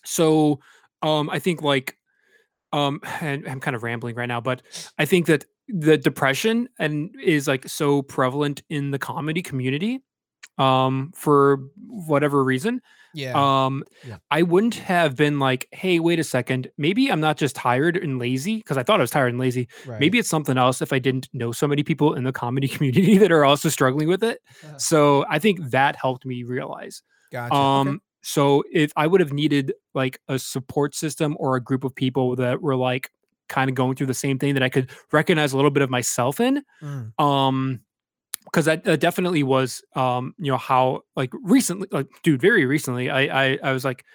So 0.03 0.59
um 1.01 1.29
I 1.29 1.39
think 1.39 1.61
like 1.61 1.97
um 2.73 2.99
and 3.21 3.47
I'm 3.47 3.61
kind 3.61 3.75
of 3.75 3.83
rambling 3.83 4.15
right 4.15 4.25
now, 4.27 4.41
but 4.41 4.61
I 4.97 5.05
think 5.05 5.27
that 5.27 5.45
the 5.69 5.97
depression 5.97 6.67
and 6.77 7.15
is 7.23 7.47
like 7.47 7.69
so 7.69 8.01
prevalent 8.01 8.63
in 8.69 8.91
the 8.91 8.99
comedy 8.99 9.41
community 9.41 10.01
um 10.57 11.13
for 11.15 11.59
whatever 11.87 12.43
reason 12.43 12.81
Yeah. 13.13 13.33
um 13.65 13.83
Yeah. 14.07 14.17
i 14.31 14.41
wouldn't 14.41 14.75
have 14.75 15.15
been 15.15 15.39
like 15.39 15.67
hey 15.71 15.99
wait 15.99 16.19
a 16.19 16.23
second 16.23 16.69
maybe 16.77 17.11
i'm 17.11 17.19
not 17.19 17.37
just 17.37 17.55
tired 17.55 17.95
and 17.97 18.19
lazy 18.19 18.57
because 18.57 18.77
i 18.77 18.83
thought 18.83 18.99
i 18.99 19.03
was 19.03 19.11
tired 19.11 19.29
and 19.29 19.39
lazy 19.39 19.67
right. 19.85 19.99
maybe 19.99 20.17
it's 20.19 20.29
something 20.29 20.57
else 20.57 20.81
if 20.81 20.91
i 20.93 20.99
didn't 20.99 21.29
know 21.33 21.51
so 21.51 21.67
many 21.67 21.83
people 21.83 22.13
in 22.15 22.23
the 22.23 22.31
comedy 22.33 22.67
community 22.75 23.17
that 23.17 23.31
are 23.31 23.45
also 23.45 23.69
struggling 23.69 24.07
with 24.07 24.23
it 24.23 24.39
Uh-huh. 24.63 24.77
so 24.77 25.25
i 25.29 25.39
think 25.39 25.59
that 25.71 25.95
helped 25.95 26.25
me 26.25 26.43
realize 26.43 27.01
Gotcha. 27.31 27.53
um 27.55 27.87
okay. 27.87 27.97
so 28.21 28.63
if 28.71 28.91
i 28.95 29.05
would 29.07 29.19
have 29.21 29.33
needed 29.33 29.73
like 29.93 30.19
a 30.27 30.39
support 30.39 30.95
system 30.95 31.35
or 31.39 31.55
a 31.55 31.61
group 31.61 31.83
of 31.83 31.93
people 31.95 32.35
that 32.37 32.61
were 32.61 32.75
like 32.75 33.09
kind 33.49 33.69
of 33.69 33.75
going 33.75 33.95
through 33.95 34.07
the 34.07 34.13
same 34.13 34.39
thing 34.39 34.53
that 34.55 34.63
i 34.63 34.69
could 34.69 34.89
recognize 35.11 35.53
a 35.53 35.55
little 35.55 35.71
bit 35.71 35.83
of 35.83 35.89
myself 35.89 36.39
in 36.39 36.63
Mm, 36.81 37.19
um 37.21 37.81
because 38.45 38.65
that, 38.65 38.83
that 38.83 38.99
definitely 38.99 39.43
was 39.43 39.83
um 39.95 40.33
you 40.37 40.51
know 40.51 40.57
how 40.57 41.01
like 41.15 41.31
recently 41.43 41.87
like 41.91 42.07
dude 42.23 42.41
very 42.41 42.65
recently 42.65 43.09
I, 43.09 43.21
I 43.53 43.59
i 43.63 43.71
was 43.71 43.83
like 43.85 44.05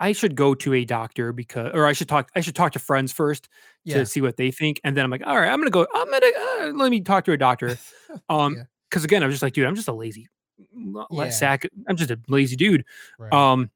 i 0.00 0.12
should 0.12 0.34
go 0.34 0.54
to 0.54 0.74
a 0.74 0.84
doctor 0.84 1.32
because 1.32 1.70
or 1.74 1.86
i 1.86 1.92
should 1.92 2.08
talk 2.08 2.30
i 2.36 2.40
should 2.40 2.54
talk 2.54 2.72
to 2.72 2.78
friends 2.78 3.12
first 3.12 3.48
yeah. 3.84 3.98
to 3.98 4.06
see 4.06 4.20
what 4.20 4.36
they 4.36 4.50
think 4.50 4.80
and 4.84 4.96
then 4.96 5.04
i'm 5.04 5.10
like 5.10 5.26
all 5.26 5.36
right 5.38 5.48
i'm 5.50 5.58
gonna 5.58 5.70
go 5.70 5.86
i'm 5.94 6.10
gonna 6.10 6.26
uh, 6.26 6.72
let 6.74 6.90
me 6.90 7.00
talk 7.00 7.24
to 7.24 7.32
a 7.32 7.36
doctor 7.36 7.78
um 8.28 8.56
Yeah. 8.56 8.62
because 8.90 9.04
again 9.04 9.22
i 9.22 9.26
was 9.26 9.34
just 9.34 9.42
like 9.42 9.52
dude 9.52 9.66
i'm 9.66 9.76
just 9.76 9.88
a 9.88 9.92
lazy 9.92 10.28
Yeah. 11.10 11.30
sack 11.30 11.66
i'm 11.88 11.96
just 11.96 12.10
a 12.10 12.18
lazy 12.28 12.56
dude 12.56 12.84
Right. 13.18 13.32
um 13.32 13.70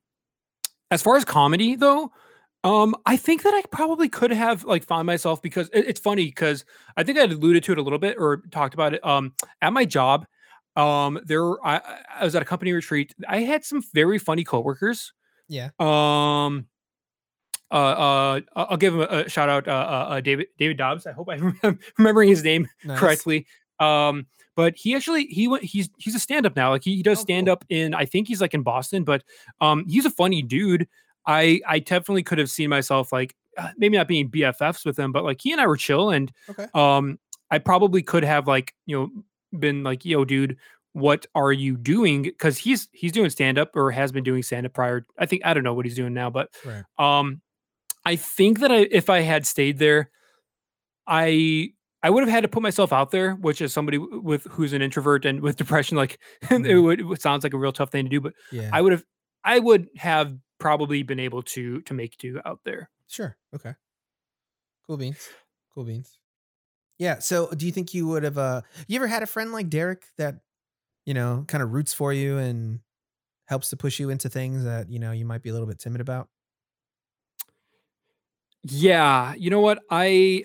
as 0.90 1.02
far 1.02 1.16
as 1.16 1.24
comedy 1.24 1.76
though 1.76 2.12
um 2.64 2.94
i 3.06 3.16
think 3.16 3.42
that 3.42 3.54
i 3.54 3.62
probably 3.70 4.08
could 4.08 4.30
have 4.30 4.64
like 4.64 4.84
found 4.84 5.06
myself 5.06 5.40
because 5.40 5.68
it- 5.72 5.86
it's 5.88 6.00
funny 6.00 6.26
because 6.26 6.64
i 6.96 7.02
think 7.02 7.18
i 7.18 7.22
alluded 7.22 7.64
to 7.64 7.72
it 7.72 7.78
a 7.78 7.82
little 7.82 7.98
bit 7.98 8.16
or 8.18 8.42
talked 8.50 8.74
about 8.74 8.92
it 8.94 9.04
um 9.04 9.32
at 9.62 9.72
my 9.72 9.84
job 9.84 10.26
um 10.76 11.18
there 11.24 11.42
I, 11.66 11.80
I- 12.20 12.24
was 12.24 12.34
at 12.34 12.42
a 12.42 12.44
company 12.44 12.72
retreat 12.72 13.14
i 13.28 13.40
had 13.40 13.64
some 13.64 13.82
very 13.94 14.18
funny 14.18 14.44
coworkers 14.44 15.12
yeah. 15.48 15.70
um 15.80 16.66
uh, 17.72 17.74
uh, 17.74 18.40
I'll 18.56 18.76
give 18.76 18.94
him 18.94 19.00
a, 19.02 19.04
a 19.04 19.28
shout 19.28 19.48
out. 19.48 19.68
Uh, 19.68 19.70
uh, 19.70 20.06
uh, 20.14 20.20
David 20.20 20.48
David 20.58 20.76
Dobbs. 20.76 21.06
I 21.06 21.12
hope 21.12 21.28
I'm 21.30 21.56
remembering 21.98 22.28
his 22.28 22.42
name 22.42 22.66
Nice. 22.84 22.98
correctly. 22.98 23.46
Um, 23.78 24.26
but 24.56 24.74
he 24.76 24.96
actually 24.96 25.26
he 25.26 25.46
went 25.46 25.62
he's 25.62 25.88
he's 25.96 26.16
a 26.16 26.18
stand 26.18 26.46
up 26.46 26.56
now. 26.56 26.70
Like 26.70 26.82
he, 26.82 26.96
he 26.96 27.02
does 27.04 27.18
Oh, 27.18 27.22
stand 27.22 27.48
up 27.48 27.64
in 27.68 27.94
I 27.94 28.06
think 28.06 28.26
he's 28.26 28.40
like 28.40 28.54
in 28.54 28.62
Boston, 28.64 29.04
but 29.04 29.22
um 29.60 29.84
he's 29.88 30.04
a 30.04 30.10
funny 30.10 30.42
dude. 30.42 30.88
I 31.26 31.60
I 31.68 31.78
definitely 31.80 32.22
could 32.22 32.38
have 32.38 32.50
seen 32.50 32.70
myself 32.70 33.12
like 33.12 33.34
uh, 33.58 33.70
maybe 33.76 33.96
not 33.96 34.08
being 34.08 34.30
BFFs 34.30 34.84
with 34.84 34.98
him, 34.98 35.12
but 35.12 35.24
like 35.24 35.40
he 35.42 35.52
and 35.52 35.60
I 35.60 35.66
were 35.66 35.76
chill 35.76 36.10
and 36.10 36.32
Okay. 36.48 36.66
um 36.74 37.18
I 37.50 37.58
probably 37.58 38.02
could 38.02 38.24
have 38.24 38.46
like 38.48 38.74
you 38.86 38.96
know 38.98 39.58
been 39.58 39.82
like 39.82 40.04
yo 40.04 40.24
dude 40.24 40.56
what 40.92 41.26
are 41.34 41.52
you 41.52 41.76
doing 41.76 42.22
because 42.22 42.58
he's 42.58 42.88
he's 42.92 43.12
doing 43.12 43.30
stand 43.30 43.58
up 43.58 43.74
or 43.76 43.90
has 43.90 44.12
been 44.12 44.24
doing 44.24 44.42
stand 44.42 44.66
up 44.66 44.72
prior 44.74 45.06
I 45.18 45.26
think 45.26 45.42
I 45.44 45.54
don't 45.54 45.64
know 45.64 45.74
what 45.74 45.84
he's 45.86 45.96
doing 45.96 46.14
now 46.14 46.30
but 46.30 46.50
Right. 46.64 46.84
um 46.98 47.40
I 48.04 48.16
think 48.16 48.60
that 48.60 48.72
I 48.72 48.88
if 48.90 49.10
I 49.10 49.20
had 49.20 49.46
stayed 49.46 49.78
there 49.78 50.10
I 51.06 51.72
I 52.02 52.10
would 52.10 52.22
have 52.22 52.30
had 52.30 52.42
to 52.42 52.48
put 52.48 52.62
myself 52.62 52.92
out 52.92 53.10
there 53.10 53.34
which 53.34 53.60
is 53.60 53.72
somebody 53.72 53.98
with 53.98 54.44
who's 54.50 54.72
an 54.72 54.82
introvert 54.82 55.24
and 55.24 55.40
with 55.40 55.56
depression 55.56 55.96
like 55.96 56.18
it 56.42 56.48
Mhm. 56.48 56.82
would 56.82 57.00
it 57.00 57.22
sounds 57.22 57.44
like 57.44 57.54
a 57.54 57.58
real 57.58 57.72
tough 57.72 57.90
thing 57.90 58.04
to 58.04 58.10
do 58.10 58.20
but 58.20 58.32
Yeah. 58.52 58.70
I 58.72 58.80
would 58.80 58.92
have 58.92 59.04
I 59.44 59.58
would 59.58 59.88
have 59.96 60.36
probably 60.60 61.02
been 61.02 61.20
able 61.20 61.42
to 61.42 61.80
to 61.82 61.94
make 61.94 62.16
do 62.18 62.40
out 62.44 62.60
there 62.64 62.90
Sure. 63.08 63.36
Okay. 63.52 63.74
Cool 64.86 64.96
beans. 64.96 65.28
Cool 65.74 65.84
beans. 65.84 66.18
Yeah. 66.98 67.18
So, 67.20 67.50
do 67.50 67.66
you 67.66 67.72
think 67.72 67.94
you 67.94 68.06
would 68.08 68.24
have? 68.24 68.38
Uh, 68.38 68.62
you 68.88 68.96
ever 68.96 69.06
had 69.06 69.22
a 69.22 69.26
friend 69.26 69.52
like 69.52 69.70
Derek 69.70 70.04
that, 70.18 70.36
you 71.06 71.14
know, 71.14 71.44
kind 71.48 71.62
of 71.62 71.72
roots 71.72 71.92
for 71.94 72.12
you 72.12 72.38
and 72.38 72.80
helps 73.46 73.70
to 73.70 73.76
push 73.76 74.00
you 74.00 74.10
into 74.10 74.28
things 74.28 74.64
that 74.64 74.90
you 74.90 74.98
know 75.00 75.12
you 75.12 75.26
might 75.26 75.42
be 75.42 75.50
a 75.50 75.52
little 75.52 75.68
bit 75.68 75.78
timid 75.78 76.00
about? 76.00 76.28
Yeah, 78.62 79.34
you 79.34 79.50
know 79.50 79.60
what? 79.60 79.78
I 79.90 80.44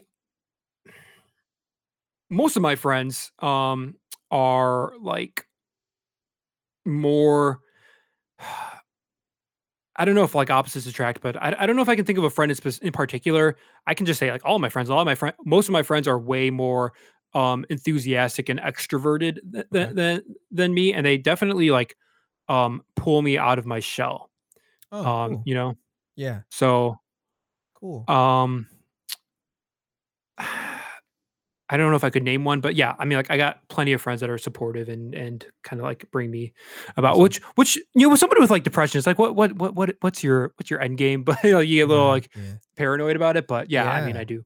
most 2.29 2.55
of 2.55 2.61
my 2.61 2.75
friends 2.75 3.31
um 3.39 3.95
are 4.31 4.93
like 4.99 5.47
more 6.85 7.59
I 9.97 10.05
don't 10.05 10.15
know 10.15 10.23
if 10.23 10.35
like 10.35 10.49
opposites 10.49 10.85
attract, 10.87 11.21
but 11.21 11.35
I, 11.41 11.55
I 11.59 11.65
don't 11.65 11.75
know 11.75 11.81
if 11.81 11.89
I 11.89 11.95
can 11.95 12.05
think 12.05 12.17
of 12.17 12.23
a 12.25 12.29
friend 12.29 12.51
in, 12.51 12.57
in 12.81 12.91
particular. 12.91 13.55
I 13.87 13.93
can 13.93 14.05
just 14.05 14.19
say 14.19 14.31
like 14.31 14.41
all 14.43 14.59
my 14.59 14.69
friends, 14.69 14.89
all 14.89 14.99
of 14.99 15.05
my 15.05 15.15
friend, 15.15 15.35
most 15.45 15.67
of 15.67 15.71
my 15.73 15.83
friends 15.83 16.07
are 16.07 16.19
way 16.19 16.49
more 16.49 16.93
um 17.33 17.65
enthusiastic 17.69 18.47
and 18.49 18.59
extroverted 18.61 19.39
th- 19.51 19.65
th- 19.71 19.85
Okay. 19.87 19.93
than 19.93 20.21
than 20.51 20.73
me, 20.73 20.93
and 20.93 21.05
they 21.05 21.17
definitely 21.17 21.69
like 21.71 21.95
um 22.49 22.83
pull 22.95 23.21
me 23.21 23.37
out 23.37 23.57
of 23.59 23.65
my 23.65 23.79
shell. 23.79 24.29
Oh, 24.91 25.03
Um, 25.05 25.29
cool. 25.31 25.43
you 25.45 25.53
know, 25.55 25.77
yeah. 26.15 26.41
so 26.49 26.99
Cool. 27.73 28.05
um 28.09 28.67
I 31.69 31.77
don't 31.77 31.89
know 31.89 31.95
if 31.95 32.03
I 32.03 32.11
could 32.11 32.21
name 32.23 32.43
one, 32.43 32.61
but 32.61 32.75
yeah, 32.75 32.93
I 32.99 33.05
mean, 33.05 33.17
like 33.17 33.31
I 33.31 33.37
got 33.37 33.67
plenty 33.69 33.93
of 33.93 34.01
friends 34.01 34.21
that 34.21 34.29
are 34.29 34.37
supportive 34.37 34.87
and 34.87 35.15
and 35.15 35.43
kind 35.63 35.79
of 35.79 35.83
like 35.85 36.05
bring 36.11 36.29
me 36.29 36.53
about 36.95 37.17
which 37.17 37.41
which 37.55 37.75
you 37.95 38.03
know, 38.03 38.09
with 38.09 38.19
somebody 38.19 38.39
with 38.41 38.51
like 38.51 38.63
depression, 38.63 38.99
it's 38.99 39.07
like 39.07 39.17
what 39.17 39.35
what 39.35 39.53
what 39.53 39.73
what 39.73 39.95
what's 40.01 40.23
your 40.23 40.53
what's 40.57 40.69
your 40.69 40.79
end 40.81 40.97
game? 40.97 41.23
But 41.25 41.43
you, 41.43 41.51
know, 41.51 41.59
you 41.59 41.77
get 41.77 41.85
a 41.85 41.87
little 41.87 42.05
Right, 42.05 42.11
like 42.11 42.29
yeah. 42.35 42.53
paranoid 42.77 43.15
about 43.15 43.35
it. 43.35 43.47
But 43.47 43.71
yeah, 43.71 43.89
I 43.89 44.05
mean, 44.05 44.15
I 44.15 44.23
do. 44.25 44.43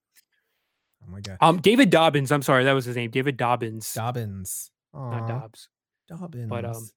Oh 1.06 1.12
my 1.12 1.20
god. 1.20 1.38
Um, 1.42 1.60
David 1.60 1.90
Dobbins. 1.90 2.32
I'm 2.32 2.42
sorry, 2.42 2.64
that 2.64 2.74
was 2.74 2.86
his 2.86 2.96
name. 2.96 3.12
David 3.12 3.36
Dobbins, 3.36 3.94
Dobbins. 3.94 4.72
not 4.94 5.24
Aw, 5.24 5.28
Dobbs. 5.28 5.68
Dobbins. 6.08 6.52
um, 6.52 6.90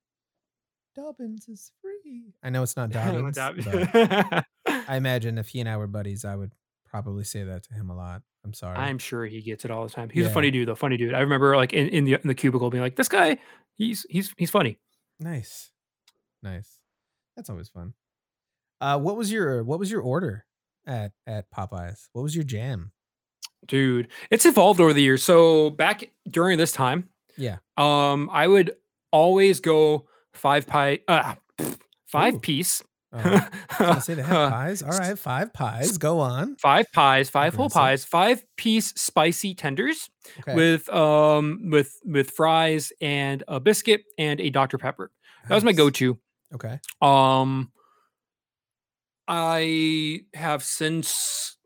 Dobbins 0.94 1.48
is 1.48 1.72
free. 1.80 2.34
I 2.42 2.50
know 2.50 2.62
it's 2.62 2.76
not 2.76 2.90
Not 2.94 3.34
Dobbins. 3.34 3.36
Dobbins. 3.36 3.88
but 3.92 4.44
I 4.88 4.96
imagine 4.96 5.38
if 5.38 5.48
he 5.48 5.60
and 5.60 5.68
I 5.68 5.76
were 5.78 5.86
buddies, 5.86 6.24
I 6.24 6.36
would 6.36 6.52
probably 6.92 7.24
say 7.24 7.42
that 7.42 7.64
to 7.64 7.74
him 7.74 7.90
a 7.90 7.96
lot. 7.96 8.22
I'm 8.44 8.52
sorry. 8.54 8.76
I'm 8.78 8.98
sure 8.98 9.26
he 9.26 9.40
gets 9.42 9.64
it 9.64 9.70
all 9.72 9.84
the 9.84 9.90
time. 9.92 10.10
He's 10.12 10.26
a 10.26 10.30
funny 10.30 10.50
dude, 10.52 10.68
though. 10.68 10.74
Funny 10.76 10.96
dude. 10.96 11.14
I 11.14 11.20
remember 11.20 11.56
like 11.56 11.72
in, 11.72 11.88
in 11.88 12.04
the 12.04 12.14
in 12.14 12.28
the 12.28 12.34
cubicle 12.34 12.70
being 12.70 12.82
like, 12.82 12.94
this 12.96 13.08
guy, 13.08 13.38
he's 13.76 14.06
he's 14.10 14.32
he's 14.36 14.50
funny. 14.50 14.78
Nice. 15.18 15.70
Nice. 16.42 16.78
That's 17.36 17.50
always 17.50 17.68
fun. 17.68 17.94
Uh 18.80 18.98
what 18.98 19.16
was 19.16 19.32
your 19.32 19.64
what 19.64 19.78
was 19.78 19.90
your 19.90 20.02
order 20.02 20.44
at 20.86 21.12
at 21.26 21.50
Popeyes? 21.50 22.08
What 22.12 22.22
was 22.22 22.34
your 22.34 22.44
jam? 22.44 22.92
Dude, 23.66 24.08
it's 24.30 24.44
evolved 24.44 24.80
over 24.80 24.92
the 24.92 25.02
years. 25.02 25.22
So 25.22 25.70
back 25.70 26.10
during 26.28 26.58
this 26.58 26.72
time, 26.72 27.08
Yeah. 27.38 27.58
um, 27.76 28.28
I 28.32 28.48
would 28.48 28.72
always 29.12 29.60
go 29.60 30.08
five 30.34 30.66
pie, 30.66 30.98
uh, 31.06 31.36
five 32.08 32.34
Ooh. 32.34 32.38
piece, 32.40 32.82
Oh, 33.14 33.48
I 33.78 33.98
say 33.98 34.14
they 34.14 34.22
have 34.22 34.50
pies. 34.52 34.82
All 34.82 34.90
right, 34.90 35.18
five 35.18 35.52
pies. 35.52 35.98
Go 35.98 36.20
on. 36.20 36.56
five 36.56 36.86
pies, 36.92 37.28
five 37.28 37.54
whole 37.54 37.68
pies, 37.68 38.04
five 38.04 38.42
piece 38.56 38.88
spicy 38.96 39.54
tenders 39.54 40.08
Okay. 40.40 40.54
with 40.54 40.88
um 40.88 41.68
with 41.70 41.98
with 42.04 42.30
fries 42.30 42.92
and 43.00 43.42
a 43.48 43.60
biscuit 43.60 44.02
and 44.18 44.40
a 44.40 44.48
Dr 44.50 44.78
Pepper. 44.78 45.10
That 45.48 45.54
was 45.54 45.64
my 45.64 45.72
go-to. 45.72 46.18
Okay. 46.54 46.78
Um, 47.02 47.72
I 49.28 50.20
have 50.34 50.62
since 50.62 51.56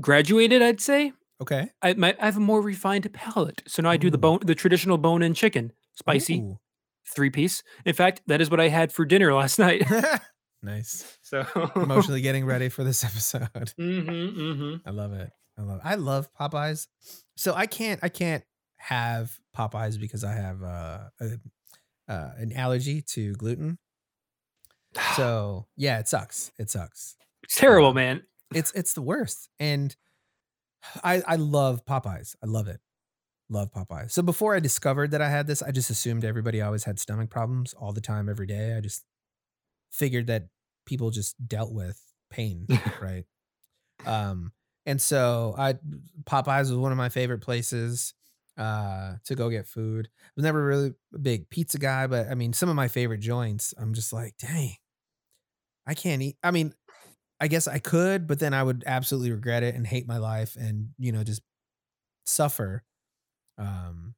graduated. 0.00 0.62
I'd 0.62 0.80
say 0.80 1.12
Okay. 1.40 1.68
I 1.82 1.94
my, 1.94 2.14
I 2.20 2.26
have 2.26 2.36
a 2.36 2.40
more 2.40 2.60
refined 2.60 3.12
palate, 3.12 3.62
so 3.66 3.82
now 3.82 3.90
I 3.90 3.96
do 3.96 4.10
the 4.10 4.18
bone, 4.18 4.38
the 4.44 4.54
traditional 4.54 4.98
bone-in 4.98 5.34
chicken, 5.34 5.72
spicy 5.94 6.40
Ooh. 6.40 6.58
Three 7.06 7.30
piece. 7.30 7.62
In 7.84 7.94
fact, 7.94 8.22
that 8.26 8.40
is 8.40 8.50
what 8.50 8.60
I 8.60 8.68
had 8.68 8.92
for 8.92 9.04
dinner 9.04 9.32
last 9.42 9.58
night. 9.58 9.84
nice. 10.62 11.18
so 11.22 11.44
Emotionally 11.76 12.20
getting 12.22 12.44
ready 12.46 12.68
for 12.68 12.84
this 12.84 13.04
episode. 13.04 13.72
hmm 13.76 14.00
hmm 14.00 14.74
I 14.86 14.90
love 14.90 15.12
it. 15.12 15.30
I 15.58 15.62
love 15.62 15.80
I 15.84 15.94
love 15.94 16.28
Popeyes. 16.38 16.88
So 17.36 17.54
I 17.54 17.66
can't 17.66 18.00
I 18.02 18.08
can't 18.08 18.42
have 18.76 19.38
Popeyes 19.56 19.98
because 20.00 20.24
I 20.24 20.32
have 20.32 20.62
uh, 20.62 20.98
a, 21.20 21.30
uh 22.08 22.30
an 22.38 22.52
allergy 22.52 23.02
to 23.12 23.34
gluten. 23.34 23.78
So 25.16 25.66
yeah, 25.76 25.98
it 25.98 26.08
sucks. 26.08 26.52
It 26.58 26.70
sucks. 26.70 27.16
It's 27.42 27.56
terrible, 27.56 27.92
man. 27.94 28.22
It's 28.54 28.70
it's 28.72 28.94
the 28.94 29.02
worst. 29.02 29.48
And 29.58 29.94
I 31.02 31.22
I 31.26 31.36
love 31.36 31.84
Popeyes. 31.84 32.36
I 32.42 32.46
love 32.46 32.68
it. 32.68 32.80
Love 33.54 33.72
Popeyes. 33.72 34.12
So 34.12 34.22
before 34.22 34.54
I 34.56 34.60
discovered 34.60 35.12
that 35.12 35.22
I 35.22 35.30
had 35.30 35.46
this, 35.46 35.62
I 35.62 35.70
just 35.72 35.90
assumed 35.90 36.24
everybody 36.24 36.60
always 36.62 36.84
had 36.84 36.98
stomach 36.98 37.30
problems 37.30 37.74
all 37.74 37.92
the 37.92 38.02
time, 38.02 38.28
every 38.28 38.46
day. 38.46 38.76
I 38.76 38.80
just 38.80 39.04
figured 39.92 40.26
that 40.28 40.48
people 40.86 41.10
just 41.10 41.36
dealt 41.48 41.72
with 41.72 42.00
pain, 42.30 42.66
right? 43.00 43.24
Um, 44.06 44.52
and 44.86 45.00
so 45.00 45.54
I 45.58 45.74
Popeyes 46.24 46.70
was 46.70 46.74
one 46.76 46.92
of 46.92 46.98
my 46.98 47.08
favorite 47.10 47.40
places. 47.40 48.14
uh, 48.58 49.14
to 49.24 49.34
go 49.34 49.50
get 49.50 49.66
food. 49.66 50.08
I 50.14 50.30
was 50.36 50.44
never 50.44 50.64
really 50.64 50.94
a 51.14 51.18
big 51.18 51.50
pizza 51.50 51.78
guy, 51.78 52.06
but 52.06 52.28
I 52.28 52.34
mean, 52.36 52.52
some 52.52 52.68
of 52.68 52.76
my 52.76 52.88
favorite 52.88 53.20
joints, 53.20 53.74
I'm 53.78 53.94
just 53.94 54.12
like, 54.12 54.36
dang, 54.38 54.76
I 55.86 55.94
can't 55.94 56.22
eat. 56.22 56.36
I 56.42 56.50
mean, 56.50 56.74
I 57.40 57.48
guess 57.48 57.68
I 57.68 57.78
could, 57.78 58.26
but 58.26 58.38
then 58.38 58.54
I 58.54 58.62
would 58.62 58.84
absolutely 58.86 59.32
regret 59.32 59.62
it 59.62 59.74
and 59.74 59.86
hate 59.86 60.08
my 60.08 60.18
life 60.18 60.56
and, 60.56 60.90
you 60.98 61.12
know, 61.12 61.24
just 61.24 61.42
suffer. 62.26 62.84
Um, 63.58 64.14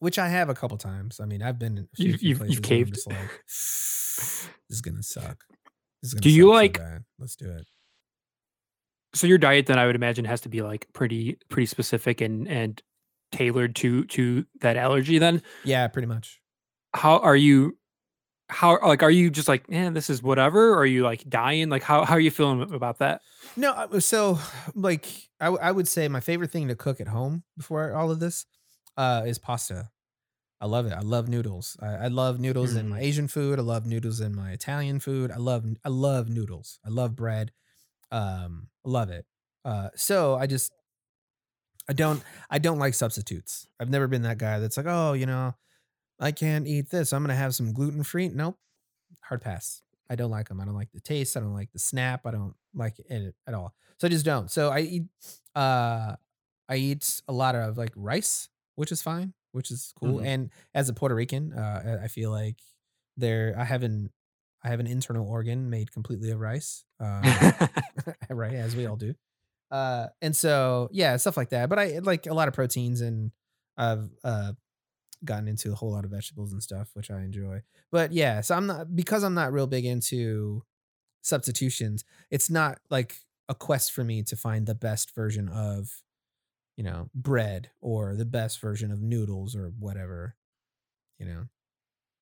which 0.00 0.18
I 0.18 0.28
have 0.28 0.48
a 0.48 0.54
couple 0.54 0.76
times. 0.76 1.18
I 1.20 1.24
mean, 1.24 1.42
I've 1.42 1.58
been 1.58 1.78
in 1.78 1.84
a 1.92 1.96
few, 1.96 2.06
You- 2.12 2.18
you've- 2.20 2.38
places 2.38 2.54
you've 2.56 2.62
caved. 2.64 2.94
just 2.94 3.06
like, 3.08 3.16
this 3.46 4.48
is 4.70 4.80
gonna 4.80 5.02
suck. 5.02 5.44
This 6.02 6.10
is 6.10 6.14
gonna 6.14 6.22
Do 6.22 6.30
you 6.30 6.42
suck 6.44 6.48
so 6.50 6.54
like- 6.54 6.78
bad. 6.78 7.04
Let's 7.18 7.36
do 7.36 7.50
it. 7.50 7.66
So 9.14 9.26
your 9.26 9.38
diet 9.38 9.66
then 9.66 9.78
I 9.78 9.86
would 9.86 9.96
imagine 9.96 10.26
has 10.26 10.42
to 10.42 10.48
be 10.50 10.60
like 10.62 10.86
pretty 10.92 11.38
pretty 11.48 11.66
specific 11.66 12.20
and 12.20 12.46
and 12.46 12.80
tailored 13.32 13.74
to 13.76 14.04
to 14.04 14.44
that 14.60 14.76
allergy 14.76 15.18
then. 15.18 15.42
Yeah, 15.64 15.88
pretty 15.88 16.06
much. 16.06 16.40
How 16.94 17.18
are 17.18 17.36
you 17.36 17.77
how 18.48 18.78
like 18.80 19.02
are 19.02 19.10
you 19.10 19.30
just 19.30 19.48
like, 19.48 19.68
man, 19.68 19.94
this 19.94 20.08
is 20.10 20.22
whatever? 20.22 20.70
Or 20.70 20.78
are 20.78 20.86
you 20.86 21.02
like 21.02 21.28
dying? 21.28 21.68
Like 21.68 21.82
how 21.82 22.04
how 22.04 22.14
are 22.14 22.20
you 22.20 22.30
feeling 22.30 22.72
about 22.72 22.98
that? 22.98 23.20
No, 23.56 23.88
so 23.98 24.38
like 24.74 25.06
I, 25.40 25.46
w- 25.46 25.62
I 25.62 25.70
would 25.70 25.88
say 25.88 26.08
my 26.08 26.20
favorite 26.20 26.50
thing 26.50 26.68
to 26.68 26.74
cook 26.74 27.00
at 27.00 27.08
home 27.08 27.44
before 27.56 27.94
all 27.94 28.10
of 28.10 28.20
this 28.20 28.46
uh, 28.96 29.22
is 29.26 29.38
pasta. 29.38 29.90
I 30.60 30.66
love 30.66 30.86
it. 30.86 30.92
I 30.92 31.00
love 31.00 31.28
noodles. 31.28 31.76
I, 31.80 31.86
I 31.86 32.08
love 32.08 32.40
noodles 32.40 32.74
in 32.74 32.88
my 32.88 32.98
Asian 33.00 33.28
food. 33.28 33.60
I 33.60 33.62
love 33.62 33.86
noodles 33.86 34.20
in 34.20 34.34
my 34.34 34.50
Italian 34.50 34.98
food. 34.98 35.30
I 35.30 35.36
love 35.36 35.64
I 35.84 35.88
love 35.88 36.28
noodles. 36.28 36.80
I 36.84 36.88
love 36.88 37.14
bread. 37.14 37.52
Um, 38.10 38.68
love 38.84 39.10
it. 39.10 39.24
Uh, 39.64 39.90
so 39.94 40.34
I 40.34 40.46
just 40.46 40.72
I 41.88 41.92
don't 41.92 42.22
I 42.50 42.58
don't 42.58 42.78
like 42.78 42.94
substitutes. 42.94 43.68
I've 43.78 43.90
never 43.90 44.08
been 44.08 44.22
that 44.22 44.38
guy 44.38 44.58
that's 44.58 44.76
like, 44.76 44.86
oh, 44.88 45.12
you 45.12 45.26
know, 45.26 45.54
I 46.20 46.32
can't 46.32 46.66
eat 46.66 46.90
this. 46.90 47.12
I'm 47.12 47.22
gonna 47.22 47.34
have 47.34 47.54
some 47.54 47.72
gluten 47.72 48.02
free. 48.02 48.28
Nope, 48.28 48.58
hard 49.22 49.40
pass. 49.42 49.82
I 50.10 50.14
don't 50.16 50.30
like 50.30 50.48
them. 50.48 50.60
I 50.60 50.64
don't 50.64 50.74
like 50.74 50.90
the 50.92 51.00
taste. 51.00 51.36
I 51.36 51.40
don't 51.40 51.54
like 51.54 51.70
the 51.72 51.78
snap. 51.78 52.26
I 52.26 52.30
don't 52.30 52.54
like 52.74 52.98
it 52.98 53.34
at 53.46 53.54
all. 53.54 53.74
So 53.98 54.06
I 54.06 54.10
just 54.10 54.24
don't. 54.24 54.50
So 54.50 54.70
I 54.70 54.80
eat 54.80 55.04
uh 55.54 56.16
I 56.68 56.76
eat 56.76 57.20
a 57.28 57.32
lot 57.32 57.54
of 57.54 57.76
like 57.78 57.92
rice, 57.94 58.48
which 58.76 58.90
is 58.92 59.02
fine, 59.02 59.34
which 59.52 59.70
is 59.70 59.92
cool. 60.00 60.18
Mhm. 60.20 60.26
And 60.26 60.50
as 60.74 60.88
a 60.88 60.94
Puerto 60.94 61.14
Rican, 61.14 61.52
uh 61.52 62.00
I 62.02 62.08
feel 62.08 62.30
like 62.30 62.56
there 63.16 63.54
I 63.58 63.64
have 63.64 63.82
an 63.82 64.10
I 64.64 64.68
have 64.68 64.80
an 64.80 64.86
internal 64.86 65.28
organ 65.28 65.70
made 65.70 65.92
completely 65.92 66.30
of 66.30 66.40
rice. 66.40 66.84
Um, 66.98 67.22
right, 68.30 68.54
as 68.54 68.74
we 68.74 68.86
all 68.86 68.96
do. 68.96 69.14
Uh 69.70 70.06
and 70.22 70.34
so 70.34 70.88
yeah, 70.90 71.16
stuff 71.16 71.36
like 71.36 71.50
that. 71.50 71.68
But 71.68 71.78
I 71.78 71.98
like 71.98 72.26
a 72.26 72.34
lot 72.34 72.48
of 72.48 72.54
proteins 72.54 73.02
and 73.02 73.30
I've 73.76 74.08
uh 74.24 74.52
gotten 75.24 75.48
into 75.48 75.72
a 75.72 75.74
whole 75.74 75.92
lot 75.92 76.04
of 76.04 76.10
vegetables 76.10 76.52
and 76.52 76.62
stuff, 76.62 76.90
which 76.94 77.10
I 77.10 77.20
enjoy. 77.20 77.62
But 77.90 78.12
yeah, 78.12 78.40
so 78.40 78.54
I'm 78.54 78.66
not 78.66 78.94
because 78.94 79.22
I'm 79.22 79.34
not 79.34 79.52
real 79.52 79.66
big 79.66 79.84
into 79.84 80.64
substitutions. 81.22 82.04
It's 82.30 82.50
not 82.50 82.78
like 82.90 83.16
a 83.48 83.54
quest 83.54 83.92
for 83.92 84.04
me 84.04 84.22
to 84.24 84.36
find 84.36 84.66
the 84.66 84.74
best 84.74 85.14
version 85.14 85.48
of, 85.48 86.02
you 86.76 86.84
know, 86.84 87.10
bread 87.14 87.70
or 87.80 88.14
the 88.14 88.24
best 88.24 88.60
version 88.60 88.90
of 88.90 89.00
noodles 89.00 89.56
or 89.56 89.72
whatever, 89.78 90.36
you 91.18 91.26
know. 91.26 91.46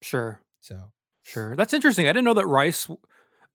sure. 0.02 0.40
So 0.60 0.92
Sure. 1.26 1.56
That's 1.56 1.74
interesting. 1.74 2.06
I 2.06 2.10
didn't 2.10 2.24
know 2.24 2.34
that 2.34 2.46
rice 2.46 2.88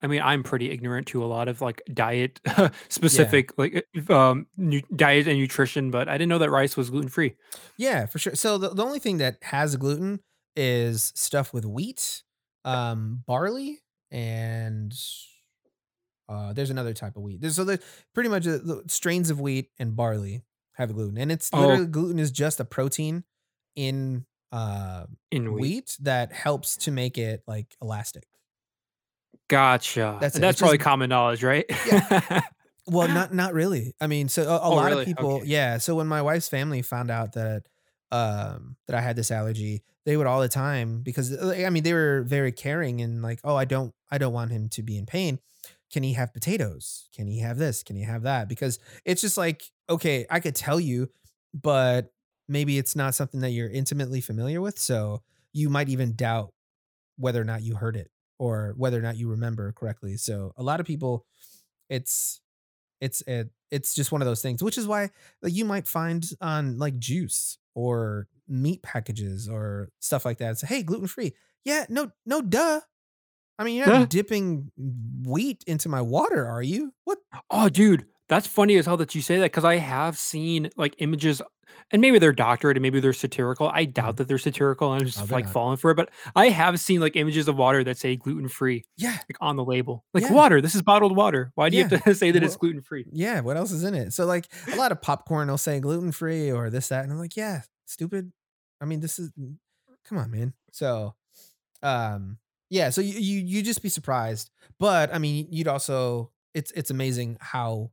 I 0.04 0.08
mean, 0.08 0.22
I'm 0.22 0.42
pretty 0.44 0.72
ignorant 0.72 1.08
to 1.08 1.24
a 1.24 1.28
lot 1.28 1.48
of 1.48 1.62
like 1.62 1.82
diet 1.94 2.40
specific 2.90 3.52
like 3.58 3.86
uh, 4.10 4.14
um 4.16 4.48
nu- 4.58 4.82
diet 4.96 5.28
and 5.28 5.38
nutrition, 5.40 5.92
but 5.92 6.08
I 6.10 6.14
didn't 6.14 6.30
know 6.30 6.40
that 6.40 6.50
rice 6.50 6.76
was 6.76 6.90
gluten 6.90 7.10
free. 7.10 7.36
yeah, 7.78 8.06
for 8.08 8.18
sure. 8.20 8.36
So 8.36 8.58
the, 8.58 8.70
the 8.70 8.84
only 8.84 9.00
thing 9.00 9.18
that 9.18 9.38
has 9.44 9.76
gluten 9.76 10.20
is 10.56 11.14
stuff 11.16 11.54
with 11.54 11.66
wheat, 11.66 12.24
um, 12.66 13.24
barley, 13.28 13.80
and 14.10 14.94
uh, 16.30 16.54
there's 16.54 16.70
another 16.70 16.94
type 16.94 17.16
of 17.18 17.24
wheat. 17.24 17.42
There's 17.42 17.56
so 17.56 17.64
there's 17.64 17.80
pretty 18.14 18.30
much 18.30 18.48
uh, 18.48 18.58
the 18.64 18.84
strains 18.88 19.30
of 19.30 19.40
wheat 19.40 19.70
and 19.80 19.96
barley 19.96 20.44
have 20.74 20.94
gluten, 20.94 21.18
and 21.18 21.32
it's 21.32 21.50
Oh. 21.54 21.86
gluten 21.86 22.20
is 22.20 22.32
just 22.32 22.60
a 22.60 22.66
protein 22.66 23.24
in 23.76 24.26
uh 24.52 25.06
In 25.32 25.54
wheat. 25.54 25.62
wheat. 25.62 25.98
that 26.02 26.32
helps 26.34 26.76
to 26.78 26.92
make 26.92 27.18
it 27.18 27.44
like 27.48 27.76
elastic. 27.82 28.24
Gotcha. 29.48 30.18
That's 30.20 30.22
That's, 30.22 30.36
it. 30.38 30.40
that's 30.42 30.52
It's 30.56 30.62
probably 30.62 30.78
just- 30.78 30.86
common 30.86 31.10
knowledge, 31.10 31.44
right? 31.44 31.66
yeah. 31.88 32.42
Well, 32.88 33.08
not 33.08 33.32
not 33.32 33.54
really. 33.54 33.94
I 34.02 34.08
mean, 34.08 34.28
so 34.28 34.42
a, 34.42 34.56
a 34.56 34.60
Oh, 34.62 34.76
lot 34.76 34.86
really? 34.90 35.02
of 35.04 35.08
people, 35.08 35.34
Okay. 35.36 35.46
yeah. 35.46 35.78
So 35.78 35.96
when 35.96 36.08
my 36.08 36.22
wife's 36.24 36.50
family 36.50 36.82
found 36.82 37.12
out 37.12 37.34
that 37.34 37.64
um 38.12 38.76
that 38.88 38.98
I 38.98 39.02
had 39.02 39.16
this 39.16 39.30
allergy, 39.30 39.84
they 40.04 40.18
would 40.18 40.26
all 40.26 40.42
the 40.42 40.50
time 40.50 41.02
because 41.04 41.32
uh, 41.32 41.64
I 41.66 41.70
mean 41.70 41.84
they 41.84 41.94
were 41.94 42.24
very 42.24 42.52
caring 42.52 43.00
and 43.00 43.22
like, 43.22 43.40
oh, 43.44 43.56
I 43.56 43.66
don't 43.66 43.94
I 44.10 44.18
don't 44.18 44.34
want 44.34 44.52
him 44.52 44.68
to 44.70 44.82
be 44.82 44.98
in 44.98 45.06
pain. 45.06 45.40
Can 45.94 46.02
he 46.04 46.14
have 46.14 46.34
potatoes? 46.34 47.08
Can 47.16 47.28
he 47.28 47.40
have 47.40 47.60
this? 47.60 47.84
Can 47.84 47.96
he 47.96 48.04
have 48.04 48.24
that? 48.24 48.50
Because 48.50 48.80
it's 49.06 49.22
just 49.22 49.38
like, 49.38 49.62
okay, 49.90 50.26
I 50.30 50.40
could 50.40 50.56
tell 50.56 50.80
you, 50.80 51.10
but 51.54 52.12
maybe 52.50 52.80
it's 52.80 52.96
not 52.96 53.14
something 53.14 53.42
that 53.42 53.52
you're 53.52 53.70
intimately 53.70 54.22
familiar 54.22 54.60
with. 54.60 54.80
So 54.80 55.22
you 55.54 55.70
might 55.70 55.88
even 55.88 56.16
doubt 56.16 56.52
whether 57.18 57.40
or 57.40 57.46
not 57.46 57.62
you 57.62 57.76
heard 57.76 57.96
it 57.96 58.10
or 58.42 58.74
whether 58.76 58.98
or 58.98 59.04
not 59.04 59.18
you 59.18 59.30
remember 59.30 59.72
correctly. 59.74 60.18
So 60.18 60.52
a 60.58 60.64
lot 60.64 60.82
of 60.82 60.88
people, 60.88 61.26
it's 61.90 62.42
it's 63.02 63.22
it, 63.28 63.52
it's 63.72 63.96
just 63.96 64.12
one 64.12 64.22
of 64.22 64.28
those 64.28 64.42
things, 64.42 64.64
which 64.64 64.78
is 64.78 64.88
why 64.88 65.10
like, 65.42 65.54
you 65.54 65.66
might 65.66 65.88
find 65.88 66.26
on 66.42 66.78
like 66.80 67.00
juice 67.00 67.58
or 67.76 68.28
meat 68.48 68.84
packages 68.84 69.50
or 69.50 69.90
stuff 70.00 70.26
like 70.26 70.40
that. 70.40 70.52
It's 70.52 70.62
hey, 70.62 70.84
gluten 70.84 71.08
free. 71.08 71.34
Yeah, 71.66 71.86
no, 71.90 72.12
no, 72.26 72.42
duh. 72.42 72.82
I 73.60 73.64
mean, 73.64 73.76
you're 73.78 73.88
not 73.88 73.98
Huh? 73.98 74.08
dipping 74.10 74.72
wheat 75.26 75.64
into 75.68 75.90
my 75.90 76.02
water, 76.02 76.48
are 76.48 76.64
you? 76.64 76.94
What? 77.06 77.20
Oh, 77.50 77.70
dude, 77.70 78.06
that's 78.30 78.48
funny 78.48 78.76
as 78.78 78.86
hell 78.86 78.98
that 78.98 79.16
you 79.16 79.22
say 79.22 79.38
that 79.38 79.52
because 79.52 79.66
I 79.66 79.76
have 79.78 80.18
seen 80.18 80.70
like 80.78 80.96
images, 81.00 81.42
and 81.92 82.02
maybe 82.02 82.20
they're 82.20 82.32
doctored 82.34 82.78
and 82.78 82.82
maybe 82.82 83.00
they're 83.00 83.14
satirical. 83.14 83.70
I 83.74 83.86
doubt 83.86 84.18
that 84.18 84.28
they're 84.28 84.38
satirical. 84.38 84.92
and 84.94 85.02
I'm 85.02 85.08
Mm-hmm. 85.08 85.20
Just 85.22 85.32
like 85.32 85.46
not. 85.46 85.54
falling 85.54 85.78
for 85.78 85.92
it, 85.92 85.96
but 85.96 86.10
I 86.36 86.50
have 86.50 86.80
seen 86.80 87.00
like 87.02 87.16
images 87.16 87.48
of 87.48 87.56
water 87.58 87.84
that 87.84 87.98
say 87.98 88.16
gluten 88.16 88.48
free, 88.48 88.86
Yeah, 88.98 89.12
like 89.14 89.38
on 89.42 89.56
the 89.56 89.64
label, 89.66 90.06
like 90.14 90.24
Yeah. 90.24 90.34
water. 90.34 90.62
This 90.62 90.76
is 90.76 90.82
bottled 90.82 91.16
water. 91.16 91.52
Why 91.56 91.70
do 91.70 91.78
you 91.78 91.86
have 91.88 92.04
to 92.04 92.14
say 92.16 92.32
that 92.32 92.44
it's 92.44 92.56
gluten 92.58 92.82
free? 92.82 93.06
yeah. 93.12 93.40
What 93.42 93.58
else 93.58 93.72
is 93.72 93.84
in 93.84 93.96
it? 93.96 94.14
So 94.14 94.26
like 94.26 94.48
a 94.72 94.76
lot 94.76 94.92
of 94.92 95.02
popcorn 95.02 95.50
will 95.50 95.58
say 95.58 95.80
gluten 95.80 96.12
free 96.12 96.52
or 96.52 96.70
this 96.70 96.90
that, 96.90 97.04
and 97.04 97.12
I'm 97.12 97.20
like, 97.20 97.36
yeah, 97.36 97.62
stupid. 97.86 98.32
I 98.82 98.86
mean, 98.86 99.00
this 99.00 99.18
is 99.20 99.32
come 100.08 100.18
on, 100.18 100.32
man. 100.32 100.54
So, 100.72 101.16
um, 101.84 102.38
yeah. 102.70 102.90
So 102.90 103.02
you 103.02 103.20
you 103.20 103.40
you 103.40 103.62
just 103.64 103.82
be 103.84 103.90
surprised, 103.90 104.50
but 104.80 105.14
I 105.14 105.18
mean, 105.18 105.48
you'd 105.52 105.68
also 105.68 106.32
it's 106.54 106.72
it's 106.72 106.90
amazing 106.92 107.38
how 107.40 107.92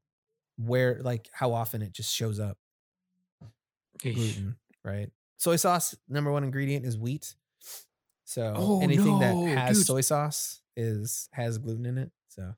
where 0.57 1.01
like 1.03 1.29
how 1.33 1.53
often 1.53 1.83
it 1.83 1.93
just 1.93 2.15
shows 2.15 2.41
up 2.41 2.59
gluten, 4.03 4.57
right? 4.85 5.11
Soy 5.39 5.57
sauce 5.57 5.95
number 6.09 6.33
one 6.33 6.45
ingredient 6.45 6.85
is 6.85 6.97
wheat. 6.99 7.35
So 8.25 8.55
Oh, 8.57 8.81
anything 8.83 9.19
that 9.21 9.37
has 9.37 9.79
dude. 9.79 9.87
soy 9.87 10.01
sauce 10.03 10.61
is 10.77 11.29
has 11.33 11.59
gluten 11.59 11.87
in 11.87 11.99
it. 11.99 12.11
So 12.29 12.55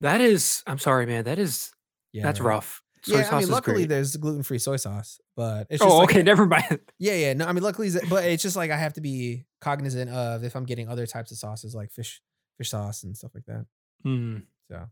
That 0.00 0.20
is, 0.20 0.62
I'm 0.66 0.78
sorry, 0.78 1.06
man. 1.06 1.24
That 1.24 1.38
is 1.38 1.72
yeah, 2.12 2.22
that's 2.24 2.40
right. 2.40 2.54
rough. 2.54 2.82
Soy 3.02 3.18
Yeah, 3.18 3.22
sauce 3.24 3.32
I 3.32 3.36
mean, 3.36 3.42
is 3.44 3.50
luckily 3.50 3.84
there's 3.86 4.16
gluten 4.16 4.42
free 4.42 4.58
soy 4.58 4.76
sauce, 4.76 5.20
but 5.36 5.66
it's 5.70 5.82
just 5.82 5.90
Oh, 5.94 5.98
like, 5.98 6.10
okay, 6.10 6.22
never 6.22 6.46
mind. 6.46 6.80
yeah, 6.98 7.14
yeah. 7.14 7.32
No, 7.34 7.46
I 7.46 7.52
mean, 7.52 7.62
luckily, 7.62 7.90
but 8.08 8.24
it's 8.24 8.42
just 8.42 8.56
like 8.56 8.70
I 8.70 8.76
have 8.76 8.92
to 8.94 9.00
be 9.00 9.46
cognizant 9.60 10.10
of 10.10 10.44
if 10.44 10.54
I'm 10.54 10.64
getting 10.64 10.88
other 10.88 11.06
types 11.06 11.30
of 11.32 11.38
sauces 11.38 11.74
like 11.74 11.90
fish, 11.92 12.20
fish 12.58 12.70
sauce 12.70 13.02
and 13.04 13.16
stuff 13.16 13.32
like 13.34 13.44
that. 13.46 13.66
Hmm. 14.02 14.38
So, 14.70 14.86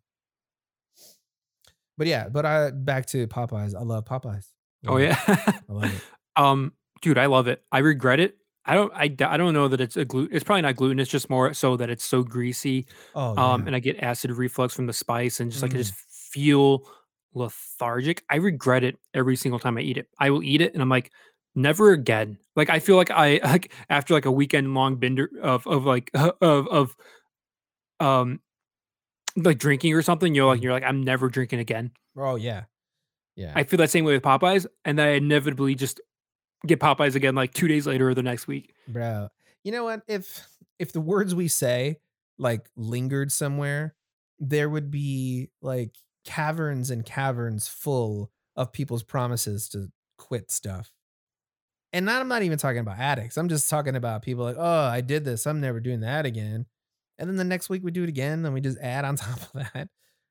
but 1.97 2.07
yeah, 2.07 2.29
but 2.29 2.47
I 2.47 2.71
back 2.71 3.07
to 3.07 3.27
Popeyes. 3.27 3.75
I 3.75 3.83
love 3.83 4.05
Popeyes. 4.05 4.47
Oh 4.87 4.93
Love 4.93 5.01
yeah. 5.03 5.19
I 5.27 5.61
love 5.69 5.85
it. 5.85 6.01
Um, 6.37 6.73
dude, 7.03 7.19
I 7.19 7.27
love 7.27 7.49
it. 7.49 7.65
I 7.73 7.79
regret 7.79 8.21
it. 8.21 8.37
I 8.65 8.75
don't. 8.75 8.93
I, 8.95 9.05
I 9.05 9.37
don't 9.37 9.55
know 9.55 9.67
that 9.67 9.81
it's 9.81 9.97
a 9.97 10.05
gluten. 10.05 10.37
It's 10.37 10.45
probably 10.45 10.63
not 10.63 10.77
gluten. 10.77 11.01
It's 11.01 11.11
just 11.11 11.29
more 11.29 11.53
so 11.53 11.77
that 11.79 11.91
it's 11.91 12.05
so 12.05 12.23
greasy. 12.23 12.87
Oh, 13.15 13.31
Um, 13.31 13.37
yeah. 13.37 13.65
Mm. 13.65 13.67
and 13.67 13.77
I 13.77 13.79
get 13.81 13.99
acid 14.03 14.31
reflux 14.31 14.73
from 14.75 14.87
the 14.87 14.93
spice, 14.93 15.41
and 15.41 15.51
just 15.51 15.63
like 15.63 15.75
I 15.75 15.79
just 15.79 15.95
feel 15.95 16.85
lethargic. 17.35 18.23
I 18.31 18.37
regret 18.37 18.85
it 18.85 18.99
every 19.15 19.35
single 19.37 19.59
time 19.59 19.79
I 19.79 19.81
eat 19.81 19.97
it. 19.97 20.07
I 20.21 20.31
will 20.31 20.45
eat 20.45 20.61
it, 20.61 20.75
and 20.75 20.83
I'm 20.83 20.89
like, 20.89 21.11
never 21.57 21.91
again. 21.93 22.39
Like 22.55 22.71
I 22.71 22.79
feel 22.79 22.95
like 22.97 23.11
I 23.11 23.41
like 23.45 23.73
after 23.91 24.15
like 24.15 24.27
a 24.27 24.31
weekend 24.33 24.73
long 24.75 24.95
bender 24.97 25.29
of 25.43 25.67
of 25.67 25.85
like 25.87 26.09
of 26.15 26.69
of 26.69 26.97
um 28.01 28.41
like 29.37 29.59
drinking 29.59 29.95
or 29.95 30.03
something. 30.03 30.35
You're 30.35 30.47
like 30.47 30.61
Mhm. 30.61 30.65
you're 30.65 30.73
like 30.73 30.85
I'm 30.85 31.03
never 31.03 31.29
drinking 31.29 31.59
again. 31.61 31.91
oh 32.17 32.37
yeah, 32.37 32.65
yeah. 33.39 33.53
I 33.55 33.65
feel 33.65 33.79
that 33.79 33.91
same 33.91 34.05
way 34.05 34.13
with 34.13 34.23
Popeyes, 34.23 34.67
and 34.85 34.99
then 34.99 35.09
I 35.09 35.11
inevitably 35.13 35.75
just 35.75 36.01
get 36.67 36.81
Popeyes 36.81 37.15
again 37.15 37.35
like 37.35 37.55
two 37.55 37.69
days 37.69 37.87
later 37.87 38.11
or 38.11 38.15
the 38.15 38.23
next 38.23 38.47
week. 38.47 38.75
bro 38.89 39.29
you 39.65 39.73
know 39.73 39.85
what 39.85 40.03
if 40.09 40.47
if 40.79 40.93
the 40.93 41.01
words 41.01 41.35
we 41.35 41.49
say 41.49 41.99
like 42.39 42.69
lingered 42.77 43.31
somewhere 43.31 43.95
there 44.39 44.69
would 44.69 44.91
be 44.91 45.51
like 45.61 45.95
caverns 46.25 46.91
and 46.91 47.05
caverns 47.05 47.69
full 47.69 48.31
of 48.57 48.73
people's 48.73 49.03
promises 49.03 49.69
to 49.69 49.89
quit 50.17 50.51
stuff 50.51 50.93
and 51.93 52.05
not, 52.05 52.21
I'm 52.21 52.29
not 52.29 52.43
even 52.43 52.59
talking 52.59 52.81
about 52.81 52.99
addicts. 52.99 53.39
I'm 53.39 53.49
just 53.49 53.71
talking 53.71 53.97
about 53.97 54.23
people 54.23 54.45
like, 54.45 54.57
oh, 54.59 54.87
I 54.87 55.01
did 55.01 55.25
this. 55.25 55.47
I'm 55.47 55.61
never 55.61 55.81
doing 55.81 56.01
that 56.01 56.27
again. 56.27 56.67
And 57.19 57.29
then 57.29 57.37
the 57.37 57.45
next 57.45 57.71
week 57.71 57.83
we 57.83 57.91
do 57.91 58.03
it 58.03 58.09
again, 58.09 58.45
and 58.45 58.53
we 58.53 58.61
just 58.61 58.79
add 58.79 59.05
on 59.05 59.17
top 59.17 59.41
of 59.41 59.53
that. 59.55 59.89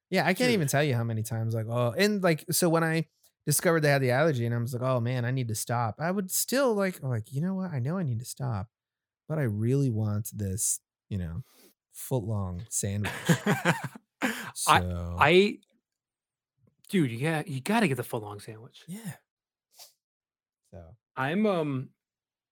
Yeah, 0.09 0.23
I 0.23 0.33
can't 0.33 0.49
Dude. 0.49 0.51
even 0.51 0.67
tell 0.67 0.83
you 0.83 0.95
how 0.95 1.03
many 1.03 1.23
times 1.23 1.53
like, 1.53 1.65
oh, 1.69 1.93
and 1.97 2.23
like 2.23 2.45
so 2.51 2.69
when 2.69 2.83
I 2.83 3.07
discovered 3.45 3.81
they 3.81 3.89
had 3.89 4.01
the 4.01 4.11
allergy 4.11 4.45
and 4.45 4.53
I 4.53 4.57
was 4.57 4.73
like, 4.73 4.83
oh 4.83 4.99
man, 4.99 5.25
I 5.25 5.31
need 5.31 5.47
to 5.49 5.55
stop. 5.55 5.95
I 5.99 6.11
would 6.11 6.31
still 6.31 6.73
like, 6.73 7.01
like, 7.03 7.33
you 7.33 7.41
know 7.41 7.55
what? 7.55 7.71
I 7.71 7.79
know 7.79 7.97
I 7.97 8.03
need 8.03 8.19
to 8.19 8.25
stop, 8.25 8.67
but 9.27 9.37
I 9.37 9.43
really 9.43 9.89
want 9.89 10.29
this, 10.33 10.79
you 11.09 11.17
know, 11.17 11.43
foot 11.93 12.23
long 12.23 12.63
sandwich. 12.69 13.11
so, 14.53 14.71
I, 14.71 14.81
I, 15.17 15.57
dude, 16.89 17.11
you 17.11 17.19
got 17.19 17.47
you 17.47 17.61
got 17.61 17.81
to 17.81 17.87
get 17.87 17.97
the 17.97 18.03
foot 18.03 18.21
long 18.21 18.39
sandwich. 18.39 18.83
Yeah. 18.87 19.13
So 20.71 20.83
I'm 21.15 21.45
um 21.45 21.89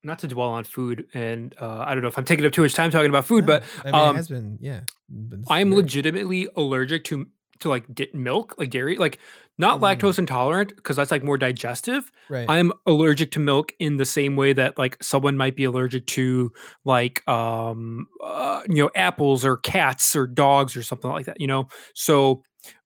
not 0.03 0.19
to 0.19 0.27
dwell 0.27 0.49
on 0.49 0.64
food, 0.64 1.07
and 1.14 1.53
uh, 1.60 1.84
I 1.86 1.94
don't 1.94 2.03
know 2.03 2.07
if 2.07 2.18
I'm 2.18 2.26
taking 2.26 2.45
up 2.45 2.52
too 2.52 2.61
much 2.61 2.73
time 2.73 2.91
talking 2.91 3.10
about 3.10 3.26
food, 3.26 3.45
but 3.45 3.64
I 3.84 3.91
mean, 3.91 3.95
um, 3.95 4.15
it 4.15 4.19
has 4.19 4.27
been 4.30 4.57
yeah. 4.61 4.82
Been 5.10 5.44
I'm 5.49 5.73
legitimately 5.73 6.48
allergic 6.56 7.03
to 7.06 7.27
to 7.60 7.69
like 7.69 7.94
get 7.94 8.14
milk, 8.14 8.56
like 8.57 8.69
dairy, 8.69 8.98
like 8.98 9.19
not 9.57 9.80
mm. 9.80 9.84
lactose 9.84 10.19
intolerant 10.19 10.76
because 10.76 10.95
that's 10.95 11.11
like 11.11 11.23
more 11.23 11.38
digestive. 11.38 12.11
Right. 12.30 12.45
I'm 12.49 12.73
allergic 12.86 13.32
to 13.32 13.40
milk 13.40 13.73
in 13.80 13.98
the 13.98 14.06
same 14.06 14.36
way 14.36 14.53
that 14.53 14.77
like 14.77 15.02
someone 15.02 15.38
might 15.38 15.56
be 15.56 15.64
allergic 15.64 16.06
to 16.07 16.52
like 16.84 17.27
um 17.27 18.07
uh, 18.23 18.61
you 18.68 18.84
know 18.84 18.91
apples 18.95 19.45
or 19.45 19.57
cats 19.57 20.15
or 20.15 20.27
dogs 20.27 20.76
or 20.76 20.84
something 20.84 21.10
like 21.10 21.26
that. 21.26 21.40
You 21.40 21.48
know, 21.48 21.68
so 21.94 22.44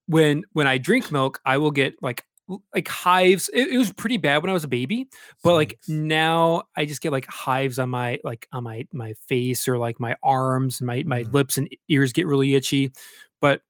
when 0.08 0.44
when 0.54 0.68
I 0.68 0.78
drink 0.78 1.12
milk, 1.12 1.40
I 1.46 1.58
will 1.58 1.72
get 1.72 1.96
like 2.02 2.26
like 2.74 2.88
hives. 2.88 3.50
It, 3.54 3.70
it, 3.70 3.78
was 3.78 3.94
pretty 3.94 4.18
bad 4.18 4.41
when 4.41 4.50
I 4.50 4.54
was 4.54 4.64
a 4.64 4.70
baby, 4.70 5.08
but 5.44 5.54
like 5.54 5.80
now 5.88 6.64
I 6.76 6.86
just 6.86 7.02
get 7.02 7.12
like 7.12 7.28
hives 7.28 7.80
on 7.80 7.90
my 7.90 8.20
like 8.24 8.48
on 8.52 8.64
my 8.64 8.88
my 8.91 9.14
face 9.28 9.68
or 9.68 9.78
like 9.78 10.00
my 10.00 10.16
arms, 10.24 10.82
my 10.82 11.04
my 11.06 11.24
mm. 11.24 11.34
lips 11.34 11.58
and 11.58 11.70
ears 11.90 12.14
get 12.14 12.28
really 12.28 12.56
itchy. 12.56 12.91
But 13.41 13.62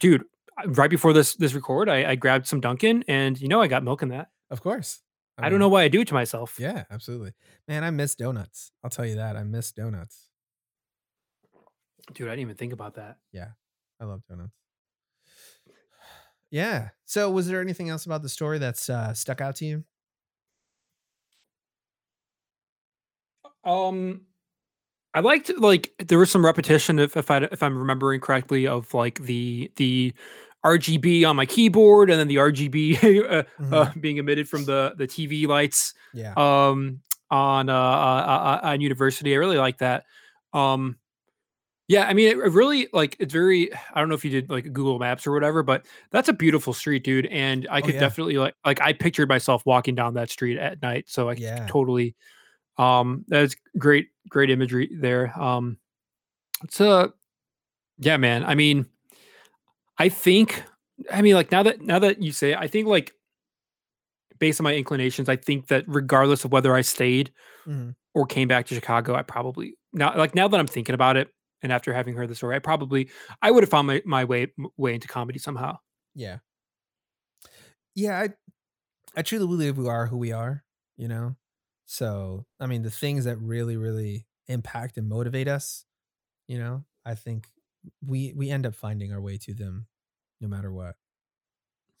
dude, 0.00 0.24
right 0.66 0.90
before 0.90 1.12
this 1.12 1.34
this 1.36 1.54
record, 1.54 1.88
I, 1.88 2.10
I 2.10 2.14
grabbed 2.14 2.46
some 2.46 2.60
Dunkin' 2.60 3.04
and 3.08 3.40
you 3.40 3.48
know 3.48 3.60
I 3.60 3.66
got 3.66 3.82
milk 3.82 4.02
in 4.02 4.08
that. 4.08 4.28
Of 4.50 4.62
course. 4.62 5.00
I, 5.36 5.42
I 5.42 5.44
mean, 5.44 5.52
don't 5.52 5.60
know 5.60 5.68
why 5.68 5.82
I 5.82 5.88
do 5.88 6.00
it 6.00 6.08
to 6.08 6.14
myself. 6.14 6.56
Yeah, 6.58 6.84
absolutely. 6.90 7.32
Man, 7.66 7.82
I 7.82 7.90
miss 7.90 8.14
donuts. 8.14 8.70
I'll 8.84 8.90
tell 8.90 9.06
you 9.06 9.16
that. 9.16 9.36
I 9.36 9.42
miss 9.42 9.72
donuts. 9.72 10.28
Dude, 12.12 12.28
I 12.28 12.32
didn't 12.32 12.42
even 12.42 12.56
think 12.56 12.72
about 12.72 12.94
that. 12.94 13.16
Yeah. 13.32 13.48
I 14.00 14.04
love 14.04 14.22
donuts. 14.28 14.52
Yeah. 16.50 16.90
So, 17.04 17.32
was 17.32 17.48
there 17.48 17.60
anything 17.60 17.88
else 17.88 18.06
about 18.06 18.22
the 18.22 18.28
story 18.28 18.58
that's 18.58 18.88
uh, 18.88 19.12
stuck 19.12 19.40
out 19.40 19.56
to 19.56 19.64
you? 19.64 19.82
Um, 23.64 24.20
I 25.14 25.20
liked 25.20 25.50
like 25.58 25.92
there 25.98 26.18
was 26.18 26.30
some 26.30 26.44
repetition 26.44 26.98
if 26.98 27.16
if 27.16 27.30
I 27.30 27.38
if 27.38 27.62
I'm 27.62 27.78
remembering 27.78 28.20
correctly 28.20 28.66
of 28.66 28.92
like 28.92 29.20
the 29.20 29.70
the 29.76 30.12
RGB 30.64 31.28
on 31.28 31.36
my 31.36 31.46
keyboard 31.46 32.10
and 32.10 32.18
then 32.18 32.26
the 32.26 32.36
RGB 32.36 32.96
uh, 32.98 33.00
mm-hmm. 33.02 33.74
uh, 33.74 33.90
being 34.00 34.16
emitted 34.16 34.48
from 34.48 34.64
the 34.64 34.94
the 34.96 35.06
TV 35.06 35.46
lights. 35.46 35.94
Yeah. 36.12 36.34
Um, 36.36 37.00
on 37.30 37.68
uh, 37.68 37.74
uh, 37.74 37.76
uh 37.76 38.60
on 38.64 38.80
university, 38.80 39.34
I 39.34 39.38
really 39.38 39.58
like 39.58 39.78
that. 39.78 40.04
Um, 40.52 40.96
yeah, 41.86 42.06
I 42.06 42.14
mean, 42.14 42.28
it, 42.28 42.36
really 42.38 42.88
like 42.92 43.16
it's 43.20 43.32
very. 43.32 43.72
I 43.74 44.00
don't 44.00 44.08
know 44.08 44.14
if 44.14 44.24
you 44.24 44.30
did 44.30 44.48
like 44.48 44.64
Google 44.64 44.98
Maps 44.98 45.26
or 45.26 45.32
whatever, 45.32 45.62
but 45.62 45.84
that's 46.10 46.30
a 46.30 46.32
beautiful 46.32 46.72
street, 46.72 47.04
dude. 47.04 47.26
And 47.26 47.68
I 47.70 47.80
oh, 47.80 47.82
could 47.82 47.94
yeah. 47.94 48.00
definitely 48.00 48.38
like 48.38 48.54
like 48.64 48.80
I 48.80 48.94
pictured 48.94 49.28
myself 49.28 49.66
walking 49.66 49.94
down 49.94 50.14
that 50.14 50.30
street 50.30 50.58
at 50.58 50.80
night, 50.80 51.04
so 51.08 51.28
I 51.28 51.34
yeah. 51.34 51.66
totally. 51.68 52.14
Um, 52.78 53.24
that's 53.28 53.54
great, 53.76 54.08
great 54.28 54.50
imagery 54.50 54.90
there. 54.92 55.38
Um, 55.40 55.78
it's 56.62 56.80
a, 56.80 57.12
yeah, 57.98 58.16
man. 58.16 58.44
I 58.44 58.54
mean, 58.54 58.86
I 59.98 60.08
think, 60.08 60.62
I 61.12 61.22
mean, 61.22 61.34
like 61.34 61.52
now 61.52 61.62
that 61.62 61.80
now 61.80 61.98
that 61.98 62.22
you 62.22 62.32
say, 62.32 62.52
it, 62.52 62.58
I 62.58 62.66
think 62.66 62.88
like 62.88 63.12
based 64.38 64.60
on 64.60 64.64
my 64.64 64.74
inclinations, 64.74 65.28
I 65.28 65.36
think 65.36 65.68
that 65.68 65.84
regardless 65.86 66.44
of 66.44 66.52
whether 66.52 66.74
I 66.74 66.80
stayed 66.80 67.32
mm-hmm. 67.66 67.90
or 68.14 68.26
came 68.26 68.48
back 68.48 68.66
to 68.66 68.74
Chicago, 68.74 69.14
I 69.14 69.22
probably 69.22 69.76
now 69.92 70.16
like 70.16 70.34
now 70.34 70.48
that 70.48 70.58
I'm 70.58 70.66
thinking 70.66 70.94
about 70.94 71.16
it, 71.16 71.28
and 71.62 71.72
after 71.72 71.92
having 71.92 72.14
heard 72.14 72.28
the 72.28 72.34
story, 72.34 72.56
I 72.56 72.58
probably 72.58 73.08
I 73.42 73.50
would 73.50 73.62
have 73.62 73.70
found 73.70 73.86
my, 73.86 74.02
my 74.04 74.24
way 74.24 74.52
way 74.76 74.94
into 74.94 75.08
comedy 75.08 75.38
somehow. 75.38 75.78
Yeah. 76.14 76.38
Yeah, 77.94 78.20
I 78.20 78.28
I 79.16 79.22
truly 79.22 79.46
believe 79.46 79.78
we 79.78 79.88
are 79.88 80.06
who 80.06 80.16
we 80.16 80.32
are, 80.32 80.64
you 80.96 81.08
know. 81.08 81.36
So, 81.86 82.46
I 82.58 82.66
mean, 82.66 82.82
the 82.82 82.90
things 82.90 83.24
that 83.24 83.36
really 83.38 83.76
really 83.76 84.26
impact 84.48 84.96
and 84.96 85.08
motivate 85.08 85.48
us, 85.48 85.84
you 86.48 86.58
know, 86.58 86.84
I 87.04 87.14
think 87.14 87.48
we 88.04 88.32
we 88.34 88.50
end 88.50 88.66
up 88.66 88.74
finding 88.74 89.12
our 89.12 89.20
way 89.20 89.36
to 89.38 89.54
them 89.54 89.86
no 90.40 90.48
matter 90.48 90.72
what. 90.72 90.96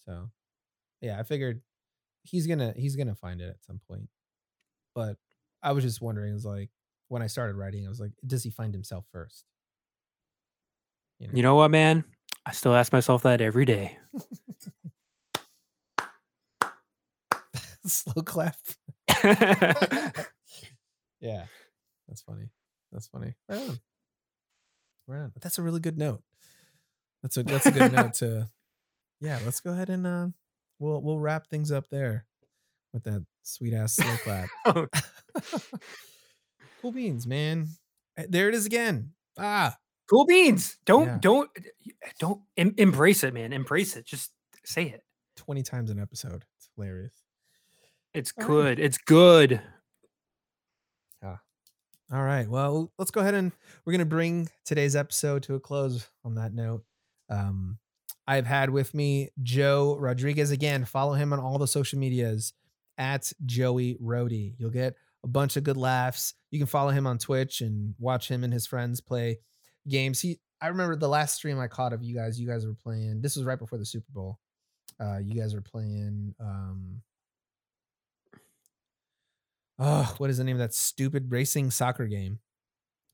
So, 0.04 0.30
yeah, 1.00 1.18
I 1.18 1.22
figured 1.22 1.62
he's 2.22 2.46
going 2.46 2.58
to 2.58 2.74
he's 2.76 2.96
going 2.96 3.08
to 3.08 3.14
find 3.14 3.40
it 3.40 3.48
at 3.48 3.64
some 3.64 3.80
point. 3.88 4.08
But 4.94 5.16
I 5.62 5.72
was 5.72 5.84
just 5.84 6.00
wondering 6.00 6.30
it 6.30 6.34
was 6.34 6.44
like 6.44 6.70
when 7.08 7.22
I 7.22 7.26
started 7.26 7.56
writing, 7.56 7.86
I 7.86 7.88
was 7.88 8.00
like, 8.00 8.12
does 8.26 8.42
he 8.42 8.50
find 8.50 8.74
himself 8.74 9.04
first? 9.12 9.44
You 11.18 11.28
know, 11.28 11.34
you 11.34 11.42
know 11.42 11.54
what, 11.54 11.70
man? 11.70 12.04
I 12.46 12.52
still 12.52 12.74
ask 12.74 12.92
myself 12.92 13.22
that 13.22 13.40
every 13.40 13.64
day. 13.64 13.98
Slow 17.86 18.22
clap. 18.22 18.56
yeah, 21.20 21.46
that's 22.08 22.22
funny. 22.26 22.50
That's 22.92 23.06
funny. 23.08 23.34
Right 23.48 23.60
on. 23.60 23.80
Right 25.06 25.20
on. 25.20 25.32
That's 25.40 25.58
a 25.58 25.62
really 25.62 25.80
good 25.80 25.98
note. 25.98 26.22
That's 27.22 27.36
a 27.36 27.42
that's 27.42 27.66
a 27.66 27.72
good 27.72 27.92
note 27.92 28.14
to. 28.14 28.48
Yeah, 29.20 29.38
let's 29.44 29.60
go 29.60 29.70
ahead 29.72 29.88
and 29.88 30.06
uh, 30.06 30.26
we'll 30.78 31.00
we'll 31.00 31.20
wrap 31.20 31.46
things 31.46 31.70
up 31.72 31.88
there 31.88 32.26
with 32.92 33.04
that 33.04 33.24
sweet 33.42 33.72
ass 33.72 33.94
slow 33.94 34.16
clap. 34.22 34.48
Oh. 34.66 34.86
cool 36.82 36.92
beans, 36.92 37.26
man. 37.26 37.68
Eh, 38.18 38.26
there 38.28 38.48
it 38.50 38.54
is 38.54 38.66
again. 38.66 39.12
Ah, 39.38 39.78
Cool 40.10 40.26
beans. 40.26 40.76
Don't 40.84 41.06
yeah. 41.06 41.18
don't 41.22 41.50
don't 42.18 42.40
em- 42.58 42.74
embrace 42.76 43.24
it, 43.24 43.32
man. 43.32 43.52
Embrace 43.54 43.96
it. 43.96 44.04
Just 44.04 44.32
say 44.64 44.84
it. 44.84 45.02
20 45.36 45.62
times 45.62 45.90
an 45.90 45.98
episode. 45.98 46.44
It's 46.58 46.68
hilarious. 46.76 47.14
It's 48.14 48.30
good. 48.30 48.78
It's 48.78 48.96
good. 48.96 49.60
Ah. 51.22 51.40
All 52.12 52.22
right. 52.22 52.48
Well, 52.48 52.92
let's 52.96 53.10
go 53.10 53.20
ahead 53.20 53.34
and 53.34 53.50
we're 53.84 53.92
going 53.92 53.98
to 53.98 54.04
bring 54.04 54.48
today's 54.64 54.94
episode 54.94 55.42
to 55.44 55.56
a 55.56 55.60
close 55.60 56.08
on 56.24 56.36
that 56.36 56.54
note. 56.54 56.84
Um, 57.28 57.78
I've 58.26 58.46
had 58.46 58.70
with 58.70 58.94
me 58.94 59.30
Joe 59.42 59.96
Rodriguez 59.98 60.52
again. 60.52 60.84
Follow 60.84 61.14
him 61.14 61.32
on 61.32 61.40
all 61.40 61.58
the 61.58 61.66
social 61.66 61.98
medias 61.98 62.52
at 62.98 63.32
Joey 63.44 63.96
Rody. 64.00 64.54
You'll 64.58 64.70
get 64.70 64.94
a 65.24 65.28
bunch 65.28 65.56
of 65.56 65.64
good 65.64 65.76
laughs. 65.76 66.34
You 66.52 66.60
can 66.60 66.68
follow 66.68 66.90
him 66.90 67.08
on 67.08 67.18
Twitch 67.18 67.62
and 67.62 67.96
watch 67.98 68.30
him 68.30 68.44
and 68.44 68.52
his 68.52 68.66
friends 68.66 69.00
play 69.00 69.40
games. 69.88 70.20
He 70.20 70.38
I 70.60 70.68
remember 70.68 70.94
the 70.94 71.08
last 71.08 71.34
stream 71.34 71.58
I 71.58 71.66
caught 71.66 71.92
of 71.92 72.04
you 72.04 72.14
guys. 72.14 72.40
You 72.40 72.46
guys 72.46 72.64
were 72.64 72.74
playing. 72.74 73.22
This 73.22 73.34
was 73.34 73.44
right 73.44 73.58
before 73.58 73.78
the 73.78 73.84
Super 73.84 74.12
Bowl. 74.12 74.38
Uh, 75.00 75.18
you 75.18 75.38
guys 75.38 75.52
were 75.52 75.60
playing. 75.60 76.32
Um, 76.38 77.02
oh, 79.78 80.14
what 80.18 80.30
is 80.30 80.38
the 80.38 80.44
name 80.44 80.56
of 80.56 80.60
that 80.60 80.74
stupid 80.74 81.30
racing 81.30 81.70
soccer 81.70 82.06
game? 82.06 82.38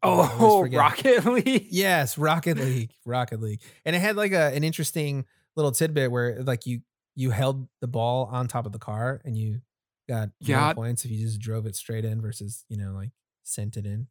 Oh, 0.02 0.66
Rocket 0.70 1.24
League. 1.26 1.68
Yes, 1.70 2.16
Rocket 2.16 2.56
League, 2.56 2.92
Rocket 3.04 3.40
League, 3.40 3.60
and 3.84 3.94
it 3.94 3.98
had 3.98 4.16
like 4.16 4.32
a 4.32 4.54
an 4.54 4.64
interesting 4.64 5.26
little 5.56 5.72
tidbit 5.72 6.10
where 6.10 6.42
like 6.42 6.66
you 6.66 6.80
you 7.14 7.30
held 7.30 7.68
the 7.80 7.88
ball 7.88 8.28
on 8.30 8.48
top 8.48 8.66
of 8.66 8.72
the 8.72 8.78
car 8.78 9.20
and 9.24 9.36
you 9.36 9.60
got 10.08 10.30
yeah. 10.40 10.72
points 10.72 11.04
if 11.04 11.10
you 11.10 11.24
just 11.24 11.38
drove 11.40 11.66
it 11.66 11.76
straight 11.76 12.04
in 12.04 12.20
versus 12.20 12.64
you 12.68 12.76
know 12.76 12.92
like 12.92 13.10
sent 13.42 13.76
it 13.76 13.84
in. 13.84 14.06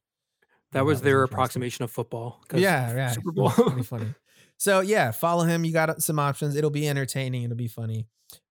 That 0.71 0.85
was 0.85 1.01
their 1.01 1.23
approximation 1.23 1.83
of 1.83 1.89
football. 1.89 2.43
Yeah, 2.53 2.93
yeah. 2.93 3.09
Super 3.09 3.31
Bowl. 3.31 3.49
pretty 3.49 3.83
funny. 3.83 4.13
So 4.59 4.81
yeah, 4.81 5.11
follow 5.11 5.45
him. 5.45 5.63
You 5.63 5.71
got 5.71 6.03
some 6.03 6.19
options. 6.19 6.57
It'll 6.57 6.69
be 6.69 6.85
entertaining. 6.85 7.43
It'll 7.43 7.55
be 7.55 7.69
funny. 7.69 8.07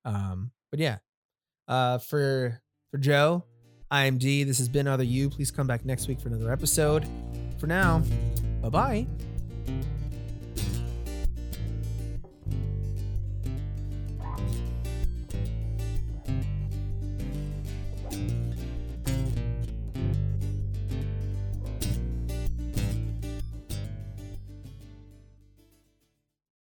Um, 0.06 0.52
but 0.70 0.80
yeah, 0.80 0.98
uh, 1.68 1.98
for 1.98 2.62
for 2.90 2.96
Joe, 2.96 3.44
I'm 3.90 4.18
D. 4.18 4.44
This 4.44 4.58
has 4.58 4.68
been 4.68 4.86
Other 4.86 5.04
You. 5.04 5.30
Please 5.30 5.50
come 5.50 5.66
back 5.66 5.84
next 5.84 6.08
week 6.08 6.20
for 6.20 6.28
another 6.28 6.52
episode. 6.52 7.06
For 7.58 7.66
now, 7.66 8.02
bye 8.60 8.68
bye. 8.68 9.06